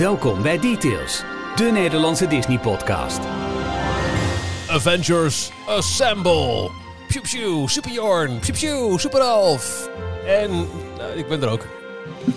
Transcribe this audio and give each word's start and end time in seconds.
Welkom 0.00 0.42
bij 0.42 0.58
Details, 0.58 1.22
de 1.56 1.64
Nederlandse 1.64 2.26
Disney-podcast. 2.26 3.20
Avengers 4.68 5.50
Assemble. 5.66 6.70
Pew 7.08 7.22
pew, 7.22 7.68
Super 7.68 7.90
Jorn, 7.90 8.38
pew 8.38 8.54
pew, 8.60 8.98
Super 8.98 9.20
Alf. 9.20 9.88
En 10.26 10.50
nou, 10.96 11.12
ik 11.16 11.28
ben 11.28 11.42
er 11.42 11.48
ook. 11.48 11.66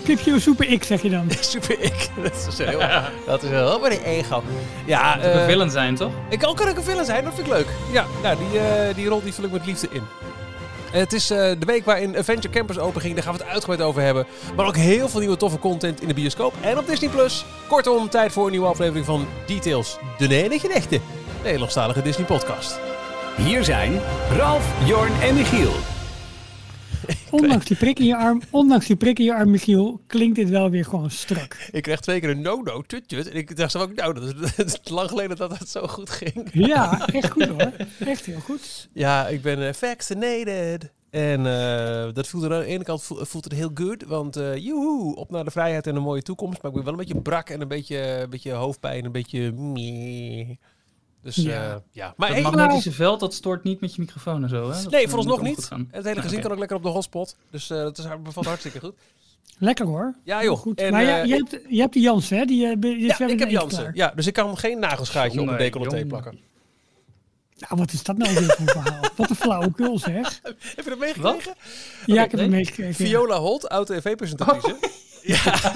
Pipje 0.02 0.40
Super 0.40 0.78
X 0.78 0.86
zeg 0.86 1.02
je 1.02 1.10
dan. 1.10 1.30
Super 1.40 1.80
ik. 1.80 2.10
Dat 2.22 2.46
is 2.48 2.58
heel, 2.58 2.80
dat 3.26 3.42
is 3.42 3.48
heel 3.48 3.80
bij 3.80 3.90
de 3.90 4.04
ego. 4.04 4.42
Ja, 4.86 5.12
Het 5.12 5.22
moet 5.22 5.32
een 5.32 5.38
eh, 5.40 5.46
villain 5.46 5.70
zijn, 5.70 5.94
toch? 5.94 6.12
ik 6.28 6.38
kan 6.38 6.48
ook 6.48 6.60
een 6.60 6.82
villain 6.82 7.06
zijn, 7.06 7.24
dat 7.24 7.34
vind 7.34 7.46
ik 7.46 7.52
leuk. 7.52 7.68
Ja, 7.92 8.04
nou, 8.22 8.36
die, 8.38 8.58
eh, 8.58 8.94
die 8.94 9.08
rol 9.08 9.22
die 9.22 9.34
vul 9.34 9.44
ik 9.44 9.50
met 9.50 9.66
liefde 9.66 9.88
in. 9.90 10.02
En 10.94 11.00
Het 11.00 11.12
is 11.12 11.30
eh, 11.30 11.38
de 11.38 11.66
week 11.66 11.84
waarin 11.84 12.16
Adventure 12.16 12.54
Campus 12.54 12.78
open 12.78 13.00
ging. 13.00 13.14
Daar 13.14 13.22
gaan 13.22 13.32
we 13.32 13.38
het 13.38 13.48
uitgebreid 13.48 13.82
over 13.82 14.02
hebben. 14.02 14.26
Maar 14.56 14.66
ook 14.66 14.76
heel 14.76 15.08
veel 15.08 15.20
nieuwe 15.20 15.36
toffe 15.36 15.58
content 15.58 16.00
in 16.00 16.08
de 16.08 16.14
bioscoop 16.14 16.54
en 16.60 16.78
op 16.78 16.86
Disney+. 16.86 17.10
Kortom, 17.68 18.08
tijd 18.08 18.32
voor 18.32 18.44
een 18.44 18.50
nieuwe 18.50 18.66
aflevering 18.66 19.06
van 19.06 19.26
Details. 19.46 19.98
De 20.18 20.42
enige 20.42 20.72
echte 20.72 21.00
Nederlandstalige 21.42 22.02
Disney 22.02 22.26
podcast. 22.26 22.80
Hier 23.36 23.64
zijn 23.64 24.00
Ralf, 24.36 24.86
Jorn 24.86 25.12
en 25.20 25.34
Michiel. 25.34 25.93
Ondanks 27.40 27.66
die 27.66 27.76
prik 27.76 27.98
in 27.98 28.06
je 28.06 28.16
arm, 28.16 28.42
ondanks 28.50 28.86
die 28.86 28.96
prik 28.96 29.18
in 29.18 29.24
je 29.24 29.34
arm, 29.34 29.50
Michiel, 29.50 30.00
klinkt 30.06 30.36
dit 30.36 30.48
wel 30.48 30.70
weer 30.70 30.84
gewoon 30.84 31.10
strak. 31.10 31.56
Ik 31.72 31.82
kreeg 31.82 32.00
twee 32.00 32.20
keer 32.20 32.30
een 32.30 32.40
no-no, 32.40 32.82
tut 32.82 33.08
tut. 33.08 33.28
En 33.28 33.36
ik 33.36 33.56
dacht 33.56 33.70
zo 33.70 33.78
ook, 33.78 33.94
nou, 33.94 34.14
dat 34.14 34.22
is, 34.22 34.56
dat 34.56 34.90
lang 34.90 35.08
geleden 35.08 35.36
dat 35.36 35.58
het 35.58 35.68
zo 35.68 35.86
goed 35.86 36.10
ging. 36.10 36.50
Ja, 36.52 37.06
echt 37.06 37.30
goed 37.30 37.46
hoor. 37.46 37.72
Echt 37.98 38.26
heel 38.26 38.40
goed. 38.40 38.88
Ja, 38.92 39.28
ik 39.28 39.42
ben 39.42 39.66
eh, 39.66 39.72
vaccinated. 39.72 40.92
En 41.10 41.46
eh, 41.46 42.12
dat 42.12 42.26
voelt 42.26 42.44
er 42.44 42.54
aan 42.54 42.60
de 42.60 42.66
ene 42.66 42.84
kant 42.84 43.02
voelt, 43.02 43.28
voelt 43.28 43.44
het 43.44 43.52
heel 43.52 43.70
goed. 43.74 44.04
Want 44.04 44.36
uh, 44.36 44.56
joehoe, 44.56 45.16
op 45.16 45.30
naar 45.30 45.44
de 45.44 45.50
vrijheid 45.50 45.86
en 45.86 45.96
een 45.96 46.02
mooie 46.02 46.22
toekomst. 46.22 46.62
Maar 46.62 46.70
ik 46.70 46.76
ben 46.76 46.84
wel 46.84 46.92
een 46.92 47.06
beetje 47.06 47.22
brak 47.22 47.50
en 47.50 47.60
een 47.60 47.68
beetje, 47.68 47.96
een 47.98 48.30
beetje 48.30 48.52
hoofdpijn. 48.52 49.04
Een 49.04 49.12
beetje... 49.12 49.52
meh. 49.52 50.56
Dus 51.24 51.36
ja. 51.36 51.52
Ja. 51.52 51.82
ja. 51.90 52.14
Maar 52.16 52.28
Dat 52.28 52.36
hey, 52.36 52.50
magnetische 52.50 52.92
veld, 52.92 53.20
dat 53.20 53.34
stoort 53.34 53.62
niet 53.62 53.80
met 53.80 53.94
je 53.94 54.00
microfoon 54.00 54.42
en 54.42 54.48
zo, 54.48 54.70
hè? 54.70 54.82
Dat, 54.82 54.90
nee, 54.90 55.02
eh, 55.02 55.08
vooralsnog 55.08 55.38
moet 55.38 55.48
niet. 55.48 55.56
goed 55.56 55.64
gaan. 55.64 55.88
Het 55.90 56.04
hele 56.04 56.20
gezin 56.20 56.36
Ah, 56.36 56.42
kan 56.42 56.52
ook 56.52 56.58
lekker 56.58 56.76
op 56.76 56.82
de 56.82 56.88
hotspot. 56.88 57.36
Dus 57.50 57.70
eh, 57.70 57.78
dat 57.78 57.98
is, 57.98 58.04
bevalt 58.22 58.46
hartstikke 58.46 58.80
goed. 58.80 58.94
Lekker 59.58 59.86
hoor. 59.86 60.14
Ja 60.24 60.42
joh. 60.42 60.58
goed. 60.58 60.80
En, 60.80 60.92
maar 60.92 61.02
eh, 61.02 61.08
ja, 61.08 61.22
je, 61.22 61.34
hebt, 61.34 61.58
je 61.68 61.80
hebt 61.80 61.92
die 61.92 62.02
Jansen, 62.02 62.38
hè? 62.38 62.44
Die, 62.44 62.66
eh, 62.66 62.76
die 62.78 63.00
ja, 63.00 63.26
ik 63.26 63.38
heb 63.38 63.50
Jansen. 63.50 63.78
klaar. 63.78 63.94
Ja, 63.94 64.12
dus 64.14 64.26
ik 64.26 64.32
kan 64.32 64.58
geen 64.58 64.78
nagelschaartje 64.78 65.40
op 65.40 65.46
de 65.46 65.52
Jongen, 65.52 65.58
decolleté 65.58 66.06
plakken. 66.06 66.38
Nou, 67.56 67.80
wat 67.80 67.92
is 67.92 68.02
dat 68.02 68.16
nou 68.16 68.34
weer 68.34 68.42
voor 68.42 68.66
een 68.66 68.82
verhaal? 68.82 69.04
Wat 69.16 69.30
een 69.30 69.36
flauwekul 69.36 69.98
zeg. 69.98 70.40
Heb 70.42 70.84
je 70.84 70.90
dat 70.90 70.98
meegekregen? 70.98 71.54
Ja, 72.06 72.24
ik 72.24 72.30
heb 72.30 72.32
nee. 72.32 72.42
het 72.42 72.50
meegekregen. 72.50 72.94
Viola 72.94 73.38
Holt, 73.38 73.68
oud-tv-presentatrice. 73.68 74.74
Oh. 74.74 74.82
Ja. 75.26 75.72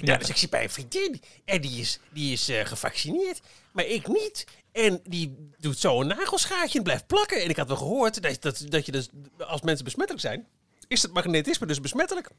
ja, 0.00 0.16
dus 0.16 0.28
ik 0.28 0.36
zit 0.36 0.50
bij 0.50 0.62
een 0.62 0.70
vriendin 0.70 1.20
en 1.44 1.60
die 1.60 1.80
is, 1.80 2.00
die 2.12 2.32
is 2.32 2.48
eh, 2.48 2.64
gevaccineerd, 2.64 3.40
maar 3.72 3.86
ik 3.86 4.08
niet. 4.08 4.46
En 4.72 5.00
die 5.08 5.48
doet 5.58 5.78
zo 5.78 6.00
een 6.00 6.06
nagelschaartje 6.06 6.78
en 6.78 6.84
blijft 6.84 7.06
plakken. 7.06 7.42
En 7.42 7.48
ik 7.48 7.56
had 7.56 7.68
wel 7.68 7.76
gehoord 7.76 8.22
dat, 8.22 8.36
dat, 8.42 8.64
dat 8.68 8.86
je 8.86 8.92
dus, 8.92 9.08
als 9.38 9.60
mensen 9.62 9.84
besmettelijk 9.84 10.24
zijn, 10.26 10.46
is 10.88 11.02
het 11.02 11.12
magnetisme 11.12 11.66
dus 11.66 11.80
besmettelijk. 11.80 12.30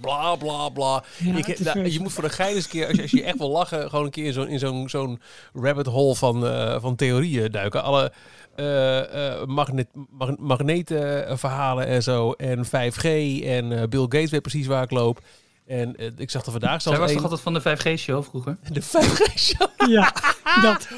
Bla 0.00 0.36
bla 0.36 0.68
bla. 0.68 1.04
Ja, 1.18 1.36
Ik- 1.36 1.58
nou, 1.58 1.88
je 1.90 2.00
moet 2.00 2.12
voor 2.12 2.22
de 2.22 2.28
gein 2.30 2.54
eens 2.54 2.64
een 2.64 2.70
keer, 2.70 2.86
als 2.86 2.96
je, 2.96 3.02
als 3.02 3.10
je 3.10 3.22
echt 3.22 3.38
wil 3.38 3.50
lachen, 3.50 3.90
gewoon 3.90 4.04
een 4.04 4.10
keer 4.10 4.24
in 4.24 4.32
zo'n 4.32 4.48
in 4.48 4.58
zo'n 4.58 4.88
zo'n 4.88 5.20
rabbit 5.52 5.86
hole 5.86 6.14
van, 6.16 6.46
eh, 6.46 6.80
van 6.80 6.96
theorieën 6.96 7.50
duiken. 7.50 7.82
Alle 7.82 8.12
eh, 8.56 9.44
magnet, 9.44 9.86
mag, 10.10 10.36
magnetenverhalen 10.36 11.86
en 11.86 12.02
zo. 12.02 12.32
En 12.32 12.64
5G. 12.66 13.04
En 13.44 13.88
Bill 13.90 14.00
Gates 14.02 14.30
weet 14.30 14.42
precies 14.42 14.66
waar 14.66 14.82
ik 14.82 14.90
loop. 14.90 15.20
En 15.66 15.96
eh, 15.96 16.10
ik 16.16 16.30
zag 16.30 16.44
er 16.46 16.50
vandaag 16.52 16.70
Zij 16.70 16.80
zelfs 16.80 16.98
was 16.98 17.08
een- 17.08 17.14
toch 17.14 17.24
altijd 17.24 17.40
van 17.40 17.54
de 17.54 17.60
5G-show 17.96 18.24
vroeger? 18.24 18.56
De 18.72 18.82
5G-show. 18.82 19.68
Ja, 19.88 20.12
dat. 20.62 20.88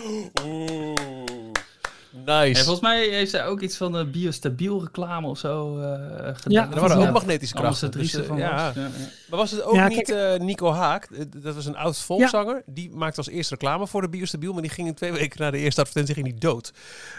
Oeh. 0.45 1.18
En 2.13 2.23
Nice. 2.25 2.61
volgens 2.65 2.81
mij 2.81 3.09
heeft 3.09 3.31
zij 3.31 3.47
ook 3.47 3.61
iets 3.61 3.77
van 3.77 3.93
de 3.93 4.07
biostabiel 4.07 4.81
reclame 4.83 5.27
of 5.27 5.39
zo 5.39 5.79
eh 5.79 5.87
gedaan. 6.35 6.69
Ja, 6.69 6.71
er 6.75 6.81
waren 6.81 6.97
ook 6.97 7.13
magnetische 7.13 7.55
krachten. 7.55 7.91
Dus, 7.91 8.15
eh, 8.15 8.25
van 8.25 8.37
ja. 8.37 8.51
was. 8.67 8.75
Ja, 8.75 8.81
ja. 8.83 8.89
Maar 9.31 9.39
was 9.39 9.51
het 9.51 9.63
ook 9.63 9.75
Ja, 9.75 9.89
niet 9.89 10.03
kijk- 10.03 10.41
eh, 10.41 10.47
Nico 10.47 10.71
Haak? 10.73 11.09
Dat 11.43 11.55
was 11.55 11.67
een 11.67 11.77
oud 11.77 11.99
volkszanger. 11.99 12.63
Die 12.67 12.91
maakte 12.91 13.17
als 13.17 13.29
eerste 13.29 13.55
reclame 13.55 13.87
voor 13.87 14.01
de 14.03 14.09
biostabiel. 14.09 14.53
Maar 14.53 14.63
die 14.63 14.71
ging 14.71 14.89
in 14.89 14.95
twee 14.95 15.13
weken 15.13 15.41
na 15.43 15.51
de 15.51 15.59
eerste 15.59 15.81
advertentie 15.81 16.15
ging 16.15 16.27
die 16.27 16.39
dood. 16.41 16.73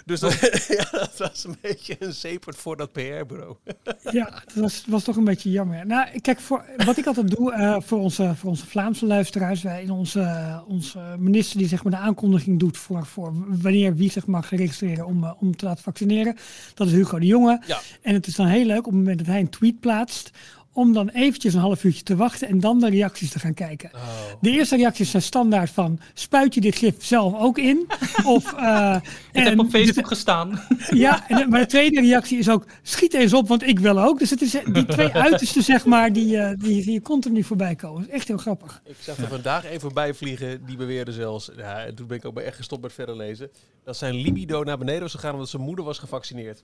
Dus 0.06 0.20
dat, 0.20 0.34
ja, 0.78 0.88
dat 0.92 1.14
was 1.18 1.44
een 1.44 1.58
beetje 1.62 1.96
een 2.00 2.14
zeepert 2.14 2.56
voor 2.56 2.78
dat 2.78 2.92
PR-bureau. 2.92 3.56
Ja, 4.12 4.24
dat 4.46 4.54
was, 4.56 4.84
was 4.88 5.04
toch 5.04 5.16
een 5.16 5.24
beetje 5.24 5.52
jammer. 5.52 5.86
Nou, 5.86 6.20
kijk, 6.20 6.40
voor, 6.40 6.66
wat 6.86 6.98
ik 6.98 7.06
altijd 7.06 7.30
doe 7.36 7.54
eh, 7.54 7.76
voor, 7.80 8.00
onze, 8.00 8.34
voor 8.36 8.50
onze 8.50 8.66
Vlaamse 8.68 9.06
luisteraars, 9.06 9.62
wij 9.62 9.82
in 9.84 9.92
onze, 9.92 10.62
onze 10.68 11.00
minister 11.18 11.58
die 11.58 11.68
zeg 11.68 11.84
maar 11.84 11.92
de 11.92 11.98
aankondiging 12.00 12.60
doet 12.60 12.78
voor, 12.78 13.06
voor 13.06 13.34
wanneer 13.62 13.96
wie 13.96 14.12
zich 14.12 14.26
mag 14.28 14.50
om, 14.98 15.24
eh, 15.24 15.32
om 15.40 15.56
te 15.56 15.66
laten 15.66 15.84
vaccineren, 15.84 16.36
dat 16.74 16.88
is 16.88 16.94
Hugo 16.94 17.20
de 17.20 17.26
Jonge. 17.26 17.62
Ja. 17.68 17.80
En 18.02 18.14
het 18.14 18.28
is 18.28 18.36
dan 18.36 18.48
heel 18.48 18.66
leuk 18.66 18.78
op 18.78 18.86
het 18.86 18.94
moment 18.94 19.18
dat 19.18 19.28
hij 19.28 19.40
een 19.40 19.50
tweet 19.50 19.80
plaatst, 19.80 20.32
om 20.80 20.94
dan 20.94 21.10
eventjes 21.10 21.54
een 21.54 21.60
half 21.60 21.84
uurtje 21.84 22.04
te 22.04 22.16
wachten 22.16 22.48
en 22.48 22.60
dan 22.60 22.80
de 22.80 22.90
reacties 22.90 23.30
te 23.30 23.40
gaan 23.40 23.54
kijken. 23.54 23.90
Oh. 23.94 24.02
De 24.42 24.50
eerste 24.50 24.76
reacties 24.76 25.12
zijn 25.12 25.24
standaard 25.24 25.70
van, 25.70 26.00
spuit 26.14 26.54
je 26.54 26.62
dit 26.62 26.76
gif 26.76 26.96
zelf 27.06 27.40
ook 27.40 27.58
in? 27.58 27.88
Of, 28.26 28.54
eh, 28.54 28.96
Ik 29.32 29.44
heb 29.44 29.48
en 29.48 29.60
op 29.60 29.72
de- 29.72 29.78
Facebook 29.78 30.08
gestaan. 30.08 30.62
ja, 31.06 31.30
en, 31.30 31.50
maar 31.50 31.60
de 31.60 31.66
tweede 31.66 32.02
reactie 32.02 32.38
is 32.38 32.50
ook, 32.50 32.66
schiet 32.82 33.14
eens 33.14 33.34
op, 33.34 33.48
want 33.48 33.68
ik 33.68 33.80
wil 33.80 34.00
ook. 34.00 34.20
Dus 34.20 34.30
het 34.30 34.42
is 34.42 34.56
eh, 34.56 34.74
die 34.74 34.86
twee 34.86 35.12
uitersten, 35.28 35.64
zeg 35.64 35.86
maar, 35.86 36.14
die, 36.14 36.38
eh, 36.38 36.58
die 36.60 36.92
je 36.92 37.02
continu 37.02 37.44
voorbij 37.44 37.76
komen. 37.76 38.00
Dat 38.02 38.10
is 38.10 38.16
echt 38.16 38.28
heel 38.28 38.38
grappig. 38.38 38.82
Ik 38.86 38.96
zag 39.00 39.18
er 39.18 39.28
vandaag 39.28 39.66
even 39.66 39.80
voorbij 39.82 40.14
vliegen. 40.14 40.66
Die 40.66 40.78
beweerde 40.78 41.12
zelfs. 41.12 41.50
Ja, 41.58 41.86
en 41.86 41.96
toen 41.96 42.08
ben 42.08 42.18
ik 42.18 42.26
ook 42.26 42.34
bij 42.34 42.44
echt 42.44 42.56
gestopt 42.56 42.82
met 42.82 42.94
verder 42.94 43.16
lezen. 43.16 43.50
Dat 43.84 43.98
zijn 43.98 44.16
libido 44.16 44.64
naar 44.64 44.78
beneden 44.78 45.02
was 45.02 45.12
gegaan 45.12 45.34
omdat 45.34 45.50
zijn 45.50 45.62
moeder 45.62 45.86
was 45.86 46.00
gevaccineerd. 46.00 46.64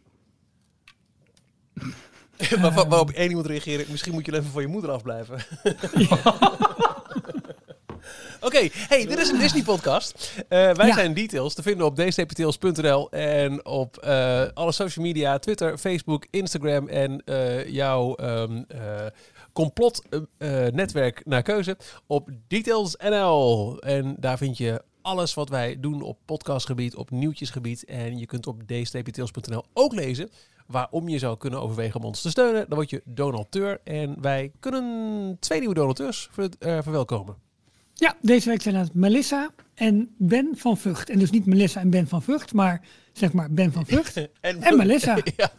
maar 2.62 2.74
wa- 2.74 2.88
waarop 2.88 3.10
één 3.10 3.30
iemand 3.30 3.46
reageerde. 3.46 3.86
Misschien 3.90 4.14
moet 4.14 4.26
je 4.26 4.34
even 4.34 4.52
van 4.52 4.62
je 4.62 4.68
moeder 4.68 4.92
afblijven. 4.92 5.38
Oké, 8.42 8.68
hey, 8.72 9.06
dit 9.06 9.18
is 9.20 9.30
een 9.30 9.40
Disney-podcast. 9.40 10.32
Eh, 10.50 10.72
wij 10.74 10.88
Ja. 10.88 10.94
zijn 10.94 11.14
Details 11.14 11.54
te 11.54 11.62
vinden 11.62 11.86
op 11.86 11.96
dstptails.nl 11.96 13.12
en 13.12 13.66
op 13.66 13.98
eh, 13.98 14.44
alle 14.54 14.72
social 14.72 15.06
media, 15.06 15.40
Twitter, 15.40 15.78
Facebook, 15.78 16.26
Instagram 16.30 16.88
en 16.88 17.22
eh, 17.26 17.68
jouw 17.70 18.16
ehm 18.16 18.62
complot-netwerk 19.54 21.22
naar 21.26 21.42
keuze 21.42 21.78
op 22.08 22.30
Details.nl. 22.48 23.80
En 23.80 24.16
daar 24.20 24.38
vind 24.38 24.58
je 24.58 24.82
alles 25.02 25.34
wat 25.34 25.50
wij 25.50 25.78
doen 25.80 26.02
op 26.02 26.18
podcastgebied, 26.26 26.96
op 26.96 27.12
nieuwtjesgebied. 27.12 27.86
En 27.86 28.18
je 28.18 28.26
kunt 28.26 28.48
op 28.48 28.62
dstptails.nl 28.68 29.64
ook 29.74 29.94
lezen 29.94 30.30
waarom 30.66 31.10
je 31.10 31.20
zou 31.20 31.38
kunnen 31.38 31.62
overwegen 31.62 32.00
om 32.00 32.06
ons 32.06 32.22
te 32.22 32.30
steunen. 32.30 32.66
Dan 32.68 32.78
word 32.78 32.90
je 32.90 33.02
donateur 33.06 33.80
en 33.84 34.16
wij 34.22 34.52
kunnen 34.60 35.38
twee 35.40 35.60
nieuwe 35.60 35.74
donateurs 35.76 36.28
ver- 36.32 36.50
eh, 36.60 36.78
verwelkomen. 36.82 37.36
Ja, 37.94 38.16
deze 38.22 38.50
week 38.50 38.62
zijn 38.62 38.76
het 38.76 38.94
Melissa 38.94 39.50
en 39.74 40.16
Ben 40.18 40.50
van 40.56 40.78
Vught. 40.78 41.10
En 41.10 41.20
dus 41.20 41.30
niet 41.30 41.46
Melissa 41.46 41.80
en 41.80 41.90
Ben 41.90 42.08
van 42.08 42.22
Vught, 42.22 42.54
maar 42.54 42.82
zeg 43.14 43.34
maar 43.34 43.52
Ben 43.52 43.72
van 43.72 43.86
Vught 43.86 44.28
en 44.42 44.78
Melissa. 44.78 45.18
Ja, 45.36 45.52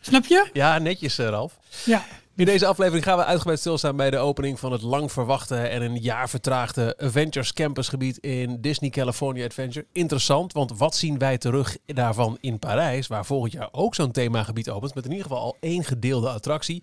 Snap 0.00 0.24
je? 0.26 0.48
ja, 0.52 0.78
netjes, 0.78 1.18
eh, 1.18 1.28
Ralf. 1.28 1.58
Ja. 1.84 2.04
In 2.36 2.44
deze 2.44 2.66
aflevering 2.66 3.04
gaan 3.04 3.18
we 3.18 3.24
uitgebreid 3.24 3.58
stilstaan 3.58 3.96
bij 3.96 4.10
de 4.10 4.18
opening 4.18 4.58
van 4.58 4.72
het 4.72 4.82
lang 4.82 5.12
verwachte 5.12 5.56
en 5.56 5.82
een 5.82 5.96
jaar 5.96 6.28
vertraagde 6.28 6.94
Avengers 6.98 7.52
Campus 7.52 7.88
gebied 7.88 8.16
in 8.18 8.60
Disney 8.60 8.90
California 8.90 9.44
Adventure. 9.44 9.86
Interessant, 9.92 10.52
want 10.52 10.78
wat 10.78 10.96
zien 10.96 11.18
wij 11.18 11.38
terug 11.38 11.76
daarvan 11.86 12.38
in 12.40 12.58
Parijs, 12.58 13.06
waar 13.06 13.26
volgend 13.26 13.52
jaar 13.52 13.68
ook 13.72 13.94
zo'n 13.94 14.10
themagebied 14.10 14.70
opent, 14.70 14.94
met 14.94 15.04
in 15.04 15.10
ieder 15.10 15.26
geval 15.26 15.42
al 15.42 15.56
één 15.60 15.84
gedeelde 15.84 16.28
attractie. 16.28 16.82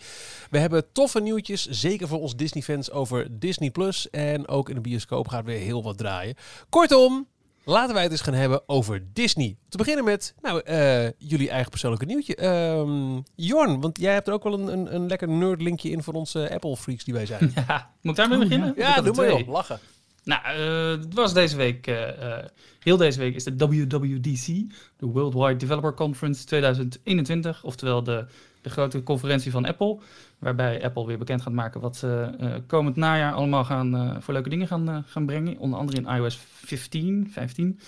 We 0.49 0.57
hebben 0.57 0.85
toffe 0.91 1.21
nieuwtjes, 1.21 1.67
zeker 1.69 2.07
voor 2.07 2.19
ons 2.21 2.35
Disney-fans, 2.35 2.91
over 2.91 3.39
Disney 3.39 3.71
Plus. 3.71 4.09
En 4.09 4.47
ook 4.47 4.69
in 4.69 4.75
de 4.75 4.81
bioscoop 4.81 5.27
gaat 5.27 5.45
weer 5.45 5.59
heel 5.59 5.83
wat 5.83 5.97
draaien. 5.97 6.35
Kortom, 6.69 7.27
Laten 7.65 7.93
wij 7.93 8.03
het 8.03 8.11
eens 8.11 8.21
gaan 8.21 8.33
hebben 8.33 8.61
over 8.65 9.03
Disney. 9.13 9.57
Te 9.69 9.77
beginnen 9.77 10.03
met 10.05 10.33
nou, 10.41 10.61
eh, 10.61 11.09
jullie 11.17 11.49
eigen 11.49 11.69
persoonlijke 11.69 12.05
nieuwtje. 12.05 12.35
Ehm 12.35 13.19
Jorn, 13.35 13.81
want 13.81 13.99
jij 13.99 14.13
hebt 14.13 14.27
er 14.27 14.33
ook 14.33 14.43
wel 14.43 14.53
een, 14.59 14.67
een, 14.67 14.95
een 14.95 15.07
lekker 15.07 15.27
nerdlinkje 15.27 15.89
in 15.89 16.03
voor 16.03 16.13
onze 16.13 16.49
Apple 16.53 16.77
freaks 16.77 17.03
die 17.03 17.13
wij 17.13 17.25
zijn. 17.25 17.51
Ja, 17.67 17.89
moet 18.01 18.11
ik 18.11 18.17
daarmee 18.17 18.37
Oh, 18.37 18.43
beginnen? 18.43 18.73
ja. 18.77 18.95
Ja, 18.95 19.01
doe 19.01 19.15
maar 19.15 19.31
op. 19.31 19.47
Lachen. 19.47 19.79
Nou, 20.23 20.41
eh, 20.43 21.03
het 21.03 21.13
was 21.13 21.33
deze 21.33 21.55
week, 21.55 21.87
eh, 21.87 22.37
heel 22.79 22.97
deze 22.97 23.19
week 23.19 23.35
is 23.35 23.43
de 23.43 23.55
WWDC, 23.57 24.45
de 24.97 25.05
Worldwide 25.05 25.55
Developer 25.55 25.93
Conference 25.93 26.45
2021, 26.45 27.63
oftewel 27.63 28.03
de, 28.03 28.25
de 28.61 28.69
grote 28.69 29.03
conferentie 29.03 29.51
van 29.51 29.65
Apple, 29.65 29.99
waarbij 30.43 30.83
Apple 30.83 31.05
weer 31.05 31.17
bekend 31.17 31.41
gaat 31.41 31.53
maken 31.53 31.81
wat 31.81 31.95
ze 31.95 32.35
eh, 32.39 32.53
komend 32.67 32.95
najaar 32.95 33.33
allemaal 33.33 33.63
gaan, 33.63 33.95
eh, 33.95 34.15
voor 34.19 34.33
leuke 34.33 34.49
dingen 34.49 34.67
gaan, 34.67 34.89
eh, 34.89 34.97
gaan 35.05 35.25
brengen, 35.25 35.57
onder 35.57 35.79
andere 35.79 35.97
in 35.97 36.07
iOS 36.07 36.39
15, 36.51 37.27
15. 37.31 37.79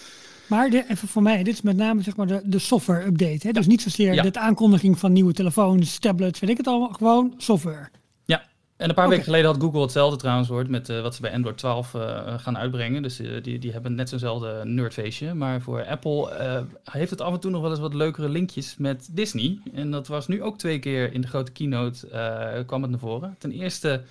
Maar 0.48 0.69
de, 0.69 0.86
even 0.90 1.07
voor 1.07 1.22
mij, 1.22 1.44
dit 1.44 1.54
is 1.54 1.62
met 1.62 1.78
name 1.78 2.02
zeg 2.02 2.16
maar 2.16 2.28
de, 2.28 2.42
de 2.46 2.60
software 2.60 3.06
update. 3.06 3.48
Hè? 3.48 3.54
Dus 3.54 3.68
niet 3.68 3.81
zozeer 3.81 4.13
Ja. 4.13 4.24
de 4.24 4.40
aankondiging 4.40 5.00
van 5.00 5.13
nieuwe 5.13 5.34
telefoons, 5.34 6.00
tablets, 6.00 6.40
weet 6.40 6.50
ik 6.50 6.57
het 6.57 6.68
allemaal. 6.68 6.90
Gewoon 6.94 7.34
software. 7.38 7.90
En 8.77 8.89
een 8.89 8.95
paar 8.95 9.10
weken 9.10 9.24
geleden 9.24 9.51
had 9.51 9.62
Google 9.62 9.81
hetzelfde 9.81 10.18
trouwens 10.18 10.50
hoor, 10.50 10.69
met 10.69 10.89
eh, 10.89 11.01
wat 11.01 11.16
ze 11.16 11.22
bij 11.22 11.33
Android 11.33 11.57
12 11.57 11.94
eh, 11.94 12.39
gaan 12.39 12.57
uitbrengen. 12.57 13.01
Dus 13.01 13.19
eh, 13.19 13.44
die, 13.44 13.60
die 13.60 13.72
hebben 13.72 13.95
net 13.95 14.10
zo'nzelfde 14.10 14.62
nerdfeestje. 14.63 15.33
Maar 15.33 15.62
voor 15.62 15.86
Apple 15.86 16.31
heeft 16.83 17.10
het 17.10 17.22
af 17.22 17.33
en 17.33 17.39
toe 17.39 17.51
nog 17.51 17.62
wel 17.62 17.69
eens 17.69 17.80
wat 17.80 17.94
leukere 17.94 18.30
linkjes 18.30 18.77
met 18.77 19.10
Disney. 19.12 19.60
En 19.74 19.92
dat 19.92 20.07
was 20.07 20.27
nu 20.27 20.44
ook 20.44 20.57
twee 20.57 20.80
keer 20.80 21.13
in 21.13 21.22
de 21.22 21.27
grote 21.27 21.51
keynote 21.51 22.07
kwam 22.66 22.81
het 22.81 22.92
naar 22.92 23.00
voren. 23.00 23.36
Ten 23.39 23.51
eerste 23.51 24.01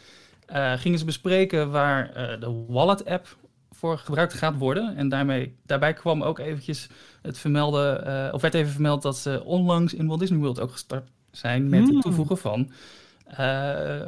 gingen 0.76 0.98
ze 0.98 1.04
bespreken 1.04 1.70
waar 1.70 2.12
de 2.40 2.64
Wallet 2.68 3.04
app 3.04 3.36
voor 3.70 3.98
gebruikt 3.98 4.32
gaat 4.32 4.58
worden. 4.58 4.96
En 4.96 5.08
daarmee, 5.08 5.56
daarbij 5.66 5.92
kwam 5.92 6.22
ook 6.22 6.38
eventjes 6.38 6.88
het 7.22 7.38
vermelden, 7.38 8.32
of 8.32 8.40
werd 8.40 8.54
even 8.54 8.72
vermeld 8.72 9.02
dat 9.02 9.16
ze 9.16 9.42
onlangs 9.44 9.94
in 9.94 10.06
Walt 10.06 10.20
Disney 10.20 10.38
World 10.38 10.60
ook 10.60 10.72
gestart 10.72 11.08
zijn 11.30 11.68
met 11.68 11.80
Hmm. 11.80 11.92
het 11.92 12.02
toevoegen 12.02 12.38
van 12.38 12.70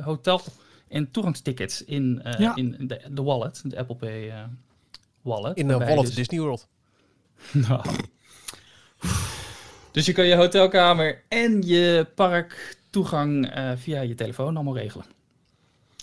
hotel 0.04 0.40
en 0.88 1.10
toegangstickets 1.10 1.84
in, 1.84 2.20
eh, 2.22 2.38
Ja. 2.38 2.54
in 2.56 2.76
de, 2.80 3.00
de 3.10 3.22
wallet, 3.22 3.62
de 3.64 3.78
Apple 3.78 3.96
Pay 3.96 4.28
eh, 4.30 4.42
wallet. 5.22 5.56
In 5.56 5.68
de 5.68 5.78
Wallet 5.78 6.06
dus- 6.06 6.14
Disney 6.14 6.40
World. 6.40 6.68
Nou. 7.52 7.82
Dus 9.92 10.06
je 10.06 10.12
kan 10.12 10.26
je 10.26 10.34
hotelkamer 10.36 11.22
en 11.28 11.62
je 11.62 12.06
parktoegang 12.14 13.46
eh 13.50 13.70
via 13.76 14.00
je 14.00 14.14
telefoon 14.14 14.54
allemaal 14.54 14.76
regelen. 14.76 15.06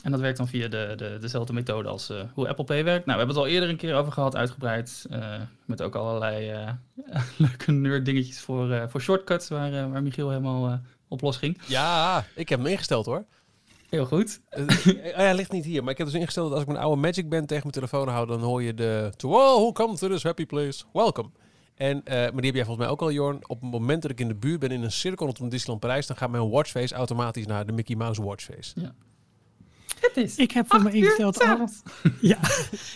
En 0.03 0.11
dat 0.11 0.19
werkt 0.19 0.37
dan 0.37 0.47
via 0.47 0.67
de, 0.67 0.93
de, 0.97 1.17
dezelfde 1.21 1.53
methode 1.53 1.89
als 1.89 2.09
eh, 2.09 2.21
hoe 2.33 2.47
Apple 2.47 2.63
Pay 2.65 2.83
werkt. 2.83 3.05
Nou, 3.05 3.19
we 3.19 3.25
hebben 3.25 3.35
het 3.35 3.45
al 3.45 3.51
eerder 3.51 3.69
een 3.69 3.77
keer 3.77 3.95
over 3.95 4.11
gehad, 4.11 4.35
uitgebreid. 4.35 5.05
eh, 5.09 5.41
met 5.65 5.81
ook 5.81 5.95
allerlei 5.95 6.49
eh, 6.49 6.69
leuke 7.37 7.71
nerd 7.71 8.05
dingetjes 8.05 8.39
voor, 8.39 8.71
eh, 8.71 8.83
voor 8.87 9.01
shortcuts, 9.01 9.47
waar, 9.49 9.73
eh, 9.73 9.91
waar 9.91 10.03
Michiel 10.03 10.29
helemaal 10.29 10.81
eh, 11.13 11.19
op 11.19 11.21
los 11.21 11.37
ging. 11.37 11.57
Ja, 11.67 12.25
ik 12.35 12.49
heb 12.49 12.59
hem 12.59 12.67
ingesteld 12.67 13.05
hoor. 13.05 13.25
Heel 13.89 14.05
goed. 14.05 14.39
Eh, 14.49 14.61
oh 14.61 14.85
ja, 14.93 15.01
hij 15.13 15.35
ligt 15.35 15.51
niet 15.51 15.65
hier. 15.65 15.83
Maar 15.83 15.91
ik 15.91 15.97
heb 15.97 16.07
dus 16.07 16.15
ingesteld 16.15 16.45
dat 16.45 16.53
als 16.53 16.63
ik 16.63 16.71
mijn 16.71 16.83
oude 16.83 17.01
Magic 17.01 17.29
Band 17.29 17.47
tegen 17.47 17.61
mijn 17.63 17.73
telefoon 17.73 18.07
hou, 18.07 18.27
dan 18.27 18.41
hoor 18.41 18.63
je 18.63 18.73
de... 18.73 19.11
To 19.15 19.39
all 19.39 19.55
who 19.55 19.71
come 19.71 19.97
to 19.97 20.07
this 20.07 20.23
happy 20.23 20.45
place, 20.45 20.83
welcome. 20.93 21.29
En, 21.75 22.05
eh, 22.05 22.15
maar 22.15 22.31
die 22.31 22.45
heb 22.45 22.55
jij 22.55 22.65
volgens 22.65 22.77
mij 22.77 22.87
ook 22.87 23.01
al, 23.01 23.11
Jorn. 23.11 23.49
Op 23.49 23.61
het 23.61 23.71
moment 23.71 24.01
dat 24.01 24.11
ik 24.11 24.19
in 24.19 24.27
de 24.27 24.35
buurt 24.35 24.59
ben 24.59 24.71
in 24.71 24.83
een 24.83 24.91
cirkel 24.91 25.25
rondom 25.25 25.49
Disneyland 25.49 25.79
Parijs, 25.79 26.07
dan 26.07 26.17
gaat 26.17 26.29
mijn 26.29 26.49
watchface 26.49 26.95
automatisch 26.95 27.45
naar 27.45 27.65
de 27.65 27.71
Mickey 27.71 27.95
Mouse 27.95 28.23
watchface. 28.23 28.93
Het 29.99 30.17
is 30.17 30.35
Ik 30.35 30.51
heb 30.51 30.65
voor 30.67 30.81
me 30.81 30.91
ingesteld. 30.91 31.43
ja, 32.21 32.39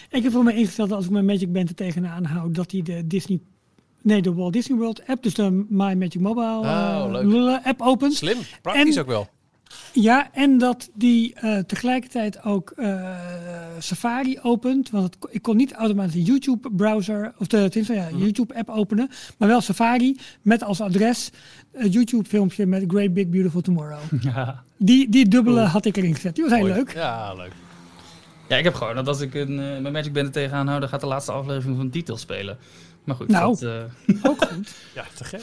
ik 0.09 0.23
heb 0.23 0.31
voor 0.31 0.43
me 0.43 0.53
ingesteld 0.53 0.89
dat 0.89 0.97
als 0.97 1.05
ik 1.05 1.11
mijn 1.11 1.25
Magic 1.25 1.51
Band 1.51 1.69
er 1.69 1.75
tegenaan 1.75 2.25
hou, 2.25 2.51
dat 2.51 2.71
hij 2.71 2.81
de 2.81 3.07
Disney. 3.07 3.41
Nee, 4.07 4.21
de 4.21 4.33
Walt 4.33 4.53
Disney 4.53 4.77
World 4.77 5.01
app, 5.07 5.23
dus 5.23 5.33
de 5.33 5.65
My 5.69 5.93
Magic 5.93 6.19
Mobile 6.19 6.57
Oh, 6.57 7.07
eh, 7.19 7.25
leuk. 7.27 7.59
app 7.63 7.81
opent. 7.81 8.13
Slim, 8.13 8.37
praktisch 8.61 8.95
En- 8.95 9.01
ook 9.01 9.07
wel. 9.07 9.27
Ja, 9.93 10.29
en 10.33 10.57
dat 10.57 10.89
die 10.93 11.33
eh, 11.33 11.57
tegelijkertijd 11.57 12.43
ook 12.43 12.69
eh, 12.75 13.15
Safari 13.79 14.39
opent. 14.41 14.89
Want 14.89 15.03
het, 15.03 15.17
ik 15.33 15.41
kon 15.41 15.55
niet 15.57 15.73
automatisch 15.73 16.13
de 16.13 16.21
YouTube-browser, 16.23 17.33
of 17.37 17.47
de, 17.47 17.57
tenminste, 17.69 17.93
ja, 17.93 18.07
Mhm. 18.11 18.17
YouTube-app 18.17 18.69
openen. 18.69 19.09
Maar 19.37 19.47
wel 19.47 19.61
Safari 19.61 20.17
met 20.41 20.63
als 20.63 20.81
adres 20.81 21.29
een 21.73 21.89
YouTube-filmpje 21.89 22.65
met 22.65 22.83
Great 22.87 23.13
Big 23.13 23.27
Beautiful 23.29 23.61
Tomorrow. 23.61 23.99
Ja. 24.33 24.63
Die, 24.77 25.09
die 25.09 25.27
dubbele 25.27 25.55
Cool. 25.55 25.67
had 25.67 25.85
ik 25.85 25.97
erin 25.97 26.15
gezet. 26.15 26.35
Die 26.35 26.43
was 26.43 26.53
heel 26.53 26.61
Mooi. 26.61 26.73
leuk. 26.73 26.93
Ja, 26.93 27.33
leuk. 27.33 27.51
ja, 28.49 28.57
ik 28.57 28.63
heb 28.63 28.73
gewoon 28.73 28.95
dat 28.95 29.07
als 29.07 29.21
ik 29.21 29.33
een, 29.33 29.59
eh, 29.59 29.79
mijn 29.79 29.91
Magic 29.93 30.13
Band 30.13 30.25
er 30.25 30.31
tegenaan 30.31 30.67
hou, 30.67 30.79
dan 30.79 30.89
gaat 30.89 31.01
de 31.01 31.07
laatste 31.07 31.31
aflevering 31.31 31.77
van 31.77 31.89
Detail 31.89 32.17
spelen. 32.17 32.57
Maar 33.07 33.15
goed, 33.15 33.27
Nou. 33.27 33.57
dat, 33.59 33.61
eh, 33.61 34.29
Ook 34.29 34.45
goed. 34.45 34.75
Ja, 34.95 35.05
te 35.15 35.23
gek. 35.23 35.41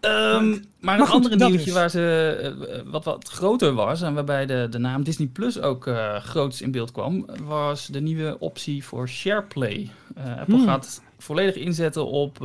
Ehm, 0.00 0.50
maar 0.50 0.98
maar 0.98 1.14
een 1.14 1.38
dat 1.38 1.48
nieuwtje 1.48 1.72
waar 1.72 1.90
ze 1.90 2.36
eh, 2.68 2.80
wat, 2.90 3.04
wat 3.04 3.28
groter 3.28 3.72
was 3.72 4.02
en 4.02 4.14
waarbij 4.14 4.46
de, 4.46 4.66
de 4.70 4.78
naam 4.78 5.02
Disney 5.02 5.28
Plus 5.28 5.60
ook 5.60 5.86
eh 5.86 6.16
groots 6.16 6.62
in 6.62 6.70
beeld 6.70 6.90
kwam, 6.92 7.26
was 7.44 7.86
de 7.86 8.00
nieuwe 8.00 8.36
optie 8.38 8.84
voor 8.84 9.08
SharePlay. 9.08 9.90
Eh 10.14 10.38
Apple 10.38 10.54
Hmm. 10.56 10.64
gaat 10.66 11.02
volledig 11.18 11.54
inzetten 11.54 12.06
op 12.06 12.38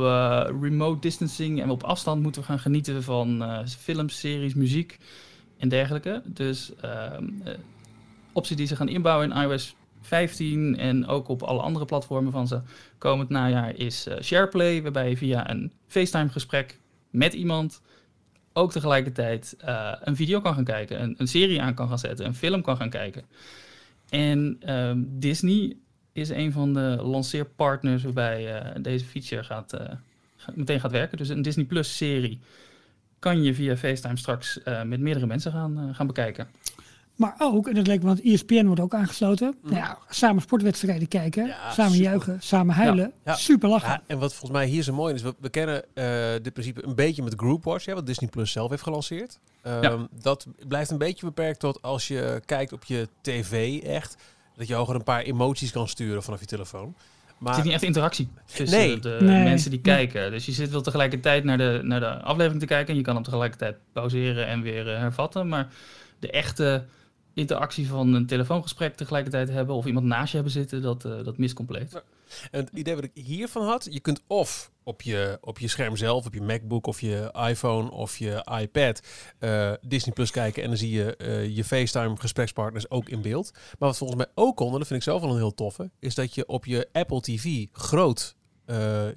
remote 0.60 1.00
distancing 1.00 1.62
en 1.62 1.70
op 1.70 1.82
afstand 1.82 2.22
moeten 2.22 2.40
we 2.40 2.46
gaan 2.46 2.58
genieten 2.58 3.02
van 3.02 3.44
films, 3.78 4.18
series, 4.18 4.54
muziek 4.54 4.98
en 5.58 5.68
dergelijke. 5.68 6.22
Dus 6.24 6.72
ehm, 6.80 7.24
eh, 7.44 7.52
optie 8.32 8.56
die 8.56 8.66
ze 8.66 8.76
gaan 8.76 8.88
inbouwen 8.88 9.30
in 9.32 9.42
iOS 9.42 9.74
15 10.08 10.76
en 10.78 11.06
ook 11.06 11.28
op 11.28 11.42
alle 11.42 11.60
andere 11.60 11.84
platformen 11.84 12.32
van 12.32 12.48
ze 12.48 12.60
komend 12.98 13.28
najaar 13.28 13.76
is 13.76 14.06
eh, 14.06 14.20
SharePlay, 14.22 14.82
waarbij 14.82 15.08
je 15.08 15.16
via 15.16 15.50
een 15.50 15.72
FaceTime 15.86 16.28
gesprek 16.28 16.78
met 17.10 17.32
iemand 17.34 17.80
ook 18.52 18.72
tegelijkertijd 18.72 19.54
eh, 19.58 19.92
een 20.00 20.16
video 20.16 20.40
kan 20.40 20.54
gaan 20.54 20.64
kijken, 20.64 21.02
een, 21.02 21.14
een 21.18 21.28
serie 21.28 21.62
aan 21.62 21.74
kan 21.74 21.88
gaan 21.88 21.98
zetten, 21.98 22.26
een 22.26 22.34
film 22.34 22.62
kan 22.62 22.76
gaan 22.76 22.90
kijken. 22.90 23.22
En 24.08 24.56
ehm, 24.60 24.98
Disney 25.06 25.76
is 26.12 26.28
een 26.28 26.52
van 26.52 26.74
de 26.74 26.98
lanceerpartners 27.02 28.02
waarbij 28.02 28.60
eh, 28.60 28.82
deze 28.82 29.04
feature 29.04 29.44
gaat, 29.44 29.76
ga- 30.36 30.52
meteen 30.54 30.80
gaat 30.80 30.90
werken. 30.90 31.18
Dus 31.18 31.28
een 31.28 31.42
Disney 31.42 31.64
Plus 31.64 31.96
serie 31.96 32.40
kan 33.18 33.42
je 33.42 33.54
via 33.54 33.76
FaceTime 33.76 34.16
straks 34.16 34.60
met 34.84 35.00
meerdere 35.00 35.26
mensen 35.26 35.52
gaan, 35.52 35.94
gaan 35.94 36.06
bekijken. 36.06 36.48
Maar 37.18 37.34
ook, 37.38 37.68
en 37.68 37.74
dat 37.74 37.86
leek 37.86 38.00
me, 38.00 38.06
want 38.06 38.22
ESPN 38.22 38.64
wordt 38.66 38.80
ook 38.80 38.94
aangesloten. 38.94 39.54
Nou 39.62 39.74
ja, 39.76 39.98
samen 40.08 40.42
sportwedstrijden 40.42 41.08
kijken, 41.08 41.46
Ja, 41.46 41.70
samen 41.72 41.92
super. 41.92 42.06
juichen, 42.06 42.36
samen 42.40 42.74
huilen. 42.74 43.12
Ja. 43.24 43.34
Super 43.34 43.68
lachen. 43.68 43.88
Ja, 43.88 44.02
en 44.06 44.18
wat 44.18 44.30
volgens 44.34 44.52
mij 44.60 44.66
hier 44.68 44.82
zo 44.82 44.92
mooi 44.92 45.14
is, 45.14 45.22
we, 45.22 45.34
we 45.40 45.48
kennen 45.48 45.84
eh, 45.94 46.04
dit 46.42 46.52
principe 46.52 46.84
een 46.84 46.94
beetje 46.94 47.22
met 47.22 47.34
Groupwatch, 47.36 47.84
hè, 47.84 47.94
wat 47.94 48.06
Disney 48.06 48.30
Plus 48.30 48.52
zelf 48.52 48.70
heeft 48.70 48.82
gelanceerd. 48.82 49.38
Ehm, 49.62 49.82
Ja. 49.82 50.08
Dat 50.22 50.46
blijft 50.68 50.90
een 50.90 50.98
beetje 50.98 51.26
beperkt 51.26 51.60
tot 51.60 51.82
als 51.82 52.08
je 52.08 52.42
kijkt 52.44 52.72
op 52.72 52.84
je 52.84 53.08
tv 53.20 53.82
echt, 53.82 54.16
dat 54.56 54.66
je 54.68 54.76
ook 54.76 54.88
een 54.88 55.02
paar 55.04 55.22
emoties 55.22 55.70
kan 55.70 55.88
sturen 55.88 56.22
vanaf 56.22 56.40
je 56.40 56.46
telefoon. 56.46 56.94
Er 57.26 57.34
Maar 57.38 57.54
zit 57.54 57.64
niet 57.64 57.72
echt 57.72 57.82
interactie 57.82 58.28
tussen 58.54 58.78
Nee. 58.78 58.98
de 58.98 59.16
Nee. 59.20 59.44
mensen 59.44 59.70
die 59.70 59.80
Nee. 59.82 59.94
kijken. 59.96 60.30
Dus 60.30 60.46
je 60.46 60.52
zit 60.52 60.70
wel 60.70 60.80
tegelijkertijd 60.82 61.44
naar 61.44 61.58
de, 61.58 61.80
naar 61.82 62.00
de 62.00 62.22
aflevering 62.22 62.60
te 62.60 62.66
kijken. 62.66 62.88
En 62.88 62.96
je 62.96 63.02
kan 63.02 63.14
hem 63.14 63.24
tegelijkertijd 63.24 63.76
pauzeren 63.92 64.46
en 64.46 64.62
weer 64.62 64.92
eh, 64.92 64.98
hervatten. 64.98 65.48
Maar 65.48 65.68
de 66.18 66.30
echte 66.30 66.84
interactie 67.38 67.88
van 67.88 68.14
een 68.14 68.26
telefoongesprek 68.26 68.94
tegelijkertijd 68.94 69.48
hebben... 69.48 69.74
of 69.74 69.86
iemand 69.86 70.06
naast 70.06 70.30
je 70.30 70.34
hebben 70.34 70.52
zitten, 70.52 70.82
dat, 70.82 71.04
eh, 71.04 71.24
dat 71.24 71.38
mist 71.38 71.54
compleet. 71.54 72.02
En 72.50 72.60
het 72.60 72.70
idee 72.74 72.94
wat 72.94 73.04
ik 73.04 73.10
hiervan 73.14 73.66
had, 73.66 73.88
je 73.90 74.00
kunt 74.00 74.22
of 74.26 74.70
op 74.82 75.02
je, 75.02 75.38
op 75.40 75.58
je 75.58 75.68
scherm 75.68 75.96
zelf, 75.96 76.26
op 76.26 76.34
je 76.34 76.42
MacBook 76.42 76.86
of 76.86 77.00
je 77.00 77.34
iPhone 77.48 77.90
of 77.90 78.16
je 78.16 78.46
iPad 78.60 79.02
eh, 79.38 79.72
Disney 79.80 80.14
Plus 80.14 80.30
kijken 80.30 80.62
en 80.62 80.68
dan 80.68 80.78
zie 80.78 80.90
je 80.90 81.16
eh, 81.16 81.56
je 81.56 81.64
FaceTime 81.64 82.16
gesprekspartners 82.16 82.90
ook 82.90 83.08
in 83.08 83.22
beeld. 83.22 83.50
Maar 83.52 83.88
wat 83.88 83.98
volgens 83.98 84.18
mij 84.18 84.28
ook 84.34 84.56
kon, 84.56 84.72
en 84.72 84.78
dat 84.78 84.86
vind 84.86 85.00
ik 85.00 85.06
zelf 85.08 85.20
wel 85.20 85.30
een 85.30 85.36
heel 85.36 85.54
toffe, 85.54 85.90
is 85.98 86.14
dat 86.14 86.34
je 86.34 86.46
op 86.46 86.64
je 86.64 86.88
Apple 86.92 87.20
TV 87.20 87.66
groot 87.72 88.36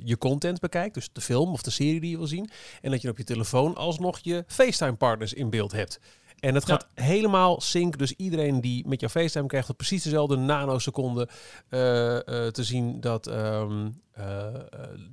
je 0.04 0.16
content 0.20 0.60
bekijkt, 0.60 0.94
dus 0.94 1.10
de 1.12 1.22
film 1.22 1.52
of 1.52 1.62
de 1.62 1.70
serie 1.70 2.00
die 2.00 2.10
je 2.10 2.18
wil 2.18 2.28
zien, 2.28 2.50
en 2.82 2.92
dat 2.92 3.02
je 3.02 3.10
op 3.10 3.18
je 3.18 3.24
telefoon 3.24 3.76
alsnog 3.76 4.20
je 4.22 4.44
FaceTime 4.48 4.96
partners 4.96 5.34
in 5.34 5.50
beeld 5.50 5.72
hebt. 5.72 6.00
En 6.42 6.54
dat 6.54 6.68
Ja. 6.68 6.74
gaat 6.74 6.88
helemaal 6.94 7.62
sync. 7.62 7.98
Dus 7.98 8.14
iedereen 8.16 8.62
die 8.62 8.88
met 8.88 9.00
jouw 9.00 9.10
FaceTime 9.10 9.48
krijgt 9.48 9.70
op 9.70 9.78
precies 9.78 10.04
dezelfde 10.04 10.36
nanoseconde 10.38 11.28
eh, 11.70 12.16
eh, 12.16 12.52
te 12.52 12.64
zien 12.64 13.00
dat 13.02 13.28
ehm 13.28 13.88
eh, 14.12 14.46
eh, 14.48 14.62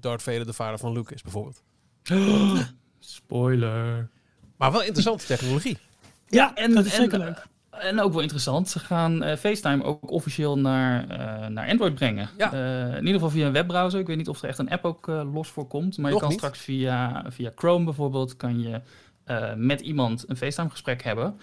Darth 0.01 0.23
Vader 0.23 0.47
de 0.47 0.53
vader 0.53 0.79
van 0.79 0.93
Luke 0.93 1.15
is, 1.15 1.23
bijvoorbeeld. 1.23 1.63
Spoiler. 2.99 4.09
Maar 4.57 4.73
wel 4.73 4.83
interessante 4.83 5.27
technologie. 5.27 5.79
ja, 6.27 6.55
en- 6.55 6.75
dat 6.75 6.85
is 6.85 6.93
en, 6.93 7.01
zeker 7.03 7.19
leuk. 7.19 7.47
En 7.71 8.01
ook 8.01 8.13
wel 8.13 8.23
interessant, 8.23 8.69
ze 8.69 8.79
gaan 8.79 9.23
eh, 9.23 9.37
FaceTime 9.37 9.85
ook 9.85 10.11
officieel 10.11 10.59
naar, 10.59 11.09
eh, 11.09 11.49
naar 11.49 11.69
Android 11.69 11.95
brengen. 11.95 12.29
Ja. 12.37 12.53
Eh, 12.53 12.89
in 12.93 12.99
ieder 12.99 13.13
geval 13.13 13.31
via 13.31 13.47
een 13.47 13.53
webbrowser. 13.53 14.01
Ik 14.01 14.07
weet 14.07 14.17
niet 14.17 14.29
of 14.29 14.43
er 14.43 14.49
echt 14.49 14.59
een 14.59 14.71
app 14.71 14.85
ook 14.85 15.07
los 15.07 15.49
voor 15.49 15.67
komt. 15.67 15.99
Maar 15.99 16.11
Nog 16.11 16.15
je 16.15 16.19
kan 16.21 16.29
niet. 16.29 16.39
straks 16.39 16.59
via, 16.59 17.25
via 17.29 17.53
Chrome 17.55 17.85
bijvoorbeeld... 17.85 18.37
kan 18.37 18.61
je 18.61 18.81
eh, 19.29 19.55
met 19.55 19.81
iemand 19.81 20.25
een 20.29 20.37
FaceTime 20.37 20.71
gesprek 20.71 21.03
hebben. 21.03 21.41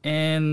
En 0.00 0.44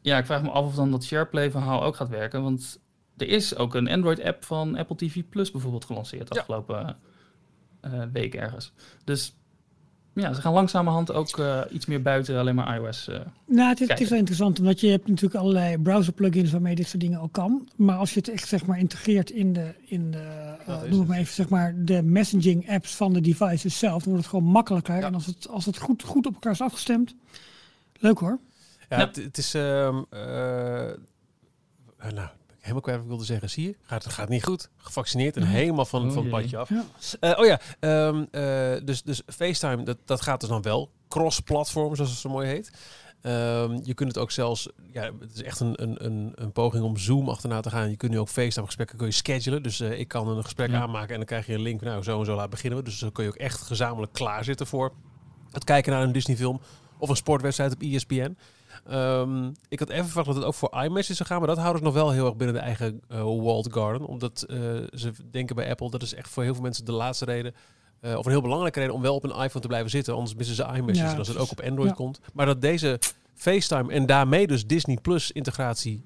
ja, 0.00 0.18
ik 0.18 0.26
vraag 0.26 0.42
me 0.42 0.50
af 0.50 0.64
of 0.64 0.74
dan 0.74 0.90
dat 0.90 1.04
SharePlay 1.04 1.50
verhaal 1.50 1.82
ook 1.82 1.96
gaat 1.96 2.08
werken. 2.08 2.42
Want 2.42 2.80
er 3.16 3.28
is 3.28 3.56
ook 3.56 3.74
een 3.74 3.88
Android 3.88 4.22
app 4.22 4.44
van 4.44 4.76
Apple 4.76 4.96
TV 4.96 5.22
Plus 5.28 5.50
bijvoorbeeld 5.50 5.84
gelanceerd... 5.84 6.34
Ja. 6.34 6.40
afgelopen 6.40 6.96
eh, 7.80 8.02
week 8.12 8.34
ergens. 8.34 8.72
Dus 9.04 9.34
ja, 10.18 10.32
ze 10.32 10.40
gaan 10.40 10.52
langzamerhand 10.52 11.12
ook 11.12 11.38
eh, 11.38 11.60
iets 11.70 11.86
meer 11.86 12.02
buiten 12.02 12.38
alleen 12.38 12.54
maar 12.54 12.76
iOS... 12.76 13.08
eh, 13.08 13.14
Nou, 13.14 13.68
het 13.68 13.74
is, 13.74 13.78
het 13.78 13.86
kijken. 13.86 14.04
is 14.04 14.08
wel 14.10 14.18
interessant, 14.18 14.58
omdat 14.58 14.80
je 14.80 14.88
hebt 14.88 15.06
natuurlijk 15.08 15.34
allerlei 15.40 15.78
browser 15.78 16.12
plugins 16.12 16.50
waarmee 16.50 16.74
dit 16.74 16.88
soort 16.88 17.00
dingen 17.00 17.20
ook 17.20 17.32
kan. 17.32 17.68
Maar 17.76 17.96
als 17.96 18.12
je 18.14 18.18
het 18.18 18.28
echt 18.28 18.48
zeg 18.48 18.66
maar 18.66 18.78
integreert 18.78 19.30
in 19.30 19.52
de, 19.52 19.74
in 19.86 20.10
de 20.10 20.56
eh, 20.66 20.82
noem 20.82 20.98
het 20.98 21.08
maar 21.08 21.18
even, 21.18 21.34
zeg 21.34 21.48
maar, 21.48 21.74
de 21.76 22.02
messaging 22.02 22.70
apps 22.70 22.94
van 22.96 23.12
de 23.12 23.20
devices 23.20 23.78
zelf, 23.78 24.02
dan 24.02 24.12
wordt 24.12 24.26
het 24.26 24.34
gewoon 24.34 24.50
makkelijker. 24.52 24.96
Ja. 24.96 25.06
En 25.06 25.14
als 25.14 25.26
het, 25.26 25.48
als 25.48 25.66
het 25.66 25.78
goed, 25.78 26.02
goed 26.02 26.26
op 26.26 26.34
elkaar 26.34 26.52
is 26.52 26.60
afgestemd, 26.60 27.14
leuk 27.98 28.18
hoor. 28.18 28.38
Ja. 28.88 28.96
Het, 28.98 29.16
het 29.16 29.38
is... 29.38 29.54
ehm, 29.54 30.02
eh, 30.10 30.88
eh, 30.88 30.94
nou, 32.14 32.28
helemaal 32.68 32.80
kwijt 32.82 32.96
wat 32.96 33.04
ik 33.06 33.10
wilde 33.10 33.24
zeggen. 33.32 33.50
Zie 33.50 33.66
je? 33.66 33.74
Gaat, 33.82 34.04
het 34.04 34.12
gaat 34.12 34.28
niet 34.28 34.44
goed. 34.44 34.70
Gevaccineerd 34.76 35.36
en 35.36 35.42
helemaal 35.42 35.84
van, 35.84 36.06
Oh 36.06 36.12
van 36.12 36.22
het 36.22 36.30
padje 36.30 36.56
af. 36.56 36.68
Ja. 36.68 36.84
Eh, 37.20 37.38
oh 37.38 37.46
ja, 37.46 37.60
ehm, 37.80 38.24
eh, 38.30 38.84
dus, 38.84 39.02
dus 39.02 39.22
FaceTime, 39.26 39.82
dat, 39.82 39.98
dat 40.04 40.20
gaat 40.20 40.40
dus 40.40 40.48
dan 40.48 40.62
wel 40.62 40.90
cross-platform, 41.08 41.94
zoals 41.94 42.10
het 42.10 42.20
zo 42.20 42.28
mooi 42.28 42.48
heet. 42.48 42.70
Ehm, 43.20 43.78
je 43.82 43.94
kunt 43.94 44.08
het 44.08 44.18
ook 44.18 44.30
zelfs, 44.30 44.68
ja, 44.92 45.02
het 45.20 45.34
is 45.34 45.42
echt 45.42 45.60
een, 45.60 45.82
een, 45.82 46.04
een, 46.04 46.32
een 46.34 46.52
poging 46.52 46.84
om 46.84 46.96
Zoom 46.96 47.28
achterna 47.28 47.60
te 47.60 47.70
gaan. 47.70 47.90
Je 47.90 47.96
kunt 47.96 48.12
nu 48.12 48.18
ook 48.18 48.28
FaceTime 48.28 48.66
gesprekken 48.66 48.96
kun 48.96 49.06
je 49.06 49.12
schedulen. 49.12 49.62
Dus 49.62 49.80
eh, 49.80 49.98
ik 49.98 50.08
kan 50.08 50.28
een 50.28 50.44
gesprek 50.44 50.70
Ja. 50.70 50.80
aanmaken 50.80 51.10
en 51.10 51.16
dan 51.16 51.24
krijg 51.26 51.46
je 51.46 51.54
een 51.54 51.60
link. 51.60 51.80
Nou, 51.80 52.02
zo 52.02 52.18
en 52.18 52.24
zo 52.24 52.34
laat 52.34 52.50
beginnen 52.50 52.78
we. 52.78 52.84
Dus 52.84 52.98
dan 52.98 53.12
kun 53.12 53.24
je 53.24 53.30
ook 53.30 53.36
echt 53.36 53.60
gezamenlijk 53.62 54.12
klaarzitten 54.12 54.66
voor 54.66 54.92
het 55.52 55.64
kijken 55.64 55.92
naar 55.92 56.02
een 56.02 56.12
Disney 56.12 56.36
film 56.36 56.60
of 56.98 57.08
een 57.08 57.16
sportwedstrijd 57.16 57.72
op 57.72 57.80
ESPN. 57.82 58.36
Ehm, 58.86 59.50
ik 59.68 59.78
had 59.78 59.88
even 59.88 60.04
verwacht 60.06 60.26
dat 60.26 60.36
het 60.36 60.44
ook 60.44 60.54
voor 60.54 60.82
iMessage 60.84 61.14
zou 61.14 61.28
gaan, 61.28 61.38
maar 61.38 61.48
dat 61.48 61.58
houden 61.58 61.78
ze 61.78 61.84
nog 61.84 61.94
wel 61.94 62.10
heel 62.10 62.26
erg 62.26 62.36
binnen 62.36 62.56
de 62.56 62.62
eigen 62.62 63.00
eh 63.08 63.22
walled 63.22 63.72
garden. 63.72 64.06
Omdat 64.06 64.42
eh, 64.42 64.58
ze 64.92 65.12
denken 65.30 65.56
bij 65.56 65.70
Apple, 65.70 65.90
dat 65.90 66.02
is 66.02 66.14
echt 66.14 66.28
voor 66.28 66.42
heel 66.42 66.54
veel 66.54 66.62
mensen 66.62 66.84
de 66.84 66.92
laatste 66.92 67.24
reden, 67.24 67.54
eh, 68.00 68.16
of 68.16 68.24
een 68.24 68.30
heel 68.30 68.40
belangrijke 68.42 68.78
reden 68.78 68.94
om 68.94 69.02
wel 69.02 69.14
op 69.14 69.24
een 69.24 69.30
iPhone 69.30 69.60
te 69.60 69.66
blijven 69.66 69.90
zitten. 69.90 70.14
Anders 70.14 70.34
missen 70.34 70.56
ze 70.56 70.62
iMessage 70.74 71.10
Ja, 71.10 71.16
als 71.18 71.28
het 71.28 71.36
ook 71.38 71.50
op 71.50 71.60
Android 71.60 71.88
Ja. 71.88 71.94
komt. 71.94 72.20
Maar 72.32 72.46
dat 72.46 72.60
deze 72.60 72.98
FaceTime 73.34 73.92
en 73.92 74.06
daarmee 74.06 74.46
dus 74.46 74.66
Disney 74.66 74.96
Plus 75.02 75.32
integratie 75.32 76.04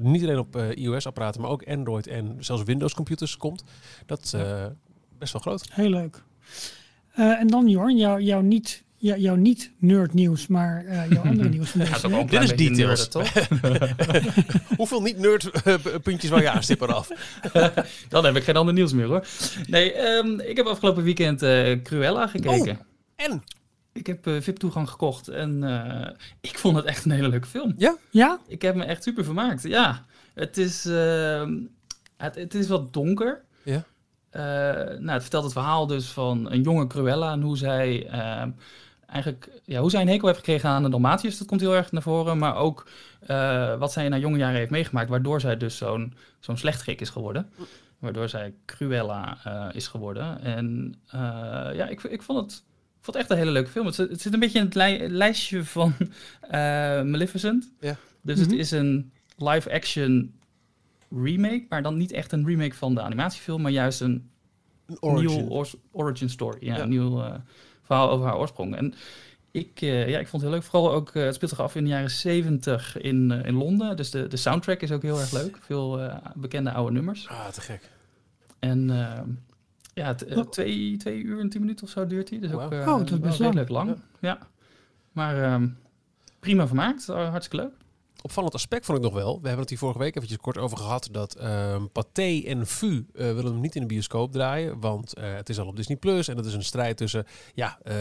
niet 0.00 0.22
alleen 0.22 0.38
op 0.38 0.56
iOS-apparaten, 0.56 1.40
maar 1.40 1.50
ook 1.50 1.68
Android 1.68 2.06
en 2.06 2.36
zelfs 2.38 2.62
Windows-computers 2.62 3.36
komt, 3.36 3.64
dat 4.06 4.22
is 4.22 4.34
best 5.18 5.32
wel 5.32 5.42
groot. 5.42 5.68
Heel 5.72 5.90
leuk. 5.90 6.22
En 7.14 7.46
dan 7.46 7.68
Jorn, 7.68 7.96
jou, 7.96 8.20
jouw 8.22 8.40
niet, 8.40 8.84
jou, 8.96 9.20
jouw 9.20 9.34
niet 9.34 9.70
nerd 9.78 10.14
nieuws, 10.14 10.46
maar 10.46 10.84
eh, 10.84 11.10
jouw 11.10 11.22
andere 11.30 11.48
nieuws 11.48 11.70
van 11.70 11.80
Ja, 11.80 11.86
deze 11.86 12.16
ook 12.16 12.30
Dit 12.30 12.42
is 12.42 12.56
details. 12.56 13.08
nerden, 13.08 13.10
toch? 13.10 13.32
Hoeveel 14.78 15.02
niet-nerd-puntjes 15.02 16.30
wou 16.30 16.42
je 16.42 16.50
aanstippen 16.50 16.94
af? 16.94 17.08
Dan 18.08 18.24
heb 18.24 18.36
ik 18.36 18.44
geen 18.44 18.56
ander 18.56 18.74
nieuws 18.74 18.92
meer 18.92 19.06
hoor. 19.06 19.26
Nee, 19.66 19.92
ehm, 19.92 20.40
ik 20.40 20.56
heb 20.56 20.66
afgelopen 20.66 21.02
weekend 21.02 21.42
eh, 21.42 21.82
Cruella 21.82 22.26
gekeken. 22.26 22.78
En? 23.16 23.42
Ik 23.92 24.06
heb 24.06 24.26
eh, 24.26 24.40
VIP-toegang 24.40 24.88
gekocht 24.90 25.28
en 25.28 25.64
eh, 25.64 26.10
ik 26.40 26.58
vond 26.58 26.76
het 26.76 26.84
echt 26.84 27.04
een 27.04 27.10
hele 27.10 27.28
leuke 27.28 27.46
film. 27.46 27.74
Ja? 28.10 28.38
Ik 28.46 28.62
heb 28.62 28.74
me 28.74 28.84
echt 28.84 29.02
super 29.02 29.24
vermaakt. 29.24 29.62
Ja, 29.62 30.04
het 30.34 30.58
is, 30.58 30.86
ehm, 30.86 31.58
het, 32.16 32.34
het 32.34 32.54
is 32.54 32.68
wat 32.68 32.92
donker. 32.92 33.44
Ja. 33.62 33.84
Eh, 34.30 34.42
nou, 34.98 35.10
het 35.10 35.22
vertelt 35.22 35.44
het 35.44 35.52
verhaal 35.52 35.86
dus 35.86 36.06
van 36.06 36.50
een 36.50 36.62
jonge 36.62 36.86
Cruella 36.86 37.32
en 37.32 37.40
hoe 37.40 37.56
zij 37.56 38.06
ehm, 38.08 38.50
eigenlijk 39.06 39.50
ja, 39.64 39.80
hoe 39.80 39.90
zij 39.90 40.00
een 40.00 40.08
hekel 40.08 40.26
heeft 40.26 40.38
gekregen 40.38 40.68
aan 40.70 40.82
de 40.82 40.88
Dalmatiërs. 40.90 41.38
Dat 41.38 41.46
komt 41.46 41.60
heel 41.60 41.74
erg 41.74 41.92
naar 41.92 42.02
voren, 42.02 42.38
maar 42.38 42.56
ook 42.56 42.88
eh, 43.20 43.78
wat 43.78 43.92
zij 43.92 44.04
in 44.04 44.10
haar 44.10 44.20
jonge 44.20 44.38
jaren 44.38 44.56
heeft 44.58 44.70
meegemaakt, 44.70 45.08
waardoor 45.10 45.40
zij 45.40 45.56
dus 45.56 45.76
zo'n 45.76 46.14
zo'n 46.40 46.56
slechtgek 46.56 47.00
is 47.00 47.10
geworden. 47.10 47.50
Waardoor 47.98 48.28
zij 48.28 48.54
Cruella 48.64 49.38
eh, 49.44 49.68
is 49.76 49.86
geworden. 49.88 50.40
En 50.42 50.94
eh, 51.06 51.20
ja, 51.74 51.86
ik, 51.88 52.02
ik 52.02 52.22
vond 52.22 52.38
het 52.40 52.64
ik 52.98 53.12
vond 53.12 53.16
het 53.16 53.16
echt 53.16 53.30
een 53.30 53.36
hele 53.46 53.50
leuke 53.50 53.70
film. 53.70 53.86
Het, 53.86 53.94
zit- 53.94 54.10
het 54.10 54.20
zit 54.20 54.32
een 54.32 54.40
beetje 54.40 54.58
in 54.58 54.64
het 54.64 54.74
lij- 54.74 55.08
lijstje 55.08 55.64
van 55.64 55.94
eh, 56.40 56.50
Maleficent. 57.02 57.72
Ja. 57.80 57.96
Dus 58.22 58.38
Mhm. 58.40 58.48
het 58.50 58.58
is 58.58 58.70
een 58.70 59.12
live-action 59.36 60.34
remake, 61.10 61.66
maar 61.68 61.82
dan 61.82 61.96
niet 61.96 62.12
echt 62.12 62.32
een 62.32 62.46
remake 62.46 62.74
van 62.74 62.94
de 62.94 63.02
animatiefilm, 63.02 63.62
maar 63.62 63.70
juist 63.72 64.00
een 64.00 64.30
Een 64.86 64.96
origin. 65.02 65.46
nieuw 65.46 65.64
origin 65.92 66.28
story. 66.30 66.56
Ja, 66.60 66.76
Ja. 66.76 66.82
een 66.82 66.88
nieuw 66.88 67.20
eh, 67.22 67.34
verhaal 67.86 68.10
over 68.10 68.26
haar 68.26 68.36
oorsprong. 68.38 68.76
En 68.76 68.94
ik, 69.50 69.80
eh, 69.80 70.08
ja, 70.08 70.18
ik 70.18 70.28
vond 70.28 70.42
het 70.42 70.50
heel 70.50 70.60
leuk. 70.60 70.70
Vooral 70.70 70.92
ook, 70.92 71.10
eh, 71.10 71.24
het 71.24 71.34
speelt 71.34 71.50
zich 71.50 71.60
af 71.60 71.74
in 71.74 71.84
de 71.84 71.90
jaren 71.90 72.10
70 72.10 72.98
in, 73.00 73.30
eh, 73.30 73.44
in 73.46 73.54
Londen. 73.54 73.96
Dus 73.96 74.10
de, 74.10 74.26
de 74.26 74.36
soundtrack 74.36 74.80
is 74.80 74.92
ook 74.92 75.02
heel 75.02 75.20
erg 75.20 75.32
leuk. 75.32 75.58
Veel 75.60 76.00
eh, 76.00 76.16
bekende 76.34 76.72
oude 76.72 76.92
nummers. 76.92 77.28
Ah, 77.28 77.48
te 77.48 77.60
gek. 77.60 77.90
En 78.58 78.90
eh, 78.90 79.20
ja, 79.94 80.06
het, 80.06 80.52
twee, 80.52 80.96
twee 80.96 81.22
uur 81.22 81.40
en 81.40 81.48
tien 81.48 81.60
minuten 81.60 81.84
of 81.84 81.90
zo 81.92 82.06
duurt 82.06 82.30
hij. 82.30 82.38
Dus 82.38 82.52
ook 82.52 82.58
Wauw. 82.60 82.70
eh, 82.70 82.88
Oh, 82.88 82.98
dat 82.98 83.02
is 83.04 83.10
wel 83.10 83.18
best 83.20 83.38
lang. 83.38 83.54
redelijk 83.54 83.70
lang. 83.70 83.96
Ja. 84.20 84.38
Maar 85.12 85.42
ehm, 85.42 85.68
prima 86.40 86.66
vermaakt. 86.66 87.06
Hartstikke 87.06 87.56
leuk. 87.64 87.72
Opvallend 88.26 88.54
aspect 88.54 88.84
vond 88.84 88.98
ik 88.98 89.04
nog 89.04 89.14
wel. 89.14 89.32
We 89.32 89.46
hebben 89.46 89.60
het 89.60 89.68
hier 89.68 89.78
vorige 89.78 89.98
week 89.98 90.16
eventjes 90.16 90.38
kort 90.38 90.58
over 90.58 90.76
gehad. 90.76 91.08
Dat 91.10 91.34
ehm 91.34 91.86
Pathé 91.92 92.42
en 92.46 92.66
VU 92.66 93.06
eh, 93.14 93.26
willen 93.26 93.52
hem 93.52 93.60
niet 93.60 93.74
in 93.74 93.80
de 93.80 93.86
bioscoop 93.86 94.32
draaien. 94.32 94.80
Want 94.80 95.14
eh, 95.14 95.34
het 95.34 95.48
is 95.48 95.58
al 95.58 95.66
op 95.66 95.76
Disney 95.76 95.96
Plus. 95.96 96.28
En 96.28 96.36
dat 96.36 96.46
is 96.46 96.54
een 96.54 96.64
strijd 96.64 96.96
tussen. 96.96 97.26
Ja, 97.54 97.78
eh, 97.82 97.92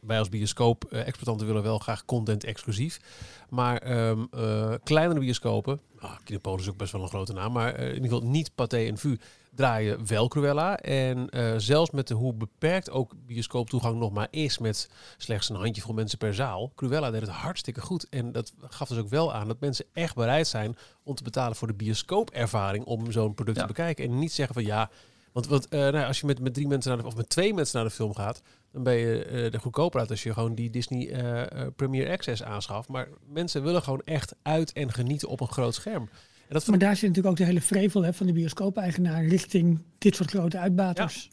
wij 0.00 0.18
als 0.18 0.28
bioscoop-exploitanten 0.28 1.46
willen 1.46 1.62
wel 1.62 1.78
graag 1.78 2.04
content 2.04 2.44
exclusief. 2.44 3.00
Maar 3.48 3.78
ehm, 3.78 4.24
eh, 4.30 4.74
kleinere 4.84 5.20
bioscopen. 5.20 5.80
Ah, 6.06 6.16
Kinepolis 6.24 6.62
is 6.62 6.70
ook 6.70 6.76
best 6.76 6.92
wel 6.92 7.02
een 7.02 7.08
grote 7.08 7.32
naam. 7.32 7.52
Maar 7.52 7.74
eh, 7.74 7.88
in 7.88 7.94
ieder 7.94 8.10
geval 8.10 8.28
niet 8.28 8.54
Pathé 8.54 8.76
en 8.86 8.98
VU 8.98 9.16
draaien 9.54 10.06
wel 10.06 10.28
Cruella. 10.28 10.78
En 10.78 11.28
eh, 11.30 11.54
zelfs 11.56 11.90
met 11.90 12.08
de, 12.08 12.14
hoe 12.14 12.34
beperkt 12.34 12.90
ook 12.90 13.12
bioscooptoegang 13.26 13.98
nog 13.98 14.12
maar 14.12 14.28
is. 14.30 14.58
Met 14.58 14.90
slechts 15.16 15.48
een 15.48 15.56
handjevol 15.56 15.94
mensen 15.94 16.18
per 16.18 16.34
zaal. 16.34 16.72
Cruella 16.74 17.10
deed 17.10 17.20
het 17.20 17.30
hartstikke 17.30 17.80
goed. 17.80 18.08
En 18.08 18.32
dat 18.32 18.52
gaf 18.68 18.88
dus 18.88 18.98
ook 18.98 19.08
wel 19.08 19.34
aan 19.34 19.48
dat 19.48 19.60
mensen 19.60 19.84
echt 19.92 20.14
bereid 20.14 20.46
zijn 20.46 20.76
om 21.02 21.14
te 21.14 21.22
betalen 21.22 21.56
voor 21.56 21.68
de 21.68 21.74
bioscoopervaring 21.74 22.84
om 22.84 23.12
zo'n 23.12 23.34
product 23.34 23.56
Ja. 23.56 23.62
te 23.62 23.72
bekijken. 23.72 24.04
En 24.04 24.18
niet 24.18 24.32
zeggen 24.32 24.54
van 24.54 24.64
ja. 24.64 24.90
Want, 25.36 25.48
want 25.48 25.68
eh, 25.68 25.80
nou, 25.80 25.96
ja, 25.96 26.06
als 26.06 26.20
je 26.20 26.26
met, 26.26 26.40
met 26.40 26.54
drie 26.54 26.66
mensen 26.66 26.90
naar 26.90 27.00
de, 27.00 27.06
of 27.06 27.16
met 27.16 27.28
twee 27.28 27.54
mensen 27.54 27.76
naar 27.76 27.88
de 27.88 27.94
film 27.94 28.14
gaat, 28.14 28.42
dan 28.72 28.82
ben 28.82 28.94
je 28.94 29.24
eh 29.24 29.54
er 29.54 29.60
goedkoper 29.60 30.00
uit 30.00 30.10
als 30.10 30.22
je 30.22 30.32
gewoon 30.32 30.54
die 30.54 30.70
Disney 30.70 31.10
eh 31.10 31.42
eh, 31.42 31.66
Premier 31.76 32.10
Access 32.10 32.42
aanschaft. 32.42 32.88
Maar 32.88 33.08
mensen 33.32 33.62
willen 33.62 33.82
gewoon 33.82 34.02
echt 34.04 34.34
uit 34.42 34.72
en 34.72 34.92
genieten 34.92 35.28
op 35.28 35.40
een 35.40 35.48
groot 35.48 35.74
scherm. 35.74 36.02
En 36.02 36.54
dat 36.54 36.66
Maar 36.66 36.78
daar 36.78 36.96
zit 36.96 37.08
natuurlijk 37.08 37.28
ook 37.28 37.36
de 37.36 37.44
hele 37.44 37.60
vrevel 37.60 38.02
hè, 38.02 38.12
van 38.12 38.26
de 38.26 38.32
bioscoop-eigenaar 38.32 39.24
richting 39.24 39.82
dit 39.98 40.16
soort 40.16 40.30
grote 40.30 40.58
uitbaters. 40.58 41.30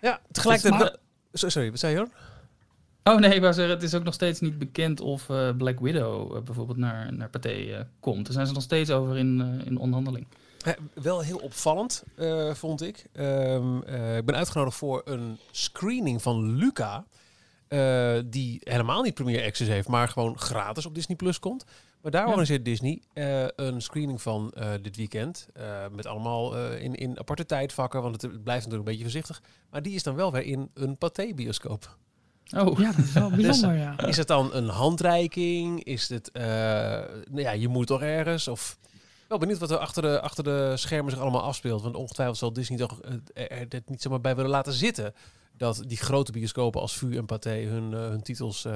ja, 0.00 0.20
tegelijkertijd. 0.30 0.82
Wel- 0.82 0.96
So- 1.32 1.48
Sorry, 1.48 1.70
wat 1.70 1.78
zei 1.78 1.92
je 1.92 1.98
hoor? 1.98 2.08
Oh 3.14 3.20
nee, 3.20 3.34
ik 3.34 3.40
wou 3.40 3.52
zeggen, 3.52 3.74
het 3.74 3.82
is 3.82 3.94
ook 3.94 4.04
nog 4.04 4.14
steeds 4.14 4.40
niet 4.40 4.58
bekend 4.58 5.00
of 5.00 5.28
eh, 5.30 5.56
Black 5.56 5.80
Widow 5.80 6.44
bijvoorbeeld 6.44 6.78
naar, 6.78 7.12
naar 7.12 7.28
Pathé 7.28 7.48
eh, 7.50 7.80
komt. 8.00 8.24
Daar 8.24 8.32
zijn 8.34 8.46
ze 8.46 8.52
nog 8.52 8.62
steeds 8.62 8.90
over 8.90 9.16
in, 9.16 9.40
eh, 9.40 9.66
in 9.66 9.76
onderhandeling. 9.78 10.26
Wel 10.94 11.20
heel 11.20 11.38
opvallend, 11.38 12.02
eh, 12.16 12.54
vond 12.54 12.82
ik. 12.82 13.06
Ehm, 13.12 13.80
eh, 13.82 14.16
ik 14.16 14.24
ben 14.24 14.34
uitgenodigd 14.36 14.76
voor 14.76 15.02
een 15.04 15.38
screening 15.50 16.22
van 16.22 16.54
Luca. 16.56 17.04
eh, 17.68 18.18
die 18.26 18.60
helemaal 18.64 19.02
niet 19.02 19.14
Premier 19.14 19.44
Access 19.44 19.70
heeft, 19.70 19.88
maar 19.88 20.08
gewoon 20.08 20.38
gratis 20.38 20.86
op 20.86 20.94
Disney 20.94 21.16
Plus 21.16 21.38
komt. 21.38 21.64
Maar 22.02 22.10
daar 22.10 22.20
Ja. 22.22 22.26
organiseert 22.28 22.64
Disney 22.64 23.02
eh, 23.12 23.44
een 23.56 23.82
screening 23.82 24.22
van 24.22 24.50
eh, 24.52 24.70
dit 24.82 24.96
weekend. 24.96 25.46
eh, 25.52 25.84
met 25.92 26.06
allemaal 26.06 26.56
eh, 26.56 26.82
in, 26.82 26.94
in 26.94 27.18
aparte 27.18 27.46
tijdvakken, 27.46 28.02
want 28.02 28.22
het, 28.22 28.30
blijft 28.30 28.44
natuurlijk 28.64 28.74
een 28.74 28.84
beetje 28.84 29.02
voorzichtig. 29.02 29.42
Maar 29.70 29.82
die 29.82 29.94
is 29.94 30.02
dan 30.02 30.14
wel 30.14 30.32
weer 30.32 30.42
in 30.44 30.70
een 30.74 30.96
Pathé-bioscoop. 30.98 31.96
Oh, 32.56 32.78
Ja, 32.78 32.92
dat 32.92 33.04
is 33.04 33.12
wel 33.12 33.30
bijzonder, 33.40 33.76
ja. 33.76 33.98
Is 33.98 34.16
het 34.16 34.26
dan 34.28 34.54
een 34.54 34.68
handreiking? 34.68 35.84
Is 35.84 36.08
het, 36.08 36.30
eh, 36.30 36.42
nou 37.30 37.40
ja, 37.40 37.50
je 37.50 37.68
moet 37.68 37.86
toch 37.86 38.02
ergens? 38.02 38.48
Of 38.48 38.78
wel 39.32 39.40
benieuwd 39.40 39.58
wat 39.58 39.70
er 39.70 39.78
achter 39.78 40.02
de, 40.02 40.20
achter 40.20 40.44
de 40.44 40.72
schermen 40.76 41.12
zich 41.12 41.20
allemaal 41.20 41.42
afspeelt. 41.42 41.82
Want 41.82 41.96
ongetwijfeld 41.96 42.38
zal 42.38 42.52
Disney 42.52 42.78
toch 42.78 43.00
eh, 43.00 43.60
er, 43.60 43.68
dit 43.68 43.88
niet 43.88 44.02
zomaar 44.02 44.20
bij 44.20 44.34
willen 44.36 44.50
laten 44.50 44.72
zitten. 44.72 45.14
Dat 45.56 45.82
die 45.86 45.96
grote 45.96 46.32
bioscopen 46.32 46.80
als 46.80 46.96
VU 46.96 47.16
en 47.16 47.26
Pathé 47.26 47.64
hun, 47.64 47.92
eh, 47.92 48.00
hun 48.00 48.22
titels 48.22 48.64
eh, 48.64 48.72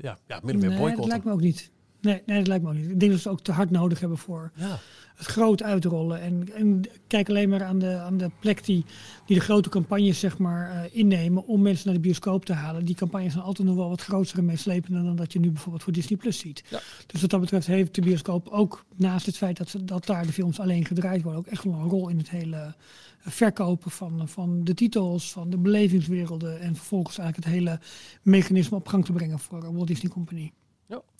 ja, 0.00 0.18
ja, 0.26 0.40
min 0.42 0.54
of 0.54 0.60
meer 0.60 0.70
Nee, 0.70 0.96
dat 0.96 1.06
lijkt 1.06 1.24
me 1.24 1.32
ook 1.32 1.40
niet. 1.40 1.70
Nee, 2.00 2.22
nee, 2.26 2.38
dat 2.38 2.46
lijkt 2.46 2.64
me 2.64 2.70
ook 2.70 2.76
niet. 2.76 2.90
Ik 2.90 3.00
denk 3.00 3.12
dat 3.12 3.20
ze 3.20 3.28
het 3.28 3.38
ook 3.38 3.44
te 3.44 3.52
hard 3.52 3.70
nodig 3.70 4.00
hebben 4.00 4.18
voor 4.18 4.50
Ja. 4.54 4.78
het 5.14 5.26
groot 5.26 5.62
uitrollen. 5.62 6.20
En, 6.20 6.48
en 6.54 6.82
kijk 7.06 7.28
alleen 7.28 7.48
maar 7.48 7.64
aan 7.64 7.78
de, 7.78 7.96
aan 7.98 8.16
de 8.16 8.30
plek 8.40 8.64
die, 8.64 8.84
die 9.26 9.36
de 9.36 9.42
grote 9.42 9.68
campagnes 9.68 10.18
zeg 10.18 10.38
maar, 10.38 10.70
eh, 10.70 10.96
innemen 10.96 11.46
om 11.46 11.62
mensen 11.62 11.86
naar 11.86 11.94
de 11.94 12.00
bioscoop 12.00 12.44
te 12.44 12.52
halen. 12.52 12.84
Die 12.84 12.94
campagnes 12.94 13.32
zijn 13.32 13.44
altijd 13.44 13.68
nog 13.68 13.76
wel 13.76 13.88
wat 13.88 14.02
groter 14.02 14.38
en 14.38 14.44
meeslepender 14.44 15.02
dan 15.04 15.16
dat 15.16 15.32
je 15.32 15.38
nu 15.40 15.50
bijvoorbeeld 15.50 15.82
voor 15.82 15.92
Disney 15.92 16.18
Plus 16.18 16.38
ziet. 16.38 16.62
Ja. 16.70 16.80
Dus 17.06 17.20
wat 17.20 17.30
dat 17.30 17.40
betreft 17.40 17.66
heeft 17.66 17.94
de 17.94 18.00
bioscoop 18.00 18.48
ook 18.48 18.84
naast 18.96 19.26
het 19.26 19.36
feit 19.36 19.56
dat, 19.56 19.68
ze, 19.68 19.84
dat 19.84 20.06
daar 20.06 20.26
de 20.26 20.32
films 20.32 20.60
alleen 20.60 20.84
gedraaid 20.84 21.22
worden, 21.22 21.40
ook 21.40 21.46
echt 21.46 21.64
wel 21.64 21.74
een 21.74 21.88
rol 21.88 22.08
in 22.08 22.18
het 22.18 22.30
hele 22.30 22.74
verkopen 23.20 23.90
van, 23.90 24.28
van 24.28 24.64
de 24.64 24.74
titels, 24.74 25.32
van 25.32 25.50
de 25.50 25.58
belevingswerelden 25.58 26.60
en 26.60 26.74
vervolgens 26.76 27.18
eigenlijk 27.18 27.48
het 27.48 27.58
hele 27.58 27.80
mechanisme 28.22 28.76
op 28.76 28.88
gang 28.88 29.04
te 29.04 29.12
brengen 29.12 29.38
voor 29.38 29.72
Walt 29.74 29.86
Disney 29.86 30.12
Company. 30.12 30.52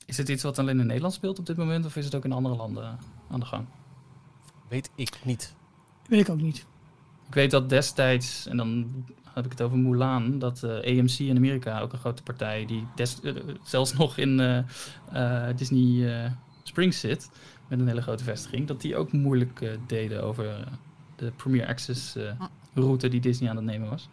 Is 0.09 0.17
het 0.17 0.29
iets 0.29 0.43
wat 0.43 0.59
alleen 0.59 0.81
in 0.81 0.87
Nederland 0.87 1.15
speelt 1.15 1.38
op 1.38 1.47
dit 1.47 1.57
moment 1.57 1.85
of 1.87 1.97
is 1.97 2.05
het 2.05 2.15
ook 2.15 2.25
in 2.25 2.33
andere 2.33 2.57
landen 2.57 2.99
aan 3.31 3.41
de 3.41 3.47
gang? 3.47 3.67
Weet 4.69 4.91
ik 4.95 5.19
niet. 5.25 5.55
Weet 6.09 6.21
ik 6.21 6.29
ook 6.29 6.41
niet. 6.41 6.67
Ik 7.29 7.35
weet 7.35 7.50
dat 7.50 7.69
destijds, 7.69 8.47
en 8.47 8.57
dan 8.57 9.05
heb 9.35 9.45
ik 9.45 9.50
het 9.50 9.62
over 9.62 9.79
Mulan, 9.79 10.38
dat 10.38 10.62
eh, 10.62 10.71
AMC 10.99 11.19
in 11.19 11.37
Amerika, 11.37 11.81
ook 11.81 11.93
een 11.93 11.99
grote 11.99 12.23
partij, 12.23 12.67
die 12.67 12.87
des- 12.95 13.21
eh, 13.21 13.35
zelfs 13.62 13.93
nog 13.95 14.17
in 14.17 14.41
eh, 14.41 14.59
eh, 15.49 15.57
Disney 15.57 16.15
eh, 16.25 16.31
Springs 16.62 17.00
zit, 17.00 17.31
met 17.69 17.81
een 17.81 17.87
hele 17.88 18.03
grote 18.03 18.25
vestiging, 18.25 18.67
dat 18.67 18.81
die 18.81 18.97
ook 18.97 19.12
moeilijk 19.12 19.79
deden 19.87 20.23
over 20.23 20.69
de 21.17 21.31
Premier 21.37 21.67
Access 21.67 22.17
eh, 22.17 22.33
route 22.75 23.09
die 23.09 23.21
Disney 23.21 23.50
aan 23.50 23.57
het 23.57 23.65
nemen 23.65 23.91
was. 23.91 24.09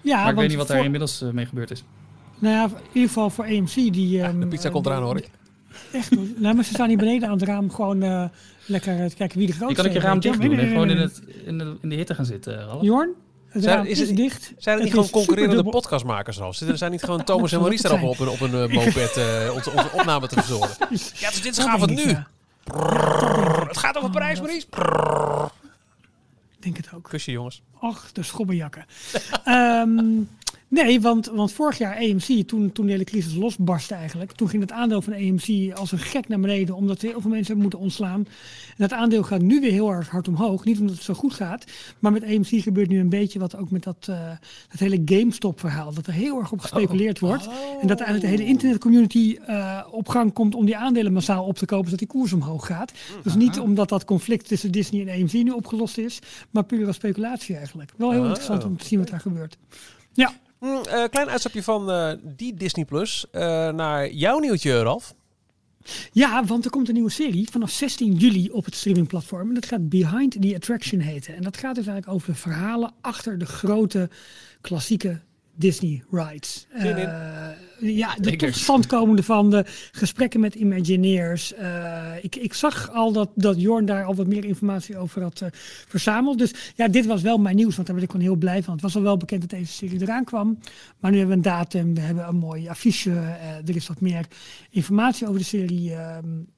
Ja, 0.00 0.20
maar 0.22 0.30
ik 0.30 0.36
weet 0.36 0.48
niet 0.48 0.56
wat 0.56 0.66
voor- 0.66 0.74
daar 0.76 0.84
inmiddels 0.84 1.20
mee 1.32 1.46
gebeurd 1.46 1.70
is. 1.70 1.84
Nou 2.38 2.54
ja, 2.54 2.64
in 2.64 2.72
ieder 2.92 3.08
geval 3.08 3.30
voor 3.30 3.44
AMC. 3.44 3.74
Die, 3.74 4.08
Ja, 4.08 4.26
ehm, 4.28 4.40
de 4.40 4.46
pizza 4.46 4.68
komt 4.70 4.86
eraan 4.86 5.02
hoor 5.02 5.16
ik. 5.16 5.28
Echt, 5.92 6.10
nou, 6.36 6.54
maar 6.54 6.64
ze 6.64 6.72
staan 6.74 6.88
hier 6.88 6.96
beneden 6.96 7.28
aan 7.28 7.34
het 7.38 7.42
raam 7.48 7.70
gewoon 7.70 8.02
eh, 8.02 8.24
lekker 8.66 9.00
eh, 9.00 9.06
te 9.06 9.14
kijken 9.16 9.38
wie 9.38 9.46
de 9.46 9.52
Je 9.52 9.58
grootste 9.58 9.76
kan 9.76 9.84
ook 9.86 9.92
je 9.92 9.98
is. 9.98 10.04
raam 10.04 10.20
dicht 10.20 10.40
doen 10.40 10.58
en 10.58 10.68
gewoon 10.68 10.90
in, 10.90 10.96
het, 10.96 11.22
in, 11.44 11.58
de, 11.58 11.76
in 11.82 11.88
de 11.88 11.94
hitte 11.94 12.14
gaan 12.14 12.24
zitten, 12.24 12.64
Ralf. 12.66 12.82
Jorn, 12.82 13.10
Het 13.48 13.62
Zijn- 13.62 13.76
raam 13.76 13.86
is 13.86 14.00
is, 14.00 14.08
het- 14.08 14.16
dicht. 14.16 14.52
Zijn 14.58 14.76
er 14.78 14.84
niet 14.84 14.92
Het 14.94 15.04
gewoon 15.06 15.22
is 15.22 15.26
concurrerende 15.26 15.70
podcastmakers 15.70 16.40
al? 16.40 16.50
Zitten 16.52 16.68
er 16.68 16.78
zijn 16.78 16.90
niet 16.90 17.02
gewoon 17.02 17.24
Thomas 17.30 17.52
en 17.52 17.60
Maurice 17.60 17.82
daarop 17.88 18.08
op 18.10 18.18
een, 18.20 18.28
op 18.28 18.40
een 18.40 18.54
eh, 18.54 18.74
moped 18.74 19.16
eh, 19.16 19.50
onze, 19.54 19.70
onze 19.70 19.90
opname 19.92 20.26
te 20.28 20.34
verzorgen? 20.34 20.76
Ja, 21.20 21.30
dus 21.30 21.42
dit 21.42 21.56
is 21.58 21.64
gaaf 21.64 21.80
denk 21.86 22.04
nu. 22.04 22.10
ja. 22.10 22.26
Het 23.68 23.78
gaat 23.78 23.96
over 23.96 24.08
Oh, 24.08 24.14
Parijs, 24.14 24.38
dat- 24.38 24.46
Maurice. 24.46 24.66
Ik 26.56 26.62
denk 26.62 26.76
het 26.76 26.88
ook. 26.94 27.08
Kusje, 27.08 27.30
jongens. 27.30 27.62
Och, 27.80 28.04
de 28.12 28.22
schobbenjakken. 28.22 28.84
Ehm, 29.44 29.98
nee, 30.74 31.00
want, 31.00 31.26
want 31.26 31.52
vorig 31.52 31.78
jaar 31.78 31.96
AMC, 31.96 32.46
toen, 32.46 32.72
toen 32.72 32.86
de 32.86 32.92
hele 32.92 33.04
crisis 33.04 33.34
losbarstte 33.34 33.94
eigenlijk, 33.94 34.32
toen 34.32 34.48
ging 34.48 34.62
het 34.62 34.72
aandeel 34.72 35.02
van 35.02 35.12
AMC 35.12 35.74
als 35.74 35.92
een 35.92 35.98
gek 35.98 36.28
naar 36.28 36.40
beneden, 36.40 36.74
omdat 36.74 37.00
heel 37.00 37.20
veel 37.20 37.30
mensen 37.30 37.46
hebben 37.46 37.62
moeten 37.62 37.78
ontslaan. 37.78 38.26
En 38.66 38.74
dat 38.76 38.92
aandeel 38.92 39.22
gaat 39.22 39.42
nu 39.42 39.60
weer 39.60 39.70
heel 39.70 39.90
erg 39.90 40.08
hard 40.08 40.28
omhoog. 40.28 40.64
Niet 40.64 40.80
omdat 40.80 40.94
het 40.94 41.04
zo 41.04 41.14
goed 41.14 41.34
gaat, 41.34 41.64
maar 41.98 42.12
met 42.12 42.24
AMC 42.24 42.62
gebeurt 42.62 42.88
nu 42.88 43.00
een 43.00 43.08
beetje 43.08 43.38
wat 43.38 43.56
ook 43.56 43.70
met 43.70 43.82
dat, 43.82 44.06
eh, 44.08 44.30
dat 44.70 44.78
hele 44.78 45.02
GameStop-verhaal. 45.04 45.94
Dat 45.94 46.06
er 46.06 46.12
heel 46.12 46.38
erg 46.38 46.52
op 46.52 46.60
gespeculeerd 46.60 47.18
wordt. 47.18 47.48
En 47.80 47.86
dat 47.86 48.00
eigenlijk 48.00 48.20
de 48.20 48.36
hele 48.36 48.50
internetcommunity 48.50 49.38
eh 49.46 49.82
op 49.90 50.08
gang 50.08 50.32
komt 50.32 50.54
om 50.54 50.64
die 50.66 50.76
aandelen 50.76 51.12
massaal 51.12 51.44
op 51.44 51.56
te 51.56 51.66
kopen, 51.66 51.84
zodat 51.84 51.98
die 51.98 52.08
koers 52.08 52.32
omhoog 52.32 52.66
gaat. 52.66 52.92
Dus 53.22 53.34
niet 53.34 53.58
omdat 53.58 53.88
dat 53.88 54.04
conflict 54.04 54.48
tussen 54.48 54.72
Disney 54.72 55.06
en 55.06 55.20
AMC 55.20 55.32
nu 55.32 55.50
opgelost 55.50 55.98
is, 55.98 56.18
maar 56.50 56.64
puur 56.64 56.86
als 56.86 56.96
speculatie 56.96 57.56
eigenlijk. 57.56 57.92
Wel 57.96 58.10
heel 58.10 58.20
Oh, 58.20 58.26
interessant 58.26 58.64
om 58.64 58.76
te 58.76 58.86
zien 58.86 58.98
wat 58.98 59.08
daar 59.08 59.20
gebeurt. 59.20 59.56
Ja, 60.12 60.32
Mm, 60.64 60.80
eh, 60.84 61.04
klein 61.10 61.28
uitstapje 61.28 61.62
van 61.62 61.90
eh, 61.90 62.12
die 62.22 62.54
Disney 62.54 62.84
Plus 62.84 63.26
eh, 63.30 63.40
naar 63.68 64.10
jouw 64.10 64.38
nieuwtje, 64.38 64.82
Ralf. 64.82 65.14
ja, 66.12 66.44
want 66.44 66.64
er 66.64 66.70
komt 66.70 66.88
een 66.88 66.94
nieuwe 66.94 67.10
serie 67.10 67.48
vanaf 67.50 67.70
16 67.70 68.12
juli 68.12 68.50
op 68.50 68.64
het 68.64 68.74
streamingplatform. 68.74 69.48
En 69.48 69.54
dat 69.54 69.66
gaat 69.66 69.88
Behind 69.88 70.42
the 70.42 70.54
Attraction 70.54 71.00
heten. 71.00 71.34
En 71.34 71.42
dat 71.42 71.56
gaat 71.56 71.74
dus 71.74 71.86
eigenlijk 71.86 72.16
over 72.16 72.32
de 72.32 72.38
verhalen 72.38 72.92
achter 73.00 73.38
de 73.38 73.46
grote 73.46 74.08
klassieke 74.60 75.20
Disney 75.56 76.02
rides. 76.10 76.66
Eh, 76.70 76.96
ja, 77.78 78.14
de 78.14 78.28
Zeker. 78.28 78.52
tot 78.52 78.60
stand 78.60 78.86
komende 78.86 79.22
van 79.22 79.50
de 79.50 79.64
gesprekken 79.92 80.40
met 80.40 80.54
Imagineers. 80.54 81.54
Eh, 81.54 82.12
ik, 82.20 82.36
ik 82.36 82.54
zag 82.54 82.90
al 82.90 83.12
dat, 83.12 83.30
dat 83.34 83.60
Jorn 83.60 83.84
daar 83.84 84.04
al 84.04 84.14
wat 84.14 84.26
meer 84.26 84.44
informatie 84.44 84.96
over 84.96 85.22
had 85.22 85.40
eh, 85.40 85.48
verzameld. 85.88 86.38
Dus 86.38 86.72
ja, 86.76 86.88
dit 86.88 87.06
was 87.06 87.22
wel 87.22 87.38
mijn 87.38 87.56
nieuws, 87.56 87.74
want 87.74 87.86
daar 87.86 87.96
ben 87.96 88.04
ik 88.04 88.10
gewoon 88.10 88.26
heel 88.26 88.36
blij 88.36 88.62
van. 88.62 88.72
Het 88.72 88.82
was 88.82 88.96
al 88.96 89.02
wel 89.02 89.16
bekend 89.16 89.40
dat 89.40 89.50
deze 89.50 89.72
serie 89.72 90.02
eraan 90.02 90.24
kwam. 90.24 90.58
Maar 90.98 91.10
nu 91.10 91.18
hebben 91.18 91.42
we 91.42 91.48
een 91.48 91.54
datum, 91.54 91.94
we 91.94 92.00
hebben 92.00 92.28
een 92.28 92.36
mooi 92.36 92.68
affiche. 92.68 93.10
er 93.66 93.76
is 93.76 93.86
wat 93.86 94.00
meer 94.00 94.26
informatie 94.70 95.26
over 95.26 95.38
de 95.38 95.44
serie 95.44 95.94
ehm, 95.94 96.24
eh, 96.24 96.53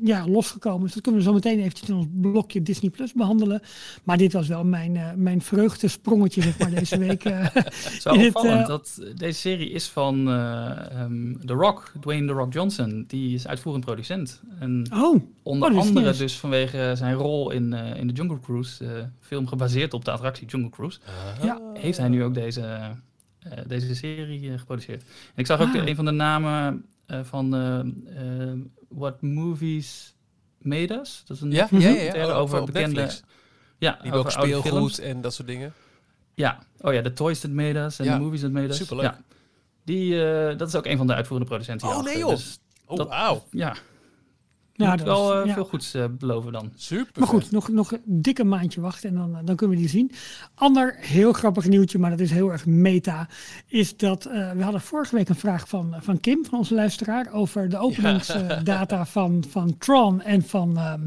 ja, 0.00 0.28
losgekomen. 0.28 0.82
Dus 0.82 0.92
dat 0.94 1.02
kunnen 1.02 1.20
we 1.20 1.26
zo 1.26 1.32
meteen 1.32 1.58
eventjes 1.58 1.88
in 1.88 1.94
ons 1.94 2.06
blokje 2.20 2.62
Disney 2.62 2.90
Plus 2.90 3.12
behandelen. 3.12 3.60
Maar 4.04 4.16
dit 4.16 4.32
was 4.32 4.48
wel 4.48 4.64
mijn, 4.64 4.96
eh 4.96 5.12
mijn 5.16 5.42
vreugdesprongetje 5.42 6.42
zeg 6.42 6.58
maar, 6.58 6.70
deze 6.70 6.98
week. 6.98 7.24
eh. 7.24 7.38
Het 7.54 7.92
is 7.92 8.02
wel 8.04 8.14
In 8.14 8.20
het, 8.20 8.34
opvallend 8.34 8.60
eh, 8.60 8.66
dat 8.66 9.02
deze 9.16 9.38
serie 9.38 9.70
is 9.70 9.88
van 9.88 10.28
eh, 10.28 11.00
ehm, 11.00 11.32
The 11.46 11.52
Rock, 11.52 11.92
Dwayne 12.00 12.26
The 12.26 12.32
Rock 12.32 12.52
Johnson. 12.52 13.04
Die 13.08 13.34
is 13.34 13.46
uitvoerend 13.46 13.84
producent. 13.84 14.40
En 14.58 14.86
oh, 14.92 15.22
onder 15.42 15.70
Oh, 15.70 15.76
is 15.76 15.86
andere 15.88 16.16
dus 16.16 16.38
vanwege 16.38 16.92
zijn 16.96 17.14
rol 17.14 17.50
in, 17.50 17.72
eh, 17.72 17.96
in 18.00 18.06
de 18.06 18.12
Jungle 18.12 18.40
Cruise, 18.40 18.84
eh, 18.86 19.02
film 19.20 19.46
gebaseerd 19.46 19.94
op 19.94 20.04
de 20.04 20.10
attractie 20.10 20.46
Jungle 20.46 20.70
Cruise, 20.70 20.98
ja. 21.42 21.60
heeft 21.74 21.98
hij 21.98 22.08
nu 22.08 22.24
ook 22.24 22.34
deze, 22.34 22.60
eh, 23.40 23.58
deze 23.66 23.94
serie 23.94 24.50
eh, 24.52 24.58
geproduceerd. 24.58 25.02
En 25.02 25.08
ik 25.34 25.46
zag 25.46 25.60
ook 25.60 25.66
Ah. 25.66 25.72
de- 25.72 25.88
een 25.90 25.96
van 25.96 26.04
de 26.04 26.10
namen 26.10 26.84
eh, 27.06 27.20
van 27.22 27.54
eh, 27.54 27.78
eh, 27.78 27.86
What 28.94 29.22
Movies 29.22 30.14
Made 30.58 30.94
Us. 31.00 31.22
Dat 31.26 31.36
is 31.36 31.42
een 31.42 31.50
Ja, 31.50 31.68
ja, 31.70 31.88
ja. 32.14 32.24
over 32.32 32.60
op 32.60 32.66
bekende... 32.66 33.00
Netflix. 33.00 33.22
Ja, 33.78 33.98
Die 34.02 34.12
over 34.12 34.36
oude 34.36 34.50
films. 34.52 34.66
speelgoed 34.66 34.98
en 34.98 35.20
dat 35.20 35.34
soort 35.34 35.48
dingen. 35.48 35.72
Ja, 36.34 36.58
oh 36.80 36.92
ja, 36.92 37.00
de 37.00 37.12
Toys 37.12 37.40
That 37.40 37.50
Made 37.50 37.78
Us 37.78 37.98
en 37.98 38.04
Ja, 38.04 38.14
de 38.16 38.24
Movies 38.24 38.40
That 38.40 38.50
Made 38.50 38.68
Us. 38.68 38.76
superleuk. 38.76 39.04
Ja. 39.04 39.20
Die, 39.84 40.24
eh, 40.24 40.58
dat 40.58 40.68
is 40.68 40.74
ook 40.74 40.86
een 40.86 40.96
van 40.96 41.06
de 41.06 41.14
uitvoerende 41.14 41.48
producenten 41.50 41.88
Oh, 41.88 42.02
nee, 42.02 42.18
joh. 42.18 42.28
Dus 42.30 42.60
Oh, 42.86 42.96
Dat- 42.96 43.08
wauw. 43.08 43.44
ja, 43.50 43.74
Ja, 44.82 44.88
moet 44.90 44.98
dat 44.98 45.06
wel 45.06 45.28
was- 45.28 45.40
eh, 45.40 45.46
ja. 45.46 45.54
veel 45.54 45.64
goeds 45.64 45.94
eh, 45.94 46.04
beloven 46.18 46.52
dan. 46.52 46.72
Super. 46.76 47.12
Maar 47.20 47.28
goed, 47.28 47.50
nog, 47.50 47.68
nog 47.68 47.92
een 47.92 48.00
dikke 48.04 48.44
maandje 48.44 48.80
wachten 48.80 49.08
en 49.08 49.14
dan, 49.14 49.36
eh, 49.36 49.40
dan 49.44 49.56
kunnen 49.56 49.76
we 49.76 49.82
die 49.82 49.90
zien. 49.90 50.10
Ander 50.54 50.96
heel 51.00 51.32
grappig 51.32 51.66
nieuwtje, 51.68 51.98
maar 51.98 52.10
dat 52.10 52.20
is 52.20 52.30
heel 52.30 52.52
erg 52.52 52.66
meta, 52.66 53.28
is 53.66 53.96
dat 53.96 54.24
eh, 54.26 54.50
we 54.50 54.62
hadden 54.62 54.80
vorige 54.80 55.16
week 55.16 55.28
een 55.28 55.34
vraag 55.34 55.68
van, 55.68 55.94
van 56.00 56.20
Kim, 56.20 56.44
van 56.44 56.58
onze 56.58 56.74
luisteraar, 56.74 57.32
over 57.32 57.68
de 57.68 57.78
openingsdata 57.78 59.04
van, 59.16 59.44
van 59.48 59.78
Tron 59.78 60.22
en 60.22 60.42
van 60.42 60.76
ehm 60.78 61.00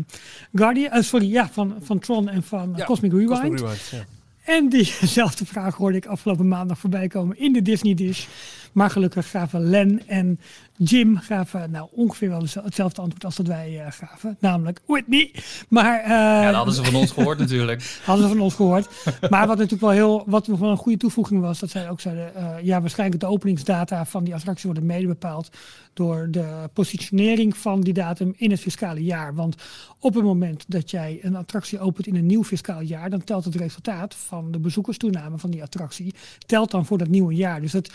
Guardian. 0.54 0.92
eh, 0.92 1.02
sorry, 1.02 1.32
ja, 1.32 1.50
van, 1.50 1.76
van 1.82 2.00
Tron 2.00 2.30
en 2.30 2.44
van 2.44 2.74
Ja, 2.76 2.86
Cosmic 2.86 3.12
Rewind. 3.12 3.30
Cosmic 3.40 3.60
Rewind, 3.60 3.90
ja. 3.92 4.04
En 4.46 4.70
diezelfde 4.70 5.46
vraag 5.56 5.76
hoorde 5.76 5.98
ik 5.98 6.06
afgelopen 6.06 6.48
maandag 6.48 6.80
voorbij 6.80 7.08
komen 7.08 7.40
in 7.40 7.54
de 7.54 7.62
Disney 7.62 7.94
Dish. 7.94 8.26
Maar 8.74 8.90
gelukkig 8.90 9.30
gaven 9.30 9.62
Len 9.70 10.08
en 10.08 10.40
Jim 10.78 11.18
gaven 11.18 11.72
nou 11.72 11.88
ongeveer 11.92 12.30
wel 12.30 12.46
hetzelfde 12.64 13.02
antwoord 13.02 13.26
als 13.26 13.36
dat 13.36 13.48
wij 13.48 13.82
eh, 13.86 13.92
gaven. 13.92 14.38
Namelijk 14.40 14.80
Whitney. 14.86 15.32
Maar 15.70 16.00
eh, 16.00 16.10
Ja, 16.10 16.46
dat 16.46 16.56
hadden 16.56 16.74
ze 16.74 16.84
van 16.84 16.96
ons 16.96 17.12
gehoord 17.12 17.40
natuurlijk. 17.40 17.84
hadden 18.06 18.28
ze 18.28 18.34
van 18.34 18.44
ons 18.44 18.54
gehoord. 18.54 18.88
Maar 19.30 19.48
wat 19.48 19.58
natuurlijk 19.58 19.82
wel 19.82 19.92
heel, 19.92 20.24
wat 20.26 20.48
wel 20.48 20.70
een 20.70 20.78
goede 20.78 20.98
toevoeging 20.98 21.42
was, 21.42 21.60
dat 21.60 21.70
zij 21.70 21.90
ook 21.90 22.02
zeiden, 22.02 22.36
eh, 22.36 22.64
ja, 22.64 22.82
waarschijnlijk 22.82 23.22
de 23.22 23.28
openingsdata 23.28 24.06
van 24.06 24.24
die 24.24 24.34
attractie 24.34 24.66
worden 24.66 24.86
mede 24.86 25.08
bepaald 25.08 25.50
door 25.94 26.28
de 26.32 26.70
positionering 26.74 27.58
van 27.58 27.82
die 27.82 27.94
datum 27.94 28.34
in 28.38 28.52
het 28.52 28.60
fiscale 28.60 29.04
jaar. 29.04 29.36
Want 29.36 29.56
op 30.00 30.14
het 30.14 30.24
moment 30.24 30.64
dat 30.68 30.92
jij 30.92 31.20
een 31.22 31.36
attractie 31.36 31.80
opent 31.80 32.08
in 32.08 32.16
een 32.16 32.26
nieuw 32.26 32.44
fiscaal 32.44 32.82
jaar, 32.82 33.10
dan 33.10 33.24
telt 33.24 33.46
het 33.46 33.56
resultaat 33.56 34.16
van 34.16 34.52
de 34.52 34.60
bezoekerstoename 34.60 35.38
van 35.38 35.50
die 35.50 35.64
attractie, 35.64 36.14
telt 36.46 36.72
dan 36.72 36.86
voor 36.86 36.98
dat 36.98 37.08
nieuwe 37.08 37.34
jaar. 37.34 37.62
Dus 37.62 37.72
dat, 37.72 37.94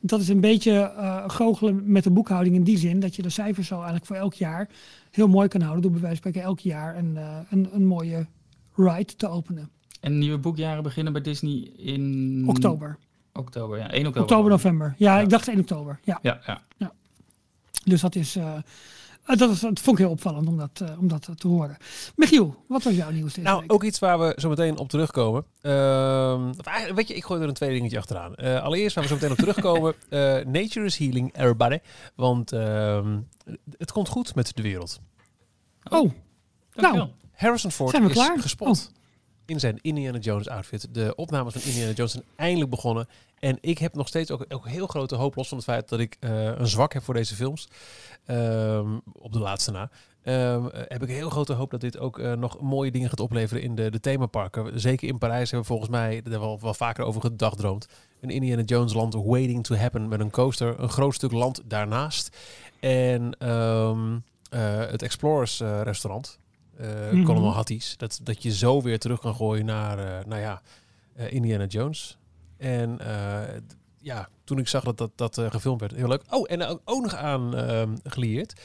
dat 0.00 0.20
is 0.20 0.28
een 0.28 0.40
beetje 0.40 0.92
goochelen 1.26 1.92
met 1.92 2.04
de 2.04 2.10
boekhouding 2.22 2.54
in 2.56 2.64
die 2.64 2.78
zin, 2.78 3.00
dat 3.00 3.16
je 3.16 3.22
de 3.22 3.28
cijfers 3.30 3.66
zo 3.66 3.74
eigenlijk 3.74 4.06
voor 4.06 4.16
elk 4.16 4.34
jaar 4.34 4.68
heel 5.10 5.28
mooi 5.28 5.48
kan 5.48 5.60
houden 5.60 5.82
door 5.82 5.90
bij 5.90 6.00
wijze 6.00 6.22
van 6.22 6.30
spreken 6.30 6.48
elk 6.50 6.60
jaar 6.60 6.96
een, 6.96 7.16
eh, 7.16 7.38
een, 7.50 7.68
een 7.72 7.86
mooie 7.86 8.26
ride 8.74 9.14
te 9.16 9.28
openen. 9.28 9.70
En 10.00 10.18
nieuwe 10.18 10.38
boekjaren 10.38 10.82
beginnen 10.82 11.12
bij 11.12 11.22
Disney 11.22 11.70
in... 11.76 12.44
Oktober. 12.48 12.98
Oktober, 13.32 13.78
ja. 13.78 13.90
1 13.90 13.98
oktober. 14.06 14.22
Oktober, 14.22 14.50
november. 14.50 14.94
Ja, 14.98 15.16
Ja. 15.16 15.22
ik 15.22 15.28
dacht 15.28 15.48
1 15.48 15.58
oktober. 15.58 15.98
Ja, 16.04 16.18
Ja, 16.22 16.40
ja. 16.78 16.92
dus 17.84 18.00
dat 18.00 18.14
is. 18.14 18.36
eh, 18.36 18.54
dat, 19.24 19.50
is, 19.50 19.60
dat 19.60 19.80
vond 19.80 19.98
ik 19.98 20.04
heel 20.04 20.12
opvallend 20.12 20.48
om 20.48 20.56
dat, 20.56 20.80
eh, 20.80 20.98
om 20.98 21.08
dat 21.08 21.28
te 21.36 21.48
horen. 21.48 21.76
Michiel, 22.16 22.64
wat 22.68 22.82
was 22.82 22.94
jouw 22.94 23.10
nieuws 23.10 23.34
deze 23.34 23.46
Nou, 23.46 23.60
week? 23.60 23.72
ook 23.72 23.82
iets 23.84 23.98
waar 23.98 24.18
we 24.18 24.34
zo 24.36 24.48
meteen 24.48 24.78
op 24.78 24.88
terugkomen. 24.88 25.44
Ehm, 25.60 26.48
of 26.48 26.66
eigenlijk, 26.66 26.96
weet 26.96 27.08
je, 27.08 27.14
ik 27.14 27.24
gooi 27.24 27.42
er 27.42 27.48
een 27.48 27.54
tweede 27.54 27.74
dingetje 27.74 27.98
achteraan. 27.98 28.34
Eh, 28.34 28.62
allereerst 28.62 28.94
waar 28.94 29.04
we 29.04 29.10
zo 29.10 29.14
meteen 29.16 29.30
op 29.30 29.36
terugkomen. 29.36 29.94
eh, 30.08 30.18
nature 30.44 30.86
is 30.86 30.96
healing 30.96 31.36
everybody. 31.36 31.78
Want 32.14 32.52
ehm, 32.52 33.18
het 33.78 33.92
komt 33.92 34.08
goed 34.08 34.34
met 34.34 34.56
de 34.56 34.62
wereld. 34.62 35.00
Oh, 35.90 36.10
Dankjewel. 36.72 37.12
Harrison 37.32 37.70
Ford 37.70 37.90
Zijn 37.90 38.02
we 38.02 38.08
is 38.08 38.14
klaar? 38.14 38.40
gespot 38.40 38.92
in 39.46 39.60
zijn 39.60 39.78
Indiana 39.80 40.18
Jones 40.18 40.48
outfit. 40.48 40.88
De 40.94 41.12
opnames 41.14 41.52
van 41.52 41.62
Indiana 41.62 41.92
Jones 41.92 42.12
zijn 42.12 42.24
eindelijk 42.36 42.70
begonnen. 42.70 43.08
En 43.38 43.58
ik 43.60 43.78
heb 43.78 43.94
nog 43.94 44.08
steeds 44.08 44.30
ook, 44.30 44.46
heel 44.64 44.86
grote 44.86 45.14
hoop, 45.14 45.34
los 45.34 45.48
van 45.48 45.56
het 45.56 45.66
feit 45.66 45.88
dat 45.88 46.00
ik 46.00 46.16
eh, 46.20 46.44
een 46.44 46.66
zwak 46.66 46.92
heb 46.92 47.02
voor 47.02 47.14
deze 47.14 47.34
films. 47.34 47.68
Ehm, 48.24 48.98
op 49.12 49.32
de 49.32 49.38
laatste 49.38 49.70
na. 49.70 49.90
Ehm, 50.22 50.66
eh, 50.66 50.82
heb 50.88 51.02
ik 51.02 51.08
heel 51.08 51.30
grote 51.30 51.52
hoop 51.52 51.70
dat 51.70 51.80
dit 51.80 51.98
ook 51.98 52.18
eh, 52.18 52.32
nog 52.32 52.60
mooie 52.60 52.90
dingen 52.90 53.08
gaat 53.08 53.20
opleveren 53.20 53.62
in 53.62 53.74
de, 53.74 53.90
de 53.90 54.00
themaparken. 54.00 54.80
Zeker 54.80 55.08
in 55.08 55.18
Parijs 55.18 55.50
hebben 55.50 55.60
we 55.60 55.66
volgens 55.66 55.90
mij 55.90 56.22
er 56.24 56.40
wel, 56.40 56.60
wel 56.60 56.74
vaker 56.74 57.04
over 57.04 57.20
gedagdroomd. 57.20 57.88
Een 58.20 58.30
Indiana 58.30 58.62
Jones 58.62 58.92
land 58.92 59.14
waiting 59.14 59.64
to 59.64 59.74
happen 59.74 60.08
met 60.08 60.20
een 60.20 60.30
coaster. 60.30 60.80
Een 60.80 60.88
groot 60.88 61.14
stuk 61.14 61.32
land 61.32 61.60
daarnaast. 61.64 62.36
En 62.80 63.36
ehm, 63.38 64.18
eh, 64.50 64.78
het 64.78 65.02
Explorers 65.02 65.60
restaurant. 65.60 66.38
Colonel 67.24 67.52
Hatties. 67.52 67.96
Dat, 67.96 68.20
dat 68.22 68.42
je 68.42 68.54
zo 68.54 68.82
weer 68.82 68.98
terug 68.98 69.20
kan 69.20 69.34
gooien 69.34 69.64
naar, 69.64 69.98
eh, 69.98 70.24
nou 70.26 70.40
ja, 70.40 70.62
eh, 71.14 71.32
Indiana 71.32 71.64
Jones. 71.64 72.18
En 72.56 72.98
ja, 73.98 74.28
toen 74.44 74.58
ik 74.58 74.68
zag 74.68 74.84
dat 74.84 74.98
dat, 74.98 75.10
dat 75.16 75.40
gefilmd 75.50 75.80
werd, 75.80 75.94
heel 75.94 76.08
leuk. 76.08 76.22
Oh, 76.30 76.44
en 76.50 76.62
ook, 76.84 77.02
nog 77.02 77.14
aan 77.14 77.56
ehm 77.56 77.96
gelieerd. 78.04 78.60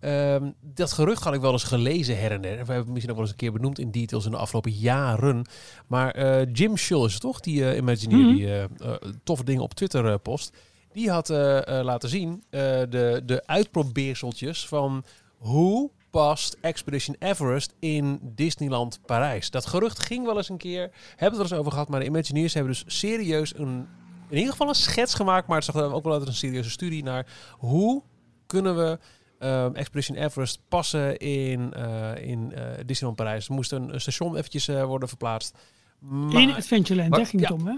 Ehm, 0.00 0.50
dat 0.60 0.92
gerucht 0.92 1.24
had 1.24 1.34
ik 1.34 1.40
wel 1.40 1.52
eens 1.52 1.64
gelezen 1.64 2.18
her 2.18 2.30
en 2.32 2.40
der. 2.42 2.50
We 2.50 2.56
hebben 2.56 2.76
het 2.76 2.86
misschien 2.88 3.10
ook 3.10 3.16
wel 3.16 3.24
eens 3.26 3.30
een 3.30 3.40
keer 3.40 3.52
benoemd 3.52 3.78
in 3.78 3.90
details 3.90 4.24
in 4.24 4.30
de 4.30 4.36
afgelopen 4.36 4.72
jaren. 4.72 5.46
Maar 5.86 6.42
Jim 6.48 6.76
Schull 6.76 7.04
is 7.04 7.12
het 7.12 7.20
toch, 7.22 7.40
die 7.40 7.68
eh 7.70 7.76
Imagineer, 7.76 8.18
Mhm. 8.18 8.34
die 8.34 8.54
eh, 8.54 8.94
toffe 9.24 9.44
dingen 9.44 9.62
op 9.62 9.74
Twitter 9.74 10.18
post. 10.18 10.56
Die 10.92 11.10
had 11.10 11.28
laten 11.68 12.08
zien 12.08 12.44
de, 12.50 13.22
de 13.26 13.42
uitprobeerseltjes 13.46 14.68
van 14.68 15.04
hoe 15.36 15.90
past 16.12 16.56
Expedition 16.60 17.16
Everest 17.18 17.74
in 17.78 18.18
Disneyland 18.22 19.00
Parijs. 19.06 19.50
Dat 19.50 19.66
gerucht 19.66 19.98
ging 20.06 20.24
wel 20.24 20.36
eens 20.36 20.48
een 20.48 20.56
keer, 20.56 20.80
hebben 20.80 21.18
we 21.18 21.24
het 21.24 21.34
wel 21.36 21.42
eens 21.42 21.52
over 21.52 21.72
gehad, 21.72 21.88
maar 21.88 22.00
de 22.00 22.06
Imagineers 22.06 22.54
hebben 22.54 22.72
dus 22.72 22.84
serieus 22.86 23.58
een, 23.58 23.86
in 24.28 24.36
ieder 24.36 24.50
geval 24.50 24.68
een 24.68 24.74
schets 24.74 25.14
gemaakt, 25.14 25.46
maar 25.46 25.56
het 25.56 25.64
zag 25.64 25.74
er 25.74 25.92
ook 25.92 26.04
wel 26.04 26.12
uit 26.12 26.20
als 26.20 26.30
een 26.30 26.36
serieuze 26.36 26.70
studie 26.70 27.02
naar 27.02 27.26
hoe 27.50 28.02
kunnen 28.46 28.76
we 28.76 28.98
ehm, 29.38 29.74
Expedition 29.74 30.16
Everest 30.16 30.60
passen 30.68 31.16
in, 31.18 31.72
eh, 31.74 32.28
in 32.28 32.52
eh, 32.52 32.64
Disneyland 32.86 33.16
Parijs. 33.18 33.48
Er 33.48 33.54
moest 33.54 33.72
een, 33.72 33.94
een 33.94 34.00
station 34.00 34.36
eventjes 34.36 34.68
eh, 34.68 34.84
worden 34.84 35.08
verplaatst. 35.08 35.58
Maar, 35.98 36.40
In 36.40 36.54
Adventureland, 36.54 37.14
daar 37.14 37.26
ging 37.26 37.42
het 37.42 37.50
ja. 37.50 37.56
om, 37.56 37.66
hè? 37.66 37.76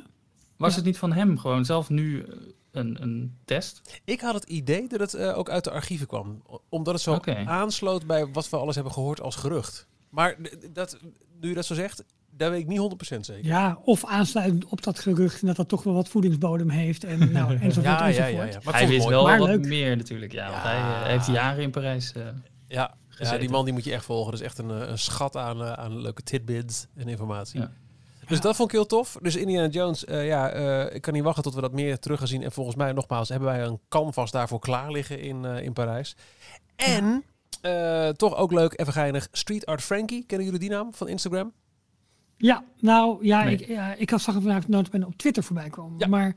Was 0.57 0.71
Ja. 0.71 0.77
het 0.77 0.85
niet 0.85 0.99
van 0.99 1.13
hem 1.13 1.39
gewoon 1.39 1.65
zelf 1.65 1.89
nu 1.89 2.27
een, 2.75 3.03
een 3.03 3.37
test? 3.45 4.01
ik 4.05 4.21
had 4.21 4.35
het 4.35 4.45
idee 4.45 4.89
dat 4.89 5.01
het 5.01 5.15
eh, 5.15 5.39
ook 5.39 5.49
uit 5.51 5.65
de 5.65 5.71
archieven 5.71 6.07
kwam. 6.07 6.43
Omdat 6.69 6.95
het 6.95 7.03
zo 7.03 7.19
aansloot 7.45 8.07
bij 8.07 8.27
wat 8.27 8.49
we 8.51 8.57
alles 8.57 8.75
hebben 8.75 8.93
gehoord 8.93 9.21
als 9.21 9.37
gerucht. 9.37 9.87
Maar 10.09 10.37
dat, 10.73 10.99
nu 11.41 11.49
je 11.49 11.55
dat 11.55 11.65
zo 11.67 11.75
zegt, 11.75 12.05
daar 12.31 12.51
weet 12.51 12.61
ik 12.61 12.67
niet 12.67 12.81
100% 13.15 13.21
zeker. 13.21 13.45
Ja, 13.45 13.79
of 13.85 14.05
aansluitend 14.05 14.65
op 14.65 14.83
dat 14.83 14.99
gerucht 14.99 15.41
en 15.41 15.47
dat 15.47 15.57
dat 15.57 15.69
toch 15.69 15.83
wel 15.83 15.95
wat 15.95 16.09
voedingsbodem 16.09 16.71
heeft. 16.71 17.05
En 17.05 17.19
nou, 17.33 17.57
enzovoort, 17.57 17.85
ja, 17.85 18.07
enzovoort. 18.07 18.33
ja, 18.33 18.45
ja. 18.45 18.59
Maar 18.65 18.75
ik 18.75 18.81
hij 18.81 18.89
wist 18.89 19.07
wel 19.09 19.25
Maar 19.25 19.39
wat 19.39 19.49
leuk. 19.49 19.67
meer 19.67 19.97
natuurlijk. 19.97 20.33
Ja, 20.33 20.51
want 20.51 20.63
hij 20.63 20.77
eh, 20.77 21.03
heeft 21.03 21.27
jaren 21.27 21.63
in 21.63 21.71
Parijs. 21.71 22.13
eh, 22.13 22.23
Ja, 22.69 22.95
die 23.39 23.49
man 23.51 23.65
die 23.65 23.73
moet 23.75 23.85
je 23.85 23.93
echt 23.93 24.05
volgen. 24.05 24.31
Dat 24.31 24.41
is 24.41 24.47
echt 24.47 24.59
een, 24.59 24.91
een 24.91 24.99
schat 24.99 25.37
aan, 25.37 25.63
aan 25.63 26.01
leuke 26.01 26.23
tidbits 26.23 26.87
en 26.95 27.09
informatie. 27.09 27.61
Ja. 27.61 27.73
Dus 28.27 28.41
dat 28.41 28.57
vond 28.57 28.69
ik 28.69 28.75
heel 28.75 28.87
tof. 28.87 29.17
Dus 29.23 29.37
Indiana 29.37 29.69
Jones, 29.69 30.05
eh, 30.05 30.27
ja, 30.27 30.51
eh, 30.51 30.95
ik 30.95 31.03
kan 31.03 31.13
niet 31.13 31.23
wachten 31.23 31.43
tot 31.43 31.55
we 31.55 31.61
dat 31.61 31.73
meer 31.73 31.99
terug 31.99 32.19
gaan 32.19 32.29
zien. 32.29 32.43
En 32.43 32.53
volgens 32.53 32.77
mij, 32.77 32.93
nogmaals, 32.93 33.29
hebben 33.29 33.49
wij 33.49 33.63
een 33.63 33.81
canvas 33.89 34.31
daarvoor 34.31 34.59
klaar 34.59 34.91
liggen 34.91 35.21
in, 35.21 35.45
eh, 35.45 35.63
in 35.63 35.73
Parijs. 35.73 36.17
En, 36.77 37.25
toch 38.17 38.37
ook 38.37 38.53
leuk, 38.53 38.81
even 38.81 38.93
geinig, 38.93 39.29
Street 39.33 39.67
Art 39.67 39.83
Frankie. 39.83 40.25
Kennen 40.27 40.47
jullie 40.47 40.61
die 40.61 40.71
naam 40.71 40.95
van 40.95 41.09
Instagram? 41.09 41.53
Ja, 42.37 42.65
nou 42.81 43.27
ja, 43.27 43.45
Nee. 43.45 43.57
ik, 43.57 43.69
ja, 43.69 43.95
ik 43.95 44.11
had 44.11 44.21
zag 44.21 44.35
hem 44.35 44.43
vandaag 44.43 44.69
notabene 44.69 45.07
op 45.07 45.17
Twitter 45.17 45.43
voorbij 45.43 45.71
komen. 45.71 45.99
Ja. 45.99 46.07
Maar 46.07 46.29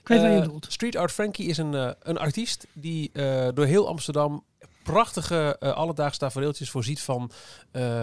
ik 0.00 0.08
weet 0.08 0.20
waar 0.20 0.30
je 0.30 0.40
bedoelt. 0.40 0.66
Street 0.68 0.96
Art 0.96 1.12
Frankie 1.12 1.46
is 1.46 1.58
een, 1.58 1.94
een 2.02 2.18
artiest 2.18 2.66
die 2.72 3.10
door 3.54 3.64
heel 3.64 3.88
Amsterdam 3.88 4.44
prachtige 4.82 5.58
alledaagse 5.60 6.18
tafereeltjes 6.18 6.70
voorziet 6.70 7.00
van 7.00 7.30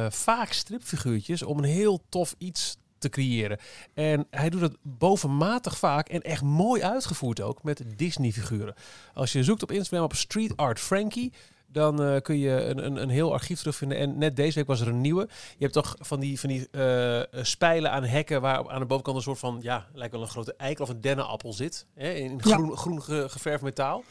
vaak 0.10 0.52
stripfiguurtjes 0.52 1.44
om 1.44 1.58
een 1.58 1.64
heel 1.64 2.04
tof 2.10 2.36
iets 2.38 2.78
te 3.04 3.10
creëren. 3.10 3.58
En 3.94 4.28
hij 4.30 4.50
doet 4.50 4.62
het 4.62 4.76
bovenmatig 4.82 5.78
vaak 5.78 6.10
en 6.10 6.22
echt 6.22 6.42
mooi 6.42 6.82
uitgevoerd 6.84 7.42
ook 7.42 7.64
met 7.64 7.84
Disney-figuren. 7.96 8.74
Als 9.14 9.32
je 9.32 9.44
zoekt 9.44 9.64
op 9.64 9.72
Instagram 9.72 10.04
op 10.06 10.14
Street 10.16 10.58
Art 10.58 10.80
Frankie, 10.80 11.32
dan 11.68 12.04
eh, 12.04 12.22
kun 12.22 12.38
je 12.40 12.50
een, 12.50 12.86
een, 12.86 13.02
een 13.02 13.10
heel 13.10 13.34
archief 13.34 13.58
terugvinden. 13.60 13.98
En 13.98 14.18
net 14.18 14.36
deze 14.36 14.56
week 14.58 14.68
was 14.68 14.82
er 14.82 14.88
een 14.88 15.02
nieuwe. 15.02 15.22
Je 15.52 15.56
hebt 15.60 15.74
toch 15.74 15.96
van 16.00 16.20
die, 16.20 16.40
van 16.40 16.50
die 16.50 16.68
eh, 16.72 17.22
spijlen 17.44 17.92
aan 17.92 18.04
hekken 18.04 18.42
waar 18.42 18.70
aan 18.70 18.80
de 18.80 18.86
bovenkant 18.86 19.18
een 19.18 19.24
soort 19.24 19.40
van, 19.40 19.60
ja, 19.62 19.88
lijkt 19.94 20.14
wel 20.14 20.22
een 20.22 20.28
grote 20.30 20.54
eikel 20.58 20.84
of 20.84 20.90
een 20.90 21.02
dennenappel 21.02 21.54
zit. 21.54 21.86
Hè, 21.96 22.12
in 22.12 22.32
Ja. 22.44 22.54
groen, 22.56 22.78
groen 22.78 23.02
ge- 23.04 23.26
geverfd 23.30 23.64
metaal. 23.64 24.04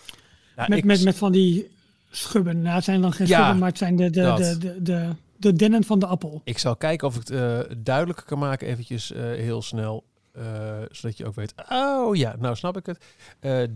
Nou, 0.56 0.68
Met, 0.68 0.78
ik- 0.78 0.84
met, 0.84 1.04
met 1.04 1.16
van 1.16 1.32
die 1.32 1.70
schubben. 2.10 2.62
Nou, 2.62 2.74
het 2.74 2.84
zijn 2.84 3.00
dan 3.00 3.12
geen 3.12 3.26
Ja, 3.26 3.36
schubben, 3.38 3.58
maar 3.58 3.68
het 3.68 3.78
zijn 3.78 3.96
de, 3.96 4.10
de, 4.10 4.20
dat. 4.22 4.36
de, 4.38 4.58
de, 4.58 4.82
de, 4.82 5.08
de 5.42 5.52
dennen 5.52 5.84
van 5.84 5.98
de 5.98 6.06
appel. 6.06 6.40
Ik 6.44 6.58
zal 6.58 6.76
kijken 6.76 7.06
of 7.08 7.14
ik 7.14 7.20
het 7.20 7.30
eh, 7.30 7.60
duidelijker 7.78 8.24
kan 8.24 8.38
maken, 8.38 8.66
eventjes 8.68 9.12
eh, 9.12 9.22
heel 9.22 9.62
snel. 9.62 10.04
eh, 10.32 10.78
zodat 10.90 11.16
je 11.16 11.26
ook 11.26 11.34
weet. 11.34 11.54
Oh 11.68 12.16
ja, 12.16 12.36
nou 12.38 12.56
snap 12.56 12.76
ik 12.76 12.86
het. 12.86 13.04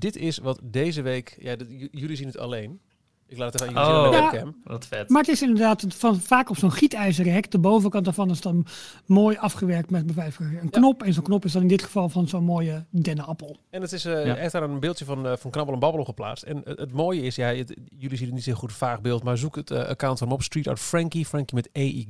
Dit 0.00 0.16
is 0.16 0.38
wat 0.38 0.60
deze 0.62 1.02
week. 1.02 1.36
Ja, 1.40 1.56
jullie 1.90 2.16
zien 2.16 2.26
het 2.26 2.38
alleen. 2.38 2.80
Ik 3.28 3.38
laat 3.38 3.52
het 3.52 3.62
even 3.62 3.76
aan 3.76 3.84
jullie 3.84 4.02
zien 4.04 4.04
aan 4.04 4.10
de 4.10 4.16
Oh. 4.26 4.30
webcam. 4.32 4.56
wat 4.64 4.86
vet. 4.86 5.08
Maar 5.08 5.20
het 5.20 5.30
is 5.30 5.42
inderdaad 5.42 5.84
van, 5.88 6.20
vaak 6.20 6.50
op 6.50 6.56
zo'n 6.58 6.72
gietijzeren 6.72 7.32
hek. 7.32 7.50
De 7.50 7.58
bovenkant 7.58 8.04
daarvan 8.04 8.30
is 8.30 8.40
dan 8.40 8.66
mooi 9.06 9.36
afgewerkt 9.36 9.90
met 9.90 10.14
bijvoorbeeld 10.14 10.62
een 10.62 10.70
knop. 10.70 11.02
En 11.02 11.12
zo'n 11.12 11.22
knop 11.22 11.44
is 11.44 11.52
dan 11.52 11.62
in 11.62 11.68
dit 11.68 11.82
geval 11.82 12.08
van 12.08 12.28
zo'n 12.28 12.44
mooie 12.44 12.84
dennenappel. 12.90 13.56
En 13.70 13.80
het 13.82 13.92
is 13.92 14.04
eh 14.04 14.26
Ja. 14.26 14.36
echt 14.36 14.52
daar 14.52 14.62
een 14.62 14.80
beeldje 14.80 15.04
van, 15.04 15.26
eh, 15.26 15.32
van 15.36 15.50
Knabbel 15.50 15.74
en 15.74 15.80
Babbel 15.80 16.00
op 16.00 16.06
geplaatst. 16.06 16.44
En 16.44 16.60
het, 16.64 16.78
het 16.78 16.92
mooie 16.92 17.22
is, 17.22 17.36
ja, 17.36 17.46
het- 17.54 17.76
jullie 17.98 18.16
zien 18.16 18.26
het 18.26 18.34
niet 18.34 18.44
zo 18.44 18.52
goed 18.54 18.72
vaag 18.72 19.00
beeld, 19.00 19.22
maar 19.22 19.38
zoek 19.38 19.56
het 19.56 19.70
eh, 19.70 19.84
account 19.84 20.18
van 20.18 20.26
hem 20.28 20.36
op. 20.36 20.42
Street 20.42 20.68
Art 20.68 20.80
Frankie, 20.80 21.26
Frankie 21.26 21.54
met 21.54 21.68
EY. 21.72 22.06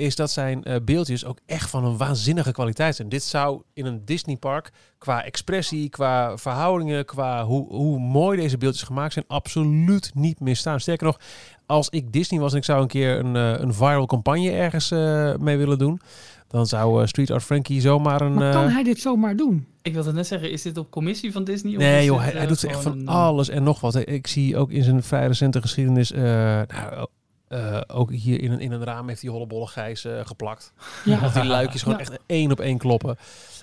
Is 0.00 0.16
dat 0.16 0.30
zijn 0.30 0.64
eh, 0.64 0.76
beeldjes 0.82 1.24
ook 1.24 1.38
echt 1.46 1.70
van 1.70 1.84
een 1.84 1.96
waanzinnige 1.96 2.52
kwaliteit 2.52 2.96
zijn. 2.96 3.08
Dit 3.08 3.22
zou 3.22 3.62
in 3.72 3.86
een 3.86 4.04
Disneypark 4.04 4.70
qua 4.98 5.24
expressie, 5.24 5.88
qua 5.88 6.36
verhoudingen, 6.36 7.04
qua 7.04 7.44
hoe, 7.44 7.66
hoe 7.68 7.98
mooi 7.98 8.40
deze 8.40 8.58
beeldjes 8.58 8.82
gemaakt 8.82 9.12
zijn, 9.12 9.24
absoluut 9.28 10.10
niet 10.14 10.40
misstaan. 10.40 10.80
Sterker 10.80 11.06
nog, 11.06 11.20
als 11.66 11.88
ik 11.88 12.12
Disney 12.12 12.40
was 12.40 12.52
en 12.52 12.58
ik 12.58 12.64
zou 12.64 12.82
een 12.82 12.88
keer 12.88 13.18
een, 13.18 13.36
eh, 13.36 13.60
een 13.60 13.74
viral 13.74 14.06
campagne 14.06 14.50
ergens 14.50 14.90
eh, 14.90 15.34
mee 15.36 15.56
willen 15.56 15.78
doen, 15.78 16.00
dan 16.48 16.66
zou 16.66 17.00
eh, 17.02 17.06
Street 17.06 17.30
Art 17.30 17.42
Frankie 17.42 17.80
zomaar 17.80 18.20
een... 18.20 18.34
Maar 18.34 18.52
kan 18.52 18.68
hij 18.68 18.82
dit 18.82 19.00
zomaar 19.00 19.36
doen? 19.36 19.66
Ik 19.82 19.94
wilde 19.94 20.12
net 20.12 20.26
zeggen, 20.26 20.50
is 20.50 20.62
dit 20.62 20.78
op 20.78 20.90
commissie 20.90 21.32
van 21.32 21.44
Disney? 21.44 21.72
of 21.72 21.78
Nee 21.78 22.04
joh, 22.04 22.16
dit, 22.16 22.24
hij, 22.24 22.38
hij 22.38 22.46
doet 22.46 22.64
echt 22.64 22.82
van 22.82 22.92
een, 22.92 23.08
alles 23.08 23.48
en 23.48 23.62
nog 23.62 23.80
wat. 23.80 24.08
Ik 24.08 24.26
zie 24.26 24.56
ook 24.56 24.70
in 24.70 24.82
zijn 24.82 25.02
vrij 25.02 25.26
recente 25.26 25.60
geschiedenis... 25.60 26.12
eh, 26.12 26.22
nou, 26.22 27.06
eh, 27.48 27.80
ook 27.86 28.12
hier 28.12 28.40
in 28.42 28.52
een, 28.52 28.60
in 28.60 28.72
een 28.72 28.84
raam 28.84 29.08
heeft 29.08 29.22
hij 29.22 29.30
hollebolle 29.30 29.66
gijs 29.66 30.04
eh, 30.04 30.20
geplakt. 30.26 30.72
Ja. 31.04 31.20
Dat 31.20 31.34
die 31.34 31.44
luikjes 31.44 31.82
gewoon 31.82 31.98
Ja. 31.98 32.04
echt 32.04 32.18
één 32.26 32.50
op 32.52 32.60
één 32.60 32.78
kloppen. 32.78 33.16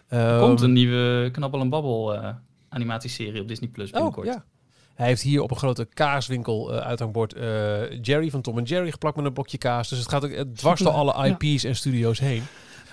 Er 0.08 0.40
komt 0.40 0.62
een 0.62 0.74
nieuwe 0.74 1.30
Knabbel 1.32 1.60
en 1.62 1.70
Babbel 1.70 2.14
eh, 2.16 2.30
animatieserie 2.70 3.42
op 3.42 3.48
Disney 3.48 3.70
Plus 3.70 3.88
Oh, 3.88 3.94
binnenkort. 3.94 4.28
ja. 4.28 4.44
Hij 4.96 5.08
heeft 5.08 5.22
hier 5.22 5.42
op 5.42 5.52
een 5.52 5.58
grote 5.58 5.88
kaaswinkel 5.94 6.74
eh, 6.74 6.78
uithangbord 6.88 7.34
eh, 7.34 8.02
Jerry 8.02 8.30
van 8.30 8.42
Tom 8.42 8.58
en 8.58 8.64
Jerry 8.64 8.92
geplakt 8.92 9.16
met 9.16 9.26
een 9.26 9.34
blokje 9.34 9.58
kaas. 9.58 9.90
Dus 9.90 10.00
het 10.00 10.10
gaat 10.10 10.26
ook 10.26 10.32
het 10.32 10.58
dwars 10.58 10.82
door 10.82 10.92
alle 10.92 11.28
ja. 11.28 11.38
IP's 11.40 11.64
en 11.64 11.76
studio's 11.76 12.20
heen. 12.20 12.44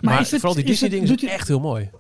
Maar, 0.01 0.19
het- 0.19 0.29
vooral 0.29 0.55
die 0.55 0.65
Disney 0.65 0.91
dingen 0.91 1.07
doet 1.07 1.19
zijn 1.19 1.31
hij- 1.31 1.39
echt 1.39 1.49
heel 1.49 1.61
mooi. 1.61 1.91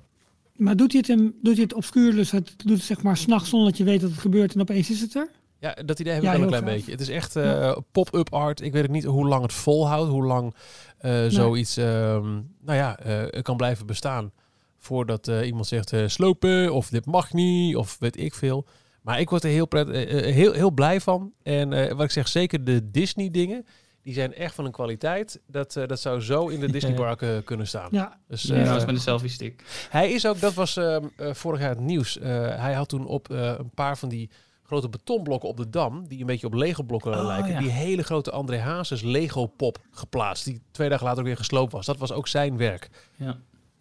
Maar 0.56 0.76
doet 0.76 0.92
hij 0.92 1.00
het, 1.06 1.18
hem, 1.18 1.34
doet 1.42 1.54
hij 1.54 1.62
het 1.62 1.74
obscuur, 1.74 2.14
dus 2.14 2.30
het 2.30 2.54
doet 2.56 2.76
het 2.76 2.82
zeg 2.86 3.02
maar 3.02 3.16
s'nachts 3.16 3.48
zonder 3.48 3.68
dat 3.68 3.78
je 3.78 3.84
weet 3.84 4.00
dat 4.00 4.10
het 4.10 4.18
gebeurt 4.20 4.54
en 4.54 4.60
opeens 4.60 4.90
is 4.90 5.00
het 5.00 5.14
er? 5.14 5.28
Ja, 5.62 5.76
dat 5.84 5.98
idee 5.98 6.12
heb 6.12 6.22
ik 6.22 6.28
Ja, 6.28 6.34
wel 6.34 6.42
een 6.42 6.48
klein 6.48 6.64
beetje. 6.64 6.90
Het 6.90 7.00
is 7.00 7.08
echt 7.08 7.36
eh, 7.36 7.76
pop-up 7.92 8.32
art. 8.32 8.60
Ik 8.60 8.72
weet 8.72 8.82
ook 8.84 8.90
niet 8.90 9.04
hoe 9.04 9.26
lang 9.28 9.42
het 9.42 9.52
volhoudt, 9.52 10.10
hoe 10.10 10.24
lang 10.24 10.54
eh, 10.98 11.24
zoiets 11.28 11.76
ehm, 11.76 12.32
nou 12.60 12.78
ja, 12.78 12.98
eh, 12.98 13.42
kan 13.42 13.56
blijven 13.56 13.86
bestaan. 13.86 14.32
Voordat 14.78 15.28
eh, 15.28 15.46
iemand 15.46 15.66
zegt 15.66 15.92
eh, 15.92 16.06
slopen 16.06 16.72
of 16.72 16.88
dit 16.88 17.06
mag 17.06 17.32
niet 17.32 17.76
of 17.76 17.96
weet 18.00 18.18
ik 18.20 18.34
veel. 18.34 18.66
Maar 19.02 19.20
ik 19.20 19.30
word 19.30 19.44
er 19.44 19.50
heel, 19.50 19.66
pret, 19.66 19.88
heel, 20.34 20.52
heel 20.52 20.70
blij 20.70 21.00
van. 21.00 21.32
En 21.42 21.72
eh, 21.72 21.92
wat 21.94 22.04
ik 22.04 22.10
zeg, 22.10 22.28
zeker 22.28 22.64
de 22.64 22.90
Disney 22.90 23.30
dingen, 23.30 23.66
die 24.02 24.14
zijn 24.14 24.34
echt 24.34 24.54
van 24.54 24.64
een 24.64 24.72
kwaliteit. 24.72 25.40
Dat, 25.46 25.76
eh, 25.76 25.86
dat 25.86 26.00
zou 26.00 26.20
zo 26.20 26.48
in 26.48 26.60
de 26.60 26.72
Disney 26.76 26.94
parken 26.94 27.44
kunnen 27.44 27.66
staan. 27.66 27.88
Ja, 27.90 28.18
Dus, 28.28 28.42
Ja, 28.42 28.54
eh, 28.54 28.64
dat 28.66 28.76
is 28.76 28.84
met 28.86 28.94
een 28.94 29.00
selfie 29.00 29.28
stick. 29.30 29.62
hij 29.90 30.10
is 30.12 30.26
ook, 30.26 30.40
dat 30.40 30.54
was 30.54 30.76
ehm, 30.76 31.04
eh, 31.16 31.34
vorig 31.34 31.60
jaar 31.60 31.68
het 31.70 31.80
nieuws. 31.80 32.18
Eh, 32.18 32.30
hij 32.56 32.72
had 32.72 32.88
toen 32.88 33.06
op 33.06 33.30
eh, 33.30 33.54
een 33.58 33.70
paar 33.74 33.98
van 33.98 34.08
die 34.08 34.30
grote 34.72 34.88
betonblokken 34.88 35.48
op 35.48 35.56
de 35.56 35.68
dam, 35.70 36.08
die 36.08 36.20
een 36.20 36.26
beetje 36.26 36.46
op 36.46 36.54
Lego-blokken 36.54 37.18
Oh, 37.18 37.24
lijken, 37.26 37.52
ja. 37.52 37.58
die 37.58 37.70
hele 37.70 38.02
grote 38.02 38.30
André 38.30 38.58
Hazes 38.58 39.02
Lego-pop 39.02 39.78
geplaatst, 39.90 40.44
die 40.44 40.62
twee 40.70 40.88
dagen 40.88 41.04
later 41.04 41.20
ook 41.20 41.26
weer 41.26 41.36
gesloopt 41.36 41.72
was. 41.72 41.86
Dat 41.86 41.98
was 41.98 42.12
ook 42.12 42.28
zijn 42.28 42.56
werk. 42.56 42.90
Ja. 43.16 43.36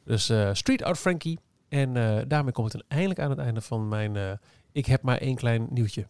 Dus 0.06 0.30
eh, 0.30 0.49
Street 0.54 0.84
Art 0.84 0.97
Frankie. 0.97 1.39
En 1.69 1.97
eh, 1.97 2.23
daarmee 2.27 2.51
kom 2.54 2.65
ik 2.65 2.71
dan 2.71 2.84
eindelijk 2.88 3.19
aan 3.19 3.30
het 3.30 3.39
einde 3.39 3.62
van 3.62 3.88
mijn... 3.88 4.15
eh, 4.15 4.32
ik 4.71 4.86
heb 4.86 5.01
maar 5.01 5.17
één 5.17 5.36
klein 5.36 5.67
nieuwtje. 5.69 6.08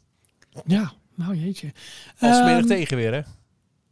ja. 0.66 0.92
Nou 1.16 1.36
jeetje. 1.36 1.72
Als 2.20 2.38
smerig 2.38 2.58
Ehm, 2.60 2.68
tegen 2.68 2.98
weer, 2.98 3.14
hè? 3.14 3.22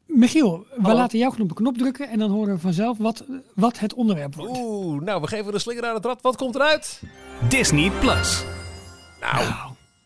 Michiel, 0.06 0.66
we 0.78 0.94
laten 0.94 1.18
jou 1.20 1.32
gewoon 1.32 1.50
op 1.50 1.58
een 1.58 1.64
knop 1.64 1.78
drukken 1.78 2.10
en 2.10 2.20
dan 2.20 2.32
horen 2.32 2.54
we 2.54 2.60
vanzelf 2.60 2.98
wat, 2.98 3.26
wat 3.56 3.80
het 3.80 3.94
onderwerp 3.94 4.36
wordt. 4.36 4.58
Oeh, 4.58 5.02
nou, 5.02 5.22
we 5.22 5.28
geven 5.28 5.52
de 5.52 5.60
slinger 5.60 5.86
aan 5.86 5.96
het 5.96 6.06
rad. 6.06 6.22
Wat 6.22 6.36
komt 6.36 6.56
eruit? 6.56 7.02
Disney 7.50 7.92
Plus. 8.00 8.44
Nou, 9.22 9.46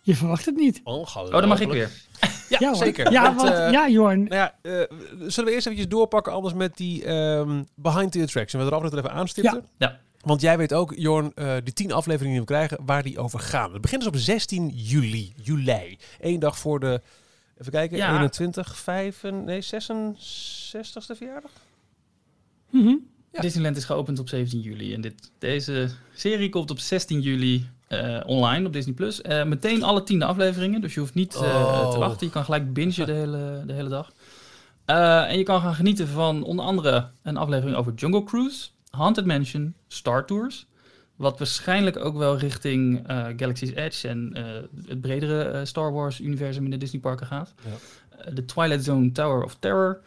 Je 0.05 0.15
verwacht 0.15 0.45
het 0.45 0.55
niet. 0.55 0.81
ongelooflijk. 0.83 1.33
Oh, 1.33 1.39
dan 1.39 1.49
mag 1.49 1.59
ik 1.59 1.71
weer. 1.71 1.89
Ja, 2.59 2.73
zeker. 2.73 3.11
Ja, 3.11 3.23
Want, 3.23 3.41
want, 3.41 3.53
eh, 3.53 3.71
ja 3.71 3.89
Jorn. 3.89 4.23
Nou 4.23 4.35
ja, 4.35 4.55
eh, 4.61 4.71
zullen 5.27 5.49
we 5.49 5.55
eerst 5.55 5.65
eventjes 5.65 5.87
doorpakken 5.87 6.33
anders 6.33 6.53
met 6.53 6.77
die 6.77 7.05
ehm, 7.05 7.63
Behind 7.75 8.11
the 8.11 8.21
Attraction. 8.21 8.61
We 8.61 8.67
er 8.69 8.75
af 8.75 8.83
en 8.83 8.89
toe 8.89 8.97
even 8.99 9.11
aanstipten. 9.11 9.63
Ja. 9.77 9.87
Ja. 9.87 9.99
Want 10.19 10.41
jij 10.41 10.57
weet 10.57 10.73
ook, 10.73 10.93
Jorn, 10.95 11.31
eh 11.35 11.55
die 11.63 11.73
tien 11.73 11.91
afleveringen 11.91 12.31
die 12.37 12.39
we 12.47 12.53
krijgen, 12.53 12.85
waar 12.85 13.03
die 13.03 13.19
over 13.19 13.39
gaan. 13.39 13.71
Het 13.73 13.81
begint 13.81 14.01
dus 14.01 14.09
op 14.09 14.17
16 14.17 14.69
juli. 14.69 15.33
Juli. 15.41 15.97
Eén 16.19 16.39
dag 16.39 16.57
voor 16.57 16.79
de, 16.79 17.01
even 17.57 17.71
kijken, 17.71 17.97
Ja. 17.97 18.13
21, 18.15 18.77
5, 18.77 19.23
nee, 19.23 19.61
66ste 19.61 21.15
verjaardag? 21.17 21.51
Mhm. 22.69 22.95
Ja. 23.31 23.41
Disneyland 23.41 23.77
is 23.77 23.85
geopend 23.85 24.19
op 24.19 24.29
17 24.29 24.59
juli. 24.61 24.93
En 24.93 25.01
dit, 25.01 25.31
deze 25.39 25.89
serie 26.13 26.49
komt 26.49 26.71
op 26.71 26.79
16 26.79 27.21
juli 27.21 27.69
eh, 27.99 28.27
online 28.29 28.67
op 28.67 28.73
Disney 28.73 28.93
Plus. 28.93 29.21
Eh, 29.21 29.43
meteen 29.43 29.83
alle 29.83 30.03
tiende 30.03 30.25
afleveringen. 30.25 30.81
Dus 30.81 30.93
je 30.93 30.99
hoeft 30.99 31.13
niet 31.13 31.35
eh, 31.35 31.41
Oh. 31.41 31.91
te 31.91 31.97
wachten. 31.99 32.27
Je 32.27 32.33
kan 32.33 32.43
gelijk 32.43 32.73
bingen 32.73 33.05
de 33.05 33.11
hele, 33.13 33.63
de 33.65 33.73
hele 33.73 33.89
dag. 33.89 34.11
En 34.85 35.37
je 35.37 35.43
kan 35.43 35.61
gaan 35.61 35.75
genieten 35.75 36.07
van 36.07 36.43
onder 36.43 36.65
andere 36.65 37.09
een 37.23 37.37
aflevering 37.37 37.77
over 37.77 37.93
Jungle 37.93 38.23
Cruise, 38.23 38.69
Haunted 38.89 39.25
Mansion, 39.25 39.73
Star 39.87 40.25
Tours. 40.25 40.65
Wat 41.15 41.37
waarschijnlijk 41.37 41.97
ook 42.05 42.17
wel 42.17 42.37
richting 42.37 43.07
eh, 43.07 43.25
Galaxy's 43.37 43.71
Edge 43.75 44.07
en 44.07 44.31
het 44.87 45.01
bredere 45.01 45.65
Star 45.65 45.91
Wars 45.93 46.19
universum 46.19 46.63
in 46.63 46.71
de 46.71 46.77
Disney 46.77 47.01
parken 47.01 47.27
gaat. 47.27 47.53
Ja. 47.65 48.31
De 48.31 48.45
Twilight 48.45 48.83
Zone 48.83 49.11
Tower 49.11 49.43
of 49.43 49.55
Terror, 49.59 49.99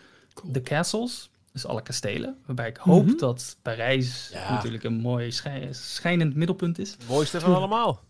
The 0.53 0.63
Castles, 0.63 1.31
dus 1.63 1.67
alle 1.71 1.83
kastelen. 1.83 2.37
Waarbij 2.47 2.69
ik 2.69 2.77
hoop 2.77 3.07
Mhm. 3.07 3.17
dat 3.17 3.57
Parijs 3.63 4.31
Ja. 4.33 4.53
natuurlijk 4.53 4.85
een 4.85 5.01
mooi 5.01 5.31
schij- 5.33 5.69
schijnend 5.73 6.35
middelpunt 6.35 6.79
is. 6.79 6.97
Mooiste 7.09 7.41
van 7.41 7.55
allemaal. 7.55 8.01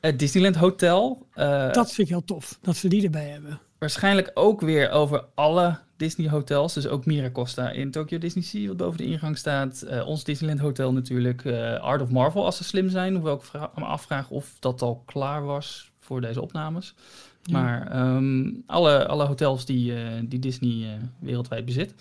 Het 0.00 0.18
Disneyland 0.18 0.56
Hotel. 0.56 1.26
eh, 1.34 1.72
Dat 1.72 1.86
vind 1.92 1.98
ik 2.08 2.14
heel 2.14 2.24
tof, 2.24 2.58
dat 2.62 2.76
ze 2.76 2.88
die 2.88 3.04
erbij 3.04 3.28
hebben. 3.28 3.60
waarschijnlijk 3.78 4.30
ook 4.34 4.60
weer 4.60 4.90
over 4.90 5.24
alle 5.34 5.78
Disney 5.96 6.28
hotels. 6.28 6.74
Dus 6.74 6.86
ook 6.86 7.06
Miracosta 7.06 7.70
in 7.70 7.90
Tokyo 7.90 8.18
Disney 8.18 8.44
Sea, 8.44 8.66
wat 8.68 8.76
boven 8.76 8.98
de 8.98 9.04
ingang 9.04 9.38
staat. 9.38 9.82
Eh, 9.82 10.06
ons 10.06 10.24
Disneyland 10.24 10.60
Hotel 10.60 10.92
natuurlijk. 10.92 11.44
eh, 11.44 11.80
Art 11.80 12.02
of 12.02 12.10
Marvel, 12.10 12.44
als 12.44 12.56
ze 12.56 12.64
slim 12.64 12.88
zijn. 12.88 13.14
Hoewel 13.14 13.34
ik 13.34 13.52
me 13.74 13.84
afvraag 13.84 14.30
of 14.30 14.56
dat 14.58 14.82
al 14.82 15.02
klaar 15.06 15.44
was 15.44 15.90
voor 15.98 16.20
deze 16.20 16.40
opnames. 16.42 16.94
Ja. 17.42 17.60
Maar 17.60 17.90
ehm, 17.90 18.50
alle, 18.66 19.06
alle 19.06 19.24
hotels 19.26 19.64
die, 19.64 19.94
eh, 19.94 20.02
die 20.24 20.38
Disney 20.38 20.84
eh, 20.94 21.02
wereldwijd 21.18 21.64
bezit. 21.64 21.94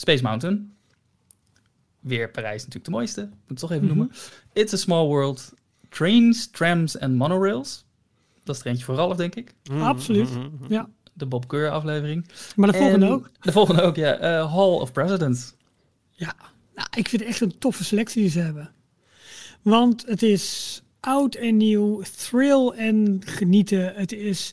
Space 0.00 0.22
Mountain. 0.22 0.72
Weer 2.00 2.30
Parijs 2.30 2.58
natuurlijk 2.58 2.84
de 2.84 2.90
mooiste. 2.90 3.20
Moet 3.20 3.32
het 3.48 3.58
toch 3.58 3.70
even 3.72 3.86
Mhm. 3.86 3.96
noemen. 3.96 4.14
It's 4.52 4.72
a 4.72 4.76
Small 4.76 5.06
World. 5.06 5.52
Trains, 5.88 6.50
trams 6.50 6.96
en 6.96 7.14
monorails. 7.14 7.84
Dat 8.44 8.54
is 8.56 8.60
er 8.62 8.66
eentje 8.68 8.84
voor 8.84 8.94
Ralf, 8.94 9.16
denk 9.16 9.34
ik. 9.34 9.54
Absoluut. 9.80 10.28
Ja. 10.68 10.88
De 11.12 11.26
Bob 11.26 11.48
Keur 11.48 11.70
aflevering. 11.70 12.28
Maar 12.56 12.72
de 12.72 12.78
volgende 12.78 13.06
En 13.06 13.12
ook. 13.12 13.30
De 13.40 13.52
volgende 13.52 13.82
ook, 13.82 13.96
ja. 13.96 14.14
Eh, 14.16 14.54
Hall 14.54 14.68
of 14.80 14.92
Presidents. 14.92 15.54
Ja, 16.10 16.34
nou, 16.74 16.88
ik 16.96 17.08
vind 17.08 17.22
het 17.22 17.30
echt 17.30 17.40
een 17.40 17.58
toffe 17.58 17.84
selectie 17.84 18.22
die 18.22 18.30
ze 18.30 18.40
hebben. 18.40 18.70
Want 19.62 20.06
het 20.06 20.22
is 20.22 20.80
oud 21.00 21.34
en 21.34 21.56
nieuw, 21.56 22.02
thrill 22.16 22.68
en 22.68 23.20
genieten. 23.24 23.94
Het 23.94 24.12
is 24.12 24.52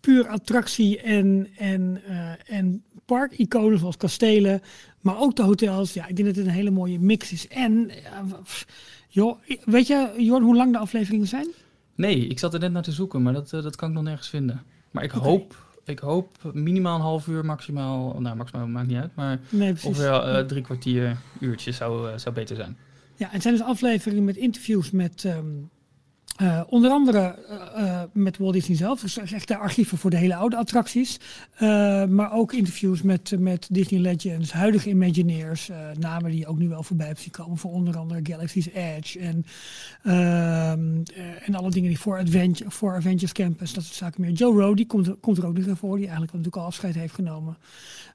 puur 0.00 0.28
attractie 0.28 1.00
en, 1.00 1.48
en, 1.56 2.02
eh 2.06 2.56
en 2.58 2.84
parkiconen 3.04 3.78
zoals 3.78 3.96
kastelen. 3.96 4.62
Maar 5.00 5.18
ook 5.18 5.36
de 5.36 5.42
hotels. 5.42 5.92
Ja, 5.92 6.06
ik 6.06 6.16
denk 6.16 6.28
dat 6.28 6.36
het 6.36 6.46
een 6.46 6.52
hele 6.52 6.70
mooie 6.70 6.98
mix 6.98 7.32
is. 7.32 7.48
En, 7.48 7.90
pff, 8.42 8.66
joh, 9.08 9.38
weet 9.64 9.86
je, 9.86 10.12
Jorn, 10.16 10.42
hoe 10.42 10.56
lang 10.56 10.72
de 10.72 10.78
afleveringen 10.78 11.26
zijn? 11.26 11.48
Nee, 11.94 12.26
ik 12.26 12.38
zat 12.38 12.54
er 12.54 12.60
net 12.60 12.72
naar 12.72 12.82
te 12.82 12.92
zoeken, 12.92 13.22
maar 13.22 13.32
dat, 13.32 13.52
eh, 13.52 13.62
dat 13.62 13.76
kan 13.76 13.88
ik 13.88 13.94
nog 13.94 14.04
nergens 14.04 14.28
vinden. 14.28 14.62
Maar 14.90 15.04
ik 15.04 15.10
hoop... 15.10 15.62
Ik 15.86 15.98
hoop 15.98 16.50
minimaal 16.52 16.94
een 16.94 17.00
half 17.00 17.26
uur, 17.26 17.44
maximaal... 17.44 18.20
Nou, 18.20 18.36
maximaal 18.36 18.66
maakt 18.66 18.86
niet 18.86 18.96
uit, 18.96 19.14
maar 19.14 19.40
Nee, 19.48 19.74
ongeveer 19.82 20.12
eh, 20.12 20.44
drie 20.44 20.62
kwartier, 20.62 21.16
uurtje 21.40 21.72
zou, 21.72 22.10
eh, 22.10 22.18
zou 22.18 22.34
beter 22.34 22.56
zijn. 22.56 22.76
Ja, 23.14 23.28
het 23.30 23.42
zijn 23.42 23.54
dus 23.54 23.62
afleveringen 23.62 24.24
met 24.24 24.36
interviews 24.36 24.90
met 24.90 25.24
ehm, 25.24 25.46
eh, 26.36 26.60
onder 26.68 26.90
andere 26.90 27.18
eh, 27.18 28.00
eh, 28.00 28.02
met 28.12 28.38
Walt 28.38 28.52
Disney 28.52 28.76
zelf. 28.76 29.00
Dus 29.00 29.18
echt 29.18 29.48
de 29.48 29.56
archieven 29.56 29.98
voor 29.98 30.10
de 30.10 30.16
hele 30.16 30.34
oude 30.34 30.56
attracties. 30.56 31.20
Maar 32.08 32.32
ook 32.32 32.52
interviews 32.52 33.02
met, 33.02 33.34
met 33.38 33.68
Disney 33.70 34.00
Legends, 34.00 34.52
huidige 34.52 34.88
Imagineers. 34.88 35.70
namen 35.98 36.30
die 36.30 36.46
ook 36.46 36.58
nu 36.58 36.68
wel 36.68 36.82
voorbij 36.82 37.06
hebben 37.06 37.24
zien 37.24 37.32
komen. 37.32 37.56
Voor 37.58 37.72
onder 37.72 37.96
andere 37.96 38.20
Galaxy's 38.22 38.66
Edge 38.66 39.18
en, 39.18 39.44
ehm, 40.02 41.02
eh, 41.14 41.48
en 41.48 41.54
alle 41.54 41.70
dingen 41.70 41.88
die 41.88 41.98
voor, 41.98 42.18
Adventure, 42.18 42.70
voor 42.70 42.94
Avengers 42.94 43.32
Campus, 43.32 43.72
dat 43.72 43.84
soort 43.84 43.96
zaken 43.96 44.20
meer. 44.20 44.30
Joe 44.30 44.60
Rowe, 44.60 44.76
die 44.76 44.86
komt, 44.86 45.20
komt 45.20 45.38
er 45.38 45.46
ook 45.46 45.58
nog 45.58 45.78
voor. 45.78 45.96
Die 45.96 46.04
eigenlijk 46.04 46.32
natuurlijk 46.32 46.62
al 46.62 46.68
afscheid 46.68 46.94
heeft 46.94 47.14
genomen. 47.14 47.56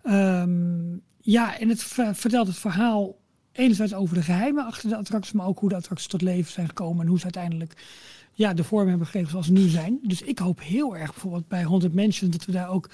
Ehm, 0.03 0.97
ja, 1.21 1.59
en 1.59 1.69
het 1.69 1.83
ver- 1.83 2.15
vertelt 2.15 2.47
het 2.47 2.57
verhaal 2.57 3.15
enerzijds 3.51 3.93
over 3.93 4.15
de 4.15 4.21
geheimen 4.21 4.65
achter 4.65 4.89
de 4.89 4.95
attracties, 4.95 5.33
maar 5.33 5.47
ook 5.47 5.59
hoe 5.59 5.69
de 5.69 5.75
attracties 5.75 6.07
tot 6.07 6.21
leven 6.21 6.51
zijn 6.51 6.67
gekomen 6.67 7.01
en 7.01 7.07
hoe 7.07 7.17
ze 7.17 7.23
uiteindelijk 7.23 7.73
ja, 8.39 8.53
de 8.53 8.63
vorm 8.63 8.87
hebben 8.87 9.05
gegeven 9.07 9.29
zoals 9.29 9.45
ze 9.45 9.51
nu 9.51 9.67
zijn. 9.67 9.99
Dus 10.01 10.21
ik 10.21 10.39
hoop 10.39 10.61
heel 10.61 10.97
erg 10.97 11.11
bijvoorbeeld 11.11 11.47
bij 11.47 11.63
100 11.63 11.93
Mansions 11.93 12.31
dat 12.31 12.45
we 12.45 12.51
daar 12.51 12.69
ook, 12.69 12.89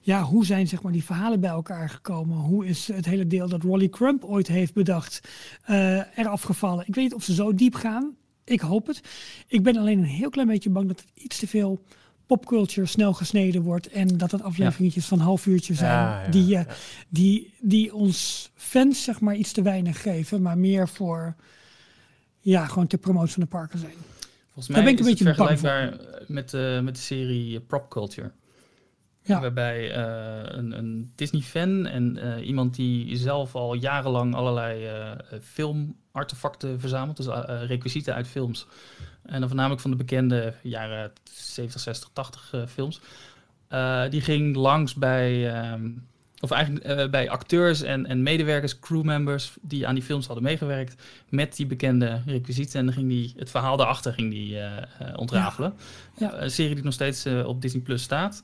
ja, 0.00 0.22
hoe 0.22 0.44
zijn 0.44 0.68
zeg 0.68 0.82
maar 0.82 0.92
die 0.92 1.04
verhalen 1.04 1.40
bij 1.40 1.50
elkaar 1.50 1.90
gekomen? 1.90 2.36
Hoe 2.36 2.66
is 2.66 2.88
het 2.92 3.04
hele 3.04 3.26
deel 3.26 3.48
dat 3.48 3.62
Wally 3.62 3.88
Crump 3.88 4.24
ooit 4.24 4.48
heeft 4.48 4.74
bedacht 4.74 5.28
eh 5.64 6.18
eraf 6.18 6.42
gevallen? 6.42 6.86
Ik 6.86 6.94
weet 6.94 7.04
niet 7.04 7.14
of 7.14 7.24
ze 7.24 7.34
zo 7.34 7.54
diep 7.54 7.74
gaan. 7.74 8.16
Ik 8.44 8.60
hoop 8.60 8.86
het. 8.86 9.00
Ik 9.46 9.62
ben 9.62 9.76
alleen 9.76 9.98
een 9.98 10.04
heel 10.04 10.30
klein 10.30 10.48
beetje 10.48 10.70
bang 10.70 10.88
dat 10.88 11.00
het 11.00 11.22
iets 11.22 11.38
te 11.38 11.46
veel 11.46 11.80
popculture 12.28 12.86
snel 12.86 13.12
gesneden 13.12 13.62
wordt 13.62 13.88
en 13.88 14.18
dat 14.18 14.30
het 14.30 14.42
afleveringetjes 14.42 15.06
van 15.06 15.18
half 15.18 15.46
uurtje 15.46 15.74
zijn 15.74 15.90
Ja, 15.90 16.22
ja, 16.22 16.30
die, 16.30 16.44
eh, 16.44 16.50
ja. 16.50 16.66
die, 17.08 17.52
die 17.60 17.94
ons 17.94 18.50
fans 18.54 19.02
zeg 19.02 19.20
maar 19.20 19.34
iets 19.34 19.52
te 19.52 19.62
weinig 19.62 20.02
geven, 20.02 20.42
maar 20.42 20.58
meer 20.58 20.88
voor 20.88 21.34
ja, 22.40 22.66
gewoon 22.66 22.86
ter 22.86 22.98
promotie 22.98 23.32
van 23.32 23.42
de 23.42 23.48
parken 23.48 23.78
zijn. 23.78 23.94
Volgens 24.44 24.66
Daar 24.66 24.76
mij 24.76 24.84
ben 24.84 24.92
ik 24.92 24.98
een 24.98 25.12
is 25.12 25.18
het 25.18 25.18
beetje 25.18 25.34
vergelijkbaar 25.34 25.96
met, 26.26 26.54
eh, 26.54 26.80
met 26.80 26.94
de 26.94 27.00
serie 27.00 27.56
eh, 27.56 27.66
Prop 27.66 27.90
Culture. 27.90 28.32
Ja. 29.28 29.40
Waarbij 29.40 29.92
eh, 29.94 30.56
een, 30.56 30.78
een 30.78 31.12
Disney-fan 31.14 31.86
en 31.86 32.16
eh, 32.16 32.46
iemand 32.46 32.74
die 32.74 33.16
zelf 33.16 33.54
al 33.54 33.74
jarenlang 33.74 34.34
allerlei 34.34 34.86
eh, 34.86 35.38
filmartefacten 36.18 36.80
verzamelt, 36.80 37.16
dus 37.16 37.26
eh, 37.26 37.38
eh, 37.48 37.68
requisieten 37.68 38.14
uit 38.14 38.28
films. 38.28 38.66
En 39.22 39.38
dan 39.38 39.48
voornamelijk 39.48 39.80
van 39.80 39.90
de 39.90 39.96
bekende 39.96 40.54
jaren 40.62 41.12
70, 41.32 41.80
60, 41.80 42.10
80 42.12 42.52
eh, 42.52 42.66
films. 42.66 43.00
Eh, 43.68 44.02
die 44.10 44.20
ging 44.20 44.56
langs 44.56 44.94
bij, 44.94 45.54
ehm, 45.54 45.90
of 46.40 46.50
eigenlijk 46.50 47.10
bij 47.10 47.30
acteurs 47.30 47.82
en, 47.82 48.06
en 48.06 48.22
medewerkers, 48.22 48.78
crewmembers 48.78 49.52
die 49.60 49.86
aan 49.86 49.94
die 49.94 50.04
films 50.04 50.26
hadden 50.26 50.44
meegewerkt 50.44 51.02
met 51.28 51.56
die 51.56 51.66
bekende 51.66 52.22
requisieten. 52.26 52.78
En 52.78 52.84
dan 52.84 52.94
ging 52.94 53.08
die 53.08 53.34
het 53.36 53.50
verhaal 53.50 53.76
daarachter 53.76 54.12
ging 54.12 54.30
die, 54.30 54.58
ontrafelen. 55.16 55.74
Ja. 56.18 56.40
Een 56.40 56.50
serie 56.50 56.74
die 56.74 56.84
nog 56.84 56.92
steeds 56.92 57.26
op 57.26 57.62
Disney 57.62 57.82
Plus 57.82 58.02
staat. 58.02 58.42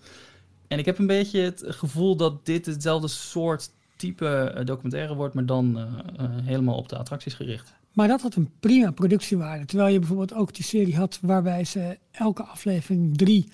En 0.68 0.78
ik 0.78 0.84
heb 0.84 0.98
een 0.98 1.06
beetje 1.06 1.40
het 1.40 1.64
gevoel 1.66 2.16
dat 2.16 2.46
dit 2.46 2.66
hetzelfde 2.66 3.08
soort 3.08 3.70
type 4.06 4.26
eh, 4.26 4.64
documentaire 4.64 5.14
wordt, 5.14 5.34
maar 5.34 5.46
dan 5.46 5.78
eh, 5.78 5.82
eh, 6.24 6.30
helemaal 6.42 6.76
op 6.76 6.88
de 6.88 6.96
attracties 6.98 7.34
gericht. 7.34 7.74
Maar 7.92 8.08
dat 8.08 8.20
had 8.22 8.34
een 8.34 8.50
prima 8.60 8.90
productiewaarde. 8.90 9.64
Terwijl 9.64 9.92
je 9.92 9.98
bijvoorbeeld 9.98 10.34
ook 10.34 10.54
die 10.54 10.64
serie 10.64 10.96
had 10.96 11.18
waarbij 11.22 11.64
ze 11.64 11.98
elke 12.10 12.42
aflevering 12.42 13.16
drie 13.16 13.48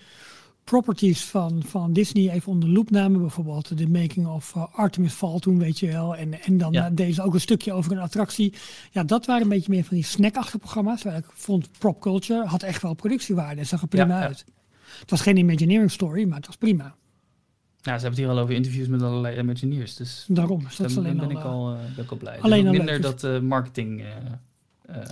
properties 0.64 1.24
van, 1.24 1.62
van 1.66 1.92
Disney 1.92 2.30
even 2.30 2.52
onder 2.52 2.68
de 2.68 2.74
loep 2.74 2.90
namen. 2.90 3.20
Bijvoorbeeld 3.20 3.78
de 3.78 3.88
making 3.88 4.26
of 4.26 4.54
uh, 4.56 4.64
Artemis 4.72 5.12
Fall 5.12 5.38
toen, 5.38 5.58
weet 5.58 5.78
je 5.78 5.86
wel. 5.86 6.16
En, 6.16 6.42
en 6.42 6.58
dan 6.58 6.72
Ja. 6.72 6.90
uh, 6.90 6.96
deden 6.96 7.14
ze 7.14 7.22
ook 7.22 7.34
een 7.34 7.40
stukje 7.40 7.72
over 7.72 7.92
een 7.92 7.98
attractie. 7.98 8.54
Ja, 8.90 9.04
dat 9.04 9.26
waren 9.26 9.42
een 9.42 9.48
beetje 9.48 9.70
meer 9.72 9.84
van 9.84 9.96
die 9.96 10.04
snackachtige 10.04 10.58
programma's. 10.58 11.00
Terwijl 11.00 11.22
ik 11.22 11.30
vond 11.34 11.68
Prop 11.78 12.00
Culture 12.00 12.46
had 12.46 12.62
echt 12.62 12.82
wel 12.82 12.94
productiewaarde. 12.94 13.60
Het 13.60 13.68
zag 13.68 13.82
er 13.82 13.88
prima 13.88 14.06
Ja, 14.14 14.20
ja. 14.20 14.26
uit. 14.26 14.44
Het 15.00 15.10
was 15.10 15.20
geen 15.20 15.36
Imagineering 15.36 15.90
story, 15.90 16.24
maar 16.26 16.36
het 16.36 16.46
was 16.46 16.56
prima. 16.56 16.94
Nou, 17.82 17.98
ze 17.98 18.04
hebben 18.06 18.10
het 18.10 18.18
hier 18.18 18.28
al 18.28 18.38
over 18.42 18.54
interviews 18.54 18.88
met 18.88 19.02
allerlei 19.02 19.38
Imagineers. 19.38 19.96
Dus 19.96 20.24
Daarom. 20.28 20.62
Dus 20.64 20.76
dat 20.76 20.86
is 20.88 20.94
dan 20.94 21.04
alleen 21.04 21.16
ben, 21.16 21.24
al, 21.24 21.30
ik 21.30 21.36
uh, 21.38 21.44
al, 21.44 21.72
eh, 21.72 21.94
ben 21.94 22.04
ik 22.04 22.10
al 22.10 22.16
blij. 22.16 22.40
alleen 22.40 22.66
al 22.66 22.72
minder 22.72 23.00
dus- 23.02 23.10
dat 23.10 23.24
eh, 23.24 23.40
marketing 23.40 24.00
eh, 24.00 24.96
eh, 24.96 25.02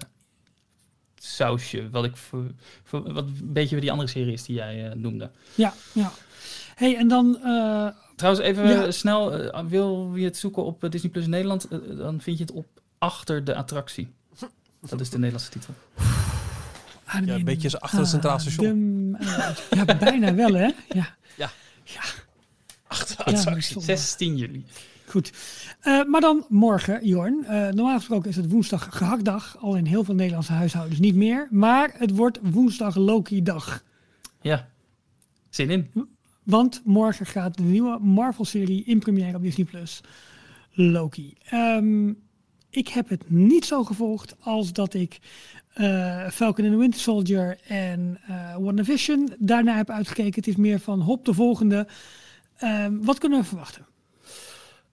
sausje, 1.14 1.90
wat 1.90 2.04
ik 2.04 2.16
voor, 2.16 2.44
voor- 2.84 3.12
wat 3.12 3.24
een 3.24 3.38
beetje 3.52 3.70
bij 3.70 3.80
die 3.80 3.90
andere 3.90 4.08
series 4.08 4.42
die 4.44 4.56
jij 4.56 4.88
eh, 4.90 4.94
noemde. 4.96 5.30
Ja, 5.54 5.72
ja. 5.92 6.12
hey, 6.74 6.96
en 6.96 7.08
dan... 7.08 7.38
uh, 7.44 7.88
Trouwens, 8.16 8.44
even 8.44 8.68
Ja. 8.68 8.84
eh, 8.84 8.90
snel, 8.90 9.32
eh, 9.52 9.64
wil 9.66 10.12
je 10.14 10.24
het 10.24 10.36
zoeken 10.36 10.64
op 10.64 10.84
eh, 10.84 10.90
Disney 10.90 11.10
Plus 11.10 11.26
Nederland, 11.26 11.68
eh, 11.68 11.78
dan 11.96 12.20
vind 12.20 12.38
je 12.38 12.44
het 12.44 12.52
op 12.52 12.66
achter 12.98 13.44
de 13.44 13.54
attractie. 13.54 14.08
Dat 14.88 15.00
is 15.00 15.10
de 15.10 15.16
Nederlandse 15.18 15.50
titel. 15.50 15.74
ah, 17.04 17.26
Ja, 17.26 17.34
een 17.34 17.44
beetje 17.44 17.80
achter 17.80 17.98
het 17.98 18.08
Centraal 18.08 18.38
Station. 18.38 18.64
Dem- 18.66 19.14
eh, 19.14 19.50
ja, 19.70 19.84
bijna 19.84 20.34
wel, 20.34 20.52
hè? 20.54 20.70
Ja. 20.88 21.14
Ja. 21.36 21.50
Ja. 21.84 22.00
Achter 22.88 23.16
Ja, 23.30 23.36
attractie. 23.36 23.74
dat 23.74 23.82
is 23.82 23.86
16 23.86 24.36
juli. 24.36 24.64
Goed. 25.06 25.32
Eh, 25.80 26.04
maar 26.04 26.20
dan 26.20 26.44
morgen, 26.48 27.06
Jorn. 27.06 27.44
Eh, 27.44 27.68
normaal 27.68 27.96
gesproken 27.96 28.30
is 28.30 28.36
het 28.36 28.50
woensdag 28.50 28.88
gehaktdag. 28.90 29.56
Al 29.60 29.74
in 29.76 29.84
heel 29.84 30.04
veel 30.04 30.14
Nederlandse 30.14 30.52
huishoudens 30.52 31.00
niet 31.00 31.14
meer. 31.14 31.48
Maar 31.50 31.94
het 31.98 32.16
wordt 32.16 32.38
woensdag 32.42 32.96
Loki-dag. 32.96 33.84
Ja, 34.40 34.68
zin 35.50 35.70
in. 35.70 35.90
Want 36.42 36.80
morgen 36.84 37.26
gaat 37.26 37.56
de 37.56 37.62
nieuwe 37.62 37.98
Marvel-serie 37.98 38.84
in 38.84 38.98
première 38.98 39.36
op 39.36 39.42
Disney+. 39.42 39.66
Plus. 39.66 40.00
Loki. 40.70 41.34
Ehm, 41.44 42.08
ik 42.70 42.88
heb 42.88 43.08
het 43.08 43.30
niet 43.30 43.64
zo 43.64 43.84
gevolgd 43.84 44.36
als 44.40 44.72
dat 44.72 44.94
ik 44.94 45.18
eh, 45.74 46.28
Falcon 46.30 46.64
and 46.64 46.72
the 46.74 46.78
Winter 46.80 47.00
Soldier 47.00 47.58
en 47.66 48.18
eh 48.26 48.56
WandaVision 48.56 49.32
daarna 49.38 49.76
heb 49.76 49.90
uitgekeken. 49.90 50.34
Het 50.34 50.46
is 50.46 50.56
meer 50.56 50.80
van 50.80 51.00
hop 51.00 51.24
de 51.24 51.34
volgende. 51.34 51.86
Ehm, 52.58 52.92
wat 53.00 53.18
kunnen 53.18 53.40
we 53.40 53.44
verwachten? 53.44 53.86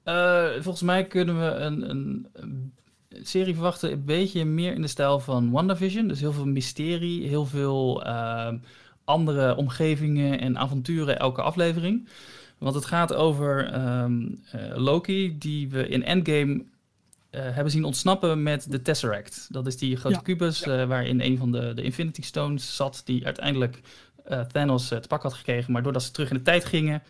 Eh, 0.03 0.45
volgens 0.51 0.81
mij 0.81 1.05
kunnen 1.05 1.39
we 1.39 1.45
een, 1.45 1.89
een, 1.89 2.27
een 2.33 2.73
serie 3.23 3.53
verwachten, 3.53 3.91
een 3.91 4.05
beetje 4.05 4.45
meer 4.45 4.73
in 4.73 4.81
de 4.81 4.87
stijl 4.87 5.19
van 5.19 5.51
WandaVision. 5.51 6.07
Dus 6.07 6.19
heel 6.19 6.33
veel 6.33 6.45
mysterie, 6.45 7.27
heel 7.27 7.45
veel 7.45 8.03
ehm, 8.05 8.57
andere 9.03 9.55
omgevingen 9.55 10.39
en 10.39 10.57
avonturen 10.57 11.19
elke 11.19 11.41
aflevering. 11.41 12.07
Want 12.57 12.75
het 12.75 12.85
gaat 12.85 13.13
over 13.13 13.67
ehm, 13.71 14.27
eh, 14.51 14.61
Loki, 14.75 15.37
die 15.37 15.69
we 15.69 15.87
in 15.87 16.03
Endgame 16.03 16.63
eh, 17.29 17.41
hebben 17.43 17.71
zien 17.71 17.83
ontsnappen 17.83 18.43
met 18.43 18.71
de 18.71 18.81
Tesseract. 18.81 19.47
Dat 19.51 19.67
is 19.67 19.77
die 19.77 19.95
grote 19.95 20.15
Ja. 20.15 20.21
kubus 20.21 20.65
waarin 20.65 21.21
een 21.21 21.37
van 21.37 21.51
de, 21.51 21.73
de 21.73 21.81
Infinity 21.81 22.21
Stones 22.21 22.75
zat, 22.75 23.01
die 23.05 23.25
uiteindelijk 23.25 23.79
Thanos 24.51 24.87
te 24.87 25.01
pak 25.07 25.21
had 25.23 25.33
gekregen. 25.33 25.71
Maar 25.71 25.83
doordat 25.83 26.03
ze 26.03 26.11
terug 26.11 26.29
in 26.29 26.35
de 26.35 26.41
tijd 26.41 26.65
gingen, 26.65 27.03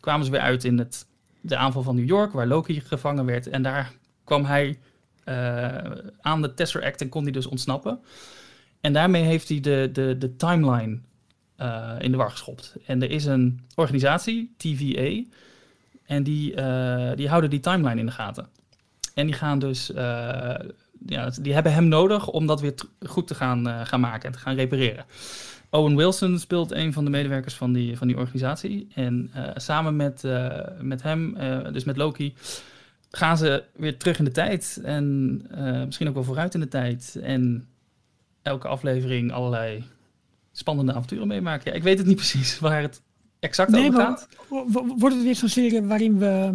kwamen 0.00 0.24
ze 0.24 0.30
weer 0.30 0.40
uit 0.40 0.64
in 0.64 0.78
het, 0.78 1.06
de 1.40 1.56
aanval 1.56 1.82
van 1.82 1.96
New 1.96 2.08
York, 2.08 2.32
waar 2.32 2.46
Loki 2.46 2.80
gevangen 2.80 3.24
werd. 3.24 3.46
En 3.46 3.62
daar 3.62 3.92
kwam 4.24 4.44
hij 4.44 4.78
eh, 5.24 5.76
aan 6.20 6.42
de 6.42 6.54
Tesseract 6.54 7.00
en 7.00 7.08
kon 7.08 7.22
hij 7.22 7.32
dus 7.32 7.46
ontsnappen. 7.46 8.00
En 8.80 8.92
daarmee 8.92 9.22
heeft 9.22 9.48
hij 9.48 9.60
de, 9.60 9.88
de, 9.92 10.18
de 10.18 10.36
timeline 10.36 10.98
eh, 11.56 11.94
in 11.98 12.10
de 12.10 12.16
war 12.16 12.30
geschopt. 12.30 12.76
En 12.86 13.02
er 13.02 13.10
is 13.10 13.24
een 13.24 13.60
organisatie, 13.74 14.54
TVA, 14.56 15.22
en 16.06 16.22
die, 16.22 16.54
eh, 16.54 17.16
die 17.16 17.28
houden 17.28 17.50
die 17.50 17.60
timeline 17.60 18.00
in 18.00 18.06
de 18.06 18.12
gaten. 18.12 18.48
En 19.14 19.26
die 19.26 19.34
gaan 19.34 19.58
dus, 19.58 19.90
ja, 21.06 21.30
die 21.40 21.52
hebben 21.52 21.72
hem 21.72 21.88
nodig 21.88 22.28
om 22.28 22.46
dat 22.46 22.60
weer 22.60 22.74
goed 23.06 23.26
te 23.26 23.34
gaan, 23.34 23.86
gaan 23.86 24.00
maken 24.00 24.26
en 24.26 24.32
te 24.32 24.38
gaan 24.38 24.54
repareren. 24.54 25.04
Owen 25.70 25.96
Wilson 25.96 26.38
speelt 26.38 26.70
een 26.70 26.92
van 26.92 27.04
de 27.04 27.10
medewerkers 27.10 27.54
van 27.54 27.72
die, 27.72 27.96
van 27.96 28.06
die 28.06 28.16
organisatie. 28.16 28.88
En 28.94 29.30
eh, 29.34 29.50
samen 29.54 29.96
met, 29.96 30.24
eh, 30.24 30.58
met 30.80 31.02
hem, 31.02 31.36
eh, 31.36 31.72
dus 31.72 31.84
met 31.84 31.96
Loki, 31.96 32.34
gaan 33.10 33.36
ze 33.38 33.64
weer 33.76 33.96
terug 33.96 34.18
in 34.18 34.24
de 34.24 34.30
tijd. 34.30 34.80
En 34.84 35.36
misschien 35.84 36.08
ook 36.08 36.14
wel 36.14 36.24
vooruit 36.24 36.54
in 36.54 36.60
de 36.60 36.68
tijd. 36.68 37.18
En 37.22 37.68
elke 38.42 38.68
aflevering 38.68 39.32
allerlei 39.32 39.84
spannende 40.52 40.92
avonturen 40.92 41.26
meemaken. 41.26 41.70
Ja, 41.70 41.76
ik 41.76 41.82
weet 41.82 41.98
het 41.98 42.06
niet 42.06 42.16
precies 42.16 42.58
waar 42.68 42.82
het 42.82 43.02
exact 43.38 43.70
Nee, 43.70 43.88
over 43.88 44.00
gaat. 44.00 44.28
wo- 44.48 44.66
wo- 44.68 44.94
wordt 44.98 45.14
het 45.14 45.24
weer 45.24 45.36
zo'n 45.36 45.48
serie 45.48 45.82
waarin 45.82 46.18
we 46.18 46.50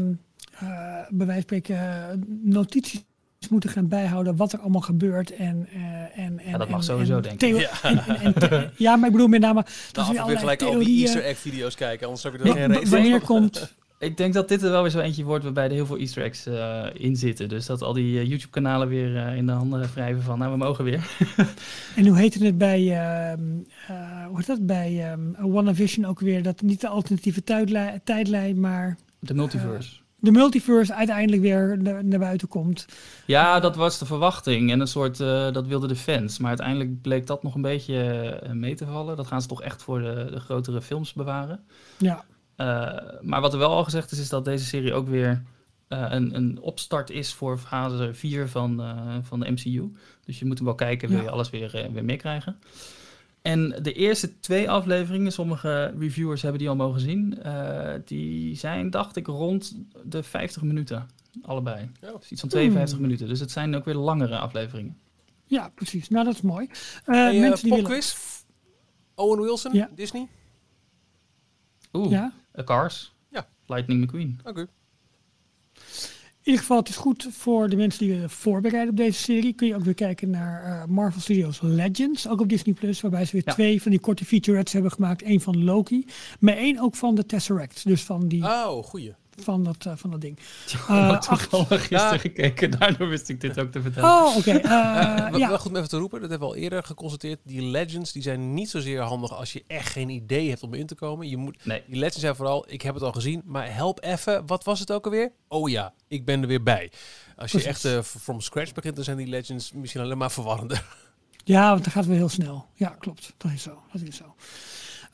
bij 1.10 1.26
wijze 1.28 1.32
van 1.34 1.42
spreken 1.42 2.24
notities 2.44 3.04
moeten 3.50 3.70
gaan 3.70 3.88
bijhouden 3.88 4.36
wat 4.36 4.54
er 4.54 4.60
allemaal 4.60 4.82
gebeurt 4.82 5.36
en 5.36 5.68
eh, 5.74 6.24
en 6.26 6.40
en 6.40 6.60
dat 6.60 6.70
mag 6.70 6.78
en- 6.80 6.84
sowieso, 6.86 7.16
en 7.16 7.22
denk 7.22 7.42
ik. 7.42 7.58
Ja. 7.60 7.70
En, 7.84 8.00
en, 8.06 8.16
en 8.22 8.34
the- 8.34 8.70
ja, 8.78 8.96
maar 8.96 9.06
ik 9.06 9.12
bedoel 9.12 9.28
met 9.28 9.42
name 9.42 9.62
dat 9.64 9.74
Nou, 9.74 9.84
we 9.94 10.02
of 10.02 10.10
ik 10.10 10.20
allerlei 10.20 10.38
gelijk 10.40 10.62
al 10.62 10.80
die 10.84 11.02
Easter 11.02 11.24
egg 11.24 11.38
video's 11.38 11.76
kijken, 11.76 12.06
anders 12.06 12.24
heb 12.24 12.34
ik 12.34 12.46
er 12.46 12.52
geen 12.52 12.90
wanneer 12.90 13.22
komt 13.22 13.74
Ik 14.00 14.18
denk 14.18 14.34
dat 14.34 14.50
dit 14.50 14.64
er 14.64 14.72
wel 14.72 14.82
weer 14.82 14.92
zo 14.92 15.00
eentje 15.00 15.24
wordt 15.24 15.44
waarbij 15.44 15.66
er 15.66 15.72
heel 15.72 15.86
veel 15.86 15.98
easter 15.98 16.24
eggs 16.24 16.46
eh, 16.46 16.86
in 16.94 17.16
zitten. 17.16 17.50
Dus 17.50 17.66
dat 17.66 17.82
al 17.82 17.94
die 17.94 18.20
eh, 18.20 18.28
YouTube-kanalen 18.28 18.88
weer 18.88 19.36
in 19.36 19.46
de 19.46 19.52
handen 19.52 19.90
wrijven 19.94 20.22
van, 20.24 20.40
nou, 20.40 20.52
we 20.52 20.58
mogen 20.58 20.84
weer. 20.84 21.08
En 21.96 22.08
hoe 22.08 22.18
heette 22.18 22.46
het 22.46 22.58
bij, 22.58 22.80
ehm 22.80 23.40
eh, 23.88 24.26
hoe 24.28 24.38
heet 24.38 24.48
dat 24.48 24.66
bij 24.66 25.12
ehm 25.12 25.52
WandaVision 25.52 26.06
ook 26.06 26.20
weer, 26.20 26.44
dat 26.44 26.62
niet 26.62 26.82
de 26.82 26.88
alternatieve 26.88 27.44
tijdlijn, 27.44 28.02
tijdlijn 28.04 28.60
maar 28.60 28.98
De 29.20 29.34
multiverse. 29.34 29.90
De 30.26 30.32
multiverse 30.32 30.94
uiteindelijk 30.96 31.42
weer 31.42 31.78
naar, 31.82 32.06
naar 32.06 32.20
buiten 32.20 32.48
komt. 32.48 32.86
Ja, 33.26 33.60
dat 33.60 33.76
was 33.76 34.00
de 34.00 34.06
verwachting 34.06 34.72
en 34.72 34.80
een 34.80 34.88
soort, 34.88 35.20
eh, 35.20 35.52
dat 35.52 35.68
wilden 35.68 35.90
de 35.90 35.96
fans. 35.96 36.38
Maar 36.40 36.50
uiteindelijk 36.50 37.02
bleek 37.02 37.28
dat 37.28 37.44
nog 37.44 37.56
een 37.56 37.62
beetje 37.62 38.00
eh, 38.44 38.52
mee 38.52 38.76
te 38.76 38.86
vallen. 38.86 39.16
Dat 39.18 39.28
gaan 39.28 39.42
ze 39.42 39.48
toch 39.48 39.62
echt 39.62 39.84
voor 39.84 40.00
de, 40.00 40.28
de 40.32 40.40
grotere 40.40 40.82
films 40.82 41.14
bewaren. 41.14 41.60
Ja, 41.98 42.24
Eh, 42.56 42.94
maar 43.22 43.42
wat 43.42 43.54
er 43.54 43.60
wel 43.60 43.70
al 43.70 43.84
gezegd 43.84 44.12
is, 44.12 44.20
is 44.20 44.30
dat 44.30 44.46
deze 44.46 44.66
serie 44.66 44.94
ook 44.94 45.08
weer 45.08 45.44
een, 45.88 46.36
een 46.36 46.60
opstart 46.62 47.10
is 47.10 47.34
voor 47.34 47.58
fase 47.58 48.10
4 48.14 48.48
van, 48.48 48.82
van 49.22 49.40
de 49.40 49.52
MCU. 49.52 49.92
Dus 50.26 50.40
je 50.40 50.46
moet 50.46 50.58
hem 50.58 50.66
wel 50.66 50.76
kijken, 50.76 51.10
wil 51.10 51.18
Ja. 51.18 51.24
je 51.24 51.30
alles 51.30 51.50
weer, 51.50 51.90
weer 51.94 52.06
meekrijgen. 52.06 52.58
En 53.46 53.70
de 53.82 53.94
eerste 53.94 54.40
twee 54.40 54.70
afleveringen, 54.70 55.32
sommige 55.32 55.94
reviewers 56.00 56.42
hebben 56.42 56.60
die 56.60 56.70
al 56.70 56.76
mogen 56.76 57.00
zien, 57.00 57.42
eh, 57.42 57.94
die 58.06 58.56
zijn, 58.56 58.90
dacht 58.90 59.16
ik, 59.16 59.28
rond 59.28 59.78
de 60.04 60.24
50 60.24 60.62
minuten. 60.62 61.08
Allebei. 61.42 61.90
Oh. 62.04 62.16
Dus 62.20 62.32
iets 62.32 62.40
van 62.42 62.50
52 62.50 62.98
Hmm. 62.98 63.06
minuten. 63.06 63.28
Dus 63.28 63.40
het 63.40 63.52
zijn 63.52 63.76
ook 63.76 63.86
weer 63.86 63.96
langere 63.96 64.38
afleveringen. 64.38 64.98
ja, 65.48 65.70
precies. 65.76 66.10
Nou, 66.10 66.26
dat 66.26 66.34
is 66.34 66.42
mooi. 66.42 66.68
Eh, 67.06 67.16
Hey, 67.16 67.34
eh, 67.36 67.40
mensen 67.42 67.64
die 67.64 67.70
willen... 67.74 67.86
popquiz? 67.90 68.16
Owen 69.16 69.42
Wilson, 69.42 69.74
Ja. 69.74 69.90
Disney? 69.96 70.28
Oeh, 71.94 72.10
Ja, 72.12 72.34
A 72.60 72.64
Cars. 72.64 73.14
Ja. 73.30 73.48
Lightning 73.66 74.02
McQueen. 74.04 74.40
Oké. 74.44 74.68
Ieder 76.46 76.62
geval, 76.62 76.78
het 76.78 76.90
is 76.90 76.96
goed 76.96 77.28
voor 77.32 77.70
de 77.70 77.76
mensen 77.76 78.00
die 78.06 78.14
willen 78.14 78.30
voorbereiden 78.30 78.90
op 78.92 78.98
deze 78.98 79.20
serie. 79.22 79.54
Kun 79.54 79.68
je 79.68 79.76
ook 79.76 79.84
weer 79.84 79.94
kijken 79.94 80.30
naar 80.30 80.64
eh, 80.64 80.86
Marvel 80.88 81.22
Studios 81.22 81.60
Legends, 81.62 82.28
ook 82.28 82.42
op 82.42 82.50
Disney 82.50 82.74
Plus, 82.76 83.02
waarbij 83.02 83.26
ze 83.26 83.32
weer 83.32 83.42
Ja. 83.46 83.54
twee 83.54 83.82
van 83.82 83.92
die 83.92 84.00
korte 84.00 84.26
featurettes 84.26 84.74
hebben 84.74 84.92
gemaakt. 84.92 85.24
Eén 85.26 85.42
van 85.42 85.64
Loki, 85.64 86.06
maar 86.40 86.58
één 86.58 86.80
ook 86.80 86.96
van 86.96 87.16
de 87.16 87.26
Tesseract, 87.26 87.88
dus 87.88 88.04
van, 88.04 88.28
die, 88.28 88.44
Oh, 88.44 88.84
goeie. 88.84 89.14
Van, 89.38 89.64
dat, 89.64 89.86
eh, 89.86 89.94
van 89.96 90.12
dat 90.12 90.22
ding. 90.22 90.38
Ik 90.72 90.74
Eh, 90.88 91.10
had 91.10 91.22
toevallig 91.28 91.68
gisteren 91.80 92.12
Ja. 92.14 92.18
gekeken, 92.18 92.72
daardoor 92.80 93.08
wist 93.10 93.30
ik 93.30 93.42
dit 93.42 93.60
ook 93.60 93.72
te 93.72 93.82
vertellen. 93.82 94.10
Oh, 94.10 94.36
oké. 94.38 94.52
eh, 94.52 94.64
Eh, 95.26 95.30
wel- 95.30 95.40
ja, 95.40 95.48
Wel 95.48 95.58
goed 95.60 95.72
om 95.72 95.78
even 95.78 95.90
te 95.90 95.98
roepen, 95.98 96.22
dat 96.22 96.30
hebben 96.30 96.48
we 96.48 96.54
al 96.54 96.60
eerder 96.62 96.84
geconstateerd. 96.84 97.40
Die 97.44 97.62
legends 97.62 98.12
die 98.12 98.22
zijn 98.22 98.54
niet 98.54 98.70
zozeer 98.70 99.02
handig 99.02 99.34
als 99.34 99.54
je 99.54 99.64
echt 99.68 99.90
geen 99.92 100.10
idee 100.10 100.50
hebt 100.50 100.64
om 100.64 100.74
in 100.74 100.88
te 100.88 100.96
komen. 100.96 101.30
Je 101.30 101.38
moet, 101.38 101.66
Nee. 101.66 101.84
die 101.88 101.96
legends 101.98 102.20
zijn 102.20 102.36
vooral, 102.36 102.66
ik 102.72 102.82
heb 102.82 102.94
het 102.94 103.04
al 103.04 103.12
gezien, 103.12 103.42
maar 103.46 103.74
help 103.74 104.04
even. 104.04 104.46
Wat 104.46 104.64
was 104.64 104.80
het 104.80 104.92
ook 104.92 105.06
alweer? 105.06 105.32
Oh 105.48 105.70
ja, 105.70 105.94
ik 106.08 106.26
ben 106.26 106.42
er 106.42 106.48
weer 106.48 106.64
bij. 106.64 106.92
Als 107.36 107.52
je 107.52 107.58
Precies. 107.60 107.84
echt 107.84 107.86
eh, 107.86 108.02
from 108.02 108.42
scratch 108.42 108.74
begint, 108.74 108.96
dan 108.96 109.04
zijn 109.04 109.18
die 109.18 109.28
legends 109.28 109.72
misschien 109.72 110.02
alleen 110.02 110.18
maar 110.18 110.32
verwarrender. 110.32 110.86
ja, 111.44 111.70
want 111.72 111.84
dat 111.84 111.94
gaat 111.94 112.06
wel 112.06 112.16
heel 112.16 112.30
snel. 112.30 112.66
Ja, 112.74 112.90
klopt. 113.00 113.34
Dat 113.38 113.52
is 113.52 113.62
zo. 113.62 113.82
Dat 113.92 114.02
is 114.02 114.16
zo. 114.16 114.36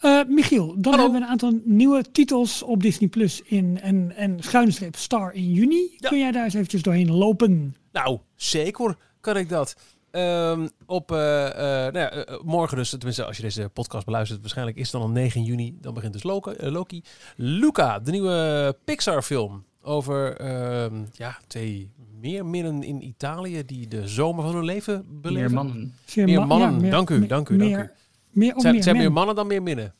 Eh, 0.01 0.19
Michiel, 0.27 0.67
dan 0.77 0.93
Hallo. 0.93 0.97
hebben 0.97 1.19
we 1.19 1.25
een 1.25 1.31
aantal 1.31 1.59
nieuwe 1.63 2.03
titels 2.11 2.63
op 2.63 2.81
Disney 2.81 3.09
Plus 3.09 3.41
in 3.41 3.79
en, 3.81 4.15
en 4.15 4.37
schuine 4.39 4.71
streep 4.71 4.95
Star 4.95 5.33
in 5.33 5.51
juni. 5.51 5.95
Ja. 5.97 6.09
Kun 6.09 6.19
jij 6.19 6.31
daar 6.31 6.43
eens 6.43 6.53
eventjes 6.53 6.81
doorheen 6.81 7.11
lopen? 7.11 7.75
Nou, 7.91 8.19
zeker 8.35 8.95
kan 9.19 9.37
ik 9.37 9.49
dat. 9.49 9.75
Ehm, 10.11 10.67
op 10.85 11.11
eh, 11.11 11.47
eh, 11.47 11.93
nou 11.93 11.97
ja, 12.15 12.39
morgen 12.43 12.77
dus, 12.77 12.89
tenminste 12.89 13.25
als 13.25 13.37
je 13.37 13.43
deze 13.43 13.69
podcast 13.73 14.05
beluistert, 14.05 14.39
waarschijnlijk 14.39 14.77
is 14.77 14.83
het 14.83 14.91
dan 14.91 15.01
al 15.01 15.09
9 15.09 15.43
juni. 15.43 15.77
Dan 15.81 15.93
begint 15.93 16.13
dus 16.13 16.23
Loki. 16.23 16.51
Loki. 16.59 17.03
Luca, 17.35 17.99
de 17.99 18.11
nieuwe 18.11 18.75
Pixar 18.85 19.21
film 19.23 19.63
over 19.81 20.37
ehm, 20.37 20.95
ja, 21.11 21.37
twee 21.47 21.89
meerminnen 22.21 22.83
in 22.83 23.05
Italië 23.05 23.65
die 23.65 23.87
de 23.87 24.07
zomer 24.07 24.43
van 24.43 24.55
hun 24.55 24.65
leven 24.65 25.05
beleven. 25.21 25.41
Meer 25.41 25.53
mannen. 25.53 25.93
Meer 26.15 26.39
ma- 26.39 26.45
mannen. 26.45 26.89
Dank 26.89 27.09
u, 27.09 27.27
dank 27.27 27.49
u, 27.49 27.57
dank 27.57 27.69
meer, 27.69 27.79
u. 27.83 27.89
Meer, 28.31 28.53
zijn, 28.57 28.73
meer, 28.73 28.83
zijn 28.83 28.97
meer 28.97 29.11
mannen 29.11 29.35
dan 29.35 29.47
meer 29.47 29.63
minnen. 29.63 29.93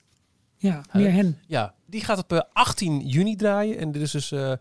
Ja, 0.57 0.81
meer 0.93 1.11
hen. 1.11 1.39
Ja, 1.47 1.73
die 1.85 2.03
gaat 2.03 2.17
op 2.17 2.31
eh, 2.31 2.39
18 2.53 3.07
juni 3.07 3.35
draaien. 3.35 3.77
En 3.77 3.91
dit 3.91 4.01
is 4.01 4.11
dus... 4.11 4.31
eh, 4.31 4.51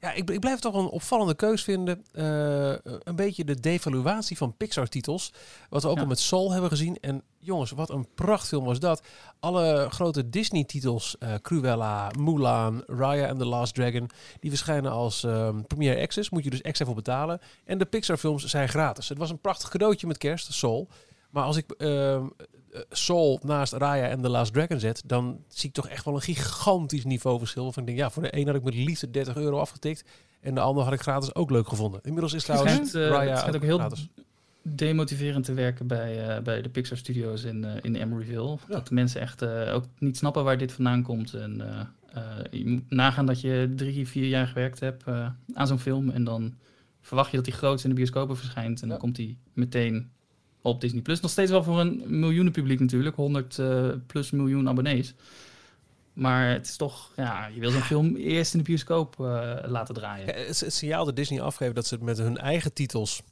ja, 0.00 0.12
ik, 0.12 0.30
ik 0.30 0.40
blijf 0.40 0.58
toch 0.60 0.74
een 0.74 0.86
opvallende 0.88 1.34
keus 1.34 1.62
vinden. 1.64 2.04
Eh, 2.12 2.72
een 3.04 3.16
beetje 3.16 3.44
de 3.44 3.60
devaluatie 3.60 4.36
van 4.36 4.56
Pixar-titels. 4.56 5.32
Wat 5.68 5.82
we 5.82 5.88
ook 5.88 5.96
Ja. 5.96 6.02
al 6.02 6.08
met 6.08 6.18
Soul 6.18 6.52
hebben 6.52 6.70
gezien. 6.70 6.96
En 7.00 7.22
jongens, 7.38 7.70
wat 7.70 7.90
een 7.90 8.06
prachtfilm 8.14 8.64
was 8.64 8.78
dat. 8.80 9.02
Alle 9.40 9.86
grote 9.90 10.28
Disney-titels, 10.28 11.16
eh, 11.18 11.34
Cruella, 11.42 12.10
Mulan, 12.18 12.82
Raya 12.86 13.28
and 13.28 13.38
the 13.38 13.46
Last 13.46 13.74
Dragon... 13.74 14.10
die 14.40 14.50
verschijnen 14.50 14.90
als 14.90 15.24
ehm 15.24 15.62
Premiere 15.62 16.00
Access. 16.02 16.30
Moet 16.30 16.44
je 16.44 16.50
dus 16.50 16.62
extra 16.62 16.86
voor 16.86 16.94
betalen. 16.94 17.40
En 17.64 17.78
de 17.78 17.84
Pixar-films 17.86 18.44
zijn 18.44 18.68
gratis. 18.68 19.08
Het 19.08 19.18
was 19.18 19.30
een 19.30 19.40
prachtig 19.40 19.68
cadeautje 19.68 20.06
met 20.06 20.18
kerst, 20.18 20.52
Soul. 20.52 20.88
Maar 21.30 21.44
als 21.44 21.56
ik 21.56 21.70
ehm, 21.70 21.90
eh, 21.90 22.24
Soul 22.90 23.40
naast 23.44 23.72
Raya 23.72 24.08
en 24.08 24.20
The 24.22 24.28
Last 24.28 24.52
Dragon 24.52 24.80
zet, 24.80 25.02
dan 25.06 25.44
zie 25.48 25.68
ik 25.68 25.74
toch 25.74 25.88
echt 25.88 26.04
wel 26.04 26.14
een 26.14 26.20
gigantisch 26.20 27.04
niveauverschil. 27.04 27.72
Van 27.72 27.82
ik 27.82 27.88
denk, 27.88 27.98
ja, 27.98 28.10
voor 28.10 28.22
de 28.22 28.36
een 28.36 28.46
had 28.46 28.54
ik 28.56 28.62
met 28.62 28.74
liefde 28.74 29.10
30 29.10 29.36
euro 29.36 29.58
afgetikt. 29.58 30.04
En 30.40 30.54
de 30.54 30.60
ander 30.60 30.84
had 30.84 30.92
ik 30.92 31.00
gratis 31.00 31.34
ook 31.34 31.50
leuk 31.50 31.68
gevonden. 31.68 32.00
Inmiddels 32.02 32.32
is 32.32 32.44
trouwens 32.44 32.72
schijnt, 32.72 32.94
eh, 32.94 33.08
Raya 33.08 33.28
het 33.30 33.38
schijnt 33.38 33.56
ook 33.56 33.62
ook 33.62 33.68
heel 33.68 33.78
gratis. 33.78 34.08
demotiverend 34.62 35.44
te 35.44 35.52
werken 35.54 35.86
bij, 35.86 36.28
eh, 36.36 36.42
bij 36.42 36.62
de 36.62 36.68
Pixar 36.68 36.96
Studios 36.96 37.44
in, 37.44 37.64
eh, 37.64 37.72
in 37.82 37.94
Emeryville. 37.94 38.48
Ja. 38.48 38.56
Dat 38.68 38.90
mensen 38.90 39.20
echt 39.20 39.42
eh, 39.42 39.74
ook 39.74 39.84
niet 39.98 40.16
snappen 40.16 40.44
waar 40.44 40.58
dit 40.58 40.72
vandaan 40.72 41.02
komt. 41.02 41.34
En 41.34 41.60
eh, 41.60 41.80
eh, 42.12 42.44
je 42.50 42.68
moet 42.68 42.90
nagaan 42.90 43.26
dat 43.26 43.40
je 43.40 43.72
drie, 43.76 44.08
vier 44.08 44.26
jaar 44.26 44.46
gewerkt 44.46 44.80
hebt 44.80 45.04
eh, 45.04 45.28
aan 45.54 45.66
zo'n 45.66 45.78
film. 45.78 46.10
En 46.10 46.24
dan 46.24 46.54
verwacht 47.00 47.30
je 47.30 47.36
dat 47.36 47.44
die 47.44 47.54
groot 47.54 47.82
in 47.82 47.88
de 47.90 47.96
bioscopen 47.96 48.36
verschijnt. 48.36 48.82
En 48.82 48.88
dan 48.88 48.98
komt 48.98 49.16
die 49.16 49.38
meteen 49.52 50.10
op 50.62 50.80
Disney 50.80 51.02
Plus. 51.02 51.20
Nog 51.20 51.30
steeds 51.30 51.50
wel 51.50 51.62
voor 51.62 51.80
een 51.80 52.02
miljoenen 52.06 52.52
publiek 52.52 52.80
natuurlijk. 52.80 53.16
100 53.16 53.58
eh, 53.58 53.88
plus 54.06 54.30
miljoen 54.30 54.68
abonnees. 54.68 55.14
Maar 56.12 56.50
het 56.50 56.66
is 56.66 56.76
toch, 56.76 57.12
ja, 57.16 57.46
je 57.46 57.60
wil 57.60 57.70
zo'n 57.70 57.80
film 57.80 58.16
eerst 58.16 58.52
in 58.52 58.58
de 58.58 58.64
bioscoop 58.64 59.20
eh, 59.20 59.56
laten 59.66 59.94
draaien. 59.94 60.26
Het 60.26 60.64
signaal 60.66 61.04
dat 61.04 61.16
Disney 61.16 61.40
afgeeft 61.40 61.74
dat 61.74 61.86
ze 61.86 61.94
het 61.94 62.02
met 62.02 62.18
hun 62.18 62.36
eigen 62.36 62.72
titels 62.72 63.22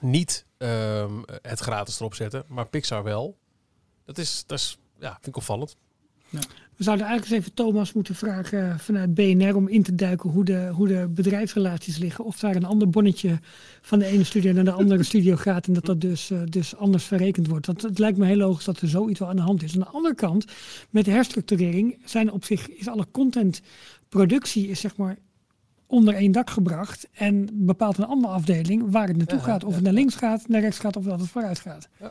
niet 0.00 0.46
ehm, 0.58 1.22
het 1.42 1.60
gratis 1.60 2.00
erop 2.00 2.14
zetten, 2.14 2.44
maar 2.48 2.68
Pixar 2.68 3.02
wel. 3.02 3.38
Dat 4.04 4.18
is, 4.18 4.44
dat 4.46 4.58
is 4.58 4.78
ja, 4.98 5.12
vind 5.12 5.26
ik 5.26 5.36
opvallend. 5.36 5.76
We 6.76 6.84
zouden 6.84 7.06
eigenlijk 7.06 7.36
eens 7.36 7.44
even 7.44 7.54
Thomas 7.54 7.92
moeten 7.92 8.14
vragen 8.14 8.78
vanuit 8.78 9.14
BNR 9.14 9.56
om 9.56 9.68
in 9.68 9.82
te 9.82 9.94
duiken 9.94 10.30
hoe 10.30 10.44
de, 10.44 10.68
hoe 10.72 10.88
de 10.88 11.08
bedrijfsrelaties 11.10 11.98
liggen. 11.98 12.24
Of 12.24 12.38
daar 12.38 12.56
een 12.56 12.64
ander 12.64 12.90
bonnetje 12.90 13.38
van 13.80 13.98
de 13.98 14.06
ene 14.06 14.24
studio 14.24 14.52
naar 14.52 14.64
de 14.64 14.72
andere 14.72 15.02
studio 15.12 15.36
gaat 15.36 15.66
en 15.66 15.72
dat 15.72 15.84
dat 15.84 16.00
dus, 16.00 16.30
eh, 16.30 16.38
dus 16.48 16.76
anders 16.76 17.04
verrekend 17.04 17.46
wordt. 17.46 17.66
Dat, 17.66 17.82
het 17.82 17.98
lijkt 17.98 18.18
me 18.18 18.26
heel 18.26 18.36
logisch 18.36 18.64
dat 18.64 18.80
er 18.80 18.88
zoiets 18.88 19.18
wel 19.18 19.28
aan 19.28 19.36
de 19.36 19.42
hand 19.42 19.62
is. 19.62 19.74
Aan 19.74 19.80
de 19.80 19.86
andere 19.86 20.14
kant, 20.14 20.44
met 20.90 21.04
de 21.04 21.10
herstructurering 21.10 21.98
zijn 22.04 22.32
op 22.32 22.44
zich 22.44 22.68
is 22.68 22.88
alle 22.88 23.06
contentproductie 23.10 24.68
is 24.68 24.80
zeg 24.80 24.96
maar 24.96 25.16
onder 25.86 26.14
één 26.14 26.32
dak 26.32 26.50
gebracht 26.50 27.08
en 27.12 27.48
bepaalt 27.52 27.98
een 27.98 28.06
andere 28.06 28.32
afdeling 28.32 28.90
waar 28.90 29.08
het 29.08 29.16
naartoe 29.16 29.38
Ja, 29.38 29.44
gaat. 29.44 29.64
Of 29.64 29.68
ja, 29.68 29.74
het 29.74 29.84
naar 29.84 29.92
links 29.92 30.14
gaat, 30.14 30.48
naar 30.48 30.60
rechts 30.60 30.78
gaat 30.78 30.96
of 30.96 31.04
dat 31.04 31.20
het 31.20 31.28
vooruit 31.28 31.58
gaat. 31.58 31.88
Ja. 32.00 32.10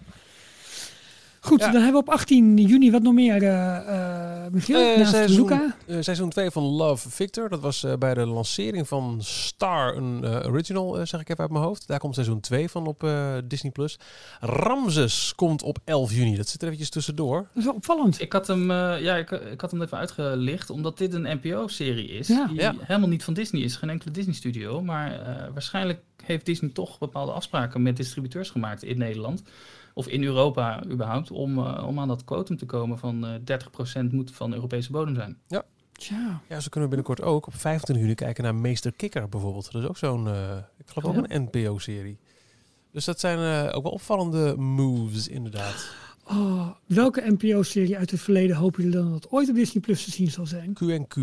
Goed, 1.46 1.60
Ja. 1.60 1.72
dan 1.72 1.82
hebben 1.82 2.02
we 2.04 2.08
op 2.08 2.14
18 2.14 2.58
juni 2.58 2.92
wat 2.92 3.02
nog 3.02 3.14
meer, 3.14 3.44
eh 3.44 3.78
eh 4.46 4.52
Michiel, 4.52 4.80
Eh, 4.80 4.98
naast 4.98 5.12
seizoen, 5.12 5.42
Luca. 5.50 5.76
eh, 5.88 5.98
seizoen 6.00 6.30
2 6.30 6.52
van 6.52 6.64
Love 6.64 7.10
Victor. 7.10 7.50
Dat 7.50 7.60
was 7.60 7.84
eh, 7.84 7.94
bij 7.94 8.14
de 8.14 8.26
lancering 8.26 8.88
van 8.88 9.18
Star, 9.22 9.96
een 9.96 10.26
original, 10.46 11.06
zeg 11.06 11.22
ik 11.22 11.30
even 11.30 11.42
uit 11.44 11.52
mijn 11.52 11.64
hoofd. 11.64 11.88
Daar 11.88 12.00
komt 12.00 12.14
seizoen 12.14 12.40
2 12.40 12.70
van 12.70 12.88
op 12.88 13.04
eh, 13.04 13.34
Disney+. 13.46 13.72
Plus. 13.72 14.00
Ramses 14.40 15.34
komt 15.36 15.64
op 15.64 15.78
11 15.84 16.12
juni. 16.14 16.36
Dat 16.36 16.48
zit 16.48 16.60
er 16.62 16.66
eventjes 16.66 16.90
tussendoor. 16.90 17.38
Dat 17.38 17.48
is 17.54 17.64
wel 17.66 17.74
opvallend. 17.74 18.22
Ik 18.22 18.34
had 18.34 18.48
hem, 18.48 18.72
eh, 18.72 19.02
ja, 19.02 19.16
ik, 19.16 19.32
ik 19.32 19.62
had 19.62 19.72
hem 19.72 19.82
even 19.82 19.98
uitgelicht, 19.98 20.70
omdat 20.70 20.98
dit 20.98 21.14
een 21.14 21.40
NPO-serie 21.44 22.08
is. 22.08 22.28
Ja. 22.28 22.48
Die 22.48 22.60
Ja. 22.62 22.76
helemaal 22.80 23.10
niet 23.10 23.24
van 23.24 23.34
Disney 23.34 23.62
is, 23.62 23.76
geen 23.76 23.90
enkele 23.90 24.12
Disney-studio. 24.12 24.82
Maar 24.82 25.12
eh, 25.20 25.44
waarschijnlijk 25.54 26.00
heeft 26.24 26.46
Disney 26.46 26.70
toch 26.72 26.98
bepaalde 26.98 27.32
afspraken 27.32 27.82
met 27.82 27.98
distributeurs 27.98 28.50
gemaakt 28.50 28.84
in 28.84 28.98
Nederland. 28.98 29.44
Of 29.98 30.08
in 30.08 30.24
Europa 30.24 30.84
überhaupt, 30.86 31.32
om, 31.32 31.58
eh, 31.58 31.84
om 31.88 32.00
aan 32.00 32.08
dat 32.08 32.24
quotum 32.24 32.58
te 32.58 32.66
komen 32.66 32.98
van 32.98 33.26
eh 33.26 33.34
30% 33.44 34.12
moet 34.12 34.32
van 34.32 34.54
Europese 34.54 34.92
bodem 34.92 35.16
zijn. 35.16 35.38
Tja. 35.92 36.42
Ja, 36.50 36.60
ze 36.60 36.70
kunnen 36.70 36.90
binnenkort 36.90 37.22
ook 37.22 37.48
op 37.48 37.56
25 37.56 38.04
juni 38.06 38.16
kijken 38.16 38.44
naar 38.44 38.56
Meester 38.56 38.92
Kikker 38.92 39.30
bijvoorbeeld. 39.30 39.72
Dat 39.72 39.82
is 39.82 39.88
ook 39.88 39.98
zo'n, 39.98 40.28
eh, 40.28 40.58
ik 40.78 40.88
geloof 40.90 41.16
ook 41.18 41.28
Ja. 41.28 41.36
een 41.36 41.44
NPO-serie. 41.52 42.18
Dus 42.92 43.06
dat 43.06 43.20
zijn 43.20 43.68
eh, 43.68 43.76
ook 43.76 43.84
wel 43.84 43.92
opvallende 43.92 44.56
moves 44.58 45.28
inderdaad. 45.28 45.90
Oh, 46.28 46.70
welke 46.86 47.24
NPO-serie 47.38 47.98
uit 47.98 48.12
het 48.12 48.22
verleden 48.22 48.56
hopen 48.56 48.84
jullie 48.84 48.98
dan 48.98 49.12
dat 49.12 49.30
ooit 49.32 49.50
op 49.50 49.56
Disney 49.56 49.82
Plus 49.84 50.04
te 50.04 50.12
zien 50.12 50.32
zal 50.32 50.46
zijn? 50.46 50.74
Q&Q. 50.74 51.16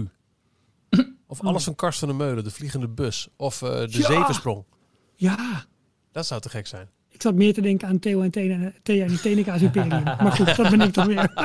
Of 1.27 1.41
alles 1.41 1.65
van 1.65 1.75
Karsten 1.75 2.09
de 2.09 2.15
Meulen, 2.15 2.45
de 2.45 2.51
vliegende 2.51 2.89
bus. 2.89 3.29
Of 3.37 3.63
eh, 3.63 3.69
de 3.71 3.99
Ja. 3.99 4.07
zevensprong. 4.07 4.65
Ja, 5.15 5.65
Dat 6.13 6.27
zou 6.27 6.41
te 6.41 6.49
gek 6.49 6.67
zijn. 6.67 6.89
Ik 7.13 7.23
zat 7.23 7.35
meer 7.35 7.55
te 7.55 7.61
denken 7.61 7.89
aan 7.89 7.99
Theo 7.99 8.23
en 8.23 8.31
Thea, 8.31 8.73
Thea 8.83 9.05
en 9.05 9.19
de 9.23 9.45
Imperium. 9.61 10.03
maar 10.23 10.33
goed, 10.33 10.57
dat 10.57 10.71
ben 10.71 10.81
ik 10.81 10.93
toch 10.93 11.07
weer. 11.07 11.31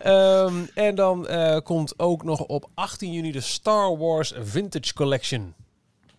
Ehm, 0.00 0.54
en 0.74 0.94
dan 0.94 1.28
eh, 1.28 1.58
komt 1.62 1.98
ook 1.98 2.24
nog 2.24 2.40
op 2.40 2.68
18 2.74 3.12
juni 3.12 3.32
de 3.32 3.40
Star 3.40 3.98
Wars 3.98 4.32
Vintage 4.40 4.94
Collection. 4.94 5.54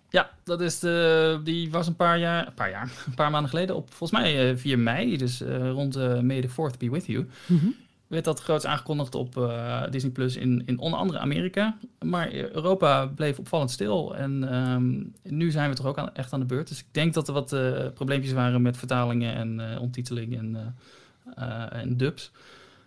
Ja, 0.09 0.29
dat 0.43 0.61
is 0.61 0.79
de, 0.79 1.39
die 1.43 1.71
was 1.71 1.87
een 1.87 1.95
paar 1.95 2.19
jaar, 2.19 2.47
een 2.47 2.53
paar 2.53 2.69
jaar, 2.69 2.91
een 3.05 3.13
paar 3.13 3.31
maanden 3.31 3.49
geleden 3.49 3.75
op 3.75 3.93
volgens 3.93 4.21
mij 4.21 4.49
eh 4.49 4.57
4 4.57 4.79
mei, 4.79 5.17
dus 5.17 5.41
eh, 5.41 5.69
rond 5.69 5.95
eh 5.95 6.19
May 6.19 6.41
the 6.41 6.49
4th 6.49 6.77
be 6.77 6.89
with 6.89 7.05
you. 7.05 7.27
Mhm. 7.45 7.67
Werd 8.11 8.25
dat 8.25 8.41
groots 8.41 8.65
aangekondigd 8.65 9.15
op 9.15 9.37
eh, 9.37 9.83
Disney 9.89 10.11
Plus 10.11 10.35
in, 10.35 10.63
in 10.65 10.79
onder 10.79 10.99
andere 10.99 11.19
Amerika. 11.19 11.77
Maar 11.99 12.33
Europa 12.33 13.05
bleef 13.05 13.39
opvallend 13.39 13.71
stil. 13.71 14.15
En 14.15 14.51
ehm, 14.51 15.03
nu 15.35 15.51
zijn 15.51 15.69
we 15.69 15.75
toch 15.75 15.85
ook 15.85 15.97
aan, 15.97 16.13
echt 16.13 16.33
aan 16.33 16.39
de 16.39 16.45
beurt. 16.45 16.67
Dus 16.67 16.79
ik 16.79 16.85
denk 16.91 17.13
dat 17.13 17.27
er 17.27 17.33
wat 17.33 17.53
eh, 17.53 17.87
probleempjes 17.93 18.33
waren 18.33 18.61
met 18.61 18.77
vertalingen 18.77 19.35
en 19.35 19.59
ondertiteling 19.59 20.37
en, 20.37 20.75
en 21.69 21.97
dubs. 21.97 22.31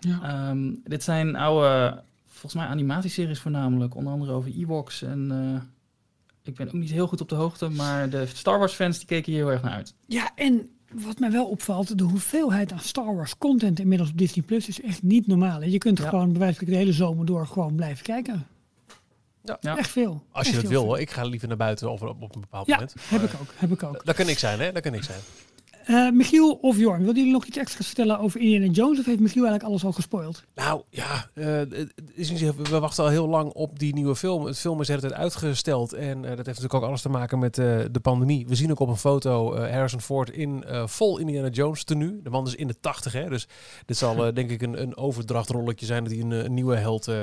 Ja. 0.01 0.21
Ehm, 0.23 0.73
dit 0.85 1.03
zijn 1.03 1.37
oude, 1.37 2.03
volgens 2.27 2.55
mij 2.55 2.67
animatieseries 2.67 3.41
voornamelijk. 3.41 3.95
Onder 3.95 4.13
andere 4.13 4.33
over 4.33 4.51
Ewoks. 4.51 5.03
En 5.03 5.31
ik 6.43 6.55
ben 6.55 6.67
ook 6.67 6.73
niet 6.73 6.91
heel 6.91 7.07
goed 7.07 7.21
op 7.21 7.29
de 7.29 7.35
hoogte. 7.35 7.69
Maar 7.69 8.11
de 8.11 8.27
Star 8.27 8.59
Wars 8.59 8.73
fans 8.73 8.99
die 8.99 9.07
keken 9.07 9.33
hier 9.33 9.43
heel 9.43 9.53
erg 9.53 9.63
naar 9.63 9.73
uit. 9.73 9.95
ja, 10.07 10.31
en 10.35 10.69
wat 10.95 11.19
mij 11.19 11.31
wel 11.31 11.47
opvalt, 11.47 11.99
de 11.99 12.05
hoeveelheid 12.05 12.73
aan 12.73 12.81
Star 12.81 13.15
Wars 13.17 13.39
content 13.39 13.81
inmiddels 13.81 14.11
op 14.11 14.19
Disney 14.19 14.45
Plus 14.45 14.69
is 14.69 14.81
echt 14.81 15.03
niet 15.03 15.27
normaal. 15.27 15.63
Je 15.63 15.79
kunt 15.79 15.99
Ja. 15.99 16.09
gewoon 16.09 16.31
bij 16.31 16.39
wijze 16.41 16.59
van 16.59 16.67
de 16.67 16.77
hele 16.77 16.93
zomer 16.93 17.27
door 17.27 17.47
gewoon 17.47 17.75
blijven 17.75 18.05
kijken. 18.05 18.47
Ja. 19.45 19.57
Ja. 19.61 19.77
Echt 19.77 19.91
veel. 19.91 20.23
Als 20.31 20.47
je 20.47 20.53
Echt 20.53 20.61
dat 20.63 20.71
wil 20.71 20.81
veel. 20.81 20.89
hoor. 20.91 21.01
Ik 21.01 21.11
ga 21.11 21.23
liever 21.25 21.49
naar 21.49 21.57
buiten 21.57 21.91
of 21.91 22.03
op, 22.03 22.23
op 22.23 22.35
een 22.35 22.41
bepaald 22.41 22.67
Ja, 22.67 22.75
moment. 22.75 22.95
heb 23.09 23.23
ik 23.23 23.31
ook. 23.41 23.49
Heb 23.57 23.73
ik 23.73 23.83
ook. 23.83 24.05
Dat 24.05 24.15
kan 24.15 24.29
ik 24.29 24.39
zijn, 24.39 24.61
hè? 24.61 24.73
Dat 24.73 24.83
kan 24.83 24.95
ik 24.95 25.03
zijn. 25.03 25.21
Eh, 25.85 26.11
Michiel 26.11 26.53
of 26.61 26.77
Jorn, 26.79 26.97
wilden 26.99 27.17
jullie 27.17 27.33
nog 27.33 27.45
iets 27.45 27.57
extra's 27.57 27.87
vertellen 27.87 28.19
over 28.19 28.41
Indiana 28.41 28.67
Jones? 28.73 28.99
Of 28.99 29.05
heeft 29.05 29.21
Michiel 29.21 29.43
eigenlijk 29.43 29.71
alles 29.73 29.85
al 29.85 29.93
gespoild? 29.93 30.43
Nou 30.55 30.83
ja, 30.91 31.31
eh, 31.35 31.61
is 32.15 32.31
niet 32.31 32.39
zo- 32.39 32.55
we 32.63 32.79
wachten 32.79 33.05
al 33.05 33.11
heel 33.11 33.29
lang 33.29 33.53
op 33.53 33.79
die 33.79 33.95
nieuwe 33.95 34.17
film. 34.17 34.45
Het 34.45 34.59
film 34.59 34.81
is 34.81 34.87
de 34.87 34.93
hele 34.93 35.09
tijd 35.09 35.21
uitgesteld. 35.21 35.93
En 35.93 36.17
eh, 36.17 36.23
dat 36.23 36.29
heeft 36.29 36.47
natuurlijk 36.47 36.75
ook 36.75 36.83
alles 36.83 37.03
te 37.03 37.09
maken 37.09 37.39
met 37.39 37.59
eh, 37.59 37.79
de 37.91 38.01
pandemie. 38.03 38.47
We 38.47 38.55
zien 38.55 38.71
ook 38.71 38.81
op 38.81 38.89
een 38.89 38.97
foto 38.97 39.55
eh, 39.55 39.71
Harrison 39.73 40.01
Ford 40.01 40.31
in 40.31 40.65
eh, 40.65 40.87
vol 40.87 41.19
Indiana 41.19 41.49
Jones 41.49 41.85
tenue. 41.85 42.21
De 42.23 42.31
man 42.31 42.47
is 42.47 42.55
in 42.55 42.67
de 42.67 42.81
tachtig, 42.81 43.13
hè. 43.13 43.29
Dus 43.29 43.47
dit 43.87 43.97
zal 43.97 44.27
eh, 44.27 44.35
denk 44.35 44.51
ik 44.51 44.63
een, 44.63 44.83
een 44.83 44.97
overdrachtrolletje 44.97 45.87
zijn 45.87 46.05
dat 46.05 46.13
hij 46.13 46.21
een, 46.23 46.31
een 46.31 46.55
nieuwe 46.55 46.77
held 46.77 47.09
eh 47.09 47.17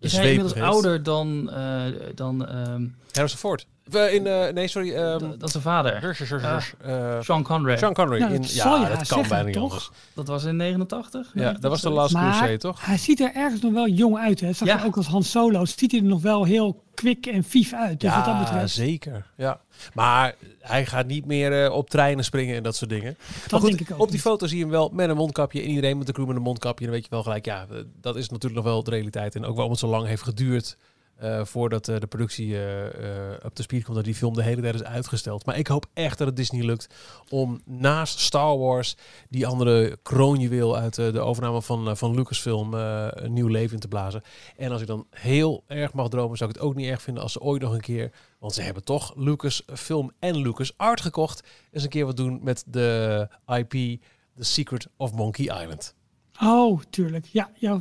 Is 0.00 0.16
hij 0.16 0.26
inmiddels 0.32 0.54
ouder 0.60 1.02
dan, 1.02 1.50
eh, 1.50 1.84
dan, 2.14 2.46
ehm, 2.46 2.86
Harrison 3.12 3.38
Ford. 3.38 3.66
Eh, 3.92 4.14
in, 4.14 4.26
eh, 4.26 4.52
nee, 4.52 4.68
sorry. 4.68 4.94
ehm 4.94 5.18
d- 5.18 5.40
dan 5.40 5.48
zijn 5.48 5.62
vader? 5.62 6.00
Hers, 6.00 6.20
eh, 6.20 7.20
Sean 7.20 7.42
Connery. 7.42 7.76
Sean 7.76 7.94
Connery. 7.94 8.20
Nou, 8.20 8.32
in, 8.34 8.40
dat 8.40 8.54
ja, 8.54 8.74
je 8.74 8.80
dat 8.88 8.96
kan 8.96 9.06
zeggen, 9.06 9.28
bijna 9.28 9.44
niet 9.44 9.56
anders. 9.56 9.90
Dat 10.14 10.26
was 10.26 10.44
in 10.44 10.56
89? 10.56 11.30
Ja, 11.34 11.52
dat 11.52 11.70
was 11.70 11.80
de 11.80 11.90
Last 11.90 12.14
Maar 12.14 12.30
Crusade, 12.30 12.56
toch? 12.58 12.86
hij 12.86 12.98
ziet 12.98 13.20
er 13.20 13.34
ergens 13.34 13.60
nog 13.60 13.72
wel 13.72 13.88
jong 13.88 14.18
uit. 14.18 14.40
Hè? 14.40 14.52
Zag 14.52 14.68
Ja. 14.68 14.82
ook 14.84 14.96
als 14.96 15.06
Han 15.06 15.22
Solo. 15.22 15.64
Ziet 15.64 15.90
hij 15.90 16.00
er 16.00 16.06
nog 16.06 16.22
wel 16.22 16.44
heel 16.44 16.82
kwik 16.94 17.26
en 17.26 17.44
vief 17.44 17.72
uit. 17.72 18.00
Dus 18.00 18.14
wat 18.14 18.24
dat 18.24 18.34
ja, 18.34 18.40
betreft, 18.42 18.74
zeker. 18.74 19.26
Ja. 19.36 19.60
Maar 19.94 20.34
hij 20.60 20.86
gaat 20.86 21.06
niet 21.06 21.26
meer 21.26 21.64
eh, 21.64 21.72
op 21.72 21.90
treinen 21.90 22.24
springen 22.24 22.56
en 22.56 22.62
dat 22.62 22.76
soort 22.76 22.90
dingen. 22.90 23.16
maar 23.18 23.48
dat 23.48 23.60
goed, 23.60 23.68
denk 23.68 23.80
ik 23.80 23.90
ook 23.90 23.98
op 24.00 24.04
die 24.04 24.12
niet. 24.14 24.22
foto 24.22 24.46
zie 24.46 24.56
je 24.56 24.62
hem 24.62 24.72
wel 24.72 24.90
met 24.92 25.08
een 25.08 25.16
mondkapje. 25.16 25.60
En 25.62 25.68
iedereen 25.68 25.98
met 25.98 26.06
de 26.06 26.12
crew 26.12 26.26
met 26.26 26.36
een 26.36 26.42
mondkapje. 26.42 26.84
En 26.84 26.90
dan 26.90 26.94
weet 27.00 27.04
je 27.04 27.14
wel 27.14 27.22
gelijk, 27.22 27.44
ja, 27.44 27.66
dat 28.00 28.16
is 28.16 28.28
natuurlijk 28.28 28.64
nog 28.64 28.72
wel 28.72 28.82
de 28.84 28.90
realiteit. 28.90 29.34
En 29.34 29.44
ook 29.44 29.54
waarom 29.54 29.70
het 29.70 29.80
zo 29.80 29.86
lang 29.88 30.06
heeft 30.06 30.22
geduurd 30.22 30.76
eh, 31.18 31.44
voordat 31.44 31.88
eh, 31.88 32.00
de 32.00 32.06
productie 32.06 32.54
eh, 32.54 32.86
eh, 33.32 33.38
op 33.44 33.56
de 33.56 33.62
speed 33.62 33.84
komt. 33.84 33.96
Dat 33.96 34.04
die 34.04 34.14
film 34.14 34.34
de 34.34 34.42
hele 34.42 34.62
tijd 34.62 34.74
is 34.74 34.82
uitgesteld. 34.82 35.46
Maar 35.46 35.58
ik 35.58 35.66
hoop 35.66 35.86
echt 35.94 36.18
dat 36.18 36.26
het 36.26 36.36
Disney 36.36 36.64
lukt 36.64 36.94
om 37.28 37.60
naast 37.64 38.18
Star 38.18 38.58
Wars 38.58 38.96
die 39.28 39.46
andere 39.46 39.98
kroonjuweel 40.02 40.76
uit 40.76 40.94
de 40.94 41.20
overname 41.20 41.62
van, 41.62 41.96
van 41.96 42.14
Lucasfilm 42.14 42.74
een 42.74 43.32
nieuw 43.32 43.46
leven 43.46 43.74
in 43.74 43.80
te 43.80 43.88
blazen. 43.88 44.22
En 44.56 44.72
als 44.72 44.80
ik 44.80 44.86
dan 44.86 45.06
heel 45.10 45.64
erg 45.66 45.92
mag 45.92 46.08
dromen, 46.08 46.36
zou 46.36 46.50
ik 46.50 46.56
het 46.56 46.64
ook 46.64 46.74
niet 46.74 46.88
erg 46.88 47.02
vinden 47.02 47.22
als 47.22 47.32
ze 47.32 47.40
ooit 47.40 47.62
nog 47.62 47.72
een 47.72 47.80
keer, 47.80 48.12
want 48.38 48.54
ze 48.54 48.62
hebben 48.62 48.84
toch 48.84 49.12
Lucasfilm 49.16 50.12
en 50.18 50.36
Lucas 50.36 50.72
Art 50.76 51.00
gekocht, 51.00 51.48
eens 51.70 51.82
een 51.82 51.88
keer 51.88 52.06
wat 52.06 52.16
doen 52.16 52.40
met 52.42 52.64
de 52.66 53.28
IP 53.46 54.00
The 54.36 54.44
Secret 54.44 54.88
of 54.96 55.12
Monkey 55.12 55.60
Island. 55.62 55.94
Oh, 56.42 56.80
tuurlijk. 56.90 57.26
Ja, 57.26 57.50
jouw 57.54 57.80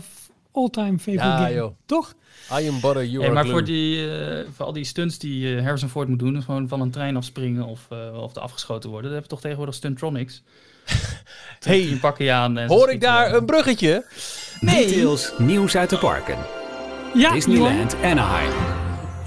all-time 0.57 0.97
favorite 0.99 1.27
Ja, 1.27 1.37
game. 1.37 1.53
joh. 1.53 1.71
Toch? 1.85 2.13
I 2.59 2.67
am 2.67 2.79
butter, 2.81 3.05
you 3.05 3.17
Hey, 3.17 3.25
are 3.25 3.33
maar 3.33 3.43
glue. 3.43 3.55
voor, 3.55 3.63
die, 3.63 4.11
eh, 4.11 4.45
voor 4.55 4.65
al 4.65 4.73
die 4.73 4.83
stunts 4.83 5.17
die 5.19 5.55
eh, 5.55 5.63
Harrison 5.63 5.89
Ford 5.89 6.07
moet 6.07 6.19
doen, 6.19 6.33
dus 6.33 6.43
gewoon 6.43 6.67
van 6.67 6.81
een 6.81 6.91
trein 6.91 7.15
afspringen 7.17 7.63
of, 7.65 7.87
eh 7.89 8.21
of 8.21 8.35
er 8.35 8.41
afgeschoten 8.41 8.89
worden, 8.89 9.11
dat 9.11 9.19
hebben 9.19 9.21
we 9.21 9.27
toch 9.35 9.41
tegenwoordig 9.41 9.75
stuntronics. 9.75 10.43
Hey, 11.59 11.81
Die 11.81 11.97
pakken 11.99 12.25
je 12.25 12.31
aan. 12.31 12.57
En 12.57 12.67
hoor 12.67 12.89
ik 12.91 13.01
daar 13.01 13.33
een 13.33 13.45
bruggetje? 13.45 14.05
Details, 14.59 15.33
nieuws 15.37 15.75
uit 15.77 15.89
de 15.89 15.97
parken. 15.97 16.37
Ja, 17.13 17.31
Disneyland 17.31 17.95
Anaheim. 18.03 18.76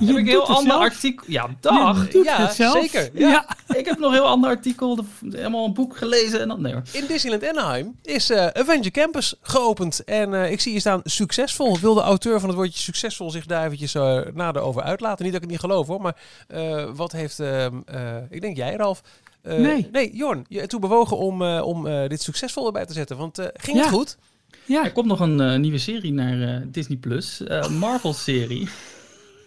Je 0.00 0.06
Heb 0.06 0.16
ik 0.16 0.22
een 0.22 0.26
heel 0.26 0.46
ander 0.46 0.72
artikel. 0.72 1.24
Ja, 1.28 1.48
dag. 1.60 2.06
Je 2.06 2.12
doet 2.12 2.24
Ja, 2.24 2.36
het 2.46 2.54
zelf. 2.54 2.80
zeker. 2.80 3.10
Ja. 3.14 3.28
Ja. 3.28 3.46
Ik 3.78 3.84
heb 3.86 3.98
nog 3.98 4.08
een 4.10 4.16
heel 4.16 4.26
ander 4.26 4.50
artikel, 4.50 5.04
helemaal 5.30 5.64
een 5.64 5.72
boek 5.74 5.96
gelezen 5.96 6.40
en 6.40 6.48
dan 6.48 6.60
nee 6.60 6.72
hoor. 6.72 6.82
In 6.92 7.04
Disneyland 7.06 7.48
Anaheim 7.48 7.96
is 8.02 8.30
eh 8.30 8.46
Avenger 8.46 8.90
Campus 8.90 9.34
geopend. 9.42 10.04
En 10.04 10.34
eh, 10.34 10.50
ik 10.50 10.60
zie 10.60 10.70
hier 10.72 10.80
staan 10.80 11.00
succesvol. 11.04 11.78
Wil 11.78 11.94
de 11.94 12.00
auteur 12.00 12.40
van 12.40 12.48
het 12.48 12.58
woordje 12.58 12.82
succesvol 12.82 13.30
zich 13.30 13.46
daar 13.46 13.64
eventjes 13.64 13.94
eh, 13.94 14.20
nader 14.34 14.62
over 14.62 14.82
uitlaten? 14.82 15.24
Niet 15.24 15.32
dat 15.32 15.42
ik 15.42 15.48
het 15.50 15.60
niet 15.60 15.70
geloof 15.70 15.86
hoor, 15.86 16.00
maar 16.00 16.16
eh, 16.48 16.84
wat 16.94 17.12
heeft, 17.12 17.40
ehm, 17.40 17.74
eh, 17.86 18.16
ik 18.30 18.40
denk 18.40 18.56
jij 18.56 18.74
Ralf. 18.76 19.00
Eh, 19.42 19.56
Nee. 19.58 19.88
Nee, 19.92 20.10
Jorn, 20.16 20.44
je 20.48 20.58
hebt 20.58 20.70
toe 20.70 20.80
bewogen 20.80 21.16
om, 21.16 21.42
eh, 21.42 21.62
om 21.66 21.86
eh, 21.86 22.08
dit 22.08 22.22
succesvol 22.22 22.66
erbij 22.66 22.86
te 22.86 22.92
zetten. 22.92 23.16
Want 23.16 23.38
eh, 23.38 23.46
ging 23.52 23.78
het 23.78 23.88
goed? 23.88 24.16
Ja. 24.64 24.84
Er 24.84 24.92
komt 24.92 25.06
nog 25.06 25.20
een 25.20 25.40
eh, 25.40 25.58
nieuwe 25.58 25.78
serie 25.78 26.12
naar 26.12 26.40
eh, 26.42 26.60
Disney 26.66 26.96
Plus, 26.98 27.42
eh, 27.44 27.68
Marvel-serie. 27.68 28.68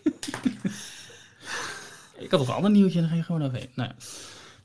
ik 2.17 2.31
had 2.31 2.39
nog 2.39 2.47
een 2.47 2.55
ander 2.55 2.71
nieuwtje, 2.71 2.99
daar 2.99 3.07
ging 3.09 3.19
je 3.19 3.25
gewoon 3.25 3.43
overheen. 3.43 3.69
Nou, 3.75 3.89
ja. 3.89 3.95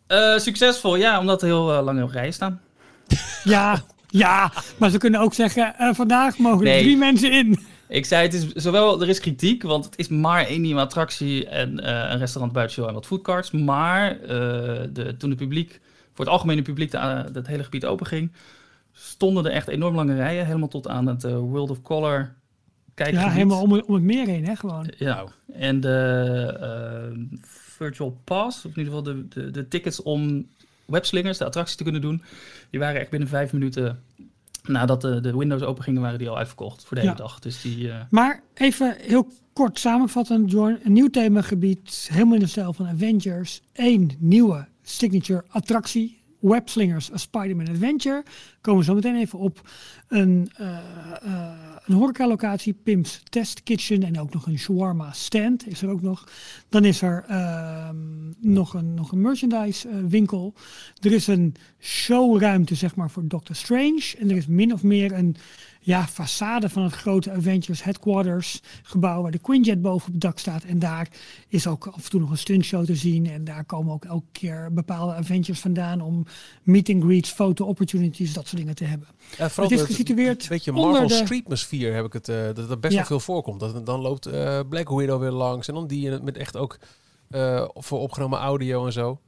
Eh, 0.08 0.38
succesvol, 0.38 0.96
ja, 0.96 1.18
omdat 1.18 1.42
er 1.42 1.48
heel 1.48 1.72
eh, 1.74 1.84
lang 1.84 2.02
op 2.02 2.10
rijen 2.10 2.32
staan. 2.32 2.60
Ja, 3.44 3.82
ja, 4.08 4.52
maar 4.78 4.90
ze 4.90 4.98
kunnen 4.98 5.20
ook 5.20 5.34
zeggen, 5.34 5.74
eh, 5.78 5.94
vandaag 5.94 6.38
mogen 6.38 6.58
er 6.58 6.64
Nee. 6.72 6.82
drie 6.82 6.96
mensen 6.96 7.32
in. 7.32 7.58
Ik 7.88 8.04
zei, 8.06 8.22
het 8.22 8.34
is 8.34 8.52
zowel, 8.52 9.00
er 9.02 9.08
is 9.08 9.20
kritiek, 9.20 9.62
want 9.62 9.84
het 9.84 9.98
is 9.98 10.08
maar 10.08 10.46
één 10.46 10.60
nieuwe 10.60 10.80
attractie 10.80 11.48
en 11.48 11.88
een 12.12 12.18
restaurant 12.18 12.52
buitenshow 12.52 12.88
en 12.88 12.94
wat 12.94 13.06
foodcarts. 13.06 13.50
Maar 13.50 14.18
de, 14.92 15.14
toen 15.18 15.30
het 15.30 15.38
publiek, 15.38 15.80
voor 16.14 16.24
het 16.24 16.34
algemene 16.34 16.62
publiek, 16.62 16.92
het 16.92 17.46
hele 17.46 17.64
gebied 17.64 17.86
openging, 17.86 18.32
stonden 18.92 19.44
er 19.46 19.52
echt 19.52 19.68
enorm 19.68 19.94
lange 19.94 20.14
rijen, 20.14 20.46
helemaal 20.46 20.68
tot 20.68 20.88
aan 20.88 21.06
het 21.06 21.22
World 21.22 21.70
of 21.70 21.82
Color 21.82 22.34
kijkgebied. 22.98 23.26
Ja, 23.26 23.32
helemaal 23.32 23.62
om, 23.62 23.72
het- 23.72 23.84
om 23.84 23.94
het 23.94 24.02
meer 24.02 24.26
heen, 24.26 24.44
hè, 24.46 24.56
gewoon. 24.56 24.92
Ja, 24.98 25.24
en 25.52 25.80
de 25.80 26.56
eh, 26.60 27.38
Virtual 27.76 28.20
Pass, 28.24 28.64
of 28.64 28.76
in 28.76 28.78
ieder 28.82 28.84
geval 28.94 29.02
de, 29.02 29.28
de, 29.28 29.50
de 29.50 29.68
tickets 29.68 30.02
om 30.02 30.46
webslingers, 30.84 31.38
de 31.38 31.44
attractie 31.44 31.76
te 31.76 31.82
kunnen 31.82 32.00
doen, 32.00 32.22
die 32.70 32.80
waren 32.80 33.00
echt 33.00 33.10
binnen 33.10 33.28
vijf 33.28 33.52
minuten 33.52 34.02
nadat 34.62 35.00
de, 35.00 35.20
de 35.20 35.36
windows 35.36 35.62
open 35.62 35.82
gingen, 35.84 36.02
waren 36.02 36.18
die 36.18 36.28
al 36.28 36.36
uitverkocht 36.38 36.84
voor 36.84 36.96
de 36.96 37.02
hele 37.02 37.14
Ja. 37.16 37.18
dag. 37.22 37.38
Dus 37.38 37.60
die, 37.60 37.90
eh, 37.90 38.00
Maar 38.10 38.42
even 38.54 38.96
heel 39.00 39.28
kort 39.52 39.78
samenvattend, 39.78 40.50
Jorn. 40.50 40.78
Een 40.84 40.92
nieuw 40.92 41.08
themagebied, 41.10 42.08
helemaal 42.12 42.34
in 42.34 42.40
de 42.40 42.46
stijl 42.46 42.72
van 42.72 42.86
Avengers. 42.86 43.60
Eén 43.72 44.10
nieuwe 44.18 44.66
signature 44.82 45.44
attractie. 45.48 46.17
Webslingers 46.40 47.12
A 47.12 47.16
Spider-Man 47.16 47.68
Adventure. 47.68 48.22
Komen 48.60 48.80
we 48.80 48.86
zo 48.86 48.94
meteen 48.94 49.16
even 49.16 49.38
op. 49.38 49.70
Een, 50.08 50.50
uh, 50.60 50.78
uh, 51.24 51.50
een 51.84 51.94
horecalocatie, 51.94 52.72
Pim's 52.82 53.22
Test 53.28 53.62
Kitchen 53.62 54.02
en 54.02 54.20
ook 54.20 54.32
nog 54.32 54.46
een 54.46 54.58
shawarma 54.58 55.12
stand 55.12 55.66
is 55.66 55.82
er 55.82 55.88
ook 55.88 56.02
nog. 56.02 56.28
Dan 56.68 56.84
is 56.84 57.02
er 57.02 57.24
uh, 57.30 57.88
nog, 58.40 58.74
een, 58.74 58.94
nog 58.94 59.12
een 59.12 59.20
merchandise 59.20 60.06
winkel. 60.08 60.54
Er 61.00 61.12
is 61.12 61.26
een 61.26 61.54
showruimte 61.78 62.74
zeg 62.74 62.96
maar 62.96 63.10
voor 63.10 63.28
Doctor 63.28 63.56
Strange. 63.56 64.14
En 64.18 64.30
er 64.30 64.36
is 64.36 64.46
min 64.46 64.72
of 64.72 64.82
meer 64.82 65.12
een 65.12 65.36
ja, 65.80 66.08
façade 66.08 66.68
van 66.68 66.82
het 66.82 66.92
grote 66.92 67.30
Avengers 67.30 67.82
Headquarters 67.82 68.60
gebouw 68.82 69.22
waar 69.22 69.30
de 69.30 69.38
Quinjet 69.38 69.82
boven 69.82 70.06
op 70.06 70.12
het 70.12 70.20
dak 70.20 70.38
staat. 70.38 70.64
En 70.64 70.78
daar 70.78 71.08
is 71.48 71.66
ook 71.66 71.86
af 71.86 72.04
en 72.04 72.10
toe 72.10 72.20
nog 72.20 72.30
een 72.30 72.38
stuntshow 72.38 72.84
te 72.84 72.94
zien. 72.94 73.26
En 73.26 73.44
daar 73.44 73.64
komen 73.64 73.92
ook 73.92 74.04
elke 74.04 74.26
keer 74.32 74.68
bepaalde 74.72 75.14
Avengers 75.14 75.60
vandaan 75.60 76.00
om 76.00 76.26
meet 76.62 76.90
and 76.90 77.02
greets, 77.02 77.30
foto 77.30 77.64
opportunities, 77.64 78.32
dat 78.32 78.46
soort 78.46 78.60
dingen 78.60 78.74
te 78.74 78.84
hebben. 78.84 79.08
Ja, 79.38 79.48
het 79.54 79.70
is 79.70 79.82
gesitueerd 79.82 80.42
een 80.42 80.48
beetje 80.48 80.72
Marvel 80.72 81.08
de... 81.08 81.14
Streetmosphere 81.14 81.92
heb 81.92 82.04
ik 82.04 82.12
het, 82.12 82.28
uh, 82.28 82.36
dat 82.54 82.70
er 82.70 82.78
best 82.78 82.94
wel 82.94 83.04
veel 83.04 83.20
voorkomt. 83.20 83.60
Dat, 83.60 83.86
dan 83.86 84.00
loopt 84.00 84.28
uh, 84.28 84.60
Black 84.68 84.88
Widow 84.88 85.20
weer 85.20 85.30
langs 85.30 85.68
en 85.68 85.74
dan 85.74 85.86
die 85.86 86.20
met 86.22 86.36
echt 86.36 86.56
ook 86.56 86.78
uh, 87.30 87.68
voor 87.74 87.98
opgenomen 87.98 88.38
audio 88.38 88.86
en 88.86 88.92
zo. 88.92 89.20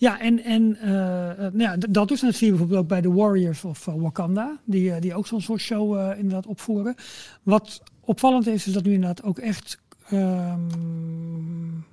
Ja, 0.00 0.20
en, 0.20 0.42
en 0.44 0.76
uh, 0.82 0.90
nou 1.36 1.58
ja, 1.58 1.76
dat 1.76 2.08
dus. 2.08 2.20
En 2.20 2.26
dat 2.26 2.36
zie 2.36 2.46
je 2.46 2.52
bijvoorbeeld 2.52 2.80
ook 2.80 2.88
bij 2.88 3.00
de 3.00 3.12
Warriors 3.12 3.64
of 3.64 3.86
uh, 3.86 3.94
Wakanda, 3.96 4.58
die, 4.64 4.84
uh, 4.84 4.94
die 5.00 5.14
ook 5.14 5.26
zo'n 5.26 5.40
soort 5.40 5.60
show 5.60 6.16
inderdaad 6.16 6.46
opvoeren. 6.46 6.94
Wat 7.42 7.82
opvallend 8.00 8.46
is, 8.46 8.66
is 8.66 8.72
dat 8.72 8.84
nu 8.84 8.92
inderdaad 8.92 9.22
ook 9.22 9.38
echt 9.38 9.78
um, 10.12 11.84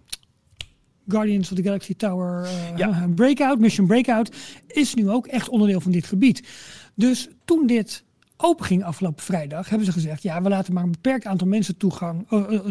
Guardians 1.07 1.51
of 1.51 1.57
the 1.57 1.63
Galaxy 1.63 1.95
Tower 1.95 2.49
ja. 2.75 3.07
Breakout, 3.15 3.59
Mission 3.59 3.87
Breakout, 3.87 4.35
is 4.67 4.93
nu 4.93 5.09
ook 5.09 5.27
echt 5.27 5.49
onderdeel 5.49 5.81
van 5.81 5.91
dit 5.91 6.05
gebied. 6.05 6.47
Dus 6.95 7.27
toen 7.45 7.67
dit 7.67 8.03
open 8.37 8.65
ging 8.65 8.83
afgelopen 8.83 9.23
vrijdag, 9.23 9.69
hebben 9.69 9.87
ze 9.87 9.93
gezegd: 9.93 10.23
ja, 10.23 10.41
we 10.41 10.49
laten 10.49 10.73
maar 10.73 10.83
een 10.83 10.91
beperkt 10.91 11.25
aantal 11.25 11.47
mensen 11.47 11.77
toegang 11.77 12.27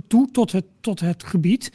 toe 0.07 0.31
tot 0.31 0.53
het, 0.53 0.65
tot 0.81 1.01
het 1.01 1.25
gebied. 1.25 1.73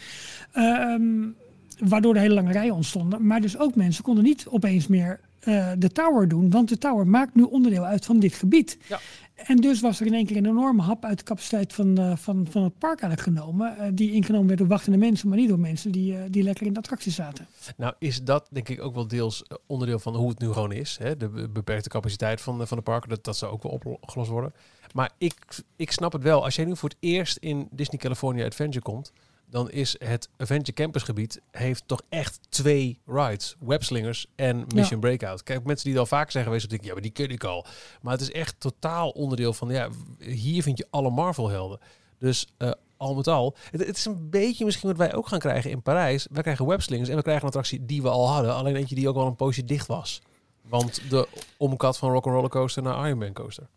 Um, 0.56 1.36
waardoor 1.82 2.16
er 2.16 2.22
hele 2.22 2.34
lange 2.34 2.52
rijen 2.52 2.74
ontstonden. 2.74 3.26
Maar 3.26 3.42
dus 3.42 3.58
ook 3.58 3.76
mensen 3.76 4.04
konden 4.04 4.24
niet 4.24 4.48
opeens 4.48 4.88
meer 4.88 5.20
uh, 5.44 5.72
de 5.78 5.92
tower 5.92 6.28
doen, 6.28 6.50
want 6.50 6.70
de 6.70 6.78
tower 6.78 7.08
maakt 7.08 7.36
nu 7.36 7.44
onderdeel 7.44 7.86
uit 7.86 8.06
van 8.06 8.20
dit 8.20 8.34
gebied. 8.34 8.78
Ja. 8.88 9.00
En 9.36 9.58
dus 9.58 9.80
was 9.80 10.00
er 10.00 10.06
in 10.06 10.14
één 10.14 10.26
keer 10.26 10.38
een 10.38 10.46
enorme 10.46 10.82
hap 10.82 11.06
uit 11.06 11.18
de 11.18 11.24
capaciteit 11.24 11.74
van, 11.74 12.00
uh, 12.00 12.16
van, 12.16 12.48
van 12.50 12.64
het 12.64 12.78
park 12.78 13.02
eigenlijk 13.02 13.38
genomen. 13.38 13.76
Uh, 13.80 13.88
die 13.94 14.12
ingenomen 14.12 14.48
werd 14.48 14.60
door 14.60 14.68
wachtende 14.68 14.98
mensen, 14.98 15.28
maar 15.30 15.38
niet 15.38 15.50
door 15.50 15.60
mensen 15.60 15.92
die, 15.92 16.30
die 16.30 16.44
lekker 16.44 16.66
in 16.66 16.74
de 16.74 16.80
attractie 16.80 17.12
zaten. 17.12 17.48
Nou 17.78 17.94
is 18.00 18.24
dat 18.24 18.48
denk 18.52 18.70
ik 18.70 18.82
ook 18.82 18.94
wel 18.94 19.08
deels 19.08 19.44
onderdeel 19.66 20.00
van 20.00 20.16
hoe 20.16 20.30
het 20.30 20.40
nu 20.40 20.52
gewoon 20.52 20.72
is. 20.72 20.98
Hè? 21.02 21.18
De 21.18 21.50
beperkte 21.50 21.90
capaciteit 21.90 22.42
van, 22.42 22.68
van 22.68 22.78
de 22.78 22.84
parken, 22.84 23.10
dat, 23.10 23.24
dat 23.24 23.38
zou 23.38 23.52
ook 23.52 23.64
wel 23.64 23.98
opgelost 24.02 24.30
worden. 24.30 24.54
Maar 24.94 25.12
ik, 25.18 25.36
ik 25.76 25.92
snap 25.92 26.14
het 26.14 26.24
wel. 26.24 26.44
Als 26.44 26.56
jij 26.56 26.66
nu 26.66 26.76
voor 26.76 26.90
het 26.90 26.98
eerst 27.00 27.38
in 27.38 27.68
Disney 27.72 28.00
California 28.00 28.46
Adventure 28.46 28.84
komt 28.84 29.12
dan 29.52 29.72
is 29.72 29.96
het 30.00 30.30
Adventure 30.38 30.74
Campus 30.74 31.04
gebied 31.04 31.42
heeft 31.52 31.84
toch 31.86 32.02
echt 32.10 32.40
twee 32.50 33.00
rides. 33.06 33.56
Webslingers 33.60 34.26
en 34.36 34.66
Mission 34.76 35.00
Breakout. 35.00 35.44
Kijk, 35.44 35.64
mensen 35.64 35.86
die 35.86 35.94
er 35.94 36.00
al 36.00 36.06
vaak 36.06 36.32
zijn 36.32 36.44
geweest, 36.44 36.70
denken, 36.70 36.88
ja, 36.88 36.94
maar 36.94 37.02
die 37.02 37.12
ken 37.12 37.30
ik 37.30 37.44
al. 37.44 37.66
Maar 38.02 38.14
het 38.14 38.22
is 38.22 38.32
echt 38.32 38.56
totaal 38.60 39.10
onderdeel 39.10 39.54
van, 39.54 39.70
ja, 39.70 39.90
hier 40.20 40.64
vind 40.64 40.78
je 40.78 40.88
alle 40.90 41.10
Marvel 41.10 41.50
helden. 41.50 41.80
Dus 42.18 42.48
uh, 42.58 42.72
al 42.98 43.16
met 43.16 43.28
al, 43.28 43.56
het, 43.72 43.86
het, 43.86 43.98
is 43.98 44.06
een 44.06 44.30
beetje 44.30 44.66
misschien 44.66 44.90
wat 44.90 44.98
wij 44.98 45.14
ook 45.14 45.28
gaan 45.28 45.40
krijgen 45.40 45.72
in 45.72 45.82
Parijs. 45.82 46.28
We 46.32 46.42
krijgen 46.42 46.66
webslingers 46.66 47.10
en 47.10 47.16
we 47.16 47.22
krijgen 47.22 47.44
een 47.44 47.50
attractie 47.50 47.86
die 47.86 48.02
we 48.02 48.10
al 48.10 48.30
hadden. 48.30 48.56
Alleen 48.56 48.76
eentje 48.76 48.96
die 48.96 49.10
ook 49.10 49.16
al 49.16 49.28
een 49.28 49.36
poosje 49.36 49.66
dicht 49.66 49.88
was. 49.88 50.22
Want 50.62 51.10
de 51.10 51.28
omkat 51.58 51.98
van 51.98 52.12
Rock'n'Roller 52.12 52.50
Coaster 52.50 52.84
naar 52.84 53.08
Iron 53.08 53.18
Man 53.18 53.34
Coaster. 53.34 53.68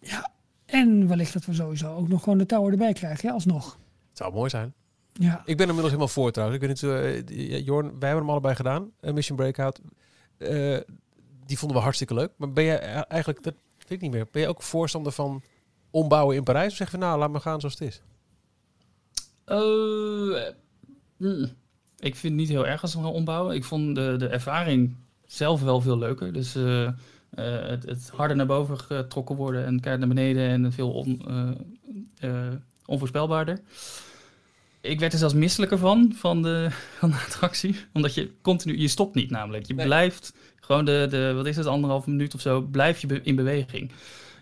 Ja, 0.00 0.30
en 0.66 1.08
wellicht 1.08 1.32
dat 1.32 1.44
we 1.44 1.54
sowieso 1.54 1.94
ook 1.94 2.08
nog 2.08 2.22
gewoon 2.22 2.38
de 2.38 2.46
tower 2.46 2.72
erbij 2.72 2.92
krijgen, 2.92 3.28
ja, 3.28 3.34
alsnog. 3.34 3.78
Het 4.08 4.18
zou 4.18 4.32
mooi 4.32 4.50
zijn. 4.50 4.74
Ja. 5.12 5.42
Ik 5.44 5.56
ben 5.56 5.66
inmiddels 5.66 5.84
helemaal 5.84 6.08
voor 6.08 6.30
trouwens. 6.30 6.62
Ik 6.62 6.66
weet 6.68 6.82
niet, 6.82 7.30
uh, 7.30 7.66
Jorn, 7.66 7.86
wij 7.86 8.08
hebben 8.08 8.18
hem 8.18 8.30
allebei 8.30 8.54
gedaan. 8.54 8.90
Uh, 9.00 9.12
Mission 9.12 9.36
Breakout. 9.36 9.80
Uh, 10.38 10.78
die 11.46 11.58
vonden 11.58 11.76
we 11.76 11.82
hartstikke 11.82 12.14
leuk. 12.14 12.30
Maar 12.36 12.52
ben 12.52 12.64
je 12.64 12.72
eigenlijk, 12.74 13.42
dat 13.42 13.54
vind 13.78 13.90
ik 13.90 14.00
niet 14.00 14.10
meer. 14.10 14.26
Ben 14.30 14.42
je 14.42 14.48
ook 14.48 14.62
voorstander 14.62 15.12
van 15.12 15.42
ombouwen 15.90 16.36
in 16.36 16.42
Parijs? 16.42 16.70
Of 16.70 16.76
zeg 16.76 16.90
je 16.90 16.96
nou, 16.96 17.18
laat 17.18 17.30
me 17.30 17.40
gaan 17.40 17.60
zoals 17.60 17.78
het 17.78 17.88
is? 17.88 18.02
Mm. 21.16 21.48
ik 21.98 22.16
vind 22.16 22.22
het 22.22 22.32
niet 22.32 22.48
heel 22.48 22.66
erg 22.66 22.82
als 22.82 22.94
we 22.94 23.00
gaan 23.00 23.10
ombouwen. 23.12 23.54
Ik 23.54 23.64
vond 23.64 23.94
de, 23.94 24.16
de 24.18 24.28
ervaring 24.28 24.96
zelf 25.26 25.62
wel 25.62 25.80
veel 25.80 25.98
leuker. 25.98 26.32
Dus 26.32 26.54
het, 27.34 27.86
het, 27.86 28.10
harder 28.14 28.36
naar 28.36 28.46
boven 28.46 28.78
getrokken 28.78 29.36
worden 29.36 29.64
en 29.64 29.80
keihard 29.80 30.06
naar 30.06 30.14
beneden 30.14 30.48
en 30.48 30.72
veel 30.72 30.92
on, 30.92 31.22
onvoorspelbaarder 32.86 33.60
ik 34.82 35.00
werd 35.00 35.12
er 35.12 35.18
zelfs 35.18 35.34
misselijker 35.34 35.78
van, 35.78 36.12
van 36.14 36.42
de, 36.42 36.68
van 36.98 37.10
de 37.10 37.16
attractie. 37.16 37.76
Omdat 37.92 38.14
je 38.14 38.32
continu, 38.40 38.78
je 38.78 38.88
stopt 38.88 39.14
niet 39.14 39.30
namelijk. 39.30 39.66
Je 39.66 39.74
blijft 39.74 40.34
gewoon 40.60 40.84
de, 40.84 41.06
de, 41.10 41.32
wat 41.34 41.46
is 41.46 41.56
het, 41.56 41.66
anderhalve 41.66 42.10
minuut 42.10 42.34
of 42.34 42.40
zo, 42.40 42.60
blijf 42.60 43.00
je 43.00 43.20
in 43.22 43.36
beweging. 43.36 43.92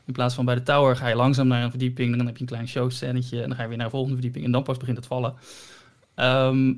In 0.04 0.12
plaats 0.12 0.34
van 0.34 0.44
bij 0.44 0.54
de 0.54 0.62
tower 0.62 0.96
ga 0.96 1.08
je 1.08 1.14
langzaam 1.14 1.46
naar 1.46 1.62
een 1.62 1.70
verdieping, 1.70 2.16
dan 2.16 2.26
heb 2.26 2.34
je 2.36 2.40
een 2.40 2.48
klein 2.48 2.68
showscènetje 2.68 3.42
en 3.42 3.48
dan 3.48 3.56
ga 3.56 3.62
je 3.62 3.68
weer 3.68 3.76
naar 3.76 3.86
de 3.86 3.92
volgende 3.92 4.16
verdieping 4.16 4.44
en 4.44 4.52
dan 4.52 4.62
pas 4.62 4.76
begint 4.76 4.96
het 4.96 5.06
vallen. 5.06 5.34
Ehm, 6.14 6.74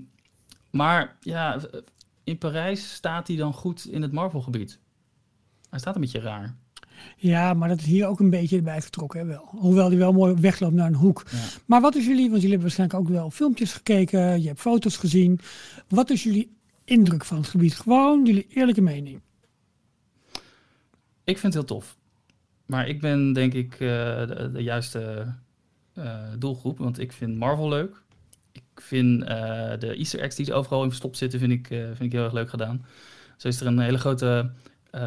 maar 0.71 1.17
ja, 1.21 1.61
in 2.25 2.39
Parijs 2.39 2.95
staat 2.95 3.27
hij 3.27 3.37
dan 3.37 3.53
goed 3.53 3.87
in 3.87 4.03
het 4.03 4.13
Marvel-gebied. 4.13 4.79
Hij 5.71 5.79
staat 5.79 5.95
een 5.95 6.01
beetje 6.01 6.21
raar. 6.21 6.57
Ja, 7.17 7.55
maar 7.55 7.69
dat 7.69 7.79
is 7.79 7.85
hier 7.85 8.07
ook 8.07 8.21
een 8.21 8.31
beetje 8.31 8.57
erbij 8.57 8.83
vertrokken. 8.83 9.21
Hè, 9.21 9.27
wel. 9.27 9.49
Hoewel 9.51 9.89
die 9.89 9.99
wel 9.99 10.13
mooi 10.13 10.35
wegloopt 10.35 10.75
naar 10.75 10.87
een 10.87 10.95
hoek. 10.95 11.25
Maar 11.67 11.81
wat 11.81 11.95
is 11.95 12.07
jullie, 12.07 12.31
want 12.31 12.43
jullie 12.43 12.57
hebben 12.57 12.61
waarschijnlijk 12.61 13.01
ook 13.01 13.09
wel 13.09 13.31
filmpjes 13.31 13.73
gekeken, 13.73 14.43
je 14.43 14.47
hebt 14.47 14.61
foto's 14.61 14.97
gezien. 14.97 15.41
Wat 15.89 16.11
is 16.11 16.23
jullie 16.23 16.57
indruk 16.85 17.25
van 17.25 17.37
het 17.37 17.47
gebied? 17.47 17.75
Gewoon 17.75 18.25
jullie 18.25 18.47
eerlijke 18.49 18.81
mening. 18.81 19.21
Ik 21.25 21.39
vind 21.39 21.55
het 21.55 21.55
heel 21.55 21.65
tof. 21.65 21.97
Maar 22.67 22.89
ik 22.89 23.01
ben 23.01 23.33
denk 23.33 23.53
ik 23.53 23.73
uh, 23.73 23.79
de, 24.27 24.51
de, 24.53 24.63
juiste 24.63 25.35
uh, 25.95 26.19
doelgroep, 26.39 26.79
want 26.79 26.99
ik 26.99 27.13
vind 27.13 27.37
Marvel 27.37 27.69
leuk. 27.69 28.03
Ik 28.53 28.63
vind 28.75 29.23
uh, 29.23 29.29
de 29.79 29.95
Easter 29.97 30.21
eggs 30.21 30.37
die 30.37 30.53
overal 30.53 30.83
in 30.83 30.89
verstopt 30.89 31.17
zitten, 31.17 31.39
vind 31.39 31.53
ik, 31.53 31.67
vind 31.67 32.01
ik 32.01 32.13
heel 32.13 32.25
erg 32.25 32.33
leuk 32.33 32.51
gedaan. 32.51 32.85
Zo 33.37 33.49
is 33.49 33.61
er 33.61 33.67
een 33.67 33.79
hele 33.79 33.99
grote 33.99 34.51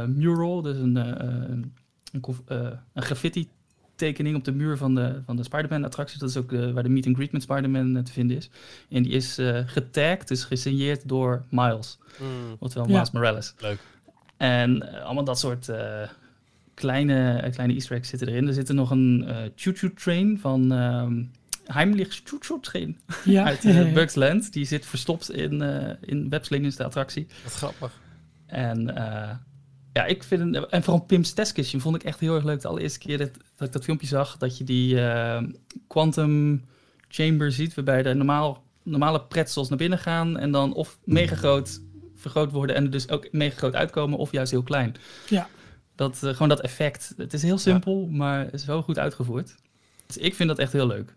mural, 0.07 0.61
dus 0.61 0.77
een, 0.77 0.95
een 0.95 1.73
een, 2.15 2.35
uh, 2.51 2.69
een 2.93 3.03
graffiti 3.03 3.49
tekening 3.95 4.35
op 4.35 4.43
de 4.43 4.51
muur 4.51 4.77
van 4.77 4.95
de, 4.95 5.21
van 5.25 5.35
de 5.35 5.43
Spider-Man 5.43 5.83
attractie. 5.83 6.19
Dat 6.19 6.29
is 6.29 6.37
ook 6.37 6.51
waar 6.51 6.83
de 6.83 6.89
meet 6.89 7.07
and 7.07 7.15
greet 7.15 7.31
met 7.31 7.41
Spider-Man 7.41 7.97
eh, 7.97 8.03
te 8.03 8.11
vinden 8.11 8.37
is. 8.37 8.49
En 8.89 9.03
die 9.03 9.11
is 9.11 9.39
uh, 9.39 9.59
getagd, 9.65 10.27
dus 10.27 10.43
gesigneerd 10.43 11.07
door 11.07 11.43
Miles. 11.49 11.97
Mm. 12.19 12.55
Oftewel 12.59 12.87
Miles 12.87 13.11
Morales. 13.11 13.53
Leuk. 13.57 13.79
En 14.37 15.03
allemaal 15.03 15.23
dat 15.23 15.39
soort 15.39 15.71
kleine, 16.73 17.49
kleine 17.51 17.73
easter 17.73 17.95
eggs 17.95 18.09
zitten 18.09 18.27
erin. 18.27 18.47
Er 18.47 18.53
zit 18.53 18.69
er 18.69 18.75
nog 18.75 18.91
een 18.91 19.25
choo-choo 19.55 19.91
train 19.95 20.39
van... 20.39 20.71
Um, 20.71 21.31
Heimlich 21.65 22.21
choo 22.23 22.59
Train 22.59 22.99
ja. 23.23 23.43
uit 23.49 23.63
uh, 23.63 23.93
Bugs 23.93 24.15
Land. 24.15 24.53
Die 24.53 24.65
zit 24.65 24.85
verstopt 24.85 25.31
in, 25.31 25.61
uh, 25.61 25.89
in 26.01 26.29
Webslingers, 26.29 26.75
de 26.75 26.83
attractie. 26.83 27.27
Wat 27.43 27.53
grappig. 27.53 28.01
En 28.45 28.87
ja, 29.95 30.05
ik 30.05 30.23
vind 30.23 30.55
en 30.69 30.83
vooral 30.83 31.03
Pim's 31.03 31.33
Test 31.33 31.75
vond 31.77 31.95
ik 31.95 32.03
echt 32.03 32.19
heel 32.19 32.35
erg 32.35 32.43
leuk. 32.43 32.61
De 32.61 32.67
allereerste 32.67 32.99
keer 32.99 33.17
dat, 33.17 33.29
dat 33.55 33.67
ik 33.67 33.73
dat 33.73 33.83
filmpje 33.83 34.07
zag, 34.07 34.37
dat 34.37 34.57
je 34.57 34.63
die 34.63 34.95
uh, 34.95 35.41
quantum 35.87 36.65
chamber 37.07 37.51
ziet, 37.51 37.73
waarbij 37.73 38.03
de 38.03 38.13
normaal, 38.13 38.63
normale 38.83 39.21
pretzels 39.21 39.69
naar 39.69 39.77
binnen 39.77 39.99
gaan 39.99 40.37
en 40.37 40.51
dan 40.51 40.73
of 40.73 40.97
mega 41.03 41.35
groot 41.35 41.81
vergroot 42.15 42.51
worden 42.51 42.75
en 42.75 42.83
er 42.83 42.91
dus 42.91 43.09
ook 43.09 43.27
mega 43.31 43.57
groot 43.57 43.75
uitkomen, 43.75 44.19
of 44.19 44.31
juist 44.31 44.51
heel 44.51 44.63
klein. 44.63 44.95
Ja. 45.29 45.49
Dat, 45.95 46.21
uh, 46.23 46.31
gewoon 46.31 46.49
dat 46.49 46.61
effect. 46.61 47.13
Het 47.17 47.33
is 47.33 47.43
heel 47.43 47.57
simpel, 47.57 48.07
maar 48.07 48.39
het 48.39 48.53
is 48.53 48.65
wel 48.65 48.81
goed 48.81 48.99
uitgevoerd. 48.99 49.55
Dus 50.05 50.17
ik 50.17 50.35
vind 50.35 50.49
dat 50.49 50.59
echt 50.59 50.71
heel 50.71 50.87
leuk. 50.87 51.15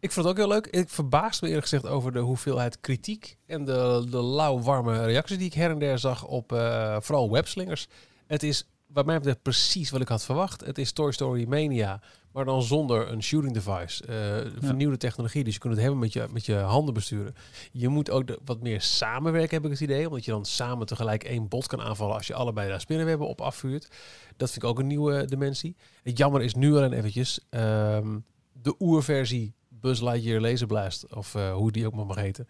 Ik 0.00 0.12
vond 0.12 0.26
het 0.26 0.34
ook 0.34 0.40
heel 0.40 0.54
leuk. 0.54 0.66
Ik 0.66 0.88
verbaasde 0.88 1.38
me 1.44 1.48
eerlijk 1.48 1.68
gezegd 1.68 1.86
over 1.86 2.12
de 2.12 2.18
hoeveelheid 2.18 2.80
kritiek 2.80 3.36
en 3.46 3.64
de, 3.64 4.06
de 4.10 4.22
lauw 4.22 4.60
warme 4.60 5.04
reacties 5.04 5.38
die 5.38 5.46
ik 5.46 5.54
her 5.54 5.70
en 5.70 5.78
der 5.78 5.98
zag 5.98 6.26
op 6.26 6.52
uh, 6.52 6.96
vooral 7.00 7.30
webslingers. 7.30 7.88
Het 8.26 8.42
is 8.42 8.68
wat 8.86 9.06
mij 9.06 9.16
betreft 9.16 9.42
precies 9.42 9.90
wat 9.90 10.00
ik 10.00 10.08
had 10.08 10.24
verwacht. 10.24 10.64
Het 10.64 10.78
is 10.78 10.92
Toy 10.92 11.12
Story 11.12 11.48
Mania, 11.48 12.00
maar 12.32 12.44
dan 12.44 12.62
zonder 12.62 13.08
een 13.08 13.22
shooting 13.22 13.54
device. 13.54 14.04
Uh, 14.08 14.52
vernieuwde 14.60 14.96
technologie, 14.96 15.44
dus 15.44 15.54
je 15.54 15.60
kunt 15.60 15.72
het 15.72 15.82
hebben 15.82 16.00
met 16.00 16.12
je, 16.12 16.26
met 16.30 16.46
je 16.46 16.54
handen 16.54 16.94
besturen. 16.94 17.34
Je 17.72 17.88
moet 17.88 18.10
ook 18.10 18.26
de, 18.26 18.38
wat 18.44 18.62
meer 18.62 18.80
samenwerken, 18.80 19.56
heb 19.56 19.64
ik 19.64 19.70
het 19.70 19.80
idee. 19.80 20.08
Omdat 20.08 20.24
je 20.24 20.30
dan 20.30 20.44
samen 20.44 20.86
tegelijk 20.86 21.24
één 21.24 21.48
bot 21.48 21.66
kan 21.66 21.80
aanvallen 21.80 22.14
als 22.14 22.26
je 22.26 22.34
allebei 22.34 22.68
daar 22.68 22.80
spinnenwebben 22.80 23.28
op 23.28 23.40
afvuurt. 23.40 23.88
Dat 24.36 24.50
vind 24.50 24.62
ik 24.62 24.70
ook 24.70 24.78
een 24.78 24.86
nieuwe 24.86 25.24
dimensie. 25.24 25.76
Het 26.02 26.18
jammer 26.18 26.42
is 26.42 26.54
nu 26.54 26.76
alleen 26.76 26.92
eventjes, 26.92 27.40
um, 27.50 28.24
de 28.52 28.74
oerversie 28.78 29.54
Buzz 29.80 30.00
Lightyear 30.00 30.40
Laserblast, 30.40 31.14
of 31.14 31.34
uh, 31.34 31.52
hoe 31.52 31.72
die 31.72 31.86
ook 31.86 31.94
maar 31.94 32.06
mag 32.06 32.16
heten. 32.16 32.48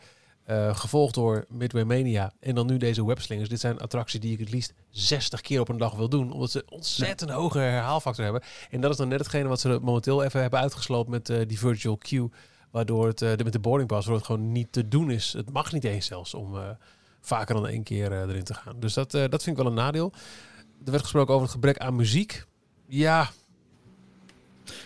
Eh, 0.48 0.76
gevolgd 0.76 1.14
door 1.14 1.44
Midway 1.48 1.82
Mania 1.82 2.32
en 2.40 2.54
dan 2.54 2.66
nu 2.66 2.76
deze 2.76 3.06
webslingers. 3.06 3.48
Dit 3.48 3.60
zijn 3.60 3.78
attracties 3.78 4.20
die 4.20 4.32
ik 4.32 4.38
het 4.38 4.50
liefst 4.50 4.74
60 4.90 5.40
keer 5.40 5.60
op 5.60 5.68
een 5.68 5.76
dag 5.76 5.94
wil 5.94 6.08
doen. 6.08 6.32
Omdat 6.32 6.50
ze 6.50 6.64
ontzettend 6.68 7.30
hoge 7.30 7.58
herhaalfactor 7.58 8.24
hebben. 8.24 8.42
En 8.70 8.80
dat 8.80 8.90
is 8.90 8.96
dan 8.96 9.08
net 9.08 9.18
hetgene 9.18 9.48
wat 9.48 9.60
ze 9.60 9.78
momenteel 9.82 10.24
even 10.24 10.40
hebben 10.40 10.60
uitgesloten 10.60 11.10
met 11.10 11.28
uh, 11.28 11.40
die 11.46 11.58
virtual 11.58 11.96
queue. 11.96 12.30
Waardoor 12.70 13.06
het 13.06 13.20
uh, 13.20 13.28
met 13.28 13.52
de 13.52 13.58
boarding 13.58 13.88
pass 13.88 14.06
waardoor 14.06 14.26
het 14.26 14.26
gewoon 14.36 14.52
niet 14.52 14.72
te 14.72 14.88
doen 14.88 15.10
is. 15.10 15.32
Het 15.32 15.52
mag 15.52 15.72
niet 15.72 15.84
eens 15.84 16.06
zelfs 16.06 16.34
om 16.34 16.56
vaker 17.20 17.54
dan 17.54 17.66
één 17.66 17.82
keer 17.82 18.12
erin 18.12 18.44
te 18.44 18.54
gaan. 18.54 18.80
Dus 18.80 18.94
dat, 18.94 19.10
dat 19.10 19.42
vind 19.42 19.46
ik 19.46 19.56
wel 19.56 19.66
een 19.66 19.74
nadeel. 19.74 20.12
Er 20.84 20.90
werd 20.90 21.02
gesproken 21.02 21.34
over 21.34 21.46
het 21.46 21.54
gebrek 21.54 21.78
aan 21.78 21.96
muziek. 21.96 22.44
Ja, 22.86 23.30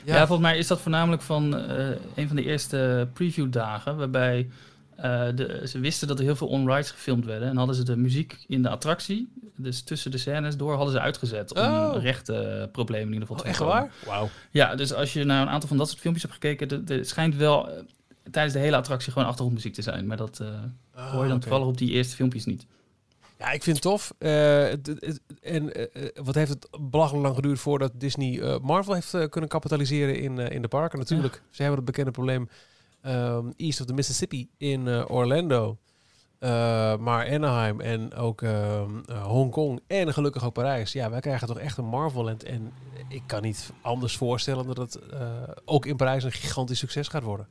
ja. 0.05 0.27
volgens 0.27 0.49
mij 0.49 0.59
is 0.59 0.67
dat 0.67 0.81
voornamelijk 0.81 1.23
van 1.23 1.53
een 2.15 2.27
van 2.27 2.37
de 2.37 2.45
eerste 2.45 3.09
preview-dagen, 3.13 3.97
waarbij 3.97 4.49
uh, 5.05 5.25
de, 5.35 5.63
ze 5.65 5.79
wisten 5.79 6.09
dat 6.09 6.19
er 6.19 6.25
heel 6.25 6.37
veel 6.37 6.49
on-rides 6.49 6.91
gefilmd 6.91 7.25
werden. 7.25 7.49
En 7.49 7.57
hadden 7.57 7.77
ze 7.77 7.85
de 7.85 7.97
muziek 7.97 8.45
in 8.49 8.63
de 8.63 8.69
attractie, 8.69 9.29
dus 9.57 9.83
tussen 9.83 10.11
de 10.11 10.19
scènes 10.19 10.57
door, 10.57 10.75
hadden 10.75 10.93
ze 10.93 11.01
uitgezet. 11.01 11.55
Om 11.55 11.63
oh. 11.63 11.95
rechte 11.99 12.69
problemen 12.73 13.07
in 13.07 13.13
ieder 13.13 13.29
geval 13.29 13.37
te 13.37 13.43
oh, 13.43 13.49
Echt 13.49 13.59
waar? 13.59 13.91
Wauw. 14.07 14.29
Ja, 14.51 14.75
dus 14.75 14.93
als 14.95 15.13
je 15.13 15.25
naar 15.25 15.43
een 15.43 15.49
aantal 15.49 15.69
van 15.69 15.77
dat 15.77 15.89
soort 15.89 16.01
filmpjes 16.01 16.31
hebt 16.31 16.35
gekeken, 16.35 16.85
het 16.87 17.09
schijnt 17.09 17.37
wel 17.37 17.69
uh, 17.69 17.75
tijdens 18.31 18.55
de 18.55 18.61
hele 18.61 18.77
attractie 18.77 19.13
gewoon 19.13 19.29
achtergrondmuziek 19.29 19.75
te 19.75 19.83
zijn. 19.83 20.07
Maar 20.07 20.17
dat 20.17 20.39
uh, 20.43 20.49
oh, 20.49 20.55
hoor 20.95 21.05
je 21.05 21.11
dan 21.11 21.23
okay. 21.27 21.39
toevallig 21.39 21.67
op 21.67 21.79
die 21.79 21.91
eerste 21.91 22.17
filmpjes 22.17 22.45
niet. 22.45 22.67
Ja, 23.43 23.51
ik 23.51 23.63
vind 23.63 23.77
het 23.77 23.85
tof. 23.85 24.13
en 25.41 25.73
wat 26.23 26.35
heeft 26.35 26.51
het 26.51 26.69
belachelijk 26.81 27.25
lang 27.25 27.35
geduurd 27.35 27.59
voordat 27.59 27.93
Disney 27.95 28.59
Marvel 28.61 28.95
heeft 28.95 29.29
kunnen 29.29 29.51
kapitaliseren 29.51 30.21
in, 30.21 30.39
in 30.39 30.63
de 30.63 30.69
parken? 30.69 30.99
Natuurlijk, 30.99 31.35
ja. 31.35 31.41
ze 31.51 31.63
hebben 31.63 31.77
het 31.77 31.91
bekende 31.91 32.11
probleem 32.11 32.49
um, 33.07 33.53
East 33.57 33.81
of 33.81 33.87
the 33.87 33.93
Mississippi 33.93 34.49
in 34.57 34.89
Orlando. 35.09 35.79
Maar 36.99 37.31
Anaheim 37.31 37.81
en 37.81 38.15
ook 38.15 38.43
uh, 38.43 38.83
Hongkong 39.23 39.81
en 39.87 40.13
gelukkig 40.13 40.45
ook 40.45 40.53
Parijs. 40.53 40.93
Ja, 40.93 41.11
wij 41.11 41.21
krijgen 41.21 41.47
toch 41.47 41.59
echt 41.59 41.79
een 41.79 41.85
Marvelland. 41.85 42.43
En 42.43 42.73
ik 43.09 43.23
kan 43.27 43.43
niet 43.43 43.73
anders 43.81 44.17
voorstellen 44.17 44.67
dat 44.67 44.77
het 44.77 44.99
ook 45.65 45.87
in 45.87 45.97
Parijs 45.97 46.25
een 46.25 46.33
gigantisch 46.33 46.79
succes 46.79 47.09
gaat 47.09 47.23
worden. 47.23 47.47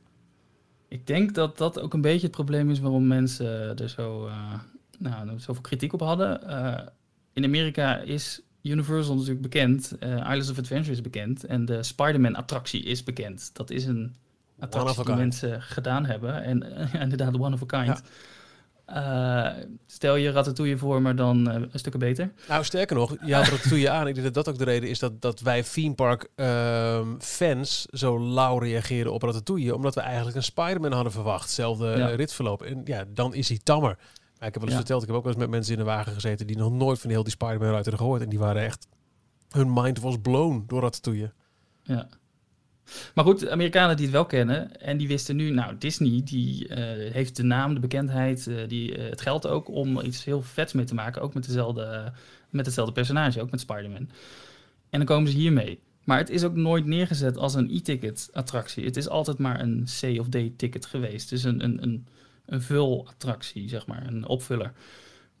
Ik 0.88 1.06
denk 1.06 1.34
dat 1.34 1.58
dat 1.58 1.80
ook 1.80 1.94
een 1.94 2.00
beetje 2.00 2.26
het 2.26 2.36
probleem 2.36 2.70
is 2.70 2.80
waarom 2.80 3.06
mensen 3.06 3.78
er 3.78 3.88
zo, 3.88 4.28
nou, 5.02 5.40
zoveel 5.40 5.62
kritiek 5.62 5.92
op 5.92 6.00
hadden. 6.00 6.40
in 7.32 7.44
Amerika 7.44 7.96
is 7.96 8.40
Universal 8.62 9.14
natuurlijk 9.14 9.42
bekend. 9.42 9.92
Islands 10.00 10.50
of 10.50 10.58
Adventure 10.58 10.92
is 10.92 11.00
bekend. 11.00 11.44
En 11.44 11.64
de 11.64 11.82
Spider-Man 11.82 12.34
attractie 12.34 12.82
is 12.82 13.04
bekend. 13.04 13.50
Dat 13.52 13.70
is 13.70 13.84
een 13.84 14.14
attracties 14.62 15.04
die 15.04 15.14
mensen 15.14 15.62
gedaan 15.62 16.04
hebben. 16.04 16.42
En 16.42 16.64
uh, 16.94 16.94
inderdaad, 17.02 17.38
one 17.38 17.54
of 17.54 17.72
a 17.72 17.84
kind. 17.84 18.02
Uh, 18.88 19.64
stel 19.86 20.16
je 20.16 20.30
Ratatouille 20.30 20.78
voor, 20.78 21.02
maar 21.02 21.16
dan 21.16 21.46
een 21.46 21.70
stukje 21.72 21.98
beter. 21.98 22.32
Nou, 22.48 22.64
sterker 22.64 22.96
nog, 22.96 23.16
je 23.24 23.34
had 23.34 23.48
Ratatouille 23.48 23.90
aan. 23.90 24.06
Ik 24.06 24.14
denk 24.14 24.26
dat 24.26 24.44
dat 24.44 24.54
ook 24.54 24.58
de 24.58 24.64
reden 24.64 24.88
is 24.88 24.98
dat, 24.98 25.22
dat 25.22 25.40
wij 25.40 25.62
theme 25.62 25.94
park 25.94 26.28
uh, 26.36 27.00
fans 27.18 27.86
zo 27.90 28.20
lauw 28.20 28.58
reageren 28.58 29.12
op 29.12 29.22
Ratatouille. 29.22 29.74
Omdat 29.74 29.94
we 29.94 30.00
eigenlijk 30.00 30.36
een 30.36 30.42
Spider-Man 30.42 30.92
hadden 30.92 31.12
verwacht. 31.12 31.42
Hetzelfde 31.42 31.86
ja. 31.86 32.06
ritverloop. 32.06 32.62
En 32.62 32.80
ja, 32.84 33.04
dan 33.08 33.34
is 33.34 33.48
hij 33.48 33.60
tammer. 33.62 33.98
Ik 34.46 34.52
heb 34.52 34.62
wel 34.62 34.66
eens 34.66 34.76
verteld, 34.76 35.02
ik 35.02 35.08
heb 35.08 35.16
ook 35.16 35.24
wel 35.24 35.32
eens 35.32 35.42
met 35.42 35.50
mensen 35.50 35.72
in 35.72 35.78
de 35.78 35.84
wagen 35.84 36.12
gezeten 36.12 36.46
die 36.46 36.56
nog 36.56 36.72
nooit 36.72 37.00
van 37.00 37.10
heel 37.10 37.22
die 37.22 37.32
Spider-Man 37.32 37.74
uit 37.74 37.84
hebben 37.84 37.98
gehoord. 37.98 38.22
En 38.22 38.28
die 38.28 38.38
waren 38.38 38.62
echt, 38.62 38.86
hun 39.50 39.72
mind 39.72 40.00
was 40.00 40.16
blown 40.22 40.64
door 40.66 40.80
Ratatouille. 40.80 41.32
Ja. 41.82 42.08
Maar 43.14 43.24
goed, 43.24 43.48
Amerikanen 43.48 43.96
die 43.96 44.04
het 44.04 44.14
wel 44.14 44.26
kennen 44.26 44.80
en 44.80 44.96
die 44.96 45.08
wisten 45.08 45.36
nu, 45.36 45.50
nou, 45.50 45.78
Disney 45.78 46.20
die 46.24 46.68
uh, 46.68 46.76
heeft 47.12 47.36
de 47.36 47.42
naam, 47.42 47.74
de 47.74 47.80
bekendheid, 47.80 48.46
uh, 48.46 48.68
die, 48.68 48.98
uh, 48.98 49.10
het 49.10 49.20
geld 49.20 49.46
ook 49.46 49.68
om 49.68 50.00
iets 50.00 50.24
heel 50.24 50.42
vets 50.42 50.72
mee 50.72 50.84
te 50.84 50.94
maken. 50.94 51.22
Ook 51.22 51.34
met, 51.34 51.46
dezelfde, 51.46 52.12
met 52.50 52.66
hetzelfde 52.66 52.94
personage, 52.94 53.40
ook 53.40 53.50
met 53.50 53.60
Spider-Man. 53.60 54.08
En 54.90 54.98
dan 54.98 55.04
komen 55.04 55.30
ze 55.30 55.36
hiermee. 55.36 55.80
Maar 56.04 56.18
het 56.18 56.30
is 56.30 56.44
ook 56.44 56.54
nooit 56.54 56.86
neergezet 56.86 57.36
als 57.36 57.54
een 57.54 57.70
e-ticket 57.70 58.28
attractie. 58.32 58.84
Het 58.84 58.96
is 58.96 59.08
altijd 59.08 59.38
maar 59.38 59.60
een 59.60 59.86
C 60.00 60.20
of 60.20 60.28
D 60.28 60.36
ticket 60.56 60.86
geweest. 60.86 61.28
Dus 61.28 61.44
een, 61.44 61.64
een, 61.64 61.82
een, 61.82 62.06
een 62.52 62.62
vul-attractie, 62.62 63.68
zeg 63.68 63.86
maar, 63.86 64.06
een 64.06 64.26
opvuller. 64.26 64.72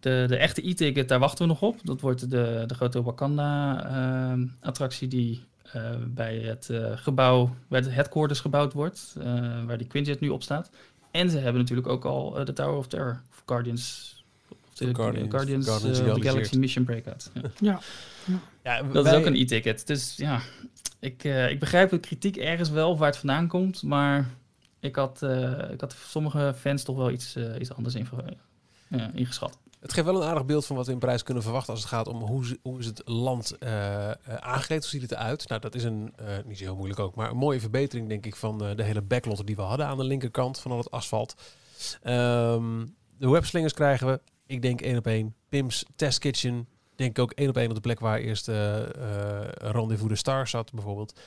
De, 0.00 0.24
de 0.28 0.36
echte 0.36 0.68
e-ticket, 0.68 1.08
daar 1.08 1.18
wachten 1.18 1.46
we 1.46 1.52
nog 1.52 1.62
op. 1.62 1.78
Dat 1.82 2.00
wordt 2.00 2.30
de, 2.30 2.64
de 2.66 2.74
grote 2.74 3.02
Wakanda-attractie 3.02 5.08
die 5.08 5.44
uh, 5.76 5.90
bij 6.06 6.36
het 6.36 6.68
uh, 6.70 6.90
gebouw, 6.94 7.56
waar 7.68 7.80
het 7.80 7.92
headquarters 7.92 8.40
gebouwd 8.40 8.72
wordt, 8.72 9.14
uh, 9.18 9.24
waar 9.64 9.78
die 9.78 9.86
Quinjet 9.86 10.20
nu 10.20 10.28
op 10.28 10.42
staat. 10.42 10.70
En 11.10 11.30
ze 11.30 11.38
hebben 11.38 11.60
natuurlijk 11.60 11.88
ook 11.88 12.04
al 12.04 12.44
de 12.44 12.52
Tower 12.52 12.76
of 12.76 12.86
Terror, 12.86 13.22
of 13.30 13.42
Guardians, 13.46 14.16
de 14.74 14.94
Guardians, 14.94 15.30
Guardians, 15.30 15.66
Guardians 15.66 16.00
of 16.00 16.14
the 16.14 16.22
Galaxy 16.22 16.58
Mission 16.58 16.84
Breakout. 16.84 17.30
Ja, 17.60 17.80
ja. 18.24 18.40
ja. 18.62 18.82
dat 18.82 19.06
is 19.06 19.12
ook 19.12 19.26
een 19.26 19.36
e-ticket. 19.36 19.86
Dus 19.86 20.16
ja, 20.16 20.40
ik, 20.98 21.24
ik 21.24 21.58
begrijp 21.58 21.90
de 21.90 21.98
kritiek 21.98 22.36
ergens 22.36 22.70
wel 22.70 22.98
waar 22.98 23.08
het 23.08 23.18
vandaan 23.18 23.48
komt, 23.48 23.82
maar 23.82 24.30
ik 24.82 24.96
had, 24.96 25.22
ik 25.70 25.80
had 25.80 25.94
sommige 26.08 26.54
fans 26.58 26.82
toch 26.82 26.96
wel 26.96 27.10
iets, 27.10 27.36
iets 27.58 27.72
anders 27.72 27.94
ingeschat. 29.14 29.58
Het 29.80 29.92
geeft 29.92 30.06
wel 30.06 30.22
een 30.22 30.28
aardig 30.28 30.44
beeld 30.44 30.66
van 30.66 30.76
wat 30.76 30.86
we 30.86 30.92
in 30.92 30.98
Parijs 30.98 31.22
kunnen 31.22 31.42
verwachten 31.42 31.72
als 31.72 31.82
het 31.82 31.90
gaat 31.90 32.08
om 32.08 32.22
hoe, 32.22 32.58
hoe 32.62 32.78
is 32.78 32.86
het 32.86 33.02
land 33.04 33.56
uh, 33.60 34.10
aangekleed, 34.40 34.80
hoe 34.80 34.90
ziet 34.90 35.02
het 35.02 35.12
eruit. 35.12 35.48
Nou, 35.48 35.60
dat 35.60 35.74
is 35.74 35.84
een, 35.84 36.12
uh, 36.20 36.26
niet 36.44 36.58
zo 36.58 36.64
heel 36.64 36.76
moeilijk 36.76 37.00
ook, 37.00 37.14
maar 37.14 37.30
een 37.30 37.36
mooie 37.36 37.60
verbetering 37.60 38.08
denk 38.08 38.26
ik 38.26 38.36
van 38.36 38.58
de 38.58 38.82
hele 38.82 39.02
backlot 39.02 39.46
die 39.46 39.56
we 39.56 39.62
hadden 39.62 39.86
aan 39.86 39.96
de 39.96 40.04
linkerkant 40.04 40.58
van 40.58 40.70
al 40.70 40.78
het 40.78 40.90
asfalt. 40.90 41.34
Um, 42.04 42.94
de 43.18 43.28
webslingers 43.28 43.72
krijgen 43.72 44.06
we, 44.06 44.20
ik 44.46 44.62
denk 44.62 44.80
één 44.80 44.96
op 44.96 45.06
één. 45.06 45.34
Pim's 45.48 45.84
Test 45.96 46.18
Kitchen, 46.18 46.68
denk 46.96 47.10
ik 47.10 47.18
ook 47.18 47.32
één 47.32 47.48
op 47.48 47.56
één 47.56 47.68
op 47.68 47.74
de 47.74 47.80
plek 47.80 48.00
waar 48.00 48.18
eerst 48.18 48.46
Rendezvous 49.56 50.08
de 50.08 50.16
Star 50.16 50.48
zat 50.48 50.72
bijvoorbeeld. 50.72 51.20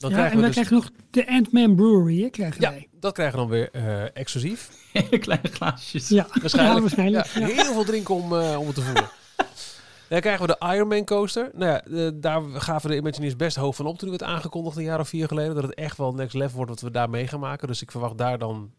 Dan 0.00 0.10
ja, 0.10 0.16
krijgen 0.16 0.38
en 0.38 0.44
we 0.44 0.50
krijgen 0.50 0.74
nog 0.74 0.90
de 1.10 1.28
Ant-Man 1.28 1.74
Brewery, 1.74 2.22
hè, 2.22 2.30
krijgen 2.30 2.60
ja, 2.60 2.70
wij. 2.70 2.88
dat 3.00 3.12
krijgen 3.12 3.38
we 3.38 3.40
dan 3.40 3.50
weer 3.50 3.68
uh, 3.72 4.16
exclusief. 4.16 4.70
Kleine 5.20 5.48
glaasjes. 5.48 6.08
Ja, 6.08 6.26
waarschijnlijk. 6.40 6.74
Ja, 6.74 6.80
waarschijnlijk 6.80 7.26
ja, 7.26 7.46
Heel 7.46 7.72
veel 7.72 7.84
drinken 7.84 8.14
om, 8.14 8.32
uh, 8.32 8.58
om 8.58 8.66
het 8.66 8.74
te 8.74 8.82
voelen. 8.82 9.10
Dan 10.08 10.20
krijgen 10.20 10.46
we 10.46 10.56
de 10.58 10.74
Ironman 10.74 11.04
coaster. 11.04 11.50
Nou 11.54 11.70
ja, 11.72 11.84
uh, 11.86 12.10
daar 12.14 12.42
gaven 12.42 12.90
de 12.90 12.96
Imagineers 12.96 13.36
best 13.36 13.56
hoog 13.56 13.76
van 13.76 13.86
op 13.86 13.98
toen 13.98 14.12
het 14.12 14.22
aangekondigd 14.22 14.76
een 14.76 14.82
jaar 14.82 15.00
of 15.00 15.08
vier 15.08 15.28
geleden. 15.28 15.54
Dat 15.54 15.62
het 15.62 15.74
echt 15.74 15.96
wel 15.96 16.14
next 16.14 16.34
level 16.34 16.56
wordt 16.56 16.70
wat 16.70 16.80
we 16.80 16.90
daar 16.90 17.10
mee 17.10 17.26
gaan 17.26 17.40
maken. 17.40 17.68
Dus 17.68 17.82
ik 17.82 17.90
verwacht 17.90 18.18
daar 18.18 18.38
dan 18.38 18.70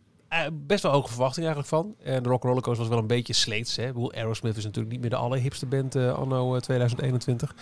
best 0.51 0.84
wel 0.84 0.91
hoge 0.91 1.09
verwachting 1.09 1.45
eigenlijk 1.45 1.76
van. 1.76 1.95
En 2.03 2.24
de 2.24 2.30
Rock 2.30 2.43
Roller 2.43 2.61
Coaster 2.61 2.84
was 2.84 2.93
wel 2.93 3.01
een 3.01 3.07
beetje 3.07 3.34
sleets. 3.34 3.76
Hè. 3.76 3.88
Ik 3.88 3.93
bedoel, 3.93 4.13
Aerosmith 4.13 4.57
is 4.57 4.63
natuurlijk 4.63 4.91
niet 4.91 5.01
meer 5.01 5.09
de 5.09 5.15
allerhipste 5.15 5.65
band 5.65 5.95
anno 5.95 6.59
2021. 6.59 7.55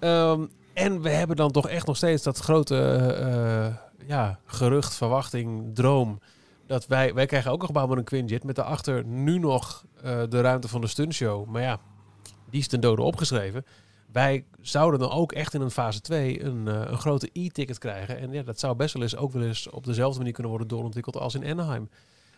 Um, 0.00 0.50
en 0.78 1.02
we 1.02 1.08
hebben 1.08 1.36
dan 1.36 1.50
toch 1.50 1.68
echt 1.68 1.86
nog 1.86 1.96
steeds 1.96 2.22
dat 2.22 2.38
grote 2.38 2.74
uh, 3.20 4.06
ja, 4.06 4.38
gerucht, 4.44 4.94
verwachting, 4.94 5.74
droom. 5.74 6.20
Dat 6.66 6.86
wij, 6.86 7.14
wij 7.14 7.26
krijgen 7.26 7.50
ook 7.50 7.60
een 7.60 7.66
gebouw 7.66 7.86
met 7.86 7.98
een 7.98 8.04
Quinjet. 8.04 8.44
Met 8.44 8.56
daarachter 8.56 9.04
nu 9.04 9.38
nog 9.38 9.84
uh, 10.04 10.22
de 10.28 10.40
ruimte 10.40 10.68
van 10.68 10.80
de 10.80 10.86
stuntshow. 10.86 11.46
Maar 11.46 11.62
ja, 11.62 11.78
die 12.50 12.60
is 12.60 12.68
ten 12.68 12.80
dode 12.80 13.02
opgeschreven. 13.02 13.64
Wij 14.12 14.44
zouden 14.60 15.00
dan 15.00 15.10
ook 15.10 15.32
echt 15.32 15.54
in 15.54 15.60
een 15.60 15.70
fase 15.70 16.00
2 16.00 16.42
een, 16.44 16.66
een 16.66 16.98
grote 16.98 17.30
e-ticket 17.32 17.78
krijgen. 17.78 18.18
En 18.18 18.32
ja, 18.32 18.42
dat 18.42 18.58
zou 18.58 18.76
best 18.76 18.94
wel 18.94 19.02
eens 19.02 19.16
ook 19.16 19.32
wel 19.32 19.42
eens 19.42 19.70
op 19.70 19.84
dezelfde 19.84 20.18
manier 20.18 20.32
kunnen 20.32 20.52
worden 20.52 20.68
doorontwikkeld 20.68 21.16
als 21.16 21.34
in 21.34 21.44
Anaheim. 21.44 21.88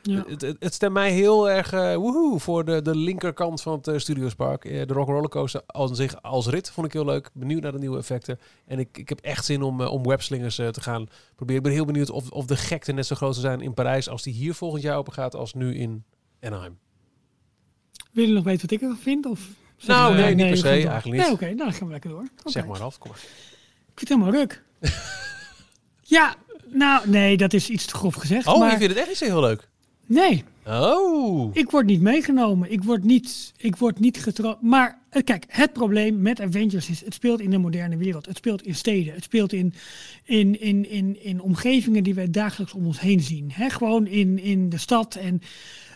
Ja. 0.03 0.25
Het, 0.29 0.41
het, 0.41 0.57
het, 0.59 0.75
stemt 0.75 0.93
mij 0.93 1.11
heel 1.11 1.51
erg 1.51 1.73
uh, 1.73 1.95
woehoe 1.95 2.41
voor 2.41 2.65
de, 2.65 2.83
de 2.83 2.97
linkerkant 2.97 3.63
van 3.63 3.73
het 3.73 3.89
uh, 3.89 3.99
Studiospark. 3.99 4.65
Uh, 4.65 4.87
de 4.87 4.93
Rock 4.93 5.09
Rollercoaster 5.09 5.63
als 5.67 5.91
zich 5.97 6.23
als 6.23 6.47
rit 6.47 6.71
vond 6.71 6.87
ik 6.87 6.93
heel 6.93 7.05
leuk. 7.05 7.31
Benieuwd 7.33 7.63
naar 7.63 7.73
de 7.73 7.79
nieuwe 7.79 7.99
effecten. 7.99 8.39
En 8.67 8.79
ik, 8.79 8.99
ik 8.99 9.09
heb 9.09 9.21
echt 9.21 9.45
zin 9.45 9.63
om, 9.63 9.81
om 9.81 10.03
webslingers 10.03 10.55
te 10.55 10.81
gaan 10.81 11.07
proberen. 11.35 11.57
Ik 11.57 11.67
ben 11.67 11.73
heel 11.73 11.85
benieuwd 11.85 12.11
of, 12.11 12.31
of 12.31 12.47
de 12.47 12.57
gekte 12.57 12.93
net 12.93 13.07
zo 13.07 13.17
groot 13.17 13.35
zou 13.35 13.47
zijn 13.47 13.61
in 13.61 13.75
Parijs 13.75 14.09
als 14.09 14.23
die 14.23 14.35
hier 14.35 14.55
volgend 14.55 14.83
jaar 14.83 14.97
open 14.97 15.13
gaat 15.13 15.35
als 15.35 15.55
nu 15.55 15.75
in 15.75 16.05
Anaheim. 16.41 16.79
Wil 18.13 18.27
je 18.27 18.33
nog 18.33 18.45
weten 18.45 18.61
wat 18.61 18.71
ik 18.71 18.81
ervan 18.81 18.99
vind? 18.99 19.27
Of 19.27 19.49
nou, 19.87 20.15
nee, 20.15 20.35
niet 20.35 20.49
per 20.49 20.57
se. 20.57 20.69
Eigenlijk 20.69 21.05
niet. 21.05 21.15
Nee, 21.15 21.25
oké, 21.25 21.33
okay, 21.33 21.49
nou, 21.49 21.65
dan 21.65 21.73
gaan 21.73 21.87
we 21.87 21.93
lekker 21.93 22.11
door. 22.11 22.29
Okay. 22.39 22.53
Zeg 22.53 22.67
maar 22.67 22.83
af, 22.83 22.99
kom 22.99 23.11
maar. 23.11 23.21
Ik 23.21 23.99
vind 23.99 24.09
het 24.09 24.09
helemaal 24.09 24.33
ruk. 24.33 24.63
ja, 26.17 26.35
nou, 26.67 27.09
nee, 27.09 27.37
dat 27.37 27.53
is 27.53 27.71
iets 27.71 27.87
te 27.87 27.95
grof 27.95 28.15
gezegd. 28.15 28.47
Oh, 28.47 28.59
maar... 28.59 28.71
je 28.71 28.77
vindt 28.77 28.93
het 28.93 28.99
echt 28.99 29.09
niet 29.09 29.17
zo 29.17 29.25
heel 29.25 29.41
leuk? 29.41 29.69
Nee. 30.11 30.45
Oh. 30.67 31.51
Ik 31.53 31.71
word 31.71 31.87
niet 31.87 32.01
meegenomen. 32.01 32.73
Ik 32.73 32.83
word 32.83 33.05
niet, 33.05 33.53
ik 33.57 33.77
word 33.77 33.99
niet 33.99 34.23
getrokken. 34.23 34.69
Maar 34.69 34.99
eh, 35.11 35.25
kijk, 35.25 35.45
het 35.49 35.73
probleem 35.73 36.23
met 36.23 36.41
Avengers 36.41 36.91
is, 36.91 37.05
het 37.05 37.15
speelt 37.15 37.41
in 37.41 37.51
de 37.51 37.59
moderne 37.59 37.97
wereld. 37.97 38.27
Het 38.27 38.37
speelt 38.37 38.63
in 38.63 38.75
steden. 38.75 39.15
Het 39.15 39.25
speelt 39.25 39.53
in, 39.53 39.75
in, 40.25 40.61
in, 40.61 40.91
in, 40.91 41.23
in 41.23 41.41
omgevingen 41.41 42.03
die 42.03 42.15
wij 42.15 42.31
dagelijks 42.31 42.73
om 42.73 42.87
ons 42.87 43.01
heen 43.01 43.21
zien. 43.21 43.51
He, 43.53 43.71
gewoon 43.71 44.07
in, 44.07 44.39
in 44.39 44.69
de 44.69 44.79
stad. 44.79 45.15
En 45.15 45.43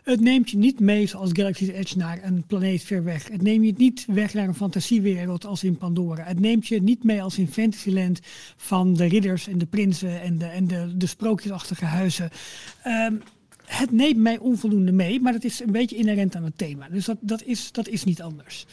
het 0.04 0.20
neemt 0.20 0.50
je 0.50 0.56
niet 0.56 0.80
mee 0.80 1.06
zoals 1.06 1.30
Galaxy's 1.32 1.68
Edge 1.68 1.96
naar 1.96 2.18
een 2.22 2.44
planeet 2.46 2.82
ver 2.82 3.04
weg. 3.04 3.28
Het 3.28 3.42
neemt 3.42 3.66
je 3.66 3.74
niet 3.76 4.04
weg 4.08 4.34
naar 4.34 4.48
een 4.48 4.54
fantasiewereld 4.54 5.46
als 5.46 5.64
in 5.64 5.76
Pandora. 5.76 6.24
Het 6.24 6.40
neemt 6.40 6.66
je 6.66 6.82
niet 6.82 7.04
mee 7.04 7.22
als 7.22 7.38
in 7.38 7.48
Fantasyland 7.48 8.20
van 8.56 8.94
de 8.94 9.04
ridders 9.04 9.48
en 9.48 9.58
de 9.58 9.66
prinsen 9.66 10.20
en 10.20 10.38
de, 10.38 10.46
en 10.46 10.66
de, 10.66 10.96
de 10.96 11.06
sprookjesachtige 11.06 11.84
huizen. 11.84 12.30
Um, 12.86 13.22
het 13.78 13.90
neemt 13.92 14.16
mij 14.16 14.38
onvoldoende 14.38 14.92
mee, 14.92 15.20
maar 15.20 15.32
dat 15.32 15.44
is 15.44 15.60
een 15.60 15.72
beetje 15.72 15.96
inherent 15.96 16.36
aan 16.36 16.44
het 16.44 16.58
thema. 16.58 16.88
Dus 16.90 17.04
dat, 17.04 17.16
dat, 17.20 17.42
is, 17.42 17.72
dat 17.72 17.88
is 17.88 18.04
niet 18.04 18.22
anders. 18.22 18.66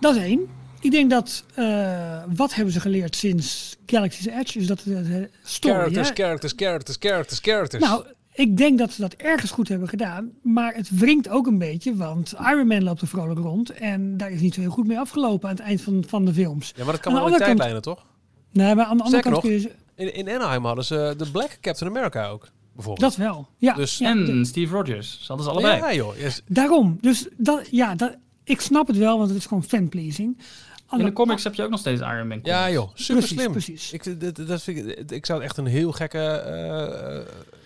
Dat 0.00 0.16
is 0.16 0.22
één. 0.22 0.46
Ik 0.80 0.90
denk 0.90 1.10
dat, 1.10 1.44
uh, 1.58 2.22
wat 2.34 2.54
hebben 2.54 2.72
ze 2.72 2.80
geleerd 2.80 3.16
sinds 3.16 3.76
Galaxy's 3.86 4.26
Edge? 4.26 4.58
Is 4.58 4.66
dat 4.66 4.80
de 4.84 5.30
story, 5.42 5.74
characters, 5.74 6.08
hè? 6.08 6.14
characters, 6.14 6.52
characters, 6.56 6.96
characters, 7.00 7.40
characters. 7.40 7.82
Nou, 7.84 8.04
ik 8.32 8.56
denk 8.56 8.78
dat 8.78 8.92
ze 8.92 9.00
dat 9.00 9.12
ergens 9.14 9.50
goed 9.50 9.68
hebben 9.68 9.88
gedaan. 9.88 10.30
Maar 10.42 10.74
het 10.74 10.98
wringt 10.98 11.28
ook 11.28 11.46
een 11.46 11.58
beetje, 11.58 11.94
want 11.96 12.34
Iron 12.40 12.66
Man 12.66 12.82
loopt 12.82 13.00
er 13.00 13.06
vrolijk 13.08 13.40
rond. 13.40 13.70
En 13.70 14.16
daar 14.16 14.30
is 14.30 14.40
niet 14.40 14.54
zo 14.54 14.60
heel 14.60 14.70
goed 14.70 14.86
mee 14.86 14.98
afgelopen 14.98 15.48
aan 15.48 15.54
het 15.54 15.64
eind 15.64 15.80
van, 15.82 16.04
van 16.08 16.24
de 16.24 16.34
films. 16.34 16.72
ja, 16.76 16.84
maar 16.84 16.92
dat 16.92 17.02
kan 17.02 17.12
wel 17.12 17.26
in 17.28 17.36
tijdlijnen, 17.36 17.82
toch? 17.82 18.06
Nee, 18.52 18.74
maar 18.74 18.84
aan 18.84 18.96
de 18.96 19.02
andere 19.02 19.22
kant 19.22 19.34
nog, 19.34 19.44
kun 19.44 19.52
je... 19.52 19.60
ze- 19.60 19.72
In, 19.94 20.14
in 20.14 20.28
Anaheim 20.28 20.64
hadden 20.64 20.84
ze 20.84 21.14
de 21.16 21.30
Black 21.30 21.58
Captain 21.60 21.90
America 21.90 22.28
ook, 22.28 22.48
bijvoorbeeld. 22.84 23.16
Dat 23.16 23.26
wel, 23.26 23.48
ja. 23.56 23.74
Dus- 23.74 23.98
ja, 23.98 24.10
en 24.10 24.24
de- 24.24 24.44
Steve 24.44 24.74
Rogers. 24.74 25.18
Ze 25.20 25.26
hadden 25.26 25.46
ze 25.46 25.52
allebei. 25.52 25.76
Ja, 25.76 25.94
joh. 25.94 26.16
Yes. 26.18 26.42
daarom. 26.46 26.98
Dus 27.00 27.26
dat, 27.36 27.68
ja, 27.70 27.94
dat, 27.94 28.16
ik 28.44 28.60
snap 28.60 28.86
het 28.86 28.96
wel, 28.96 29.16
want 29.18 29.28
het 29.28 29.38
is 29.38 29.46
gewoon 29.46 29.64
fanpleasing. 29.64 30.38
In 30.98 31.04
de 31.04 31.12
comics 31.12 31.44
heb 31.44 31.54
je 31.54 31.62
ook 31.62 31.70
nog 31.70 31.80
steeds 31.80 32.00
Iron 32.00 32.28
Man. 32.28 32.40
Ja, 32.42 32.70
joh. 32.70 32.90
Super 32.94 33.16
Precies, 33.16 33.38
slim. 33.38 33.50
precies. 33.52 33.92
Ik, 33.92 34.20
dat, 34.20 34.46
dat 34.46 34.62
vind 34.62 34.86
ik, 34.86 35.10
ik 35.10 35.26
zou 35.26 35.40
het 35.40 35.48
echt 35.48 35.58
een 35.58 35.66
heel 35.66 35.92
gekke 35.92 36.18
eh, 36.18 37.16
eh, 37.16 37.16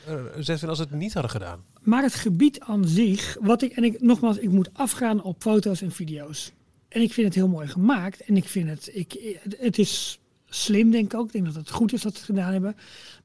eh, 0.06 0.24
zet 0.34 0.58
vinden 0.58 0.68
als 0.68 0.78
ze 0.78 0.84
het 0.84 0.94
niet 0.94 1.12
hadden 1.12 1.30
gedaan. 1.30 1.64
Maar 1.82 2.02
het 2.02 2.14
gebied 2.14 2.60
aan 2.60 2.84
zich, 2.88 3.36
wat 3.40 3.62
ik, 3.62 3.72
en 3.72 3.84
ik, 3.84 4.00
nogmaals, 4.00 4.36
ik 4.38 4.50
moet 4.50 4.68
afgaan 4.72 5.22
op 5.22 5.36
foto's 5.42 5.82
en 5.82 5.90
video's. 5.90 6.52
En 6.88 7.02
ik 7.02 7.12
vind 7.12 7.26
het 7.26 7.36
heel 7.36 7.48
mooi 7.48 7.66
gemaakt. 7.68 8.20
En 8.20 8.36
ik 8.36 8.48
vind 8.48 8.68
het, 8.68 8.90
ik, 8.92 9.38
het 9.58 9.78
is 9.78 10.18
slim, 10.48 10.90
denk 10.90 11.12
ik 11.12 11.18
ook. 11.18 11.26
Ik 11.26 11.32
denk 11.32 11.44
dat 11.44 11.54
het 11.54 11.70
goed 11.70 11.92
is 11.92 12.02
dat 12.02 12.12
ze 12.12 12.18
het 12.18 12.26
gedaan 12.26 12.52
hebben. 12.52 12.76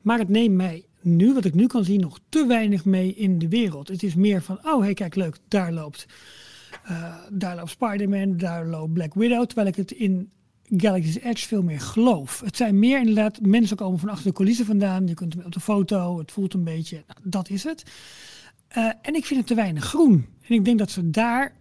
Maar 0.02 0.20
het 0.20 0.30
neemt 0.30 0.56
mij 0.56 0.86
nu, 1.02 1.34
wat 1.34 1.46
ik 1.46 1.54
nu 1.54 1.68
kan 1.68 1.84
zien, 1.84 2.00
nog 2.00 2.20
te 2.30 2.46
weinig 2.46 2.86
mee 2.86 3.14
in 3.14 3.40
de 3.40 3.48
wereld. 3.48 3.88
Het 3.88 4.04
is 4.04 4.16
meer 4.16 4.42
van, 4.42 4.60
oh, 4.64 4.82
hey, 4.82 4.94
kijk, 4.94 5.16
leuk, 5.16 5.38
daar 5.48 5.74
loopt, 5.74 6.06
eh, 6.84 7.16
daar 7.30 7.56
loopt 7.56 7.70
Spider-Man, 7.70 8.38
daar 8.38 8.66
loopt 8.66 8.94
Black 8.94 9.14
Widow. 9.14 9.46
Terwijl 9.46 9.68
ik 9.68 9.76
het 9.76 9.92
in 9.92 10.32
Galaxy's 10.78 11.20
Edge 11.20 11.48
veel 11.48 11.64
meer 11.64 11.80
geloof. 11.80 12.40
Het 12.40 12.58
zijn 12.58 12.80
meer 12.80 13.00
inderdaad, 13.00 13.42
mensen 13.42 13.78
komen 13.78 14.00
van 14.00 14.10
achter 14.10 14.26
de 14.26 14.34
coulissen 14.34 14.66
vandaan. 14.66 15.08
Je 15.08 15.14
kunt 15.14 15.34
hem 15.34 15.46
op 15.46 15.52
de 15.52 15.60
foto, 15.60 16.18
het 16.18 16.32
voelt 16.32 16.54
een 16.54 16.64
beetje, 16.64 17.04
nou, 17.08 17.20
dat 17.24 17.50
is 17.50 17.64
het. 17.64 17.84
Eh, 18.68 18.90
en 19.02 19.16
ik 19.16 19.26
vind 19.26 19.40
het 19.40 19.48
te 19.48 19.56
weinig 19.56 19.84
groen. 19.84 20.26
En 20.48 20.56
ik 20.56 20.66
denk 20.66 20.80
dat 20.80 20.92
ze 20.92 21.10
daar, 21.10 21.54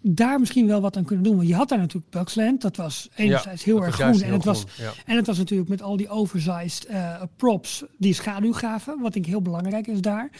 daar 0.00 0.40
misschien 0.40 0.66
wel 0.66 0.80
wat 0.80 0.96
aan 0.96 1.04
kunnen 1.04 1.24
doen. 1.24 1.36
Want 1.36 1.48
je 1.48 1.54
had 1.54 1.68
daar 1.68 1.78
natuurlijk 1.78 2.10
Bugsland. 2.10 2.60
Dat 2.60 2.76
was 2.76 3.08
enerzijds 3.14 3.64
heel 3.64 3.84
erg 3.84 3.94
groen. 3.94 4.22
En 4.22 4.32
het, 4.32 4.44
was, 4.44 4.64
ja. 4.76 4.92
en 5.06 5.16
het 5.16 5.26
was 5.26 5.38
natuurlijk 5.38 5.68
met 5.68 5.82
al 5.82 5.96
die 5.96 6.08
oversized 6.08 6.84
eh, 6.84 7.22
props 7.36 7.84
die 7.98 8.14
schaduw 8.14 8.52
gaven. 8.52 9.00
Wat 9.00 9.14
ik 9.14 9.26
heel 9.26 9.42
belangrijk 9.42 9.86
is 9.86 10.00
daar. 10.00 10.30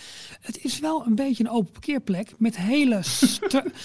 Het 0.40 0.64
is 0.64 0.78
wel 0.78 1.06
een 1.06 1.14
beetje 1.14 1.44
een 1.44 1.50
open 1.50 1.72
parkeerplek. 1.72 2.32
Met 2.38 2.56
hele... 2.56 3.00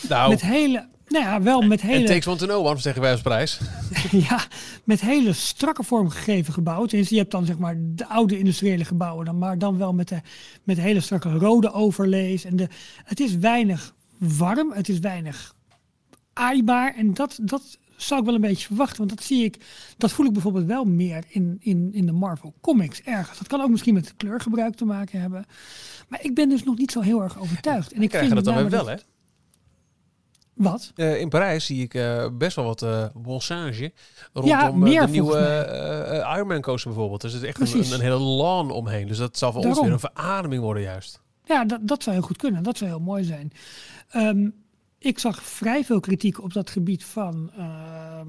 Nou, 0.09 0.29
met 0.29 0.41
hele 0.41 0.87
nou 1.07 1.25
ja, 1.25 1.41
wel 1.41 1.61
met 1.61 1.81
hele, 1.81 2.05
takes 2.05 2.27
one 2.27 2.37
to 2.37 2.45
know 2.45 2.65
one, 2.65 2.79
zeggen 2.79 3.01
wij 3.01 3.11
als 3.11 3.21
prijs. 3.21 3.59
ja, 4.29 4.45
met 4.83 5.01
hele 5.01 5.33
strakke 5.33 5.83
vormgegeven 5.83 6.53
gebouwen. 6.53 6.87
Tenminste, 6.87 7.13
je 7.13 7.19
hebt 7.19 7.33
dan 7.33 7.45
zeg 7.45 7.57
maar 7.57 7.75
de 7.79 8.07
oude 8.07 8.39
industriële 8.39 8.85
gebouwen, 8.85 9.25
dan, 9.25 9.37
maar 9.37 9.57
dan 9.57 9.77
wel 9.77 9.93
met, 9.93 10.07
de, 10.07 10.21
met 10.63 10.77
hele 10.77 10.99
strakke 10.99 11.29
rode 11.29 11.71
overlees. 11.71 12.45
En 12.45 12.55
de, 12.55 12.67
het 13.03 13.19
is 13.19 13.37
weinig 13.37 13.93
warm, 14.17 14.71
het 14.71 14.89
is 14.89 14.99
weinig 14.99 15.55
aaibaar. 16.33 16.95
En 16.95 17.13
dat, 17.13 17.39
dat 17.41 17.77
zou 17.95 18.19
ik 18.19 18.25
wel 18.25 18.35
een 18.35 18.41
beetje 18.41 18.67
verwachten. 18.67 18.97
Want 18.97 19.09
dat 19.09 19.23
zie 19.23 19.43
ik, 19.43 19.57
dat 19.97 20.11
voel 20.11 20.25
ik 20.25 20.33
bijvoorbeeld 20.33 20.65
wel 20.65 20.83
meer 20.83 21.23
in, 21.27 21.57
in, 21.59 21.89
in 21.93 22.05
de 22.05 22.11
Marvel 22.11 22.53
Comics 22.61 23.01
ergens. 23.01 23.37
Dat 23.37 23.47
kan 23.47 23.61
ook 23.61 23.69
misschien 23.69 23.93
met 23.93 24.13
kleurgebruik 24.17 24.75
te 24.75 24.85
maken 24.85 25.21
hebben. 25.21 25.45
Maar 26.07 26.23
ik 26.23 26.35
ben 26.35 26.49
dus 26.49 26.63
nog 26.63 26.77
niet 26.77 26.91
zo 26.91 27.01
heel 27.01 27.21
erg 27.21 27.39
overtuigd. 27.39 27.91
En 27.91 28.01
ik 28.01 28.15
vind 28.15 28.35
dat 28.35 28.43
dan 28.43 28.55
weer 28.55 28.69
wel, 28.69 28.87
hè? 28.87 28.95
Wat? 30.53 30.91
Eh, 30.95 31.19
in 31.19 31.29
Parijs 31.29 31.65
zie 31.65 31.81
ik 31.81 31.93
eh, 31.93 32.27
best 32.33 32.55
wel 32.55 32.65
wat 32.65 33.11
bossage 33.13 33.93
rondom 34.33 34.51
Ja, 34.51 34.71
meer 34.71 35.05
de 35.05 35.11
nieuwe 35.11 36.25
Iron 36.35 36.47
Man 36.47 36.61
coaster 36.61 36.89
bijvoorbeeld. 36.91 37.21
Dus 37.21 37.33
het 37.33 37.41
is 37.41 37.47
echt 37.47 37.73
een, 37.73 37.93
een, 37.93 38.01
hele 38.01 38.19
lawn 38.19 38.69
omheen. 38.69 39.07
Dus 39.07 39.17
dat 39.17 39.37
zal 39.37 39.51
voor 39.51 39.65
ons 39.65 39.81
weer 39.81 39.91
een 39.91 39.99
verademing 39.99 40.61
worden 40.61 40.83
juist. 40.83 41.21
Ja, 41.45 41.65
dat, 41.65 41.79
dat 41.87 42.03
zou 42.03 42.15
heel 42.15 42.25
goed 42.25 42.37
kunnen. 42.37 42.63
Dat 42.63 42.77
zou 42.77 42.89
heel 42.89 42.99
mooi 42.99 43.23
zijn. 43.23 43.51
Ehm, 44.09 44.49
ik 45.03 45.19
zag 45.19 45.43
vrij 45.43 45.83
veel 45.83 45.99
kritiek 45.99 46.43
op 46.43 46.53
dat 46.53 46.69
gebied 46.69 47.03
van 47.03 47.51
ehm 47.57 48.27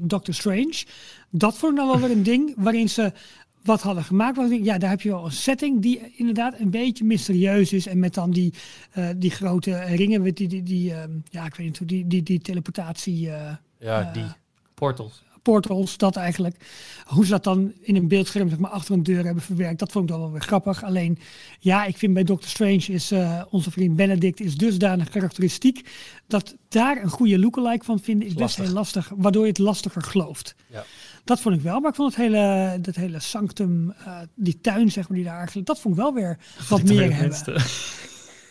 Doctor 0.00 0.34
Strange. 0.34 0.84
Dat 1.30 1.58
vond 1.58 1.72
ik 1.72 1.78
dan 1.78 1.86
wel 1.88 2.00
weer 2.00 2.16
een 2.16 2.22
ding 2.32 2.54
waarin 2.56 2.88
ze 2.88 3.12
wat 3.62 3.82
hadden 3.82 4.04
gemaakt. 4.04 4.36
denk, 4.48 4.64
Ja, 4.64 4.78
daar 4.78 4.90
heb 4.90 5.00
je 5.00 5.08
wel 5.08 5.24
een 5.24 5.32
setting 5.32 5.82
die 5.82 6.12
inderdaad 6.16 6.60
een 6.60 6.70
beetje 6.70 7.04
mysterieus 7.04 7.72
is. 7.72 7.86
En 7.86 7.98
met 7.98 8.14
dan 8.14 8.30
die, 8.30 8.52
eh, 8.90 9.08
die 9.16 9.30
grote 9.30 9.78
ringen, 9.78 10.22
met 10.22 10.36
die, 10.36 10.48
die, 10.48 10.62
die 10.62 10.94
ehm, 10.94 11.10
ja, 11.30 11.44
ik 11.46 11.54
weet 11.54 11.66
niet 11.66 11.78
hoe, 11.78 11.86
die, 11.86 12.06
die, 12.06 12.22
die 12.22 12.40
teleportatie... 12.40 13.30
eh, 13.30 13.52
Ja, 13.78 14.00
Eh, 14.00 14.12
die. 14.12 14.24
Portals. 14.74 15.22
Portals, 15.44 15.96
dat 15.96 16.16
eigenlijk. 16.16 16.56
Hoe 17.04 17.24
ze 17.24 17.30
dat 17.30 17.44
dan 17.44 17.72
in 17.80 17.96
een 17.96 18.08
beeldscherm 18.08 18.48
zeg 18.48 18.58
maar, 18.58 18.70
achter 18.70 18.94
een 18.94 19.02
deur 19.02 19.24
hebben 19.24 19.42
verwerkt, 19.42 19.78
dat 19.78 19.92
vond 19.92 20.04
ik 20.04 20.10
dan 20.10 20.20
wel 20.20 20.32
weer 20.32 20.40
grappig. 20.40 20.84
Alleen, 20.84 21.18
ja, 21.60 21.84
ik 21.84 21.98
vind 21.98 22.14
bij 22.14 22.24
Doctor 22.24 22.48
Strange 22.48 22.84
is 22.86 23.10
eh, 23.10 23.42
onze 23.50 23.70
vriend 23.70 23.96
Benedict 23.96 24.40
is 24.40 24.56
dusdanig 24.56 25.08
karakteristiek 25.08 25.88
dat 26.26 26.56
daar 26.68 27.02
een 27.02 27.10
goede 27.10 27.38
lookalike 27.38 27.84
van 27.84 28.00
vinden 28.00 28.28
is 28.28 28.34
best 28.34 28.56
heel 28.56 28.72
lastig, 28.72 29.12
waardoor 29.16 29.42
je 29.42 29.48
het 29.48 29.58
lastiger 29.58 30.02
gelooft. 30.02 30.54
Ja. 30.70 30.84
Dat 31.24 31.40
vond 31.40 31.54
ik 31.54 31.60
wel, 31.60 31.80
maar 31.80 31.90
ik 31.90 31.96
vond 31.96 32.16
het 32.16 32.22
hele, 32.22 32.76
dat 32.80 32.94
hele 32.94 33.20
sanctum, 33.20 33.90
eh, 33.90 34.18
die 34.34 34.60
tuin 34.60 34.90
zeg 34.90 35.08
maar, 35.08 35.16
die 35.16 35.26
daar 35.26 35.36
eigenlijk, 35.36 35.66
dat 35.66 35.80
vond 35.80 35.96
ik 35.96 36.00
wel 36.00 36.14
weer 36.14 36.38
wat 36.68 36.82
meer 36.82 37.16
hebben. 37.16 37.62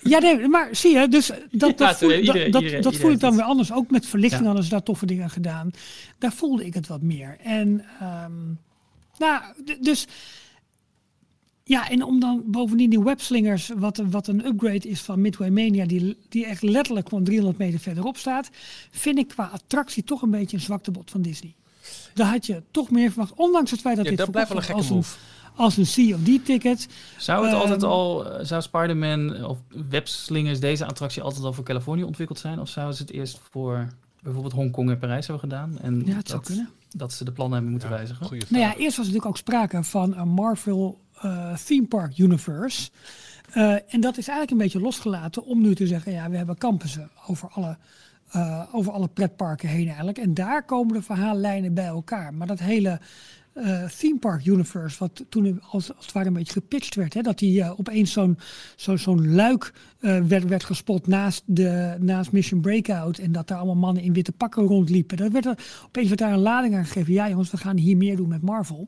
Ja, 0.03 0.19
nee, 0.19 0.47
maar 0.47 0.75
zie 0.75 0.93
je, 0.99 1.07
dus 1.07 1.31
dat, 1.51 1.77
dat, 1.77 1.97
voel, 1.97 2.13
iedereen- 2.13 2.43
dat, 2.43 2.51
dat, 2.51 2.61
iedereen- 2.61 2.83
dat 2.83 2.95
voel 2.95 3.11
ik 3.11 3.19
dan 3.19 3.35
weer 3.35 3.43
anders. 3.45 3.71
Ook 3.71 3.91
met 3.91 4.05
verlichting 4.05 4.45
hadden 4.45 4.63
ze 4.63 4.69
daar 4.69 4.83
toffe 4.83 5.05
dingen 5.05 5.29
gedaan. 5.29 5.71
Daar 6.17 6.33
voelde 6.33 6.65
ik 6.65 6.73
het 6.73 6.87
wat 6.87 7.01
meer. 7.01 7.37
En, 7.43 7.85
ehm, 7.99 8.31
nou, 9.17 9.43
dus, 9.81 10.05
ja, 11.63 11.89
en 11.89 12.03
om 12.03 12.19
dan 12.19 12.43
bovendien 12.45 12.89
die 12.89 13.03
webslingers, 13.03 13.71
wat, 13.75 13.97
een- 13.97 14.11
wat 14.11 14.27
een 14.27 14.45
upgrade 14.45 14.89
is 14.89 15.01
van 15.01 15.21
Midway 15.21 15.49
Mania, 15.49 15.85
die, 15.85 16.17
die 16.29 16.45
echt 16.45 16.61
letterlijk 16.61 17.09
gewoon 17.09 17.23
300 17.23 17.57
meter 17.57 17.79
verderop 17.79 18.17
staat, 18.17 18.49
vind 18.91 19.17
ik 19.17 19.27
qua 19.27 19.49
attractie 19.53 20.03
toch 20.03 20.21
een 20.21 20.31
beetje 20.31 20.57
een 20.57 20.63
zwaktebod 20.63 21.11
van 21.11 21.21
Disney. 21.21 21.53
Daar 22.13 22.27
had 22.27 22.45
je 22.45 22.61
toch 22.71 22.91
meer 22.91 23.09
verwacht, 23.11 23.33
ondanks 23.35 23.71
het 23.71 23.79
feit 23.81 23.95
dat 23.95 24.03
Ja, 24.05 24.09
dit 24.11 24.19
dat 24.19 24.31
blijft 24.31 24.49
wel 24.49 24.57
een 24.57 24.63
gekke 24.63 24.93
move. 24.93 25.15
een, 25.15 25.31
als 25.55 25.77
een 25.77 25.85
Sea 25.85 26.15
of 26.15 26.21
D-ticket. 26.21 26.87
Zou 27.17 27.43
het 27.45 27.53
Ehm, 27.53 27.61
altijd 27.61 27.83
al, 27.83 28.31
eh, 28.31 28.45
zou 28.45 28.61
Spider-Man 28.61 29.45
of 29.45 29.57
webslingers 29.89 30.59
deze 30.59 30.85
attractie 30.85 31.21
altijd 31.21 31.43
al 31.43 31.53
voor 31.53 31.63
Californië 31.63 32.03
ontwikkeld 32.03 32.39
zijn? 32.39 32.59
Of 32.59 32.69
zouden 32.69 32.95
ze 32.95 33.01
het 33.01 33.11
eerst 33.11 33.39
voor 33.51 33.87
bijvoorbeeld 34.21 34.53
Hongkong 34.53 34.89
en 34.89 34.99
Parijs 34.99 35.27
hebben 35.27 35.49
gedaan? 35.49 35.77
En 35.81 36.03
Ja, 36.05 36.15
het 36.15 36.27
zou 36.27 36.39
dat, 36.39 36.47
kunnen. 36.47 36.69
dat 36.89 37.13
ze 37.13 37.23
de 37.23 37.31
plannen 37.31 37.53
hebben 37.53 37.71
moeten 37.71 37.89
wijzigen? 37.89 38.25
Goeie 38.25 38.43
Nou 38.49 38.63
ja, 38.63 38.75
eerst 38.75 38.97
was 38.97 39.05
natuurlijk 39.05 39.25
ook 39.25 39.37
sprake 39.37 39.83
van 39.83 40.17
een 40.17 40.27
Marvel 40.29 41.01
eh, 41.21 41.55
Theme 41.55 41.87
Park 41.87 42.17
Universe. 42.17 42.89
Eh, 43.51 43.93
en 43.93 44.01
dat 44.01 44.17
is 44.17 44.27
eigenlijk 44.27 44.51
een 44.51 44.57
beetje 44.57 44.79
losgelaten 44.79 45.45
om 45.45 45.61
nu 45.61 45.75
te 45.75 45.87
zeggen, 45.87 46.11
ja, 46.11 46.29
we 46.29 46.37
hebben 46.37 46.57
campussen 46.57 47.09
over 47.27 47.49
alle, 47.51 47.77
eh, 48.29 48.63
over 48.71 48.91
alle 48.91 49.07
pretparken 49.07 49.69
heen 49.69 49.87
eigenlijk. 49.87 50.17
En 50.17 50.33
daar 50.33 50.63
komen 50.65 50.93
de 50.93 51.01
verhaallijnen 51.01 51.73
bij 51.73 51.85
elkaar. 51.85 52.33
Maar 52.33 52.47
dat 52.47 52.59
hele 52.59 52.99
eh 53.53 53.85
theme 53.85 54.19
park 54.19 54.45
universe, 54.45 54.99
wat 54.99 55.25
toen 55.29 55.61
als, 55.61 55.95
als 55.95 56.05
het 56.05 56.13
ware 56.13 56.27
een 56.27 56.33
beetje 56.33 56.53
gepitcht 56.53 56.95
werd, 56.95 57.13
hè, 57.13 57.21
dat 57.21 57.39
die 57.39 57.61
eh, 57.61 57.79
opeens 57.79 58.11
zo'n 58.11 58.37
zo, 58.75 58.97
zo'n 58.97 59.33
luik 59.33 59.73
eh, 59.99 60.19
werd, 60.21 60.43
werd 60.45 60.63
gespot 60.63 61.07
naast, 61.07 61.43
de, 61.45 61.95
naast 61.99 62.31
Mission 62.31 62.61
Breakout 62.61 63.17
en 63.17 63.31
dat 63.31 63.47
daar 63.47 63.57
allemaal 63.57 63.75
mannen 63.75 64.03
in 64.03 64.13
witte 64.13 64.31
pakken 64.31 64.63
rondliepen. 64.63 65.17
Dat 65.17 65.31
werd 65.31 65.45
er, 65.45 65.57
opeens 65.85 66.07
werd 66.07 66.19
daar 66.19 66.33
een 66.33 66.39
lading 66.39 66.75
aan 66.75 66.85
gegeven. 66.85 67.13
Ja 67.13 67.29
jongens, 67.29 67.51
we 67.51 67.57
gaan 67.57 67.77
hier 67.77 67.97
meer 67.97 68.15
doen 68.15 68.29
met 68.29 68.41
Marvel. 68.41 68.87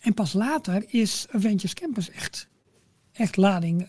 En 0.00 0.14
pas 0.14 0.32
later 0.32 0.84
is 0.86 1.26
Avengers 1.30 1.74
Campus 1.74 2.10
echt, 2.10 2.48
echt 3.12 3.36
lading 3.36 3.86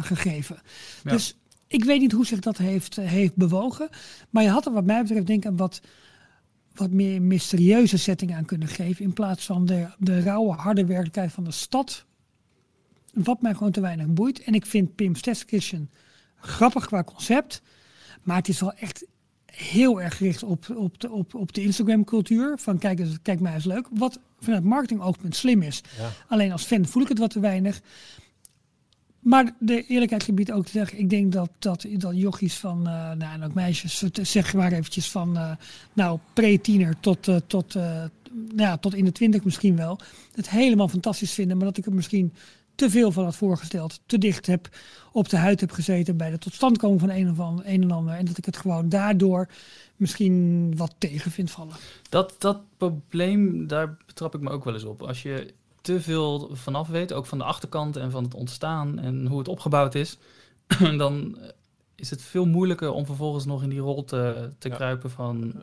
gegeven. 0.00 0.58
Ja. 1.04 1.10
Dus 1.10 1.38
ik 1.66 1.84
weet 1.84 2.00
niet 2.00 2.12
hoe 2.12 2.26
zich 2.26 2.40
dat 2.40 2.58
heeft, 2.58 2.96
heeft 2.96 3.34
bewogen. 3.34 3.88
Maar 4.30 4.42
je 4.42 4.48
had 4.48 4.66
er 4.66 4.72
wat 4.72 4.84
mij 4.84 5.02
betreft 5.02 5.26
denk 5.26 5.44
ik 5.44 5.52
wat, 5.56 5.80
wat 6.78 6.90
meer 6.90 7.22
mysterieuze 7.22 7.98
setting 7.98 8.34
aan 8.34 8.44
kunnen 8.44 8.68
geven. 8.68 9.04
In 9.04 9.12
plaats 9.12 9.44
van 9.44 9.66
de, 9.66 9.86
de 9.98 10.20
rauwe, 10.20 10.52
harde 10.52 10.84
werkelijkheid 10.84 11.32
van 11.32 11.44
de 11.44 11.50
stad. 11.50 12.04
Wat 13.12 13.42
mij 13.42 13.54
gewoon 13.54 13.72
te 13.72 13.80
weinig 13.80 14.06
boeit. 14.06 14.42
En 14.42 14.54
ik 14.54 14.66
vind 14.66 14.94
Pim's 14.94 15.20
Test 15.20 15.44
Kitchen 15.44 15.90
grappig 16.40 16.86
qua 16.86 17.04
concept. 17.04 17.62
Maar 18.22 18.36
het 18.36 18.48
is 18.48 18.60
wel 18.60 18.72
echt 18.72 19.06
heel 19.46 20.02
erg 20.02 20.16
gericht 20.16 20.42
op, 20.42 20.74
op 20.76 21.00
de, 21.00 21.10
op, 21.10 21.34
op 21.34 21.52
de 21.52 21.62
Instagram 21.62 22.04
cultuur. 22.04 22.58
Van 22.58 22.78
kijk, 22.78 23.06
kijk 23.22 23.40
mij 23.40 23.54
eens 23.54 23.64
leuk. 23.64 23.86
Wat 23.90 24.20
vanuit 24.40 24.64
marketing 24.64 25.00
oogpunt 25.00 25.36
slim 25.36 25.62
is. 25.62 25.82
Ja. 25.98 26.10
Alleen 26.28 26.52
als 26.52 26.64
fan 26.64 26.86
voel 26.86 27.02
ik 27.02 27.08
het 27.08 27.18
wat 27.18 27.30
te 27.30 27.40
weinig. 27.40 27.80
Maar 29.20 29.54
de 29.58 29.86
eerlijkheid 29.86 30.22
gebied 30.22 30.52
ook 30.52 30.64
te 30.64 30.70
zeggen, 30.70 30.98
ik 30.98 31.10
denk 31.10 31.32
dat, 31.32 31.50
dat, 31.58 31.86
dat 31.92 32.16
jochies 32.16 32.54
van, 32.54 32.78
eh, 32.86 33.12
nou 33.12 33.32
en 33.32 33.44
ook 33.44 33.54
meisjes, 33.54 34.04
zeg 34.12 34.54
maar 34.54 34.72
eventjes 34.72 35.10
van, 35.10 35.36
eh, 35.36 35.50
nou, 35.92 36.18
pre-tiener 36.32 37.00
tot, 37.00 37.28
eh, 37.28 37.36
tot, 37.46 37.74
nou 37.74 38.06
ja, 38.56 38.76
tot 38.76 38.94
in 38.94 39.04
de 39.04 39.12
twintig 39.12 39.44
misschien 39.44 39.76
wel, 39.76 39.98
het 40.34 40.50
helemaal 40.50 40.88
fantastisch 40.88 41.32
vinden. 41.32 41.56
Maar 41.56 41.66
dat 41.66 41.76
ik 41.76 41.86
er 41.86 41.94
misschien 41.94 42.32
te 42.74 42.90
veel 42.90 43.12
van 43.12 43.24
had 43.24 43.36
voorgesteld, 43.36 44.00
te 44.06 44.18
dicht 44.18 44.46
heb 44.46 44.68
op 45.12 45.28
de 45.28 45.36
huid 45.36 45.60
heb 45.60 45.70
gezeten 45.70 46.16
bij 46.16 46.30
de 46.30 46.38
totstandkoming 46.38 47.00
van 47.00 47.10
een 47.10 47.30
of 47.30 47.40
ander, 47.40 47.64
een 47.66 47.82
en 47.82 47.90
ander. 47.90 48.14
En 48.14 48.24
dat 48.24 48.38
ik 48.38 48.44
het 48.44 48.56
gewoon 48.56 48.88
daardoor 48.88 49.48
misschien 49.96 50.72
wat 50.76 50.94
tegen 50.98 51.30
vind 51.30 51.50
vallen. 51.50 51.76
Dat, 52.08 52.34
dat 52.38 52.60
probleem, 52.76 53.66
daar 53.66 53.96
betrap 54.06 54.34
ik 54.34 54.40
me 54.40 54.50
ook 54.50 54.64
wel 54.64 54.74
eens 54.74 54.84
op. 54.84 55.02
Als 55.02 55.22
je 55.22 55.54
te 55.88 56.00
veel 56.00 56.50
vanaf 56.52 56.88
weet, 56.88 57.12
ook 57.12 57.26
van 57.26 57.38
de 57.38 57.44
achterkant 57.44 57.96
en 57.96 58.10
van 58.10 58.24
het 58.24 58.34
ontstaan 58.34 58.98
en 58.98 59.26
hoe 59.26 59.38
het 59.38 59.48
opgebouwd 59.48 59.94
is, 59.94 60.18
dan 61.02 61.38
is 61.94 62.10
het 62.10 62.22
veel 62.22 62.46
moeilijker 62.46 62.90
om 62.90 63.06
vervolgens 63.06 63.44
nog 63.44 63.62
in 63.62 63.68
die 63.68 63.80
rol 63.80 64.04
te, 64.04 64.50
te 64.58 64.68
kruipen 64.68 65.10
van 65.10 65.54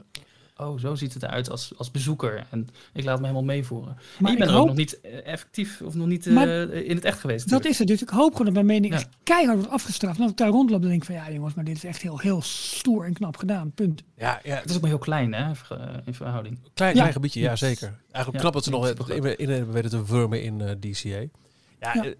oh, 0.57 0.79
zo 0.79 0.95
ziet 0.95 1.13
het 1.13 1.23
eruit 1.23 1.49
als, 1.49 1.73
als 1.77 1.91
bezoeker. 1.91 2.45
En 2.49 2.67
ik 2.93 3.03
laat 3.03 3.15
me 3.15 3.21
helemaal 3.21 3.43
meevoeren. 3.43 3.97
Maar 4.19 4.31
je 4.31 4.37
bent 4.37 4.51
ook 4.51 4.67
nog 4.67 4.75
niet 4.75 5.01
eh, 5.01 5.27
effectief 5.27 5.81
of 5.81 5.95
nog 5.95 6.07
niet 6.07 6.25
uh, 6.25 6.89
in 6.89 6.95
het 6.95 7.05
echt 7.05 7.19
geweest. 7.19 7.49
Dat 7.49 7.65
is 7.65 7.79
het. 7.79 7.87
Dus 7.87 8.01
ik 8.01 8.09
hoop 8.09 8.31
gewoon 8.31 8.45
dat 8.45 8.53
mijn 8.53 8.65
mening 8.65 8.93
ja. 8.93 9.03
keihard 9.23 9.57
wordt 9.57 9.71
afgestraft. 9.71 10.15
En 10.15 10.21
als 10.21 10.31
ik 10.31 10.37
daar 10.37 10.49
rondloop, 10.49 10.81
dan 10.81 10.89
denk 10.89 11.01
ik 11.01 11.07
van 11.07 11.15
ja 11.15 11.31
jongens, 11.31 11.53
maar 11.53 11.63
dit 11.63 11.75
is 11.75 11.83
echt 11.83 12.01
heel, 12.01 12.19
heel 12.19 12.41
stoer 12.41 13.05
en 13.05 13.13
knap 13.13 13.37
gedaan. 13.37 13.71
Punt. 13.71 14.03
Ja, 14.17 14.39
ja. 14.43 14.55
Het 14.55 14.69
is 14.69 14.75
ook 14.75 14.81
maar 14.81 14.89
heel 14.89 14.99
klein 14.99 15.33
hè, 15.33 15.51
in 16.05 16.13
verhouding. 16.13 16.59
Klein, 16.73 16.93
klein 16.93 17.11
gebiedje, 17.11 17.39
ja 17.39 17.55
zeker. 17.55 17.99
Eigenlijk 18.11 18.43
knap 18.43 18.53
dat 18.53 18.63
ze 18.63 18.69
nog 18.69 19.09
in, 19.09 19.37
in, 19.37 19.49
in 19.49 19.71
weten 19.71 19.89
te 19.89 20.05
wurmen 20.05 20.43
in 20.43 20.59
uh, 20.59 20.69
DCA. 20.71 21.23
Ja, 21.79 22.13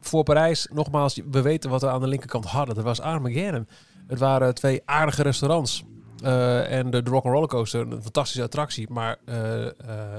voor 0.00 0.22
Parijs, 0.22 0.68
nogmaals, 0.72 1.20
we 1.30 1.42
weten 1.42 1.70
wat 1.70 1.80
we 1.80 1.90
aan 1.90 2.00
de 2.00 2.06
linkerkant 2.06 2.44
hadden. 2.44 2.74
Dat 2.74 2.84
was 2.84 3.00
Armageddon. 3.00 3.68
Het 4.06 4.18
waren 4.18 4.54
twee 4.54 4.82
aardige 4.84 5.22
restaurants. 5.22 5.84
Uh, 6.22 6.78
en 6.78 6.90
de, 6.90 7.02
de 7.02 7.10
Rock 7.10 7.48
Coaster, 7.48 7.80
een 7.80 8.02
fantastische 8.02 8.42
attractie. 8.42 8.90
Maar 8.90 9.18
uh, 9.26 9.34
uh, 9.34 9.70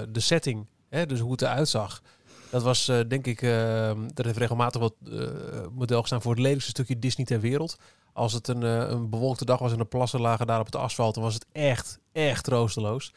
de 0.09 0.19
setting, 0.19 0.67
hè, 0.89 1.05
dus 1.05 1.19
hoe 1.19 1.31
het 1.31 1.41
eruit 1.41 1.69
zag, 1.69 2.01
dat 2.49 2.63
was 2.63 2.85
denk 3.07 3.27
ik, 3.27 3.41
dat 4.13 4.25
heeft 4.25 4.37
regelmatig 4.37 4.81
wat 4.81 4.93
model 5.71 6.01
gestaan 6.01 6.21
voor 6.21 6.31
het 6.31 6.41
lelijkste 6.41 6.69
stukje 6.69 6.99
Disney 6.99 7.25
ter 7.25 7.39
wereld. 7.39 7.75
Als 8.13 8.33
het 8.33 8.47
een, 8.47 8.61
een 8.61 9.09
bewolkte 9.09 9.45
dag 9.45 9.59
was 9.59 9.71
en 9.71 9.77
de 9.77 9.85
plassen 9.85 10.21
lagen 10.21 10.47
daar 10.47 10.59
op 10.59 10.65
het 10.65 10.75
asfalt, 10.75 11.13
dan 11.13 11.23
was 11.23 11.33
het 11.33 11.45
echt, 11.51 11.99
echt 12.11 12.43
troosteloos. 12.43 13.13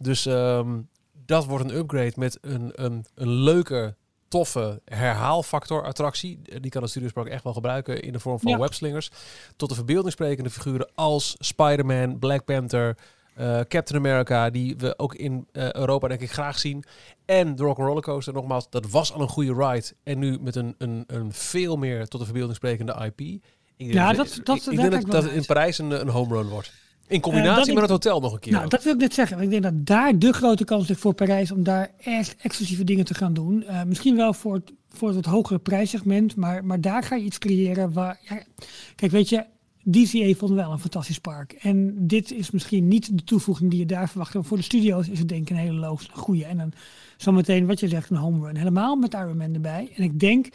Dus 0.00 0.24
um, 0.26 0.88
dat 1.26 1.44
wordt 1.44 1.64
een 1.64 1.76
upgrade 1.76 2.12
met 2.16 2.38
een, 2.40 2.72
een, 2.74 3.06
een 3.14 3.30
leuke 3.30 3.96
toffe 4.32 4.80
herhaalfactor 4.84 5.84
attractie. 5.84 6.40
Die 6.60 6.70
kan 6.70 6.82
het 6.82 6.90
Studiospark 6.90 7.28
echt 7.28 7.44
wel 7.44 7.52
gebruiken 7.52 8.02
in 8.02 8.12
de 8.12 8.20
vorm 8.20 8.38
van 8.40 8.50
ja. 8.50 8.58
webslingers. 8.58 9.10
Tot 9.56 9.68
de 9.68 9.74
verbeeldingssprekende 9.74 10.50
figuren 10.50 10.90
als 10.94 11.34
Spider-Man, 11.38 12.18
Black 12.18 12.44
Panther, 12.44 12.96
uh, 13.38 13.60
Captain 13.60 13.98
America, 13.98 14.50
die 14.50 14.76
we 14.76 14.98
ook 14.98 15.14
in 15.14 15.46
uh, 15.52 15.72
Europa 15.72 16.08
denk 16.08 16.20
ik 16.20 16.32
graag 16.32 16.58
zien. 16.58 16.84
En 17.24 17.56
de 17.56 17.62
Rock 17.62 18.02
Coaster, 18.02 18.32
nogmaals, 18.32 18.70
dat 18.70 18.90
was 18.90 19.12
al 19.12 19.20
een 19.20 19.28
goede 19.28 19.54
ride. 19.54 19.86
En 20.02 20.18
nu 20.18 20.38
met 20.40 20.56
een, 20.56 20.74
een, 20.78 21.04
een 21.06 21.32
veel 21.32 21.76
meer 21.76 22.06
tot 22.06 22.20
de 22.20 22.26
verbeelding 22.26 22.56
sprekende 22.56 23.12
IP. 23.16 23.20
Ik 23.76 23.92
ja, 23.92 24.12
dat, 24.12 24.40
dat, 24.44 24.56
ik, 24.56 24.72
ik 24.72 24.76
denk 24.76 24.92
dat, 24.92 25.10
dat 25.10 25.22
het 25.22 25.32
in 25.32 25.44
Parijs 25.44 25.78
een, 25.78 25.90
een 25.90 26.08
home 26.08 26.34
run 26.34 26.48
wordt. 26.48 26.72
In 27.06 27.20
combinatie 27.20 27.68
uh, 27.68 27.72
met 27.72 27.82
het 27.82 27.90
hotel 27.90 28.20
nog 28.20 28.32
een 28.32 28.38
keer. 28.38 28.52
Nou, 28.52 28.68
dat 28.68 28.84
wil 28.84 28.92
ik 28.92 28.98
net 28.98 29.14
zeggen. 29.14 29.40
Ik 29.40 29.50
denk 29.50 29.62
dat 29.62 29.86
daar 29.86 30.18
de 30.18 30.32
grote 30.32 30.64
kans 30.64 30.88
ligt 30.88 31.00
voor 31.00 31.14
Parijs 31.14 31.50
om 31.50 31.62
daar 31.62 31.90
echt 31.98 32.36
exclusieve 32.38 32.84
dingen 32.84 33.04
te 33.04 33.14
gaan 33.14 33.34
doen. 33.34 33.64
Uh, 33.68 33.82
misschien 33.82 34.16
wel 34.16 34.32
voor 34.32 34.54
het, 34.54 34.72
voor 34.88 35.08
het 35.08 35.16
wat 35.16 35.34
hogere 35.34 35.58
prijssegment, 35.58 36.36
maar, 36.36 36.64
maar 36.64 36.80
daar 36.80 37.02
ga 37.02 37.16
je 37.16 37.24
iets 37.24 37.38
creëren 37.38 37.92
waar. 37.92 38.20
Ja, 38.28 38.42
kijk, 38.94 39.12
weet 39.12 39.28
je, 39.28 39.44
DCA 39.90 40.34
vond 40.38 40.52
wel 40.52 40.72
een 40.72 40.78
fantastisch 40.78 41.18
park. 41.18 41.52
En 41.52 42.06
dit 42.06 42.32
is 42.32 42.50
misschien 42.50 42.88
niet 42.88 43.18
de 43.18 43.24
toevoeging 43.24 43.70
die 43.70 43.78
je 43.78 43.86
daar 43.86 44.08
verwacht. 44.08 44.34
Maar 44.34 44.44
voor 44.44 44.56
de 44.56 44.62
studio's 44.62 45.08
is 45.08 45.18
het 45.18 45.28
denk 45.28 45.42
ik 45.42 45.50
een 45.50 45.62
hele 45.62 45.78
logische, 45.78 46.12
goede. 46.14 46.44
En 46.44 46.56
dan 46.56 46.72
zometeen 47.16 47.66
wat 47.66 47.80
je 47.80 47.88
zegt, 47.88 48.10
een 48.10 48.16
home 48.16 48.46
run. 48.46 48.56
Helemaal 48.56 48.96
met 48.96 49.14
Iron 49.14 49.36
Man 49.36 49.54
erbij. 49.54 49.92
En 49.96 50.02
ik 50.02 50.20
denk 50.20 50.48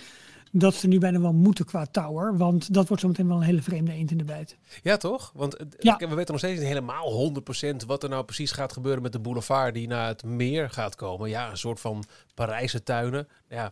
dat 0.51 0.73
ze 0.73 0.87
nu 0.87 0.99
bijna 0.99 1.19
wel 1.19 1.33
moeten 1.33 1.65
qua 1.65 1.85
tower. 1.85 2.37
Want 2.37 2.73
dat 2.73 2.87
wordt 2.87 3.01
zometeen 3.01 3.27
wel 3.27 3.37
een 3.37 3.43
hele 3.43 3.61
vreemde 3.61 3.91
eend 3.91 4.11
in 4.11 4.17
de 4.17 4.23
bijt. 4.23 4.57
Ja, 4.83 4.97
toch? 4.97 5.31
Want 5.35 5.57
ja. 5.79 5.97
we 5.97 6.15
weten 6.15 6.31
nog 6.31 6.37
steeds 6.37 6.59
niet 6.59 6.67
helemaal 6.67 7.31
100% 7.73 7.85
wat 7.87 8.03
er 8.03 8.09
nou 8.09 8.23
precies 8.23 8.51
gaat 8.51 8.73
gebeuren 8.73 9.01
met 9.01 9.11
de 9.11 9.19
boulevard 9.19 9.73
die 9.73 9.87
naar 9.87 10.07
het 10.07 10.23
meer 10.23 10.69
gaat 10.69 10.95
komen. 10.95 11.29
Ja, 11.29 11.49
een 11.49 11.57
soort 11.57 11.79
van 11.79 12.03
Parijse 12.33 12.83
tuinen. 12.83 13.27
Ja, 13.49 13.71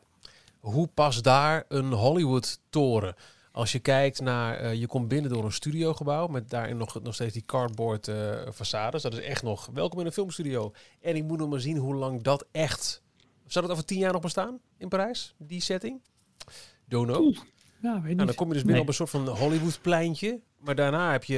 hoe 0.60 0.88
past 0.94 1.24
daar 1.24 1.66
een 1.68 1.92
Hollywood-toren? 1.92 3.16
Als 3.52 3.72
je 3.72 3.80
kijkt 3.80 4.22
naar, 4.22 4.64
uh, 4.64 4.74
je 4.74 4.88
komt 4.88 5.08
binnen 5.08 5.32
door 5.32 5.44
een 5.46 5.52
studiogebouw 5.52 6.28
met 6.28 6.50
daarin 6.50 6.78
nog, 6.78 7.02
nog 7.02 7.14
steeds 7.14 7.34
die 7.34 7.46
cardboard 7.46 8.08
uh, 8.08 8.16
façades. 8.54 9.02
Dat 9.02 9.14
is 9.14 9.20
echt 9.20 9.44
nog, 9.44 9.70
welkom 9.74 10.00
in 10.00 10.06
een 10.06 10.12
filmstudio. 10.12 10.74
En 11.02 11.16
ik 11.16 11.24
moet 11.24 11.38
nog 11.38 11.50
maar 11.50 11.60
zien 11.60 11.78
hoe 11.78 11.96
lang 11.96 12.22
dat 12.22 12.46
echt... 12.52 13.02
Zou 13.48 13.66
dat 13.66 13.74
over 13.74 13.86
tien 13.88 14.00
jaar 14.00 14.14
nog 14.14 14.22
bestaan 14.22 14.60
in 14.78 14.90
Parijs, 14.90 15.36
die 15.38 15.62
setting? 15.62 16.02
Ja, 17.82 18.02
weet 18.02 18.16
nou, 18.16 18.28
dan 18.28 18.36
kom 18.36 18.48
je 18.48 18.54
dus 18.54 18.64
binnen 18.64 18.82
op 18.82 18.88
een 18.88 18.94
soort 18.94 19.10
van 19.10 19.28
Hollywood-pleintje. 19.28 20.42
Maar 20.66 20.76
daarna 20.76 21.12
heb 21.12 21.24
je 21.24 21.38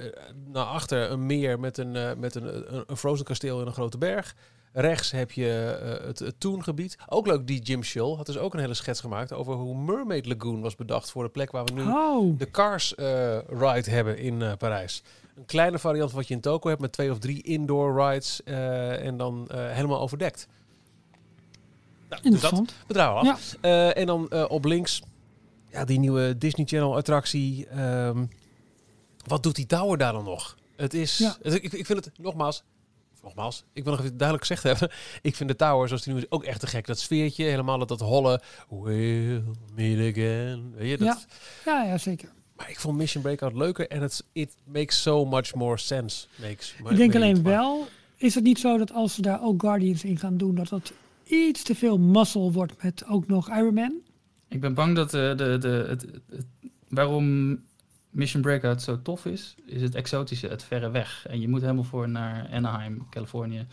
uh, 0.00 0.52
naar 0.52 0.64
achter 0.64 1.10
een 1.10 1.26
meer 1.26 1.60
met 1.60 1.78
een, 1.78 1.94
uh, 1.94 2.10
met 2.14 2.34
een, 2.34 2.74
een, 2.74 2.84
een 2.86 2.96
Frozen 2.96 3.24
kasteel 3.24 3.60
en 3.60 3.66
een 3.66 3.72
grote 3.72 3.98
berg. 3.98 4.36
Rechts 4.72 5.10
heb 5.10 5.30
je 5.30 5.78
uh, 5.82 6.06
het, 6.06 6.18
het 6.18 6.40
Toongebied. 6.40 6.96
Ook 7.08 7.26
leuk, 7.26 7.46
die 7.46 7.62
Jim 7.62 7.82
Shull 7.82 8.14
had 8.14 8.26
dus 8.26 8.38
ook 8.38 8.54
een 8.54 8.60
hele 8.60 8.74
schets 8.74 9.00
gemaakt 9.00 9.32
over 9.32 9.54
hoe 9.54 9.76
Mermaid 9.76 10.26
Lagoon 10.26 10.60
was 10.60 10.76
bedacht 10.76 11.10
voor 11.10 11.24
de 11.24 11.30
plek 11.30 11.50
waar 11.50 11.64
we 11.64 11.72
nu 11.72 11.82
oh. 11.82 12.38
de 12.38 12.50
Cars 12.50 12.94
ride 13.48 13.90
hebben 13.90 14.18
in 14.18 14.56
Parijs. 14.58 15.02
Een 15.36 15.44
kleine 15.44 15.78
variant 15.78 16.10
van 16.10 16.18
wat 16.18 16.28
je 16.28 16.34
in 16.34 16.40
Toko 16.40 16.68
hebt 16.68 16.80
met 16.80 16.92
twee 16.92 17.10
of 17.10 17.18
drie 17.18 17.42
indoor 17.42 18.02
rides 18.02 18.42
en 18.44 19.16
dan 19.16 19.48
helemaal 19.52 20.00
overdekt. 20.00 20.46
Nou, 22.10 22.22
Interessant. 22.22 22.68
Dus 22.68 22.76
dat, 22.76 22.86
we 22.86 22.92
draaien 22.92 23.32
af. 23.32 23.56
Ja. 23.62 23.68
Uh, 23.68 23.96
en 23.96 24.06
dan 24.06 24.26
uh, 24.32 24.44
op 24.48 24.64
links, 24.64 25.02
ja, 25.70 25.84
die 25.84 25.98
nieuwe 25.98 26.38
Disney 26.38 26.66
Channel 26.66 26.96
attractie. 26.96 27.78
Um, 27.78 28.28
wat 29.26 29.42
doet 29.42 29.54
die 29.54 29.66
tower 29.66 29.98
daar 29.98 30.12
dan 30.12 30.24
nog? 30.24 30.56
Het 30.76 30.94
is, 30.94 31.18
ja. 31.18 31.36
het, 31.42 31.54
ik, 31.54 31.72
ik 31.72 31.86
vind 31.86 32.04
het, 32.04 32.18
nogmaals, 32.18 32.62
nogmaals, 33.22 33.64
ik 33.72 33.84
wil 33.84 33.92
nog 33.92 34.02
even 34.02 34.16
duidelijk 34.16 34.46
gezegd 34.46 34.62
hebben. 34.62 34.96
Ik 35.22 35.36
vind 35.36 35.48
de 35.48 35.56
tower, 35.56 35.88
zoals 35.88 36.02
die 36.02 36.14
nu 36.14 36.18
is, 36.18 36.30
ook 36.30 36.44
echt 36.44 36.60
te 36.60 36.66
gek. 36.66 36.86
Dat 36.86 36.98
sfeertje, 36.98 37.44
helemaal 37.44 37.78
dat, 37.78 37.88
dat 37.88 38.00
holle, 38.00 38.40
we'll 38.68 39.42
meet 39.74 40.16
again. 40.16 40.74
Weet 40.76 40.90
je, 40.90 40.98
dat, 40.98 41.26
ja. 41.64 41.72
ja, 41.72 41.84
ja, 41.84 41.98
zeker. 41.98 42.28
Maar 42.56 42.70
ik 42.70 42.80
vond 42.80 42.96
Mission 42.96 43.22
Breakout 43.22 43.54
leuker 43.54 43.88
en 43.88 44.02
het 44.02 44.24
it 44.32 44.56
makes 44.64 45.02
so 45.02 45.24
much 45.24 45.54
more 45.54 45.76
sense. 45.76 46.26
Makes, 46.40 46.74
ik 46.88 46.96
denk 46.96 47.14
alleen 47.14 47.42
wel, 47.42 47.86
is 48.16 48.34
het 48.34 48.44
niet 48.44 48.58
zo 48.58 48.78
dat 48.78 48.92
als 48.92 49.14
ze 49.14 49.22
daar 49.22 49.42
ook 49.42 49.60
Guardians 49.60 50.04
in 50.04 50.18
gaan 50.18 50.36
doen, 50.36 50.54
dat 50.54 50.68
dat 50.68 50.92
iets 51.30 51.62
te 51.62 51.74
veel 51.74 51.98
muscle 51.98 52.52
wordt 52.52 52.82
met 52.82 53.04
ook 53.06 53.26
nog 53.26 53.48
Iron 53.48 53.74
Man. 53.74 53.92
Ik 54.48 54.60
ben 54.60 54.74
bang 54.74 54.96
dat 54.96 55.10
de, 55.10 55.32
de, 55.36 55.58
de, 55.58 55.86
het, 55.88 56.06
het, 56.30 56.46
waarom 56.88 57.58
Mission 58.10 58.42
Breakout 58.42 58.82
zo 58.82 59.02
tof 59.02 59.26
is, 59.26 59.54
is 59.66 59.82
het 59.82 59.94
exotische, 59.94 60.46
het 60.46 60.62
verre 60.62 60.90
weg. 60.90 61.26
En 61.28 61.40
je 61.40 61.48
moet 61.48 61.60
helemaal 61.60 61.84
voor 61.84 62.08
naar 62.08 62.48
Anaheim, 62.52 63.06
Californië. 63.10 63.66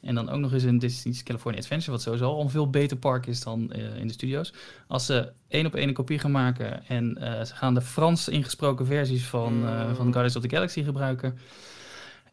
En 0.00 0.14
dan 0.14 0.28
ook 0.28 0.40
nog 0.40 0.52
eens 0.52 0.62
een 0.62 0.78
Disney's 0.78 1.22
California 1.22 1.60
Adventure, 1.60 1.90
wat 1.90 2.02
sowieso 2.02 2.24
al 2.24 2.40
een 2.40 2.50
veel 2.50 2.70
beter 2.70 2.96
park 2.96 3.26
is 3.26 3.40
dan 3.40 3.72
uh, 3.76 3.96
in 3.96 4.06
de 4.06 4.12
studio's. 4.12 4.52
Als 4.86 5.06
ze 5.06 5.32
één 5.48 5.66
op 5.66 5.74
één 5.74 5.88
een 5.88 5.94
kopie 5.94 6.18
gaan 6.18 6.30
maken 6.30 6.86
en 6.86 7.16
uh, 7.20 7.44
ze 7.44 7.54
gaan 7.54 7.74
de 7.74 7.80
Frans 7.80 8.28
ingesproken 8.28 8.86
versies 8.86 9.24
van, 9.24 9.62
uh, 9.62 9.94
van 9.94 10.04
Guardians 10.04 10.36
of 10.36 10.42
the 10.42 10.48
Galaxy 10.48 10.82
gebruiken. 10.82 11.38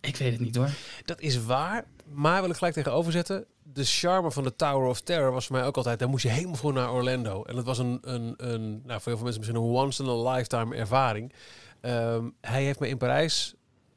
Ik 0.01 0.15
weet 0.15 0.31
het 0.31 0.41
niet 0.41 0.55
hoor. 0.55 0.69
Dat 1.05 1.21
is 1.21 1.45
waar, 1.45 1.85
maar 2.11 2.41
wil 2.41 2.49
ik 2.49 2.55
gelijk 2.55 2.75
tegenover 2.75 3.11
zetten 3.11 3.45
de 3.73 3.83
charme 3.83 4.31
van 4.31 4.43
de 4.43 4.55
Tower 4.55 4.89
of 4.89 5.01
Terror 5.01 5.31
was 5.31 5.47
voor 5.47 5.55
mij 5.55 5.65
ook 5.65 5.77
altijd... 5.77 5.99
daar 5.99 6.09
moest 6.09 6.23
je 6.23 6.29
helemaal 6.29 6.55
voor 6.55 6.73
naar 6.73 6.93
Orlando. 6.93 7.43
En 7.43 7.55
dat 7.55 7.65
was 7.65 7.77
een, 7.77 7.99
een, 8.01 8.33
een 8.37 8.81
nou, 8.85 9.01
voor 9.01 9.11
heel 9.11 9.15
veel 9.15 9.23
mensen 9.23 9.39
misschien 9.39 9.55
een 9.55 9.61
once-in-a-lifetime 9.61 10.75
ervaring. 10.75 11.33
Um, 11.81 12.33
hij 12.41 12.63
heeft 12.63 12.79
me 12.79 12.87
in 12.87 12.97
Parijs, 12.97 13.55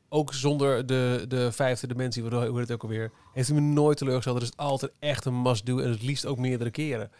ook 0.08 0.34
zonder 0.34 0.86
de, 0.86 1.24
de 1.28 1.52
vijfde 1.52 1.86
dimensie, 1.86 2.22
hoe 2.22 2.60
het 2.60 2.72
ook 2.72 2.82
alweer... 2.82 3.12
heeft 3.32 3.48
hij 3.48 3.60
me 3.60 3.66
nooit 3.66 3.98
teleurgesteld. 3.98 4.36
Er 4.36 4.42
is 4.42 4.56
altijd 4.56 4.92
echt 4.98 5.24
een 5.24 5.42
must-do 5.42 5.78
en 5.78 5.90
het 5.90 6.02
liefst 6.02 6.26
ook 6.26 6.38
meerdere 6.38 6.70
keren. 6.70 7.10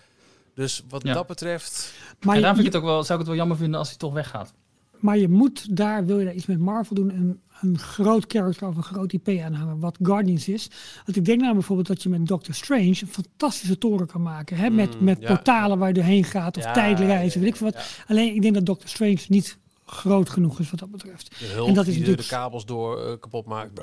Dus 0.54 0.84
wat 0.88 1.02
ja. 1.02 1.14
dat 1.14 1.26
betreft... 1.26 1.94
Maar 2.20 2.36
en 2.36 2.42
daar 2.42 2.54
vind 2.54 2.66
ik 2.66 2.72
het 2.72 2.82
ook 2.82 2.88
wel, 2.88 3.04
zou 3.04 3.12
ik 3.12 3.18
het 3.18 3.26
wel 3.26 3.36
jammer 3.36 3.56
vinden 3.56 3.78
als 3.78 3.88
hij 3.88 3.98
toch 3.98 4.12
weggaat. 4.12 4.52
Maar 4.98 5.18
je 5.18 5.28
moet 5.28 5.76
daar, 5.76 6.06
wil 6.06 6.18
je 6.18 6.24
daar 6.24 6.34
iets 6.34 6.46
met 6.46 6.58
Marvel 6.58 6.94
doen, 6.94 7.10
een, 7.10 7.40
een 7.62 7.78
groot 7.78 8.24
character 8.28 8.68
of 8.68 8.76
een 8.76 8.82
groot 8.82 9.12
IP 9.12 9.28
aanhangen, 9.28 9.78
wat 9.78 9.98
Guardians 10.02 10.48
is. 10.48 10.70
Want 11.04 11.16
ik 11.16 11.24
denk 11.24 11.40
nou 11.40 11.52
bijvoorbeeld 11.52 11.88
dat 11.88 12.02
je 12.02 12.08
met 12.08 12.26
Doctor 12.26 12.54
Strange 12.54 12.88
een 13.00 13.06
fantastische 13.08 13.78
toren 13.78 14.06
kan 14.06 14.22
maken. 14.22 14.56
Hè? 14.56 14.70
Met, 14.70 14.98
Mm, 14.98 15.04
met 15.04 15.20
ja. 15.20 15.26
portalen 15.34 15.78
waar 15.78 15.88
je 15.88 15.94
doorheen 15.94 16.24
gaat 16.24 16.56
of 16.56 16.64
Ja, 16.64 16.72
tijdreizen, 16.72 17.40
weet 17.40 17.48
ik 17.48 17.56
veel 17.56 17.70
wat. 17.70 18.02
Alleen 18.06 18.34
ik 18.34 18.42
denk 18.42 18.54
dat 18.54 18.66
Doctor 18.66 18.88
Strange 18.88 19.18
niet 19.28 19.58
groot 19.84 20.30
genoeg 20.30 20.58
is 20.60 20.70
wat 20.70 20.80
dat 20.80 20.90
betreft. 20.90 21.36
Hulp 21.38 21.68
En 21.68 21.74
dat 21.74 21.86
is 21.86 21.94
natuurlijk- 21.94 22.22
de 22.28 22.34
kabels 22.34 22.64
door 22.66 23.00
eh, 23.06 23.12
kapot 23.20 23.46
maakt. 23.46 23.78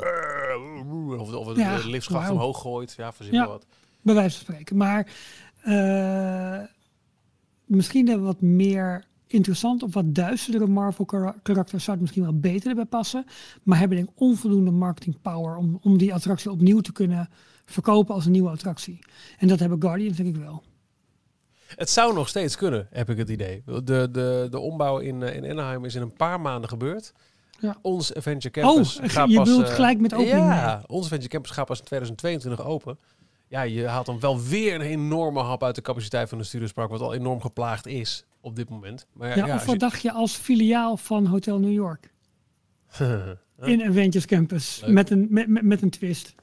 Of, 1.17 1.33
of 1.33 1.55
Ja, 1.57 1.77
de 1.77 1.89
liftschacht 1.89 2.29
omhoog 2.29 2.61
gooit. 2.61 2.93
Ja, 2.97 3.13
verzin 3.13 3.33
Ja. 3.33 3.47
wat. 3.47 3.65
Bij 4.01 4.13
wijze 4.15 4.35
van 4.37 4.45
spreken. 4.45 4.77
Maar 4.77 5.07
eh, 5.61 6.59
misschien 7.65 8.09
een 8.09 8.23
wat 8.23 8.41
meer 8.41 9.05
interessant 9.31 9.83
of 9.83 9.93
wat 9.93 10.15
duisterdere 10.15 10.67
Marvel 10.67 11.05
kara- 11.05 11.35
karakters 11.41 11.83
zou 11.83 11.91
het 11.91 12.01
misschien 12.01 12.23
wel 12.23 12.39
beter 12.39 12.69
erbij 12.69 12.85
passen. 12.85 13.25
Maar 13.63 13.79
hebben 13.79 13.97
denk 13.97 14.09
ik 14.09 14.15
onvoldoende 14.21 14.71
marketing 14.71 15.21
power 15.21 15.55
om, 15.55 15.79
om 15.81 15.97
die 15.97 16.13
attractie 16.13 16.51
opnieuw 16.51 16.79
te 16.79 16.91
kunnen 16.91 17.29
verkopen 17.65 18.15
als 18.15 18.25
een 18.25 18.31
nieuwe 18.31 18.49
attractie. 18.49 18.99
En 19.37 19.47
dat 19.47 19.59
hebben 19.59 19.81
Guardians 19.81 20.17
denk 20.17 20.35
ik 20.35 20.41
wel. 20.41 20.63
Het 21.75 21.89
zou 21.89 22.13
nog 22.13 22.27
steeds 22.27 22.55
kunnen, 22.55 22.87
heb 22.91 23.09
ik 23.09 23.17
het 23.17 23.29
idee. 23.29 23.63
De, 23.65 23.81
de, 24.11 24.47
de 24.49 24.59
ombouw 24.59 24.97
in, 24.97 25.23
eh, 25.23 25.35
in 25.35 25.51
Anaheim 25.51 25.85
is 25.85 25.95
in 25.95 26.01
een 26.01 26.13
paar 26.13 26.41
maanden 26.41 26.69
gebeurd. 26.69 27.13
Ja. 27.59 27.77
Ons 27.81 28.15
Adventure 28.15 28.61
Campus 28.61 28.99
Oh, 28.99 29.09
gaat 29.09 29.29
je 29.29 29.35
pas... 29.35 29.47
bedoelt 29.47 29.67
eh, 29.67 29.73
gelijk 29.73 29.99
met 29.99 30.13
opening 30.13 30.37
Ja, 30.37 30.83
ons 30.87 31.03
Adventure 31.03 31.29
Campus 31.29 31.51
gaat 31.51 31.65
pas 31.65 31.79
in 31.79 31.85
2022 31.85 32.65
open. 32.65 32.99
Ja, 33.47 33.61
je 33.61 33.87
haalt 33.87 34.05
dan 34.05 34.19
wel 34.19 34.41
weer 34.41 34.75
een 34.75 34.81
enorme 34.81 35.39
hap 35.39 35.63
uit 35.63 35.75
de 35.75 35.81
capaciteit 35.81 36.29
van 36.29 36.37
de 36.37 36.43
Studiospark, 36.43 36.89
wat 36.89 37.01
al 37.01 37.13
enorm 37.13 37.41
geplaagd 37.41 37.87
is 37.87 38.25
op 38.41 38.55
dit 38.55 38.69
moment. 38.69 39.07
Maar 39.13 39.29
ja, 39.29 39.35
Ja, 39.35 39.45
ja, 39.45 39.55
of 39.55 39.63
wat 39.65 39.73
je- 39.73 39.79
dacht 39.79 40.01
je 40.01 40.11
als 40.11 40.35
filiaal 40.35 40.97
van 40.97 41.25
Hotel 41.25 41.59
New 41.59 41.71
York? 41.73 42.11
In 43.61 43.83
Avengers 43.83 44.25
Campus. 44.25 44.81
Leuk. 44.81 44.91
Met 44.93 45.09
een, 45.09 45.27
met, 45.29 45.47
met, 45.47 45.63
met 45.63 45.81
een 45.81 45.89
twist. 45.89 46.35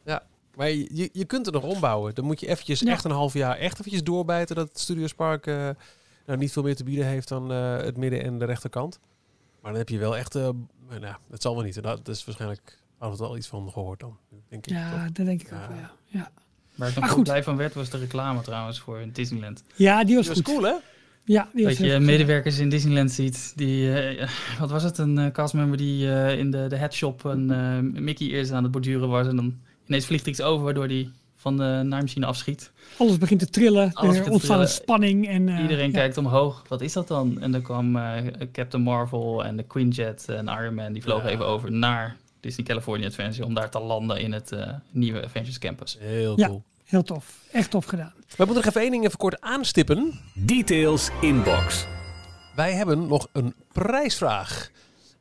Maar 0.54 0.70
je, 0.70 1.08
je- 1.12 1.24
kunt 1.24 1.46
het 1.46 1.54
nog 1.54 1.64
ombouwen. 1.64 2.14
Dan 2.14 2.24
moet 2.24 2.40
je 2.40 2.46
eventjes 2.48 2.80
Ja. 2.80 2.90
echt 2.90 3.04
een 3.04 3.10
half 3.10 3.32
jaar 3.34 3.56
echt 3.56 3.78
eventjes 3.78 4.02
doorbijten 4.04 4.56
dat 4.56 4.68
het 4.68 4.78
Studiospark 4.78 5.46
eh 5.46 5.68
nou 6.26 6.38
niet 6.38 6.52
veel 6.52 6.62
meer 6.62 6.76
te 6.76 6.84
bieden 6.84 7.06
heeft 7.06 7.28
dan 7.28 7.52
eh, 7.52 7.76
het 7.76 7.96
midden 7.96 8.22
en 8.22 8.38
de 8.38 8.44
rechterkant. 8.44 8.98
Maar 9.60 9.70
dan 9.70 9.80
heb 9.80 9.88
je 9.88 9.98
wel 9.98 10.16
echt, 10.16 10.34
eh, 10.34 10.48
nou, 11.00 11.14
het 11.30 11.42
zal 11.42 11.54
wel 11.54 11.64
niet. 11.64 11.82
Dat 11.82 12.08
is 12.08 12.24
waarschijnlijk, 12.24 12.78
hadden 12.98 13.16
we 13.18 13.22
het 13.24 13.32
al 13.32 13.38
iets 13.38 13.46
van 13.48 13.70
gehoord 13.72 14.00
dan, 14.00 14.16
denk 14.48 14.66
ik. 14.66 14.72
Ja, 14.72 14.90
toch? 14.90 15.12
dat 15.12 15.26
denk 15.26 15.40
ik 15.42 15.50
Ja. 15.50 15.62
ook 15.62 15.68
wel, 15.68 15.78
ja. 15.78 15.90
Ja, 16.06 16.26
ik 16.26 16.32
Maar 16.74 16.92
nog 16.94 17.04
goed. 17.04 17.10
goed 17.12 17.22
blij 17.22 17.42
van 17.42 17.56
werd, 17.56 17.74
was 17.74 17.90
de 17.90 17.98
reclame 17.98 18.40
trouwens 18.40 18.80
voor 18.80 19.04
Disneyland. 19.12 19.62
ja 19.74 20.04
die 20.04 20.16
was 20.16 20.26
Dat 20.26 20.36
was 20.36 20.44
goed. 20.44 20.54
cool, 20.54 20.72
hè? 20.72 20.76
Ja, 21.28 21.48
die 21.52 21.64
Dat 21.64 21.76
je 21.76 21.98
medewerkers 21.98 22.58
in 22.58 22.68
Disneyland 22.68 23.10
ziet 23.10 23.52
die, 23.56 23.92
eh, 23.92 24.28
wat 24.58 24.70
was 24.70 24.82
het, 24.82 24.98
een 24.98 25.18
eh, 25.18 25.30
castmember 25.32 25.76
die 25.78 26.12
eh, 26.12 26.38
in 26.38 26.50
de, 26.50 26.66
de 26.68 26.76
headshop 26.76 27.24
een 27.24 27.50
eh, 27.50 28.00
Mickey 28.00 28.26
eerst 28.28 28.50
aan 28.52 28.62
het 28.62 28.72
borduren 28.72 29.08
was 29.08 29.26
en 29.26 29.36
dan 29.36 29.54
ineens 29.86 30.06
vliegt 30.06 30.22
er 30.22 30.28
iets 30.28 30.40
over 30.42 30.64
waardoor 30.64 30.88
die 30.88 31.10
van 31.36 31.56
de 31.56 31.82
naaimachine 31.84 32.26
afschiet. 32.26 32.70
Alles 32.98 33.18
begint 33.18 33.40
te 33.40 33.50
trillen. 33.50 33.92
Alles 33.92 34.16
er 34.16 34.30
ontstaat 34.30 34.70
spanning. 34.70 35.28
En, 35.28 35.48
eh, 35.48 35.60
Iedereen 35.60 35.86
ja. 35.86 35.92
kijkt 35.92 36.16
omhoog, 36.16 36.62
wat 36.68 36.80
is 36.80 36.92
dat 36.92 37.08
dan? 37.08 37.40
En 37.40 37.52
dan 37.52 37.62
kwam 37.62 37.96
eh, 37.96 38.16
Captain 38.52 38.82
Marvel 38.82 39.44
en 39.44 39.56
de 39.56 39.62
Quinjet 39.62 40.28
en 40.28 40.46
Iron 40.46 40.74
Man, 40.74 40.92
die 40.92 41.02
vlogen 41.02 41.28
Ja. 41.28 41.34
even 41.34 41.46
over 41.46 41.72
naar 41.72 42.16
Disney 42.40 42.66
California 42.66 43.06
Adventure 43.06 43.44
om 43.44 43.54
daar 43.54 43.70
te 43.70 43.80
landen 43.80 44.20
in 44.20 44.32
het 44.32 44.52
eh, 44.52 44.72
nieuwe 44.90 45.24
Avengers 45.24 45.58
Campus. 45.58 45.96
Heel 46.00 46.38
Ja. 46.38 46.50
Heel 46.86 47.02
tof. 47.02 47.44
Echt 47.52 47.70
tof 47.70 47.84
gedaan. 47.84 48.14
We 48.16 48.44
moeten 48.44 48.54
nog 48.54 48.64
even 48.64 48.80
één 48.80 48.90
ding 48.90 49.04
even 49.04 49.18
kort 49.18 49.40
aanstippen. 49.40 50.20
Details 50.34 51.10
inbox. 51.20 51.86
Wij 52.54 52.72
hebben 52.72 53.06
nog 53.06 53.28
een 53.32 53.54
prijsvraag. 53.72 54.70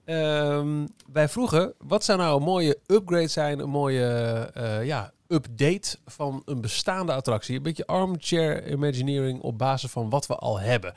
Ehm, 0.05 0.85
wij 1.11 1.29
vroegen, 1.29 1.73
wat 1.77 2.03
zou 2.03 2.19
nou 2.19 2.37
een 2.37 2.43
mooie 2.43 2.79
upgrade 2.87 3.27
zijn, 3.27 3.59
een 3.59 3.69
mooie 3.69 4.05
eh, 4.53 4.85
ja, 4.85 5.11
update 5.27 5.97
van 6.05 6.41
een 6.45 6.61
bestaande 6.61 7.13
attractie? 7.13 7.55
Een 7.55 7.63
beetje 7.63 7.87
armchair 7.87 8.71
imagineering 8.71 9.41
op 9.41 9.57
basis 9.57 9.91
van 9.91 10.09
wat 10.09 10.27
we 10.27 10.35
al 10.35 10.59
hebben. 10.59 10.93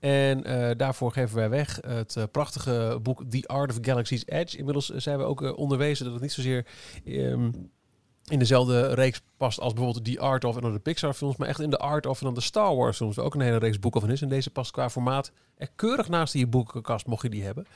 En 0.00 0.44
eh, 0.44 0.70
daarvoor 0.76 1.12
geven 1.12 1.36
wij 1.36 1.48
weg 1.48 1.78
het 1.86 2.16
eh, 2.16 2.24
prachtige 2.30 2.98
boek 3.02 3.22
The 3.30 3.46
Art 3.46 3.70
of 3.70 3.78
Galaxy's 3.80 4.22
Edge. 4.26 4.56
Inmiddels 4.56 4.88
zijn 4.88 5.18
we 5.18 5.24
ook 5.24 5.56
onderwezen 5.56 6.04
dat 6.04 6.12
het 6.12 6.22
niet 6.22 6.32
zozeer 6.32 6.66
ehm, 7.04 7.50
in 8.30 8.38
dezelfde 8.38 8.94
reeks 8.94 9.20
past 9.36 9.60
als 9.60 9.72
bijvoorbeeld 9.72 10.04
The 10.04 10.20
Art 10.20 10.44
of 10.44 10.56
en 10.56 10.62
dan 10.62 10.72
de 10.72 10.78
Pixar 10.78 11.14
films, 11.14 11.36
maar 11.36 11.48
echt 11.48 11.60
in 11.60 11.70
de 11.70 11.78
Art 11.78 12.06
of 12.06 12.18
en 12.18 12.24
dan 12.24 12.34
de 12.34 12.40
Star 12.40 12.76
Wars 12.76 12.96
films, 12.96 13.18
ook 13.18 13.34
een 13.34 13.40
hele 13.40 13.56
reeks 13.56 13.78
boeken 13.78 14.00
van 14.00 14.10
is. 14.10 14.22
En 14.22 14.28
deze 14.28 14.50
past 14.50 14.70
qua 14.70 14.90
formaat 14.90 15.32
er 15.56 15.68
keurig 15.76 16.08
naast 16.08 16.32
je 16.32 16.46
boekenkast, 16.46 17.06
mocht 17.06 17.22
je 17.22 17.28
die 17.28 17.42
hebben. 17.42 17.66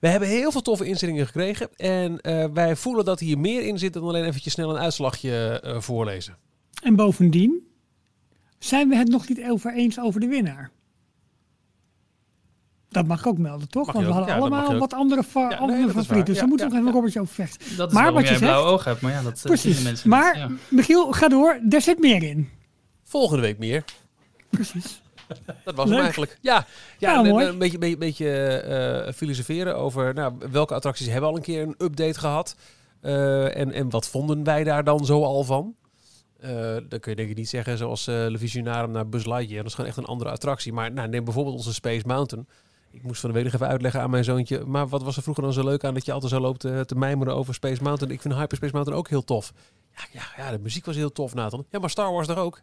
We 0.00 0.08
hebben 0.08 0.28
heel 0.28 0.50
veel 0.50 0.62
toffe 0.62 0.84
instellingen 0.84 1.26
gekregen 1.26 1.68
en 1.76 2.20
eh, 2.20 2.44
wij 2.52 2.76
voelen 2.76 3.04
dat 3.04 3.20
hier 3.20 3.38
meer 3.38 3.62
in 3.62 3.78
zit 3.78 3.92
dan 3.92 4.02
alleen 4.02 4.24
eventjes 4.24 4.52
snel 4.52 4.70
een 4.70 4.80
uitslagje 4.80 5.60
eh, 5.60 5.80
voorlezen. 5.80 6.36
En 6.82 6.96
bovendien 6.96 7.66
zijn 8.58 8.88
we 8.88 8.96
het 8.96 9.08
nog 9.08 9.28
niet 9.28 9.44
over 9.44 9.74
eens 9.74 10.00
over 10.00 10.20
de 10.20 10.26
winnaar. 10.26 10.70
Dat 12.98 13.06
mag 13.06 13.20
ik 13.20 13.26
ook 13.26 13.38
melden, 13.38 13.68
toch? 13.68 13.86
Mag 13.86 13.94
Want 13.94 14.06
we 14.06 14.12
hadden 14.12 14.34
allemaal 14.34 14.78
wat 14.78 14.92
andere, 14.94 15.22
fa- 15.22 15.40
Ja, 15.40 15.48
nee, 15.48 15.58
andere 15.58 15.88
favorieten. 15.88 16.24
Dus 16.24 16.34
Ja, 16.34 16.40
daar 16.40 16.48
moeten 16.48 16.66
ja, 16.66 16.72
we 16.72 16.78
nog 16.78 16.82
even 16.84 16.92
robbertje 16.94 17.20
over 17.20 17.34
vechten. 17.34 17.76
Dat 17.76 17.88
is 17.88 17.94
Maar 17.94 18.12
wat 18.12 18.20
je 18.22 18.26
jij 18.28 18.34
een 18.34 18.40
blauw 18.40 18.60
zegt- 18.60 18.72
oog 18.72 18.84
hebt, 18.84 19.00
maar 19.00 19.12
ja, 19.12 19.22
dat 19.22 19.32
eh, 19.32 19.38
zien 19.38 19.52
de 19.52 19.60
Precies. 19.60 19.82
mensen 19.82 20.08
Maar. 20.08 20.50
Michiel, 20.68 21.12
ga 21.12 21.28
door. 21.28 21.60
Er 21.70 21.80
zit 21.80 21.98
meer 21.98 22.22
in. 22.22 22.48
Volgende 23.04 23.42
week 23.42 23.58
meer. 23.58 23.84
Precies. 24.50 25.02
Dat 25.64 25.74
was 25.74 25.90
hem 25.90 25.98
eigenlijk. 26.00 26.38
Ja, 26.40 26.66
ja 26.98 27.10
Ja, 27.12 27.24
en, 27.24 27.28
mooi. 27.30 27.44
en 27.44 27.50
een 27.52 27.58
beetje, 27.58 27.78
beetje, 27.78 27.96
beetje 27.96 28.30
eh, 28.58 29.12
filosoferen 29.12 29.76
over 29.76 30.14
nou, 30.14 30.32
welke 30.50 30.74
attracties 30.74 31.06
hebben 31.08 31.28
al 31.30 31.36
een 31.36 31.42
keer 31.42 31.62
een 31.62 31.74
update 31.78 32.18
gehad. 32.18 32.56
Eh, 33.00 33.56
en, 33.56 33.72
en 33.72 33.90
wat 33.90 34.08
vonden 34.08 34.44
wij 34.44 34.64
daar 34.64 34.84
dan 34.84 35.04
zo 35.04 35.22
al 35.24 35.44
van? 35.44 35.74
Eh 36.40 36.50
dan 36.88 37.00
kun 37.00 37.10
je 37.10 37.14
denk 37.16 37.30
ik 37.30 37.36
niet 37.36 37.48
zeggen 37.48 37.78
zoals 37.78 38.06
eh 38.06 38.14
Le 38.14 38.38
Visionarum 38.38 38.90
naar 38.90 39.08
Buzz 39.08 39.26
Lightyear. 39.26 39.56
Dat 39.62 39.66
is 39.66 39.74
gewoon 39.74 39.90
echt 39.90 39.98
een 39.98 40.04
andere 40.04 40.30
attractie. 40.30 40.72
Maar 40.72 40.92
nou, 40.92 41.08
neem 41.08 41.24
bijvoorbeeld 41.24 41.56
onze 41.56 41.74
Space 41.74 42.02
Mountain. 42.06 42.46
Ik 42.90 43.02
moest 43.02 43.20
van 43.20 43.32
de 43.32 43.42
week 43.42 43.52
even 43.54 43.68
uitleggen 43.68 44.00
aan 44.00 44.10
mijn 44.10 44.24
zoontje. 44.24 44.64
Maar 44.64 44.88
wat 44.88 45.02
was 45.02 45.16
er 45.16 45.22
vroeger 45.22 45.42
dan 45.42 45.52
zo 45.52 45.64
leuk 45.64 45.84
aan 45.84 45.94
dat 45.94 46.04
je 46.04 46.12
altijd 46.12 46.32
zo 46.32 46.40
loopt 46.40 46.64
eh, 46.64 46.80
te 46.80 46.94
mijmeren 46.94 47.34
over 47.34 47.54
Space 47.54 47.82
Mountain? 47.82 48.14
Ik 48.14 48.20
vind 48.20 48.34
Hyperspace 48.34 48.72
Mountain 48.72 48.98
ook 48.98 49.08
heel 49.08 49.24
tof. 49.24 49.52
Ja, 49.94 50.02
ja, 50.12 50.44
ja, 50.44 50.50
de 50.50 50.58
muziek 50.58 50.84
was 50.84 50.96
heel 50.96 51.12
tof, 51.12 51.34
Nathan. 51.34 51.66
Ja, 51.70 51.78
maar 51.78 51.90
Star 51.90 52.12
Wars 52.12 52.26
daar 52.26 52.38
ook. 52.38 52.62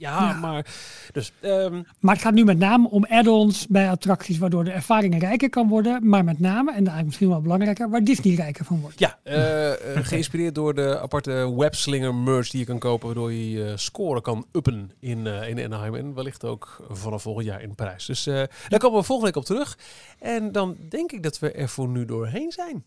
Ja, 0.00 0.28
Ja. 0.28 0.32
maar... 0.32 0.66
Dus, 1.12 1.32
ehm, 1.40 1.82
Maar 1.98 2.14
het 2.14 2.22
gaat 2.24 2.34
nu 2.34 2.44
met 2.44 2.58
name 2.58 2.88
om 2.88 3.04
add-ons 3.08 3.66
bij 3.66 3.90
attracties, 3.90 4.38
waardoor 4.38 4.64
de 4.64 4.70
ervaring 4.70 5.20
rijker 5.20 5.50
kan 5.50 5.68
worden. 5.68 6.08
Maar 6.08 6.24
met 6.24 6.40
name, 6.40 6.70
en 6.70 6.76
eigenlijk 6.76 7.06
misschien 7.06 7.28
wel 7.28 7.40
belangrijker, 7.40 7.90
waar 7.90 8.04
Disney 8.04 8.34
rijker 8.34 8.64
van 8.64 8.80
wordt. 8.80 8.98
Ja, 8.98 9.18
eh, 9.22 9.96
eh, 9.96 10.04
geïnspireerd 10.04 10.54
door 10.54 10.74
de 10.74 11.00
aparte 11.00 11.54
webslinger 11.56 12.14
merch 12.14 12.50
die 12.50 12.60
je 12.60 12.66
kan 12.66 12.78
kopen, 12.78 13.06
waardoor 13.06 13.32
je 13.32 13.50
je 13.50 13.76
score 13.76 14.20
kan 14.20 14.46
uppen 14.52 14.90
in, 15.00 15.26
eh, 15.26 15.48
in 15.48 15.64
Anaheim 15.64 15.94
en 15.94 16.14
wellicht 16.14 16.44
ook 16.44 16.86
vanaf 16.90 17.22
volgend 17.22 17.46
jaar 17.46 17.62
in 17.62 17.74
Parijs. 17.74 18.06
Dus 18.06 18.24
daar 18.24 18.78
komen 18.78 18.98
we 18.98 19.04
volgende 19.04 19.32
week 19.32 19.36
op 19.36 19.44
terug. 19.44 19.78
En 20.18 20.52
dan 20.52 20.76
denk 20.88 21.12
ik 21.12 21.22
dat 21.22 21.38
we 21.38 21.52
er 21.52 21.68
voor 21.68 21.88
nu 21.88 22.04
doorheen 22.04 22.52
zijn. 22.52 22.84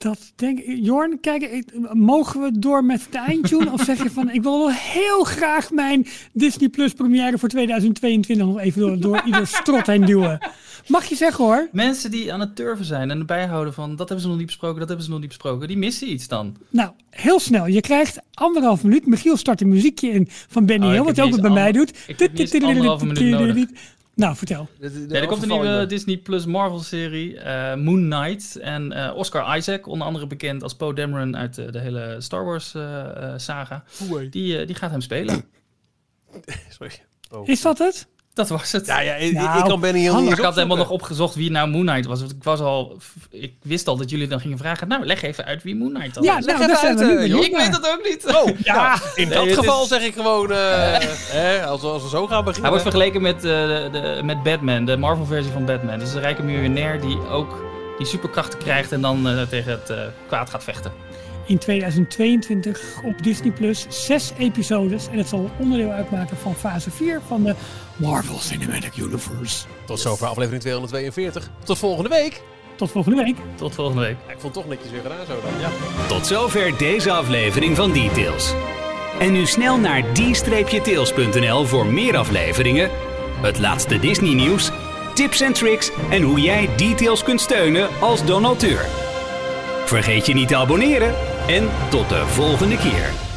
Dat 0.00 0.32
denk 0.36 0.58
ik. 0.58 0.78
Jorn, 0.84 1.20
kijk, 1.20 1.42
ik- 1.42 1.94
mogen 1.94 2.40
we 2.40 2.58
door 2.58 2.84
met 2.84 3.06
de 3.10 3.18
eindtune? 3.18 3.72
of 3.72 3.82
zeg 3.84 4.02
je 4.02 4.10
van, 4.10 4.30
ik 4.30 4.42
wil 4.42 4.58
wel 4.58 4.70
heel 4.72 5.24
graag 5.24 5.70
mijn 5.70 6.06
Disney 6.32 6.68
Plus 6.68 6.92
première 6.92 7.38
voor 7.38 7.48
2022 7.48 8.46
nog 8.46 8.58
even 8.60 8.80
door, 8.80 8.98
door 9.00 9.22
ieder 9.26 9.46
strot 9.46 9.86
heen 9.86 10.04
duwen. 10.04 10.38
Mag 10.86 11.04
je 11.04 11.14
zeggen 11.16 11.44
hoor. 11.44 11.68
Mensen 11.72 12.10
die 12.10 12.32
aan 12.32 12.40
het 12.40 12.56
turven 12.56 12.84
zijn 12.84 13.10
en 13.10 13.18
erbij 13.18 13.46
houden 13.46 13.74
van 13.74 13.88
dat 13.90 13.98
hebben 13.98 14.20
ze 14.20 14.26
nog 14.28 14.36
niet 14.36 14.46
besproken, 14.46 14.78
dat 14.78 14.86
hebben 14.88 15.04
ze 15.06 15.10
nog 15.10 15.20
niet 15.20 15.28
besproken, 15.28 15.68
die 15.68 15.76
missen 15.78 16.10
iets 16.12 16.28
dan. 16.28 16.56
Nou, 16.70 16.90
heel 17.10 17.40
snel. 17.40 17.66
Je 17.66 17.80
krijgt 17.80 18.18
anderhalf 18.34 18.82
minuut. 18.82 19.06
Michiel 19.06 19.36
start 19.36 19.60
een 19.60 19.68
muziekje 19.68 20.10
in 20.10 20.28
van 20.48 20.66
Benny 20.66 20.86
Oh, 20.86 20.92
Hill, 20.92 21.02
wat 21.02 21.16
hij 21.16 21.24
ook 21.24 21.30
niet 21.32 21.40
bij 21.40 21.50
mij 21.50 21.72
doet. 21.72 21.92
ik 22.06 22.18
heb 22.18 22.62
anderhalve 22.62 23.06
minuut 23.06 23.30
nodig. 23.30 23.66
Nou, 24.20 24.36
vertel. 24.36 24.68
Ja, 25.08 25.20
er 25.20 25.26
komt 25.26 25.42
een 25.42 25.48
nieuwe 25.48 25.86
Disney 25.86 26.16
Plus 26.16 26.46
Marvel 26.46 26.80
serie, 26.80 27.38
eh, 27.38 27.74
Moon 27.74 28.10
Knight. 28.10 28.56
En 28.56 28.92
eh, 28.92 29.16
Oscar 29.16 29.56
Isaac, 29.56 29.86
onder 29.86 30.06
andere 30.06 30.26
bekend 30.26 30.62
als 30.62 30.74
Poe 30.74 30.94
Dameron 30.94 31.36
uit 31.36 31.58
eh, 31.58 31.72
de 31.72 31.78
hele 31.78 32.16
Star 32.18 32.44
Wars 32.44 32.74
eh, 32.74 33.32
eh, 33.32 33.38
saga. 33.38 33.84
Die, 34.30 34.64
die 34.64 34.74
gaat 34.74 34.90
hem 34.90 35.00
spelen. 35.00 35.44
Sorry. 36.78 36.92
Oh. 37.30 37.48
Is 37.48 37.62
dat 37.62 37.78
het? 37.78 38.06
Dat 38.34 38.48
was 38.48 38.72
het. 38.72 38.86
Ja, 38.86 39.00
ja 39.00 39.14
ik, 39.14 39.32
Nou, 39.32 39.58
ik 39.58 39.64
kan 39.64 39.80
Benny 39.80 40.00
heel 40.00 40.20
niet 40.20 40.32
ik 40.38 40.44
had 40.44 40.54
helemaal 40.54 40.76
nog 40.76 40.90
opgezocht 40.90 41.34
wie 41.34 41.50
nou 41.50 41.68
Moon 41.68 41.86
Knight 41.86 42.06
was. 42.06 42.20
Want 42.20 42.32
ik, 42.32 42.44
was 42.44 42.60
al, 42.60 42.96
ik 43.30 43.54
wist 43.62 43.88
al 43.88 43.96
dat 43.96 44.10
jullie 44.10 44.28
dan 44.28 44.40
gingen 44.40 44.58
vragen. 44.58 44.88
Nou, 44.88 45.06
leg 45.06 45.22
even 45.22 45.44
uit 45.44 45.62
wie 45.62 45.76
Moon 45.76 45.92
Knight 45.92 46.14
dan 46.14 46.22
Ja, 46.22 46.38
is. 46.38 46.44
nou, 46.44 46.56
even 46.58 46.68
daar 46.72 46.80
zijn 46.80 46.96
we 46.96 47.04
uit, 47.04 47.30
eh, 47.30 47.44
ik 47.44 47.56
weet 47.56 47.72
dat 47.72 47.88
ook 47.88 48.08
niet. 48.08 48.26
Oh, 48.36 48.58
ja. 48.64 48.94
in 49.14 49.28
Nee, 49.28 49.36
dat 49.36 49.46
het 49.46 49.54
geval 49.54 49.82
is- 49.82 49.88
zeg 49.88 50.02
ik 50.02 50.14
gewoon, 50.14 50.50
eh, 50.52 50.56
hè, 51.30 51.64
als, 51.66 51.80
we, 51.80 51.86
als 51.86 52.02
we 52.02 52.08
zo 52.08 52.26
gaan 52.26 52.44
beginnen. 52.44 52.60
Hij 52.60 52.70
wordt 52.70 52.82
vergeleken 52.82 53.22
met, 53.22 53.36
eh, 53.36 53.42
de, 53.42 53.88
de- 53.92 54.20
met 54.24 54.42
Batman, 54.42 54.84
de 54.84 54.96
Marvel-versie 54.96 55.52
van 55.52 55.64
Batman. 55.64 55.98
Dus 55.98 56.14
een 56.14 56.20
rijke 56.20 56.42
miljonair 56.42 57.00
die 57.00 57.18
ook 57.28 57.64
die 57.98 58.06
superkrachten 58.06 58.58
krijgt 58.58 58.92
en 58.92 59.00
dan 59.00 59.28
eh, 59.28 59.42
tegen 59.42 59.70
het 59.70 59.90
eh, 59.90 59.96
kwaad 60.26 60.50
gaat 60.50 60.64
vechten. 60.64 60.92
In 61.46 61.58
2022 61.58 62.80
op 63.04 63.22
Disney 63.22 63.50
Plus 63.52 63.86
zes 63.88 64.32
episodes. 64.38 65.08
En 65.12 65.18
het 65.18 65.28
zal 65.28 65.50
onderdeel 65.58 65.90
uitmaken 65.90 66.36
van 66.36 66.54
fase 66.54 66.90
4 66.90 67.20
van 67.28 67.42
de 67.44 67.54
Marvel 68.00 68.38
Cinematic 68.38 68.96
Universe. 68.96 69.66
Tot 69.86 70.00
zover 70.00 70.26
aflevering 70.26 70.62
242. 70.62 71.50
Tot 71.64 71.78
volgende 71.78 72.08
week. 72.08 72.42
Tot 72.76 72.90
volgende 72.90 73.22
week. 73.22 73.36
Tot 73.56 73.74
volgende 73.74 74.02
week. 74.02 74.16
Ja, 74.26 74.32
ik 74.32 74.40
vond 74.40 74.54
het 74.54 74.64
toch 74.64 74.72
netjes 74.72 74.90
weer 74.90 75.00
gedaan 75.00 75.26
zo 75.26 75.40
dan. 75.42 75.60
Ja. 75.60 75.70
Tot 76.08 76.26
zover 76.26 76.78
deze 76.78 77.10
aflevering 77.10 77.76
van 77.76 77.92
Details. 77.92 78.54
En 79.18 79.32
nu 79.32 79.46
snel 79.46 79.78
naar 79.78 80.04
d-tails.nl 80.12 81.64
voor 81.64 81.86
meer 81.86 82.16
afleveringen, 82.16 82.90
het 83.42 83.58
laatste 83.58 83.98
Disney 83.98 84.34
nieuws, 84.34 84.70
tips 85.14 85.40
en 85.40 85.52
tricks 85.52 85.90
en 86.10 86.22
hoe 86.22 86.40
jij 86.40 86.68
Details 86.76 87.22
kunt 87.22 87.40
steunen 87.40 87.88
als 88.00 88.24
donateur. 88.24 88.86
Vergeet 89.84 90.26
je 90.26 90.34
niet 90.34 90.48
te 90.48 90.56
abonneren 90.56 91.14
en 91.46 91.68
tot 91.90 92.08
de 92.08 92.26
volgende 92.26 92.76
keer. 92.76 93.29